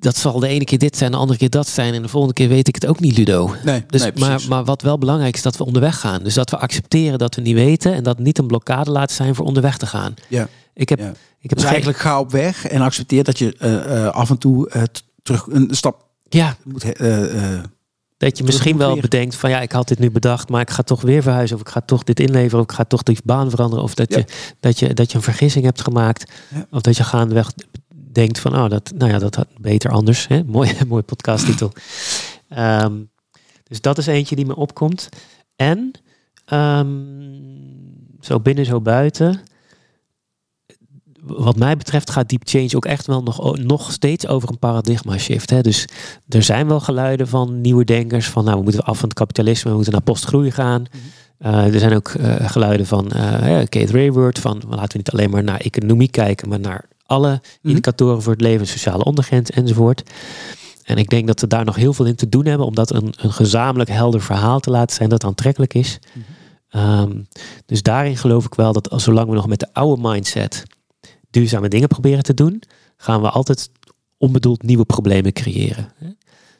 dat 0.00 0.16
zal 0.16 0.38
de 0.40 0.48
ene 0.48 0.64
keer 0.64 0.78
dit 0.78 0.96
zijn, 0.96 1.10
de 1.10 1.16
andere 1.16 1.38
keer 1.38 1.50
dat 1.50 1.68
zijn 1.68 1.94
en 1.94 2.02
de 2.02 2.08
volgende 2.08 2.34
keer 2.34 2.48
weet 2.48 2.68
ik 2.68 2.74
het 2.74 2.86
ook 2.86 3.00
niet, 3.00 3.16
Ludo. 3.18 3.54
Nee, 3.64 3.84
Dus, 3.86 4.02
nee, 4.02 4.12
maar, 4.14 4.40
maar 4.48 4.64
wat 4.64 4.82
wel 4.82 4.98
belangrijk 4.98 5.34
is, 5.34 5.42
dat 5.42 5.56
we 5.56 5.64
onderweg 5.64 6.00
gaan. 6.00 6.22
Dus 6.22 6.34
dat 6.34 6.50
we 6.50 6.58
accepteren 6.58 7.18
dat 7.18 7.34
we 7.34 7.40
niet 7.40 7.54
weten 7.54 7.94
en 7.94 8.02
dat 8.02 8.18
niet 8.18 8.38
een 8.38 8.46
blokkade 8.46 8.90
laten 8.90 9.16
zijn 9.16 9.34
voor 9.34 9.46
onderweg 9.46 9.76
te 9.76 9.86
gaan. 9.86 10.14
Ja. 10.28 10.48
Ik 10.74 10.88
heb, 10.88 10.98
Ja. 10.98 11.12
ik 11.40 11.48
heb 11.50 11.58
Dus 11.58 11.68
eigenlijk 11.68 11.98
ga 11.98 12.20
op 12.20 12.30
weg 12.30 12.66
en 12.66 12.80
accepteer 12.80 13.24
dat 13.24 13.38
je 13.38 13.54
eh, 13.58 14.04
eh, 14.06 14.12
af 14.12 14.30
en 14.30 14.38
toe 14.38 14.68
t- 14.92 15.04
terug 15.22 15.46
een 15.48 15.68
stap 15.70 16.06
ja, 16.28 16.56
moet. 16.64 16.82
dat 18.16 18.38
je 18.38 18.44
misschien 18.44 18.76
wel 18.76 18.96
bedenkt 19.00 19.34
van 19.34 19.50
ja, 19.50 19.60
ik 19.60 19.72
had 19.72 19.88
dit 19.88 19.98
nu 19.98 20.10
bedacht, 20.10 20.48
maar 20.48 20.60
ik 20.60 20.70
ga 20.70 20.82
toch 20.82 21.00
weer 21.00 21.22
verhuizen 21.22 21.56
of 21.56 21.62
ik 21.62 21.68
ga 21.68 21.80
toch 21.80 22.04
dit 22.04 22.20
inleveren 22.20 22.58
of 22.58 22.64
ik 22.64 22.72
ga 22.72 22.84
toch 22.84 23.02
die 23.02 23.18
baan 23.24 23.50
veranderen 23.50 23.84
of 23.84 23.94
dat, 23.94 24.10
Ja. 24.12 24.18
je, 24.18 24.24
dat, 24.60 24.78
je, 24.78 24.94
dat 24.94 25.10
je 25.10 25.16
een 25.16 25.22
vergissing 25.24 25.64
hebt 25.64 25.80
gemaakt 25.80 26.32
Ja. 26.54 26.66
of 26.70 26.80
dat 26.80 26.96
je 26.96 27.04
gaandeweg 27.04 27.52
denkt 28.12 28.38
van 28.38 28.56
oh, 28.56 28.68
dat, 28.68 28.92
nou 28.94 29.10
ja, 29.10 29.18
dat 29.18 29.34
had 29.34 29.46
beter 29.60 29.90
anders. 29.90 30.26
Hè? 30.26 30.44
Mooi, 30.56 30.72
mooi 30.86 31.02
podcasttitel. 31.02 31.72
Ehm, 32.48 32.94
dus 33.64 33.80
dat 33.80 33.98
is 33.98 34.06
eentje 34.06 34.36
die 34.36 34.46
me 34.46 34.56
opkomt. 34.56 35.08
En 35.56 35.90
ehm, 36.44 36.88
zo 38.20 38.40
binnen, 38.40 38.64
zo 38.64 38.80
buiten. 38.80 39.40
Wat 41.20 41.56
mij 41.56 41.76
betreft 41.76 42.10
gaat 42.10 42.28
Deep 42.28 42.42
Change 42.44 42.76
ook 42.76 42.84
echt 42.84 43.06
wel 43.06 43.22
nog, 43.22 43.58
nog 43.58 43.92
steeds 43.92 44.26
over 44.26 44.48
een 44.48 44.58
paradigma 44.58 45.18
shift. 45.18 45.50
Hè? 45.50 45.60
Dus 45.60 45.84
er 46.28 46.42
zijn 46.42 46.68
wel 46.68 46.80
geluiden 46.80 47.28
van 47.28 47.60
nieuwe 47.60 47.84
denkers 47.84 48.28
van 48.28 48.44
nou, 48.44 48.56
we 48.56 48.62
moeten 48.62 48.84
af 48.84 48.98
van 48.98 49.08
het 49.08 49.18
kapitalisme, 49.18 49.70
we 49.70 49.76
moeten 49.76 49.92
naar 49.92 50.02
postgroei 50.02 50.50
gaan. 50.50 50.84
Uh, 51.38 51.74
er 51.74 51.78
zijn 51.78 51.94
ook 51.94 52.08
uh, 52.08 52.50
geluiden 52.50 52.86
van 52.86 53.10
uh, 53.16 53.40
Kate 53.68 53.92
Raworth 53.92 54.38
van 54.38 54.62
laten 54.68 54.92
we 54.92 54.96
niet 54.96 55.10
alleen 55.10 55.30
maar 55.30 55.42
naar 55.42 55.60
economie 55.60 56.10
kijken, 56.10 56.48
maar 56.48 56.60
naar 56.60 56.88
alle 57.10 57.40
indicatoren 57.62 58.22
voor 58.22 58.32
het 58.32 58.40
leven, 58.40 58.66
sociale 58.66 59.04
ondergrens 59.04 59.50
enzovoort. 59.50 60.02
En 60.84 60.96
ik 60.96 61.08
denk 61.08 61.26
dat 61.26 61.40
we 61.40 61.46
daar 61.46 61.64
nog 61.64 61.76
heel 61.76 61.92
veel 61.92 62.06
in 62.06 62.14
te 62.14 62.28
doen 62.28 62.46
hebben 62.46 62.66
om 62.66 62.74
dat 62.74 62.92
een, 62.92 63.14
een 63.16 63.32
gezamenlijk 63.32 63.90
helder 63.90 64.20
verhaal 64.20 64.60
te 64.60 64.70
laten 64.70 64.96
zijn 64.96 65.08
dat 65.08 65.24
aantrekkelijk 65.24 65.74
is. 65.74 65.98
Mm 66.14 66.22
-hmm. 66.70 67.00
um, 67.00 67.28
dus 67.66 67.82
daarin 67.82 68.16
geloof 68.16 68.44
ik 68.44 68.54
wel 68.54 68.72
dat 68.72 68.92
zolang 68.96 69.28
we 69.28 69.34
nog 69.34 69.46
met 69.46 69.60
de 69.60 69.68
oude 69.72 70.08
mindset 70.08 70.62
duurzame 71.30 71.68
dingen 71.68 71.88
proberen 71.88 72.22
te 72.22 72.34
doen, 72.34 72.62
gaan 72.96 73.20
we 73.20 73.30
altijd 73.30 73.70
onbedoeld 74.18 74.62
nieuwe 74.62 74.84
problemen 74.84 75.32
creëren. 75.32 75.92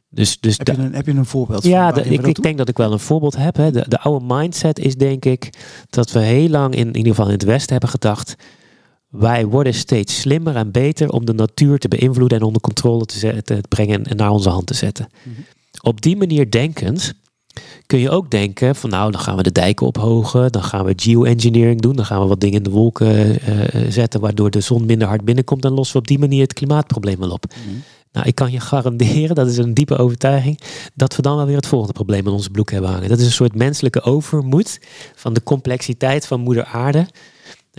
Dus, 0.09 0.41
dus 0.41 0.57
heb, 0.57 0.67
je 0.67 0.83
een, 0.83 0.95
heb 0.95 1.07
je 1.07 1.13
een 1.13 1.27
voorbeeld? 1.27 1.65
Ja, 1.65 1.93
de, 1.93 2.05
ik, 2.05 2.27
ik 2.27 2.43
denk 2.43 2.59
dat 2.59 2.69
ik 2.69 2.77
wel 2.77 2.93
een 2.93 2.99
voorbeeld 2.99 3.37
heb. 3.37 3.57
Hè. 3.57 3.71
De, 3.71 3.85
de 3.89 4.01
oude 4.01 4.25
mindset 4.35 4.79
is 4.79 4.97
denk 4.97 5.25
ik 5.25 5.59
dat 5.91 6.13
we 6.13 6.19
heel 6.19 6.49
lang 6.49 6.75
in, 6.75 6.87
in 6.87 6.97
ieder 6.97 7.15
geval 7.15 7.27
in 7.27 7.33
het 7.33 7.45
Westen 7.45 7.71
hebben 7.73 7.89
gedacht. 7.89 8.37
Wij 9.11 9.47
worden 9.47 9.75
steeds 9.75 10.21
slimmer 10.21 10.57
en 10.57 10.71
beter 10.71 11.11
om 11.11 11.25
de 11.25 11.33
natuur 11.33 11.79
te 11.79 11.89
beïnvloeden 11.89 12.39
en 12.39 12.45
onder 12.45 12.61
controle 12.61 13.07
te, 13.07 13.43
te 13.43 13.61
brengen 13.69 14.05
en 14.05 14.17
naar 14.17 14.31
onze 14.31 14.49
hand 14.49 14.67
te 14.67 14.75
zetten. 14.75 15.09
Mm 15.25 15.35
-hmm. 15.35 15.45
Op 15.83 16.01
die 16.01 16.17
manier 16.17 16.51
denkend 16.51 17.15
kun 17.87 17.99
je 17.99 18.11
ook 18.11 18.31
denken 18.31 18.77
van 18.77 18.91
nou, 18.91 19.11
dan 19.11 19.21
gaan 19.21 19.37
we 19.37 19.43
de 19.43 19.53
dijken 19.53 19.87
ophogen, 19.87 20.53
dan 20.53 20.63
gaan 20.63 20.85
we 20.85 20.93
geoengineering 20.97 21.81
doen, 21.81 21.97
dan 21.97 22.05
gaan 22.05 22.21
we 22.21 22.27
wat 22.27 22.41
dingen 22.41 22.57
in 22.57 22.63
de 22.63 22.71
wolken 22.71 23.31
uh, 23.31 23.91
zetten 23.91 24.21
waardoor 24.21 24.51
de 24.51 24.61
zon 24.61 24.87
minder 24.87 25.09
hard 25.09 25.25
binnenkomt 25.25 25.65
en 25.65 25.73
lossen 25.73 25.95
we 25.95 26.01
op 26.01 26.09
die 26.09 26.19
manier 26.19 26.43
het 26.43 26.53
klimaatprobleem 26.53 27.19
wel 27.19 27.31
op. 27.31 27.45
Mm 27.47 27.63
-hmm. 27.71 27.83
Nou, 28.13 28.27
ik 28.27 28.35
kan 28.35 28.51
je 28.51 28.61
garanderen, 28.61 29.35
dat 29.35 29.49
is 29.49 29.57
een 29.57 29.75
diepe 29.75 29.97
overtuiging, 29.97 30.61
dat 30.95 31.17
we 31.17 31.23
dan 31.23 31.37
wel 31.37 31.47
weer 31.47 31.57
het 31.57 31.67
volgende 31.67 31.93
probleem 31.93 32.27
in 32.27 32.33
onze 32.33 32.51
broek 32.51 32.71
hebben 32.71 32.91
hangen. 32.91 33.09
Dat 33.09 33.19
is 33.19 33.27
een 33.27 33.33
soort 33.33 33.55
menselijke 33.55 34.03
overmoed 34.03 34.81
van 35.15 35.33
de 35.33 35.43
complexiteit 35.43 36.27
van 36.27 36.41
moeder 36.41 36.65
aarde. 36.65 37.07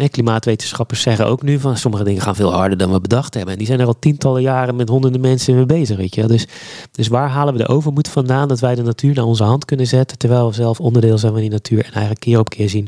Klimaatwetenschappers 0.10 1.02
zeggen 1.02 1.26
ook 1.26 1.42
nu 1.42 1.60
van 1.60 1.78
sommige 1.78 2.04
dingen 2.04 2.22
gaan 2.22 2.36
veel 2.36 2.54
harder 2.54 2.78
dan 2.78 2.92
we 2.92 3.02
bedacht 3.02 3.34
hebben. 3.34 3.52
En 3.52 3.58
die 3.58 3.68
zijn 3.68 3.80
er 3.80 3.86
al 3.86 4.00
tientallen 4.00 4.42
jaren 4.42 4.76
met 4.76 4.90
honderden 4.90 5.22
mensen 5.22 5.56
mee 5.56 5.66
bezig. 5.66 5.98
Weet 5.98 6.16
je? 6.16 6.28
Dus, 6.28 6.48
dus 6.92 7.08
waar 7.08 7.30
halen 7.30 7.54
we 7.54 7.60
de 7.60 7.68
overmoed 7.68 8.08
vandaan 8.08 8.48
dat 8.48 8.60
wij 8.60 8.76
de 8.76 8.82
natuur 8.82 9.16
naar 9.16 9.26
onze 9.26 9.44
hand 9.44 9.66
kunnen 9.66 9.88
zetten, 9.88 10.18
terwijl 10.18 10.48
we 10.48 10.54
zelf 10.54 10.80
onderdeel 10.80 11.18
zijn 11.18 11.32
van 11.32 11.42
die 11.42 11.50
natuur 11.50 11.86
en 11.86 11.92
eigenlijk 11.92 12.20
keer 12.20 12.40
op 12.40 12.50
keer 12.50 12.70
zien 12.70 12.88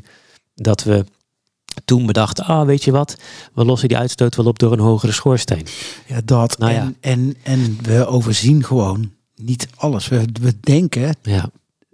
dat 0.55 0.83
we 0.83 1.05
toen 1.85 2.05
bedachten, 2.05 2.45
ah, 2.45 2.65
weet 2.65 2.83
je 2.83 2.91
wat, 2.91 3.17
we 3.53 3.65
lossen 3.65 3.87
die 3.87 3.97
uitstoot 3.97 4.35
wel 4.35 4.45
op 4.45 4.59
door 4.59 4.71
een 4.71 4.79
hogere 4.79 5.11
schoorsteen. 5.11 5.65
Ja, 6.05 6.21
dat. 6.25 6.57
Nou, 6.57 6.73
en, 6.73 6.77
ja. 6.79 6.93
En, 6.99 7.35
en 7.43 7.77
we 7.81 8.05
overzien 8.05 8.63
gewoon 8.63 9.11
niet 9.35 9.67
alles. 9.75 10.07
We, 10.07 10.25
we 10.41 10.59
denken, 10.59 11.15
ja. 11.21 11.49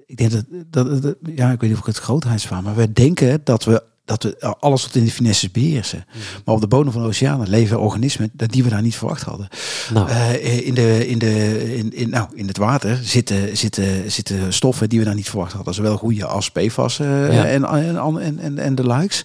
ik 0.06 0.18
denk 0.18 0.32
dat, 0.32 0.46
dat, 0.68 1.02
dat, 1.02 1.16
ja, 1.36 1.52
ik 1.52 1.60
weet 1.60 1.70
niet 1.70 1.80
of 1.80 1.88
ik 1.88 1.94
het 1.94 2.04
grootheidsvaar, 2.04 2.64
maar 2.64 2.76
we 2.76 2.94
denken 2.94 3.42
dat 3.44 3.64
we 3.64 3.84
dat 4.10 4.24
we 4.24 4.56
alles 4.60 4.82
tot 4.82 4.96
in 4.96 5.06
de 5.06 5.12
finesses 5.12 5.52
beheersen. 5.52 6.06
Mm. 6.08 6.22
Maar 6.46 6.56
op 6.56 6.62
de 6.62 6.68
bodem 6.68 6.92
van 6.92 7.02
de 7.02 7.08
oceanen 7.08 7.50
leven 7.50 7.80
organismen 7.80 8.32
die 8.34 8.64
we 8.64 8.70
daar 8.70 8.82
niet 8.82 8.96
verwacht 8.96 9.22
hadden. 9.22 9.48
Nou. 9.94 10.10
Uh, 10.10 10.68
in, 10.68 10.74
de, 10.74 11.08
in, 11.08 11.20
de, 11.20 11.76
in, 11.76 11.94
in, 11.94 12.10
nou, 12.10 12.28
in 12.34 12.48
het 12.48 12.58
water 12.58 13.00
zitten, 13.04 13.58
zitten, 13.58 14.12
zitten 14.12 14.54
stoffen 14.54 14.90
die 14.90 15.00
we 15.00 15.06
daar 15.06 15.16
niet 15.16 15.30
verwacht 15.30 15.54
hadden. 15.54 15.74
Zowel 15.74 15.98
goede 15.98 16.26
als 16.26 16.52
PFAS 16.52 17.00
uh, 17.00 17.34
ja. 17.34 17.46
en, 17.46 17.66
en, 17.66 17.98
en, 18.20 18.40
en, 18.40 18.58
en 18.58 18.76
de 18.76 18.88
likes. 18.88 19.24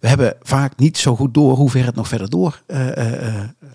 We 0.00 0.08
hebben 0.08 0.36
vaak 0.42 0.76
niet 0.76 0.98
zo 0.98 1.16
goed 1.16 1.34
door 1.34 1.56
hoe 1.56 1.70
ver 1.70 1.84
het 1.84 1.94
nog 1.94 2.08
verder 2.08 2.30
door 2.30 2.62
uh, 2.66 2.86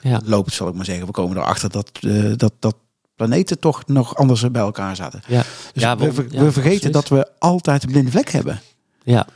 ja. 0.01 0.21
loopt, 0.25 0.53
zal 0.53 0.67
ik 0.67 0.73
maar 0.73 0.85
zeggen. 0.85 1.05
We 1.05 1.11
komen 1.11 1.37
erachter 1.37 1.69
dat, 1.69 1.99
dat, 2.37 2.53
dat 2.59 2.75
planeten 3.15 3.59
toch 3.59 3.83
nog 3.87 4.15
anders 4.15 4.51
bij 4.51 4.61
elkaar 4.61 4.95
zaten. 4.95 5.21
Ja. 5.27 5.43
Dus 5.73 5.83
ja, 5.83 5.97
we, 5.97 6.13
we, 6.13 6.23
we 6.27 6.51
vergeten 6.51 6.91
precies. 6.91 6.91
dat 6.91 7.07
we 7.07 7.27
altijd 7.39 7.83
een 7.83 7.91
blinde 7.91 8.11
vlek 8.11 8.31
hebben. 8.31 8.61
Ja, 9.03 9.27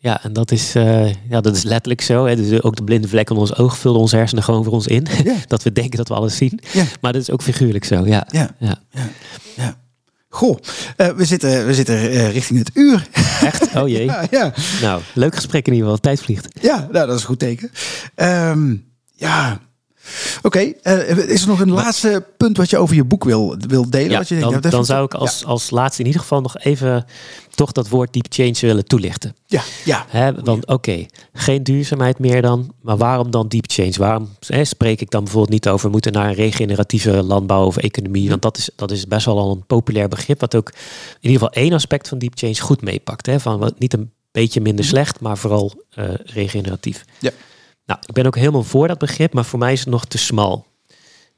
ja, 0.00 0.22
en 0.22 0.32
dat 0.32 0.50
is, 0.50 0.76
uh, 0.76 1.12
ja, 1.12 1.40
dat 1.40 1.56
is 1.56 1.62
letterlijk 1.62 2.00
zo. 2.00 2.26
Hè. 2.26 2.36
Dus 2.36 2.62
ook 2.62 2.76
de 2.76 2.84
blinde 2.84 3.08
vlek 3.08 3.30
in 3.30 3.36
ons 3.36 3.56
oog 3.56 3.78
vullen 3.78 4.00
onze 4.00 4.16
hersenen 4.16 4.44
gewoon 4.44 4.64
voor 4.64 4.72
ons 4.72 4.86
in. 4.86 5.06
Ja. 5.24 5.34
dat 5.46 5.62
we 5.62 5.72
denken 5.72 5.96
dat 5.96 6.08
we 6.08 6.14
alles 6.14 6.36
zien. 6.36 6.60
Ja. 6.72 6.84
Maar 7.00 7.12
dat 7.12 7.22
is 7.22 7.30
ook 7.30 7.42
figuurlijk 7.42 7.84
zo, 7.84 8.06
ja. 8.06 8.26
Ja, 8.30 8.50
ja. 8.58 8.78
ja. 9.56 9.76
Goh, 10.28 10.58
uh, 10.96 11.08
we 11.08 11.24
zitten, 11.24 11.66
we 11.66 11.74
zitten 11.74 11.94
uh, 11.94 12.32
richting 12.32 12.58
het 12.58 12.70
uur. 12.74 13.06
Echt? 13.44 13.74
Oh 13.76 13.88
jee. 13.88 14.04
ja, 14.04 14.26
ja. 14.30 14.52
Nou, 14.82 15.02
leuk 15.14 15.34
gesprek 15.34 15.66
in 15.66 15.72
ieder 15.72 15.88
geval. 15.88 16.02
Tijd 16.02 16.20
vliegt. 16.20 16.48
Ja, 16.60 16.88
nou, 16.92 17.06
dat 17.06 17.14
is 17.14 17.20
een 17.20 17.26
goed 17.26 17.38
teken. 17.38 17.70
Um, 18.16 18.84
ja, 19.14 19.60
Oké, 20.42 20.58
eh, 20.58 21.16
is 21.28 21.42
er 21.42 21.48
nog 21.48 21.60
een 21.60 21.70
laatste 21.70 22.24
punt 22.36 22.56
wat 22.56 22.70
je 22.70 22.78
over 22.78 22.94
je 22.94 23.04
boek 23.04 23.24
wil, 23.24 23.56
wil 23.68 23.90
delen? 23.90 24.10
Ja, 24.10 24.18
wat 24.18 24.28
je 24.28 24.38
dan, 24.38 24.50
denkt, 24.50 24.62
nou, 24.62 24.70
dan 24.70 24.80
dat 24.80 24.86
zou 24.86 25.04
ik 25.04 25.14
als, 25.14 25.44
als 25.44 25.70
laatste 25.70 26.00
in 26.00 26.06
ieder 26.06 26.20
geval 26.20 26.40
nog 26.40 26.58
even 26.58 27.06
toch 27.58 27.72
dat 27.72 27.88
woord 27.88 28.12
deep 28.12 28.26
change 28.28 28.56
willen 28.60 28.84
toelichten. 28.84 29.36
Ja, 29.46 29.62
ja. 29.84 30.34
Want 30.44 30.66
oké, 30.66 31.06
geen 31.32 31.62
duurzaamheid 31.62 32.18
meer 32.18 32.42
dan, 32.42 32.74
maar 32.82 32.96
waarom 32.96 33.30
dan 33.30 33.48
deep 33.48 33.64
change? 33.66 33.92
Waarom 33.96 34.28
hè, 34.46 34.64
spreek 34.64 35.00
ik 35.00 35.10
dan 35.10 35.22
bijvoorbeeld 35.22 35.52
niet 35.52 35.68
over 35.68 35.90
moeten 35.90 36.12
naar 36.12 36.28
een 36.28 36.34
regeneratieve 36.34 37.22
landbouw 37.22 37.66
of 37.66 37.76
economie? 37.76 38.28
Want 38.28 38.42
dat 38.42 38.56
is, 38.56 38.70
dat 38.76 38.90
is 38.90 39.06
best 39.06 39.26
wel 39.26 39.38
al 39.38 39.50
een 39.50 39.66
populair 39.66 40.08
begrip, 40.08 40.40
wat 40.40 40.54
ook 40.54 40.68
in 40.68 41.30
ieder 41.30 41.38
geval 41.38 41.62
één 41.62 41.72
aspect 41.72 42.08
van 42.08 42.18
deep 42.18 42.38
change 42.38 42.60
goed 42.60 42.82
meepakt. 42.82 43.30
Van 43.36 43.58
wat, 43.58 43.78
niet 43.78 43.92
een 43.92 44.10
beetje 44.30 44.60
minder 44.60 44.84
slecht, 44.84 45.20
maar 45.20 45.38
vooral 45.38 45.72
eh, 45.90 46.04
regeneratief. 46.24 47.04
Ja. 47.18 47.30
Nou, 47.88 48.00
ik 48.06 48.14
ben 48.14 48.26
ook 48.26 48.36
helemaal 48.36 48.62
voor 48.62 48.88
dat 48.88 48.98
begrip, 48.98 49.32
maar 49.32 49.44
voor 49.44 49.58
mij 49.58 49.72
is 49.72 49.80
het 49.80 49.88
nog 49.88 50.04
te 50.04 50.18
smal. 50.18 50.66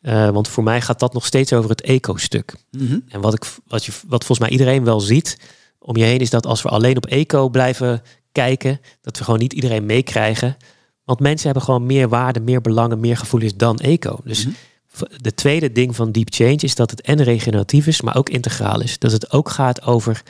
Eh, 0.00 0.28
want 0.30 0.48
voor 0.48 0.62
mij 0.62 0.80
gaat 0.80 0.98
dat 0.98 1.12
nog 1.12 1.26
steeds 1.26 1.52
over 1.52 1.70
het 1.70 1.80
eco-stuk. 1.80 2.54
Mhm. 2.70 2.98
En 3.08 3.20
wat, 3.20 3.34
ik, 3.34 3.44
wat, 3.66 3.84
je, 3.84 3.92
wat 4.06 4.24
volgens 4.24 4.38
mij 4.38 4.48
iedereen 4.48 4.84
wel 4.84 5.00
ziet 5.00 5.38
om 5.78 5.96
je 5.96 6.04
heen, 6.04 6.18
is 6.18 6.30
dat 6.30 6.46
als 6.46 6.62
we 6.62 6.68
alleen 6.68 6.96
op 6.96 7.06
eco 7.06 7.48
blijven 7.48 8.02
kijken, 8.32 8.80
dat 9.00 9.18
we 9.18 9.24
gewoon 9.24 9.38
niet 9.40 9.52
iedereen 9.52 9.86
meekrijgen. 9.86 10.56
Want 11.04 11.20
mensen 11.20 11.44
hebben 11.44 11.62
gewoon 11.64 11.86
meer 11.86 12.08
waarde, 12.08 12.40
meer 12.40 12.60
belangen, 12.60 13.00
meer 13.00 13.16
gevoelens 13.16 13.56
dan 13.56 13.78
eco. 13.78 14.18
Dus 14.24 14.46
v- 14.86 15.02
de 15.16 15.34
tweede 15.34 15.72
ding 15.72 15.96
van 15.96 16.12
deep 16.12 16.28
change 16.32 16.56
is 16.56 16.74
dat 16.74 16.90
het 16.90 17.00
en 17.00 17.22
regeneratief 17.22 17.86
is, 17.86 18.00
maar 18.00 18.16
ook 18.16 18.28
integraal 18.28 18.80
is. 18.80 18.98
Dat 18.98 19.12
het 19.12 19.32
ook 19.32 19.48
gaat 19.50 19.82
over 19.82 20.22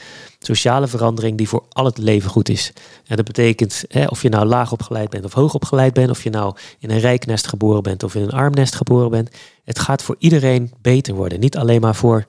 sociale 0.45 0.87
verandering 0.87 1.37
die 1.37 1.49
voor 1.49 1.65
al 1.69 1.85
het 1.85 1.99
leven 1.99 2.31
goed 2.31 2.49
is. 2.49 2.73
En 3.07 3.17
dat 3.17 3.25
betekent, 3.25 3.85
hè, 3.89 4.05
of 4.07 4.23
je 4.23 4.29
nou 4.29 4.47
laag 4.47 4.73
opgeleid 4.73 5.11
bent 5.11 5.25
of 5.25 5.33
hoog 5.33 5.55
opgeleid 5.55 5.93
bent, 5.93 6.11
of 6.11 6.23
je 6.23 6.31
nou 6.31 6.57
in 6.79 6.91
een 6.91 6.99
rijk 6.99 7.27
nest 7.27 7.47
geboren 7.47 7.83
bent 7.83 8.03
of 8.03 8.15
in 8.15 8.23
een 8.23 8.31
arm 8.33 8.53
nest 8.55 8.75
geboren 8.75 9.11
bent, 9.11 9.31
het 9.65 9.79
gaat 9.79 10.03
voor 10.03 10.17
iedereen 10.19 10.73
beter 10.83 11.15
worden. 11.15 11.41
Niet 11.41 11.57
alleen 11.57 11.81
maar 11.81 11.95
voor 11.95 12.27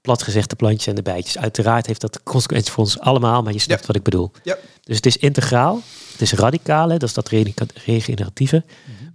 plat 0.00 0.22
gezegd 0.22 0.50
de 0.50 0.56
plantjes 0.56 0.86
en 0.86 0.94
de 0.94 1.02
bijtjes. 1.02 1.38
Uiteraard 1.38 1.86
heeft 1.86 2.00
dat 2.00 2.22
consequenties 2.22 2.70
voor 2.70 2.84
ons 2.84 2.98
allemaal, 3.00 3.42
maar 3.42 3.52
je 3.52 3.58
snapt 3.58 3.80
Ja. 3.80 3.86
wat 3.86 3.96
ik 3.96 4.02
bedoel. 4.02 4.30
Ja. 4.42 4.56
Dus 4.84 4.96
het 4.96 5.06
is 5.06 5.16
integraal, 5.16 5.80
het 6.12 6.20
is 6.20 6.32
radicaal, 6.32 6.88
hè, 6.88 6.96
dat 6.96 7.08
is 7.08 7.14
dat 7.14 7.28
re- 7.28 7.52
regeneratieve. 7.84 8.64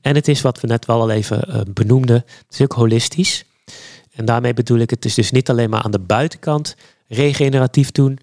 En 0.01 0.15
het 0.15 0.27
is 0.27 0.41
wat 0.41 0.59
we 0.61 0.67
net 0.67 0.85
wel 0.85 1.01
al 1.01 1.09
even 1.09 1.41
eh, 1.41 1.61
benoemden, 1.73 2.15
het 2.15 2.45
is 2.53 2.61
ook 2.61 2.73
holistisch. 2.73 3.45
En 4.13 4.25
daarmee 4.25 4.53
bedoel 4.53 4.77
ik, 4.77 4.89
het 4.89 5.05
is 5.05 5.13
dus 5.13 5.31
niet 5.31 5.49
alleen 5.49 5.69
maar 5.69 5.81
aan 5.81 5.91
de 5.91 5.99
buitenkant 5.99 6.75
regeneratief 7.07 7.91
doen. 7.91 8.19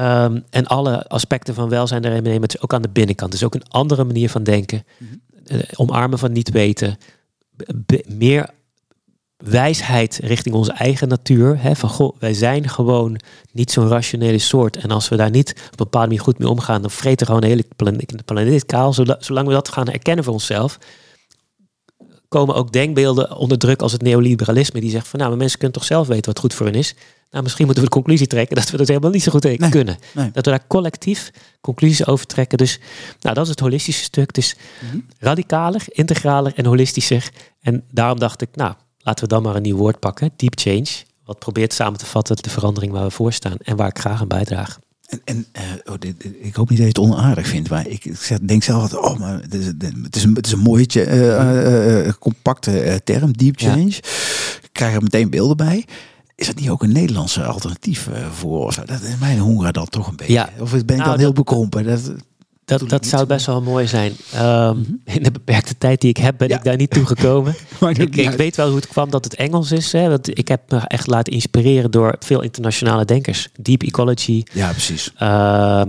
Ehm, 0.00 0.40
en 0.50 0.66
alle 0.66 1.08
aspecten 1.08 1.54
van 1.54 1.68
welzijn 1.68 2.02
daarin 2.02 2.22
nemen. 2.22 2.42
Het 2.42 2.54
is 2.54 2.60
ook 2.60 2.74
aan 2.74 2.82
de 2.82 2.88
binnenkant. 2.88 3.32
Het 3.32 3.40
is 3.40 3.46
ook 3.46 3.54
een 3.54 3.68
andere 3.68 4.04
manier 4.04 4.30
van 4.30 4.42
denken. 4.42 4.84
Eh, 5.46 5.58
omarmen 5.74 6.18
van 6.18 6.32
niet 6.32 6.50
weten. 6.50 6.98
Meer 8.08 8.50
wijsheid 9.36 10.20
richting 10.22 10.54
onze 10.54 10.72
eigen 10.72 11.08
natuur. 11.08 11.62
Hè, 11.62 11.76
van 11.76 11.88
goh, 11.88 12.16
wij 12.18 12.34
zijn 12.34 12.68
gewoon 12.68 13.20
niet 13.52 13.70
zo'n 13.70 13.88
rationele 13.88 14.38
soort. 14.38 14.76
En 14.76 14.90
als 14.90 15.08
we 15.08 15.16
daar 15.16 15.30
niet 15.30 15.50
op 15.50 15.56
een 15.70 15.70
bepaalde 15.76 16.06
manier 16.06 16.22
goed 16.22 16.38
mee 16.38 16.48
omgaan, 16.48 16.80
dan 16.82 16.90
vreten 16.90 17.26
gewoon 17.26 17.40
de 17.40 17.46
hele 17.46 17.64
planeet, 18.24 18.66
kaal. 18.66 18.92
Zola- 18.92 19.16
Zolang 19.20 19.46
we 19.46 19.52
dat 19.52 19.68
gaan 19.68 19.88
erkennen 19.88 20.24
voor 20.24 20.32
onszelf, 20.32 20.78
komen 22.28 22.54
ook 22.54 22.72
denkbeelden 22.72 23.36
onder 23.36 23.58
druk 23.58 23.82
als 23.82 23.92
het 23.92 24.02
neoliberalisme. 24.02 24.80
Die 24.80 24.90
zegt 24.90 25.08
van 25.08 25.18
nou, 25.18 25.30
maar 25.30 25.38
mensen 25.40 25.58
kunnen 25.58 25.78
toch 25.78 25.86
zelf 25.86 26.06
weten 26.06 26.32
wat 26.32 26.38
goed 26.40 26.54
voor 26.54 26.66
hen 26.66 26.74
is. 26.74 26.94
Nou, 27.30 27.42
misschien 27.42 27.64
moeten 27.66 27.82
we 27.84 27.88
de 27.90 27.94
conclusie 27.96 28.26
trekken 28.26 28.56
dat 28.56 28.70
we 28.70 28.76
dat 28.76 28.88
helemaal 28.88 29.10
niet 29.10 29.22
zo 29.22 29.30
goed 29.32 29.42
Nee, 29.44 29.68
kunnen. 29.70 29.98
nee. 30.14 30.30
Dat 30.32 30.44
we 30.44 30.50
daar 30.50 30.66
collectief 30.66 31.30
conclusies 31.60 32.06
over 32.06 32.26
trekken. 32.26 32.58
Dus 32.58 32.78
nou, 33.20 33.34
dat 33.34 33.44
is 33.44 33.50
het 33.50 33.60
holistische 33.60 34.02
stuk. 34.02 34.36
Is 34.36 34.56
Mhm. 34.84 34.98
radicaler, 35.18 35.82
integraler 35.88 36.52
en 36.56 36.64
holistischer. 36.66 37.30
En 37.60 37.84
daarom 37.92 38.18
dacht 38.18 38.42
ik, 38.42 38.48
nou, 38.54 38.74
laten 38.98 39.24
we 39.24 39.30
dan 39.30 39.42
maar 39.42 39.56
een 39.56 39.62
nieuw 39.62 39.76
woord 39.76 39.98
pakken. 39.98 40.30
Deep 40.36 40.58
change. 40.58 40.86
Wat 41.24 41.38
probeert 41.38 41.72
samen 41.72 41.98
te 41.98 42.06
vatten 42.06 42.36
de 42.36 42.50
verandering 42.50 42.92
waar 42.92 43.04
we 43.04 43.10
voor 43.10 43.32
staan. 43.32 43.56
En 43.62 43.76
waar 43.76 43.88
ik 43.88 43.98
graag 43.98 44.20
aan 44.20 44.28
bijdraag. 44.28 44.78
En, 45.06 45.20
en 45.24 45.46
eh, 45.52 45.62
oh, 45.84 45.94
dit, 45.98 46.14
ik 46.40 46.54
hoop 46.54 46.68
niet 46.70 46.78
dat 46.78 46.94
je 46.96 47.02
het 47.02 47.10
onaardig 47.12 47.46
vindt, 47.46 47.70
maar 47.70 47.86
ik, 47.88 48.04
ik 48.04 48.48
denk 48.48 48.62
zelf 48.62 48.82
altijd, 48.82 49.02
oh, 49.02 49.18
maar 49.18 49.40
het 49.42 49.54
is, 49.54 49.66
het 49.66 50.16
is 50.16 50.22
een, 50.24 50.34
het 50.34 50.46
is 50.46 50.52
een 50.52 50.58
mooie, 50.58 50.86
eh, 50.86 51.36
eh, 51.36 52.06
eh, 52.06 52.14
compacte 52.18 52.80
eh, 52.80 52.94
term, 53.04 53.32
deep 53.36 53.58
Ja. 53.58 53.70
change. 53.72 53.88
Ik 54.62 54.68
krijg 54.72 54.94
er 54.94 55.02
meteen 55.02 55.30
beelden 55.30 55.56
bij. 55.56 55.84
Is 56.40 56.46
dat 56.46 56.56
niet 56.60 56.70
ook 56.70 56.82
een 56.82 56.92
Nederlandse 56.92 57.44
alternatief 57.44 58.08
eh, 58.08 58.26
voor? 58.30 58.74
Dat 58.86 59.00
is 59.02 59.18
mijn 59.20 59.38
honger 59.38 59.72
dan 59.72 59.86
toch 59.88 60.06
een 60.08 60.16
beetje. 60.16 60.32
Ja. 60.32 60.48
Of 60.60 60.70
ben 60.70 60.80
ik 60.80 60.86
Nou, 60.96 61.04
dan 61.10 61.18
heel 61.18 61.32
bekrompen? 61.32 61.84
Dat, 61.84 62.12
Dat, 62.64 62.88
dat 62.88 63.06
zou 63.06 63.26
best 63.26 63.46
wel 63.46 63.62
mooi 63.62 63.86
zijn. 63.86 64.12
Mhm. 64.34 64.76
In 65.04 65.22
de 65.22 65.30
beperkte 65.30 65.78
tijd 65.78 66.00
die 66.00 66.10
ik 66.10 66.16
heb, 66.16 66.38
ben 66.38 66.48
Ja. 66.48 66.56
ik 66.56 66.64
daar 66.64 66.76
niet 66.76 66.90
toe 66.90 67.06
gekomen. 67.06 67.54
Ook 67.80 67.90
ik, 67.90 68.16
ik 68.16 68.30
weet 68.30 68.56
wel 68.56 68.66
hoe 68.66 68.76
het 68.76 68.86
kwam 68.88 69.10
dat 69.10 69.24
het 69.24 69.34
Engels 69.34 69.72
is. 69.72 69.92
Hè, 69.92 70.08
want 70.08 70.38
ik 70.38 70.48
heb 70.48 70.70
me 70.70 70.78
echt 70.78 71.06
laten 71.06 71.32
inspireren 71.32 71.90
door 71.90 72.16
veel 72.18 72.40
internationale 72.42 73.04
denkers. 73.04 73.48
Deep 73.60 73.82
ecology, 73.82 74.42
Ja, 74.52 74.70
precies. 74.70 75.12
Ehm, 75.16 75.30
eh, 75.80 75.86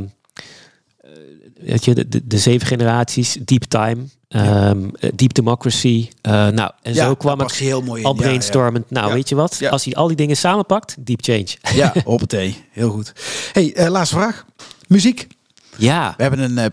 weet 1.64 1.86
je, 1.86 1.94
de, 1.96 2.08
de, 2.08 2.22
de 2.28 2.38
zeven 2.38 2.68
generaties, 2.68 3.38
Deep 3.46 3.64
Time, 3.64 4.04
ehm, 4.28 4.90
eh, 5.00 5.10
Deep 5.16 5.34
Democracy. 5.34 6.10
eh, 6.22 6.32
nou, 6.32 6.72
en 6.82 6.94
ja, 6.94 7.06
zo 7.06 7.16
kwam 7.16 7.42
ik 7.42 7.52
heel 7.52 7.82
mooi 7.82 8.02
in. 8.02 8.08
al 8.08 8.16
ja. 8.16 8.22
brainstormend. 8.22 8.90
Nou, 8.90 9.14
weet 9.14 9.30
je 9.30 9.36
wat? 9.36 9.58
Ja. 9.60 9.70
Als 9.70 9.86
hij 9.86 9.94
al 9.94 10.08
die 10.08 10.16
dingen 10.16 10.38
samenpakt, 10.38 10.96
Deep 11.00 11.24
Change. 11.24 11.48
Ja, 11.82 11.94
hoppatee. 12.04 12.64
Heel 12.72 12.90
goed. 12.90 13.14
hey, 13.54 13.74
eh, 13.74 13.90
laatste 13.90 14.16
vraag. 14.16 14.46
Muziek. 14.88 15.28
Ja, 15.78 16.14
We 16.18 16.24
hebben 16.24 16.58
een 16.58 16.72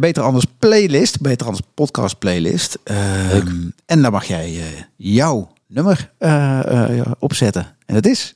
Beter 0.00 0.22
Anders 0.22 0.44
playlist. 0.58 1.20
Beter 1.20 1.46
Anders 1.46 1.66
podcast 1.74 2.18
playlist. 2.18 2.78
Ehm, 2.84 3.68
en 3.86 4.02
daar 4.02 4.10
mag 4.10 4.24
jij 4.24 4.60
jouw 4.96 5.52
nummer 5.66 6.10
opzetten. 7.18 7.76
En 7.86 7.94
dat 7.94 8.06
is... 8.06 8.34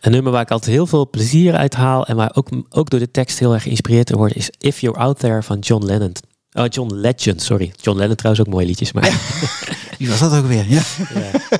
een 0.00 0.12
nummer 0.12 0.32
waar 0.32 0.42
ik 0.42 0.50
altijd 0.50 0.70
heel 0.70 0.86
veel 0.86 1.10
plezier 1.10 1.54
uit 1.54 1.74
haal 1.74 2.06
en 2.06 2.16
waar 2.16 2.30
ook, 2.34 2.48
ook 2.70 2.90
door 2.90 3.00
de 3.00 3.10
tekst 3.10 3.38
heel 3.38 3.52
erg 3.54 3.62
geïnspireerd 3.62 4.06
te 4.06 4.16
worden 4.16 4.36
is 4.36 4.50
If 4.58 4.80
You're 4.80 4.98
Out 4.98 5.18
There 5.18 5.42
van 5.42 5.58
John 5.58 5.84
Lennon. 5.84 6.12
Oh, 6.52 6.64
John 6.68 6.94
Legend, 6.94 7.42
sorry. 7.42 7.72
John 7.80 7.98
Lennon 7.98 8.16
trouwens 8.16 8.46
ook 8.46 8.52
mooie 8.54 8.66
liedjes, 8.66 8.92
maar 8.92 9.20
Wie 9.98 10.08
was 10.08 10.18
dat 10.18 10.34
ook 10.34 10.46
weer? 10.46 10.64
Ja. 10.68 10.82
ja. 11.14 11.30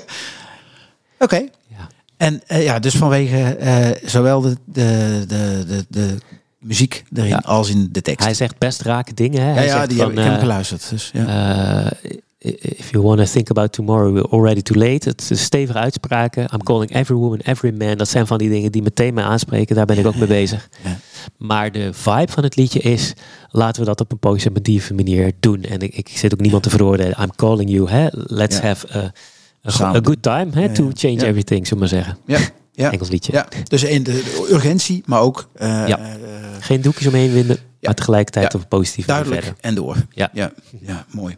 Oké. 1.25 1.37
Ja. 1.69 1.89
En 2.17 2.43
eh, 2.47 2.65
ja, 2.65 2.79
dus 2.79 2.95
vanwege 2.95 3.37
eh, 3.57 4.09
zowel 4.09 4.41
de, 4.41 4.57
de, 4.65 5.25
de, 5.27 5.65
de, 5.67 5.85
de 5.89 6.17
muziek 6.59 7.05
erin 7.13 7.29
Ja. 7.29 7.43
als 7.45 7.69
in 7.71 7.89
de 7.93 8.03
tekst. 8.03 8.25
hij 8.25 8.35
zegt 8.35 8.59
best 8.59 8.81
rake 8.83 9.15
dingen. 9.15 9.43
Hè? 9.43 9.49
ja, 9.49 9.55
Hij 9.55 9.67
ja, 9.67 9.87
die 9.87 9.97
van, 9.97 10.07
heb, 10.07 10.19
ik 10.19 10.25
heb 10.25 10.33
eh, 10.33 10.39
geluisterd. 10.39 10.91
Dus, 10.91 11.11
ja. 11.13 11.85
Uh, 11.85 11.91
if 12.45 12.91
you 12.91 13.03
want 13.05 13.19
to 13.19 13.25
think 13.25 13.51
about 13.51 13.73
tomorrow, 13.73 14.13
we're 14.15 14.29
already 14.31 14.63
too 14.63 14.79
late. 14.79 15.09
Het 15.09 15.31
is 15.31 15.43
stevige 15.43 15.79
uitspraken. 15.79 16.43
I'm 16.53 16.63
calling 16.63 16.91
every 16.95 17.17
woman, 17.19 17.39
every 17.39 17.75
man. 17.79 17.97
Dat 17.97 18.09
zijn 18.09 18.27
van 18.27 18.39
die 18.39 18.51
dingen 18.51 18.73
die 18.73 18.83
meteen 18.83 19.15
mij 19.15 19.25
aanspreken. 19.25 19.77
Daar 19.77 19.87
ben 19.87 19.99
ik 19.99 20.07
ook 20.07 20.17
mee 20.17 20.27
bezig. 20.29 20.69
Ja. 20.85 20.99
Maar 21.39 21.73
de 21.73 21.93
vibe 21.93 22.33
van 22.33 22.43
het 22.43 22.57
liedje 22.57 22.79
is... 22.81 23.13
laten 23.51 23.81
we 23.81 23.87
dat 23.87 24.01
op 24.01 24.13
een 24.13 24.19
positieve 24.19 24.95
manier 24.95 25.33
doen. 25.41 25.63
En 25.63 25.81
ik, 25.81 25.95
ik 25.97 26.09
zit 26.09 26.33
ook 26.33 26.41
niemand 26.41 26.63
te 26.63 26.71
veroordelen. 26.71 27.17
I'm 27.23 27.35
calling 27.37 27.71
you. 27.71 27.91
Hè? 27.91 28.07
Let's 28.11 28.57
Ja. 28.57 28.63
have 28.63 28.87
a, 28.99 29.13
a, 29.83 30.01
good 30.03 30.23
time 30.23 30.51
hè? 30.55 30.73
To 30.75 30.91
change 30.95 31.27
everything, 31.27 31.67
zullen 31.67 31.89
we 31.89 31.95
maar 31.95 32.05
zeggen. 32.05 32.19
ja. 32.27 32.39
Ja. 32.77 32.93
Engels 32.93 33.09
liedje. 33.09 33.33
ja, 33.33 33.49
dus 33.65 33.83
in 33.85 34.03
de, 34.03 34.47
urgentie, 34.51 35.03
maar 35.07 35.21
ook 35.21 35.49
eh, 35.55 35.69
Ja. 35.89 35.99
eh, 35.99 36.15
Geen 36.61 36.81
doekjes 36.81 37.07
omheen 37.07 37.33
winden, 37.33 37.59
maar 37.81 37.95
tegelijkertijd 37.95 38.55
op 38.55 38.61
een 38.61 38.69
positieve 38.69 39.11
manier 39.11 39.25
duidelijk 39.25 39.57
verder. 39.57 39.71
en 39.71 39.75
door. 39.85 39.97
Ja. 40.11 40.31
ja, 40.33 40.53
ja 40.81 41.07
mooi. 41.11 41.37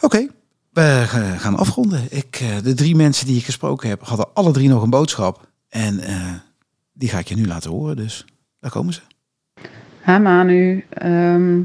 Oké, 0.00 0.26
we 0.74 1.02
ga- 1.06 1.36
gaan 1.36 1.56
afronden. 1.56 2.00
Ik, 2.10 2.38
eh, 2.42 2.62
de 2.62 2.74
drie 2.74 2.96
mensen 2.96 3.26
die 3.26 3.36
ik 3.38 3.44
gesproken 3.44 3.88
heb, 3.88 4.02
hadden 4.02 4.26
alle 4.34 4.50
drie 4.52 4.68
nog 4.68 4.82
een 4.82 4.90
boodschap. 4.90 5.48
En 5.68 5.98
eh, 6.00 6.32
die 6.92 7.08
ga 7.08 7.18
ik 7.18 7.28
je 7.28 7.34
nu 7.36 7.46
laten 7.46 7.70
horen, 7.70 7.96
dus 7.96 8.24
daar 8.60 8.70
komen 8.70 8.92
ze. 8.94 9.00
Ha 10.00 10.18
Manu, 10.18 10.84
Ehm, 10.88 11.60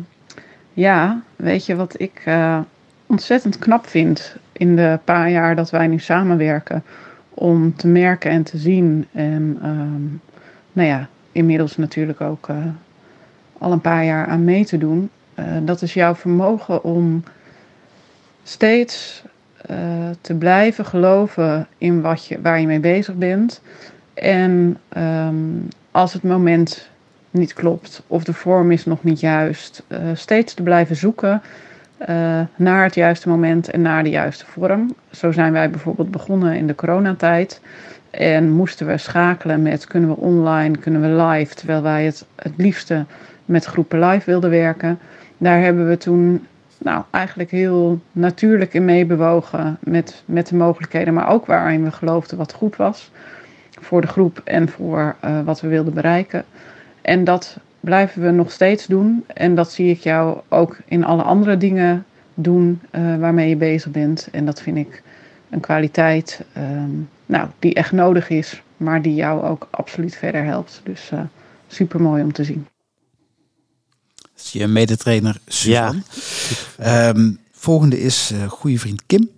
ja, 0.74 1.22
weet 1.36 1.66
je 1.66 1.76
wat 1.76 2.00
ik 2.00 2.22
eh, 2.26 2.60
ontzettend 3.06 3.58
knap 3.60 3.88
vind 3.88 4.36
in 4.52 4.76
de 4.76 5.00
paar 5.04 5.30
jaar 5.32 5.56
dat 5.56 5.70
wij 5.70 5.88
nu 5.88 6.00
samenwerken? 6.00 6.84
Om 7.30 7.76
te 7.76 7.88
merken 7.88 8.32
en 8.32 8.44
te 8.44 8.58
zien 8.58 9.08
en 9.12 9.58
ehm, 9.62 10.04
nou 10.72 10.88
ja, 10.88 11.08
inmiddels 11.32 11.78
natuurlijk 11.78 12.22
ook 12.22 12.48
al 13.58 13.72
een 13.72 13.82
paar 13.82 14.06
jaar 14.06 14.28
aan 14.28 14.44
mee 14.44 14.66
te 14.66 14.78
doen. 14.78 15.10
Dat 15.64 15.82
is 15.82 15.94
jouw 15.94 16.16
vermogen 16.16 16.84
om 16.84 17.24
steeds 18.50 19.24
eh, 19.66 19.78
te 20.22 20.34
blijven 20.34 20.86
geloven 20.86 21.68
in 21.78 22.02
wat 22.02 22.26
je, 22.26 22.42
waar 22.42 22.60
je 22.60 22.68
mee 22.68 22.80
bezig 22.80 23.16
bent. 23.16 23.62
En 24.14 24.78
ehm, 24.90 25.36
als 25.92 26.14
het 26.14 26.24
moment 26.24 26.90
niet 27.32 27.54
klopt 27.54 28.04
of 28.08 28.24
de 28.24 28.34
vorm 28.34 28.72
is 28.72 28.86
nog 28.86 29.04
niet 29.04 29.20
juist, 29.20 29.84
eh, 29.88 30.00
steeds 30.14 30.54
te 30.54 30.64
blijven 30.64 30.96
zoeken 30.96 31.42
eh, 31.98 32.42
naar 32.56 32.84
het 32.84 32.96
juiste 32.96 33.30
moment 33.30 33.70
en 33.70 33.82
naar 33.82 34.04
de 34.04 34.10
juiste 34.10 34.46
vorm. 34.46 34.96
Zo 35.12 35.32
zijn 35.32 35.52
wij 35.52 35.70
bijvoorbeeld 35.70 36.12
begonnen 36.12 36.56
in 36.56 36.68
de 36.68 36.76
coronatijd 36.76 37.62
en 38.10 38.50
moesten 38.52 38.88
we 38.88 38.98
schakelen 38.98 39.62
met 39.62 39.86
kunnen 39.86 40.10
we 40.10 40.16
online, 40.16 40.78
kunnen 40.78 41.02
we 41.02 41.24
live, 41.24 41.56
terwijl 41.56 41.82
wij 41.82 42.06
het 42.06 42.26
het 42.36 42.54
liefste 42.58 43.06
met 43.46 43.66
groepen 43.66 44.00
live 44.00 44.26
wilden 44.26 44.50
werken. 44.50 45.00
Daar 45.38 45.62
hebben 45.62 45.88
we 45.88 45.98
toen 45.98 46.48
nou, 46.80 47.04
eigenlijk 47.12 47.52
heel 47.52 48.00
natuurlijk 48.12 48.74
in 48.74 48.86
meebewogen 48.86 49.78
met, 49.80 50.24
met 50.26 50.48
de 50.48 50.56
mogelijkheden, 50.56 51.14
maar 51.14 51.30
ook 51.30 51.46
waarin 51.46 51.84
we 51.84 51.92
geloofden 51.92 52.38
wat 52.38 52.54
goed 52.54 52.76
was 52.76 53.12
voor 53.82 54.02
de 54.02 54.08
groep 54.08 54.42
en 54.44 54.70
voor 54.70 55.16
uh, 55.26 55.42
wat 55.42 55.62
we 55.62 55.68
wilden 55.68 55.94
bereiken. 55.94 56.46
En 57.02 57.24
dat 57.24 57.58
blijven 57.80 58.22
we 58.22 58.32
nog 58.32 58.52
steeds 58.52 58.86
doen. 58.86 59.24
En 59.28 59.56
dat 59.56 59.72
zie 59.72 59.90
ik 59.90 60.00
jou 60.00 60.40
ook 60.48 60.78
in 60.86 61.06
alle 61.06 61.24
andere 61.24 61.58
dingen 61.58 62.06
doen 62.34 62.82
uh, 62.92 63.18
waarmee 63.18 63.50
je 63.50 63.56
bezig 63.56 63.92
bent. 63.92 64.28
En 64.32 64.46
dat 64.46 64.62
vind 64.62 64.78
ik 64.78 65.04
een 65.50 65.60
kwaliteit 65.60 66.46
um, 66.58 67.10
nou, 67.26 67.48
die 67.60 67.74
echt 67.74 67.92
nodig 67.92 68.30
is, 68.30 68.64
maar 68.78 69.02
die 69.02 69.16
jou 69.16 69.44
ook 69.44 69.68
absoluut 69.70 70.16
verder 70.16 70.44
helpt. 70.44 70.82
Dus 70.84 71.12
uh, 71.14 71.20
super 71.68 72.02
mooi 72.02 72.24
om 72.24 72.32
te 72.32 72.44
zien. 72.44 72.68
Dat 74.40 74.50
je 74.52 74.68
medetrainer 74.68 75.40
Suzanne. 75.48 76.02
Ja. 76.78 77.10
Um, 77.10 77.40
volgende 77.52 78.00
is 78.00 78.32
uh, 78.34 78.50
goede 78.50 78.80
vriend 78.80 79.04
Kim. 79.06 79.30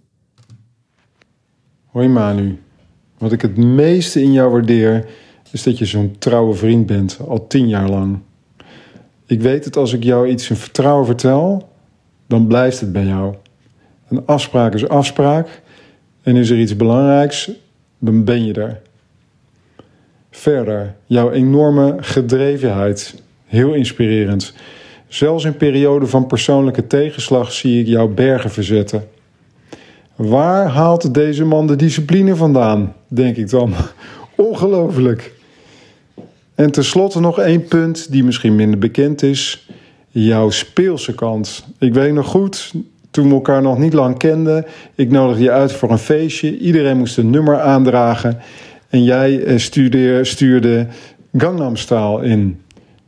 Hoi 1.86 2.08
Manu. 2.08 2.60
Wat 3.18 3.32
ik 3.32 3.42
het 3.42 3.58
meeste 3.58 4.22
in 4.22 4.32
jou 4.32 4.52
waardeer, 4.52 5.06
is 5.52 5.64
dat 5.64 5.78
je 5.78 5.86
zo'n 5.86 6.16
trouwe 6.20 6.54
vriend 6.54 6.86
bent, 6.86 7.20
al 7.28 7.48
tien 7.48 7.68
jaar 7.68 7.90
lang. 7.90 8.20
Ik 9.26 9.42
weet 9.42 9.66
het 9.66 9.78
als 9.78 9.94
ik 9.94 10.04
jou 10.04 10.28
iets 10.28 10.50
in 10.50 10.56
vertrouwen 10.56 11.06
vertel, 11.06 11.70
dan 12.28 12.48
blijft 12.48 12.80
het 12.80 12.92
bij 12.92 13.06
jou. 13.06 13.36
Een 14.08 14.26
afspraak 14.26 14.74
is 14.74 14.88
afspraak 14.88 15.62
en 16.22 16.36
is 16.36 16.50
er 16.50 16.60
iets 16.60 16.76
belangrijks, 16.76 17.52
dan 18.00 18.24
ben 18.24 18.46
je 18.46 18.54
er. 18.54 18.82
Verder, 20.32 20.96
jouw 21.06 21.32
enorme 21.32 21.96
gedrevenheid, 22.00 23.22
heel 23.46 23.74
inspirerend. 23.74 24.54
Zelfs 25.12 25.44
in 25.44 25.58
perioden 25.58 26.10
van 26.10 26.28
persoonlijke 26.28 26.88
tegenslag 26.88 27.52
zie 27.52 27.80
ik 27.80 27.88
jou 27.88 28.10
bergen 28.10 28.50
verzetten. 28.50 29.08
Waar 30.16 30.68
haalt 30.68 31.14
deze 31.14 31.46
man 31.46 31.68
de 31.68 31.76
discipline 31.76 32.36
vandaan? 32.36 32.94
Denk 33.08 33.38
ik 33.38 33.50
dan. 33.50 33.74
Ongelooflijk. 34.36 35.34
En 36.56 36.72
tenslotte 36.72 37.20
nog 37.20 37.40
één 37.40 37.64
punt 37.66 38.12
die 38.12 38.24
misschien 38.24 38.56
minder 38.56 38.80
bekend 38.80 39.24
is. 39.24 39.70
Jouw 40.08 40.50
speelse 40.50 41.16
kant. 41.16 41.66
Ik 41.80 41.94
weet 41.94 42.14
nog 42.14 42.28
goed, 42.28 42.74
toen 43.10 43.28
we 43.28 43.34
elkaar 43.34 43.62
nog 43.62 43.78
niet 43.78 43.94
lang 43.94 44.18
kenden. 44.18 44.66
Ik 44.96 45.10
nodigde 45.10 45.44
je 45.44 45.52
uit 45.52 45.72
voor 45.72 45.92
een 45.92 45.98
feestje. 45.98 46.58
Iedereen 46.58 46.98
moest 46.98 47.18
een 47.18 47.30
nummer 47.30 47.60
aandragen. 47.60 48.38
En 48.90 49.04
jij 49.04 49.44
eh, 49.44 49.58
stuurde, 49.58 50.24
stuurde 50.24 50.88
Gangnam 51.38 51.76
in. 52.22 52.62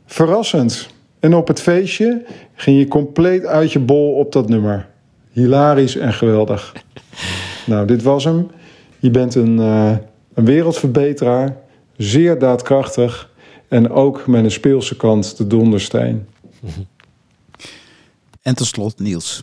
Verrassend. 0.06 0.92
En 1.24 1.34
op 1.34 1.48
het 1.48 1.60
feestje 1.60 2.24
ging 2.54 2.78
je 2.78 2.88
compleet 2.88 3.46
uit 3.46 3.72
je 3.72 3.78
bol 3.78 4.14
op 4.14 4.32
dat 4.32 4.48
nummer. 4.48 4.88
Hilarisch 5.30 5.96
en 5.96 6.12
geweldig. 6.12 6.72
Nou, 7.66 7.86
dit 7.86 8.02
was 8.02 8.24
hem. 8.24 8.50
Je 8.98 9.10
bent 9.10 9.34
een, 9.34 9.58
uh, 9.58 9.96
een 10.34 10.44
wereldverbeteraar. 10.44 11.56
Zeer 11.96 12.38
daadkrachtig. 12.38 13.30
En 13.68 13.90
ook 13.90 14.26
met 14.26 14.44
een 14.44 14.50
speelse 14.50 14.96
kant 14.96 15.36
de 15.36 15.46
dondersteen. 15.46 16.26
En 18.42 18.54
tot 18.54 18.66
slot 18.66 18.98
Niels. 18.98 19.42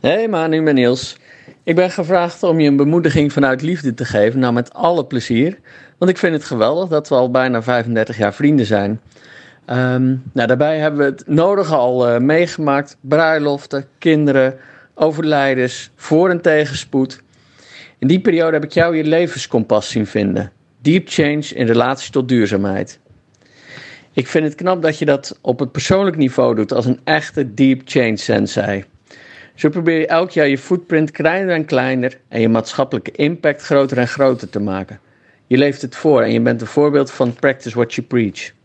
Hey 0.00 0.28
Manu, 0.28 0.58
ik 0.58 0.64
ben 0.64 0.74
Niels. 0.74 1.16
Ik 1.62 1.74
ben 1.74 1.90
gevraagd 1.90 2.42
om 2.42 2.60
je 2.60 2.68
een 2.68 2.76
bemoediging 2.76 3.32
vanuit 3.32 3.62
liefde 3.62 3.94
te 3.94 4.04
geven. 4.04 4.40
Nou, 4.40 4.52
met 4.52 4.74
alle 4.74 5.04
plezier. 5.04 5.58
Want 5.98 6.10
ik 6.10 6.18
vind 6.18 6.32
het 6.32 6.44
geweldig 6.44 6.88
dat 6.88 7.08
we 7.08 7.14
al 7.14 7.30
bijna 7.30 7.62
35 7.62 8.18
jaar 8.18 8.34
vrienden 8.34 8.66
zijn. 8.66 9.00
Um, 9.70 10.22
nou, 10.32 10.48
daarbij 10.48 10.78
hebben 10.78 11.00
we 11.00 11.06
het 11.06 11.26
nodige 11.26 11.74
al 11.74 12.08
uh, 12.08 12.18
meegemaakt. 12.18 12.96
Bruiloften, 13.00 13.84
kinderen, 13.98 14.58
overlijdens, 14.94 15.90
voor- 15.96 16.30
en 16.30 16.40
tegenspoed. 16.40 17.22
In 17.98 18.08
die 18.08 18.20
periode 18.20 18.52
heb 18.52 18.64
ik 18.64 18.72
jou 18.72 18.96
je 18.96 19.04
levenskompas 19.04 19.88
zien 19.88 20.06
vinden. 20.06 20.52
Deep 20.80 21.08
change 21.08 21.44
in 21.54 21.66
relatie 21.66 22.12
tot 22.12 22.28
duurzaamheid. 22.28 22.98
Ik 24.12 24.26
vind 24.26 24.44
het 24.44 24.54
knap 24.54 24.82
dat 24.82 24.98
je 24.98 25.04
dat 25.04 25.38
op 25.40 25.58
het 25.58 25.72
persoonlijk 25.72 26.16
niveau 26.16 26.54
doet 26.54 26.72
als 26.72 26.86
een 26.86 27.00
echte 27.04 27.54
deep 27.54 27.82
change 27.84 28.16
sensei. 28.16 28.84
Zo 29.54 29.68
probeer 29.68 29.98
je 29.98 30.06
elk 30.06 30.30
jaar 30.30 30.48
je 30.48 30.58
footprint 30.58 31.10
kleiner 31.10 31.54
en 31.54 31.64
kleiner 31.64 32.18
en 32.28 32.40
je 32.40 32.48
maatschappelijke 32.48 33.10
impact 33.10 33.62
groter 33.62 33.98
en 33.98 34.08
groter 34.08 34.50
te 34.50 34.60
maken. 34.60 35.00
Je 35.46 35.56
leeft 35.56 35.82
het 35.82 35.96
voor 35.96 36.22
en 36.22 36.32
je 36.32 36.40
bent 36.40 36.60
een 36.60 36.66
voorbeeld 36.66 37.10
van 37.10 37.34
practice 37.34 37.76
what 37.76 37.94
you 37.94 38.06
preach. 38.06 38.56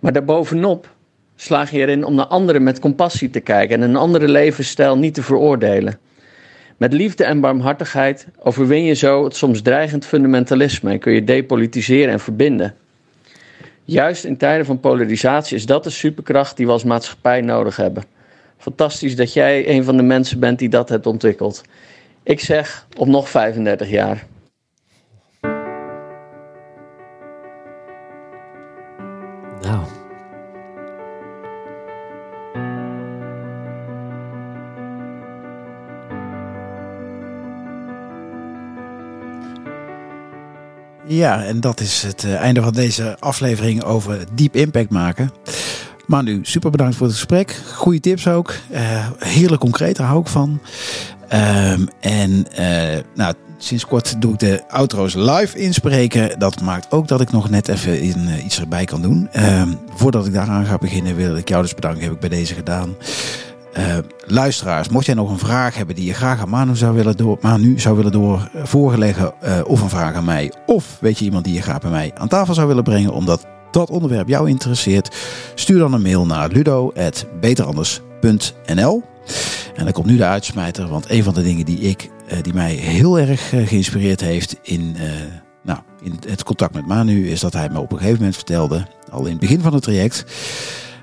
Maar 0.00 0.12
daarbovenop 0.12 0.88
slaag 1.36 1.70
je 1.70 1.78
erin 1.78 2.04
om 2.04 2.14
naar 2.14 2.26
anderen 2.26 2.62
met 2.62 2.78
compassie 2.78 3.30
te 3.30 3.40
kijken 3.40 3.82
en 3.82 3.88
een 3.88 3.96
andere 3.96 4.28
levensstijl 4.28 4.98
niet 4.98 5.14
te 5.14 5.22
veroordelen. 5.22 5.98
Met 6.76 6.92
liefde 6.92 7.24
en 7.24 7.40
barmhartigheid 7.40 8.26
overwin 8.38 8.84
je 8.84 8.94
zo 8.94 9.24
het 9.24 9.36
soms 9.36 9.62
dreigend 9.62 10.06
fundamentalisme 10.06 10.90
en 10.90 10.98
kun 10.98 11.12
je 11.12 11.24
depolitiseren 11.24 12.12
en 12.12 12.20
verbinden. 12.20 12.74
Juist 13.84 14.24
in 14.24 14.36
tijden 14.36 14.66
van 14.66 14.80
polarisatie 14.80 15.56
is 15.56 15.66
dat 15.66 15.84
de 15.84 15.90
superkracht 15.90 16.56
die 16.56 16.66
we 16.66 16.72
als 16.72 16.84
maatschappij 16.84 17.40
nodig 17.40 17.76
hebben. 17.76 18.04
Fantastisch 18.58 19.16
dat 19.16 19.32
jij 19.32 19.68
een 19.68 19.84
van 19.84 19.96
de 19.96 20.02
mensen 20.02 20.40
bent 20.40 20.58
die 20.58 20.68
dat 20.68 20.88
hebt 20.88 21.06
ontwikkeld. 21.06 21.62
Ik 22.22 22.40
zeg 22.40 22.86
op 22.96 23.06
nog 23.06 23.28
35 23.28 23.90
jaar. 23.90 24.26
Ja, 41.20 41.44
en 41.44 41.60
dat 41.60 41.80
is 41.80 42.02
het 42.02 42.24
uh, 42.24 42.34
einde 42.34 42.62
van 42.62 42.72
deze 42.72 43.16
aflevering 43.18 43.82
over 43.82 44.18
Deep 44.34 44.56
Impact 44.56 44.90
maken. 44.90 45.30
Manu, 46.06 46.40
super 46.42 46.70
bedankt 46.70 46.96
voor 46.96 47.06
het 47.06 47.16
gesprek. 47.16 47.60
Goede 47.74 48.00
tips 48.00 48.28
ook. 48.28 48.54
Uh, 48.72 49.06
heerlijk 49.18 49.60
concreet, 49.60 49.96
daar 49.96 50.06
hou 50.06 50.20
ik 50.20 50.26
van. 50.26 50.60
Um, 51.32 51.88
en 52.00 52.46
uh, 52.60 52.98
nou, 53.14 53.34
sinds 53.58 53.86
kort 53.86 54.20
doe 54.20 54.32
ik 54.32 54.38
de 54.38 54.62
outro's 54.68 55.14
live 55.14 55.58
inspreken. 55.58 56.38
Dat 56.38 56.60
maakt 56.60 56.92
ook 56.92 57.08
dat 57.08 57.20
ik 57.20 57.30
nog 57.30 57.50
net 57.50 57.68
even 57.68 58.00
in, 58.00 58.44
iets 58.44 58.60
erbij 58.60 58.84
kan 58.84 59.02
doen. 59.02 59.28
Um, 59.36 59.78
voordat 59.94 60.26
ik 60.26 60.32
daaraan 60.32 60.66
ga 60.66 60.78
beginnen, 60.78 61.16
wil 61.16 61.36
ik 61.36 61.48
jou 61.48 61.62
dus 61.62 61.74
bedanken. 61.74 62.02
Heb 62.02 62.12
ik 62.12 62.20
bij 62.20 62.28
deze 62.28 62.54
gedaan. 62.54 62.94
Uh, 63.78 63.96
luisteraars, 64.26 64.88
mocht 64.88 65.06
jij 65.06 65.14
nog 65.14 65.30
een 65.30 65.38
vraag 65.38 65.76
hebben 65.76 65.94
die 65.94 66.04
je 66.04 66.14
graag 66.14 66.40
aan 66.40 66.48
Manu 66.48 66.76
zou 66.76 66.94
willen, 66.94 67.16
door, 67.16 67.38
Manu 67.40 67.78
zou 67.78 67.96
willen 67.96 68.12
door 68.12 68.50
voorgeleggen, 68.54 69.32
uh, 69.44 69.60
of 69.64 69.80
een 69.80 69.88
vraag 69.88 70.14
aan 70.14 70.24
mij, 70.24 70.52
of 70.66 70.96
weet 71.00 71.18
je 71.18 71.24
iemand 71.24 71.44
die 71.44 71.54
je 71.54 71.62
graag 71.62 71.80
bij 71.80 71.90
mij 71.90 72.10
aan 72.14 72.28
tafel 72.28 72.54
zou 72.54 72.68
willen 72.68 72.84
brengen, 72.84 73.12
omdat 73.12 73.46
dat 73.70 73.90
onderwerp 73.90 74.28
jou 74.28 74.48
interesseert, 74.48 75.16
stuur 75.54 75.78
dan 75.78 75.92
een 75.92 76.02
mail 76.02 76.26
naar 76.26 76.48
ludo.beteranders.nl. 76.48 79.02
En 79.74 79.84
dan 79.84 79.92
komt 79.92 80.06
nu 80.06 80.16
de 80.16 80.24
uitsmijter, 80.24 80.88
want 80.88 81.10
een 81.10 81.22
van 81.22 81.34
de 81.34 81.42
dingen 81.42 81.64
die, 81.64 81.78
ik, 81.78 82.10
die 82.42 82.54
mij 82.54 82.74
heel 82.74 83.18
erg 83.18 83.48
geïnspireerd 83.48 84.20
heeft 84.20 84.56
in, 84.62 84.96
nou, 85.62 85.78
in 86.02 86.18
het 86.28 86.42
contact 86.42 86.74
met 86.74 86.86
Manu, 86.86 87.30
is 87.30 87.40
dat 87.40 87.52
hij 87.52 87.68
me 87.68 87.78
op 87.78 87.92
een 87.92 87.98
gegeven 87.98 88.18
moment 88.18 88.36
vertelde, 88.36 88.86
al 89.10 89.24
in 89.24 89.30
het 89.30 89.40
begin 89.40 89.60
van 89.60 89.74
het 89.74 89.82
traject. 89.82 90.24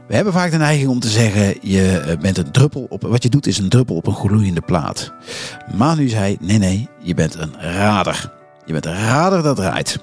We 0.07 0.15
hebben 0.15 0.33
vaak 0.33 0.51
de 0.51 0.57
neiging 0.57 0.89
om 0.89 0.99
te 0.99 1.09
zeggen: 1.09 1.55
je 1.61 2.17
bent 2.21 2.37
een 2.37 2.51
druppel 2.51 2.85
op. 2.89 3.01
Wat 3.01 3.23
je 3.23 3.29
doet 3.29 3.47
is 3.47 3.57
een 3.57 3.69
druppel 3.69 3.95
op 3.95 4.07
een 4.07 4.15
gloeiende 4.15 4.61
plaat. 4.61 5.13
Manu 5.75 6.07
zei: 6.07 6.37
nee, 6.39 6.57
nee, 6.57 6.87
je 7.01 7.13
bent 7.13 7.35
een 7.35 7.53
rader. 7.59 8.33
Je 8.65 8.73
bent 8.73 8.85
een 8.85 8.99
rader 8.99 9.43
dat 9.43 9.55
draait. 9.55 9.99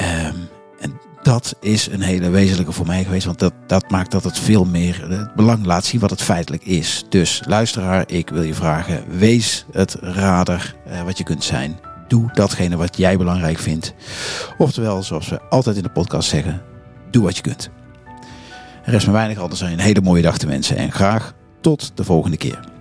Um, 0.00 0.48
en 0.80 1.00
dat 1.22 1.56
is 1.60 1.86
een 1.86 2.00
hele 2.00 2.30
wezenlijke 2.30 2.72
voor 2.72 2.86
mij 2.86 3.04
geweest, 3.04 3.26
want 3.26 3.38
dat, 3.38 3.52
dat 3.66 3.90
maakt 3.90 4.10
dat 4.10 4.24
het 4.24 4.38
veel 4.38 4.64
meer 4.64 5.08
het 5.08 5.34
belang 5.34 5.66
laat 5.66 5.84
zien 5.84 6.00
wat 6.00 6.10
het 6.10 6.22
feitelijk 6.22 6.64
is. 6.64 7.04
Dus 7.08 7.42
luisteraar, 7.46 8.04
ik 8.06 8.28
wil 8.28 8.42
je 8.42 8.54
vragen: 8.54 9.04
wees 9.18 9.66
het 9.72 9.96
rader 10.00 10.76
uh, 10.88 11.02
wat 11.02 11.18
je 11.18 11.24
kunt 11.24 11.44
zijn. 11.44 11.78
Doe 12.08 12.30
datgene 12.32 12.76
wat 12.76 12.96
jij 12.96 13.16
belangrijk 13.16 13.58
vindt. 13.58 13.94
Oftewel, 14.58 15.02
zoals 15.02 15.28
we 15.28 15.40
altijd 15.40 15.76
in 15.76 15.82
de 15.82 15.88
podcast 15.88 16.28
zeggen: 16.28 16.62
doe 17.10 17.22
wat 17.22 17.36
je 17.36 17.42
kunt. 17.42 17.70
Er 18.86 18.92
rest 18.92 19.06
me 19.06 19.12
weinig 19.12 19.38
anders 19.38 19.60
dan 19.60 19.70
een 19.70 19.78
hele 19.78 20.00
mooie 20.00 20.22
dag 20.22 20.38
te 20.38 20.46
wensen 20.46 20.76
en 20.76 20.92
graag 20.92 21.34
tot 21.60 21.92
de 21.94 22.04
volgende 22.04 22.36
keer. 22.36 22.75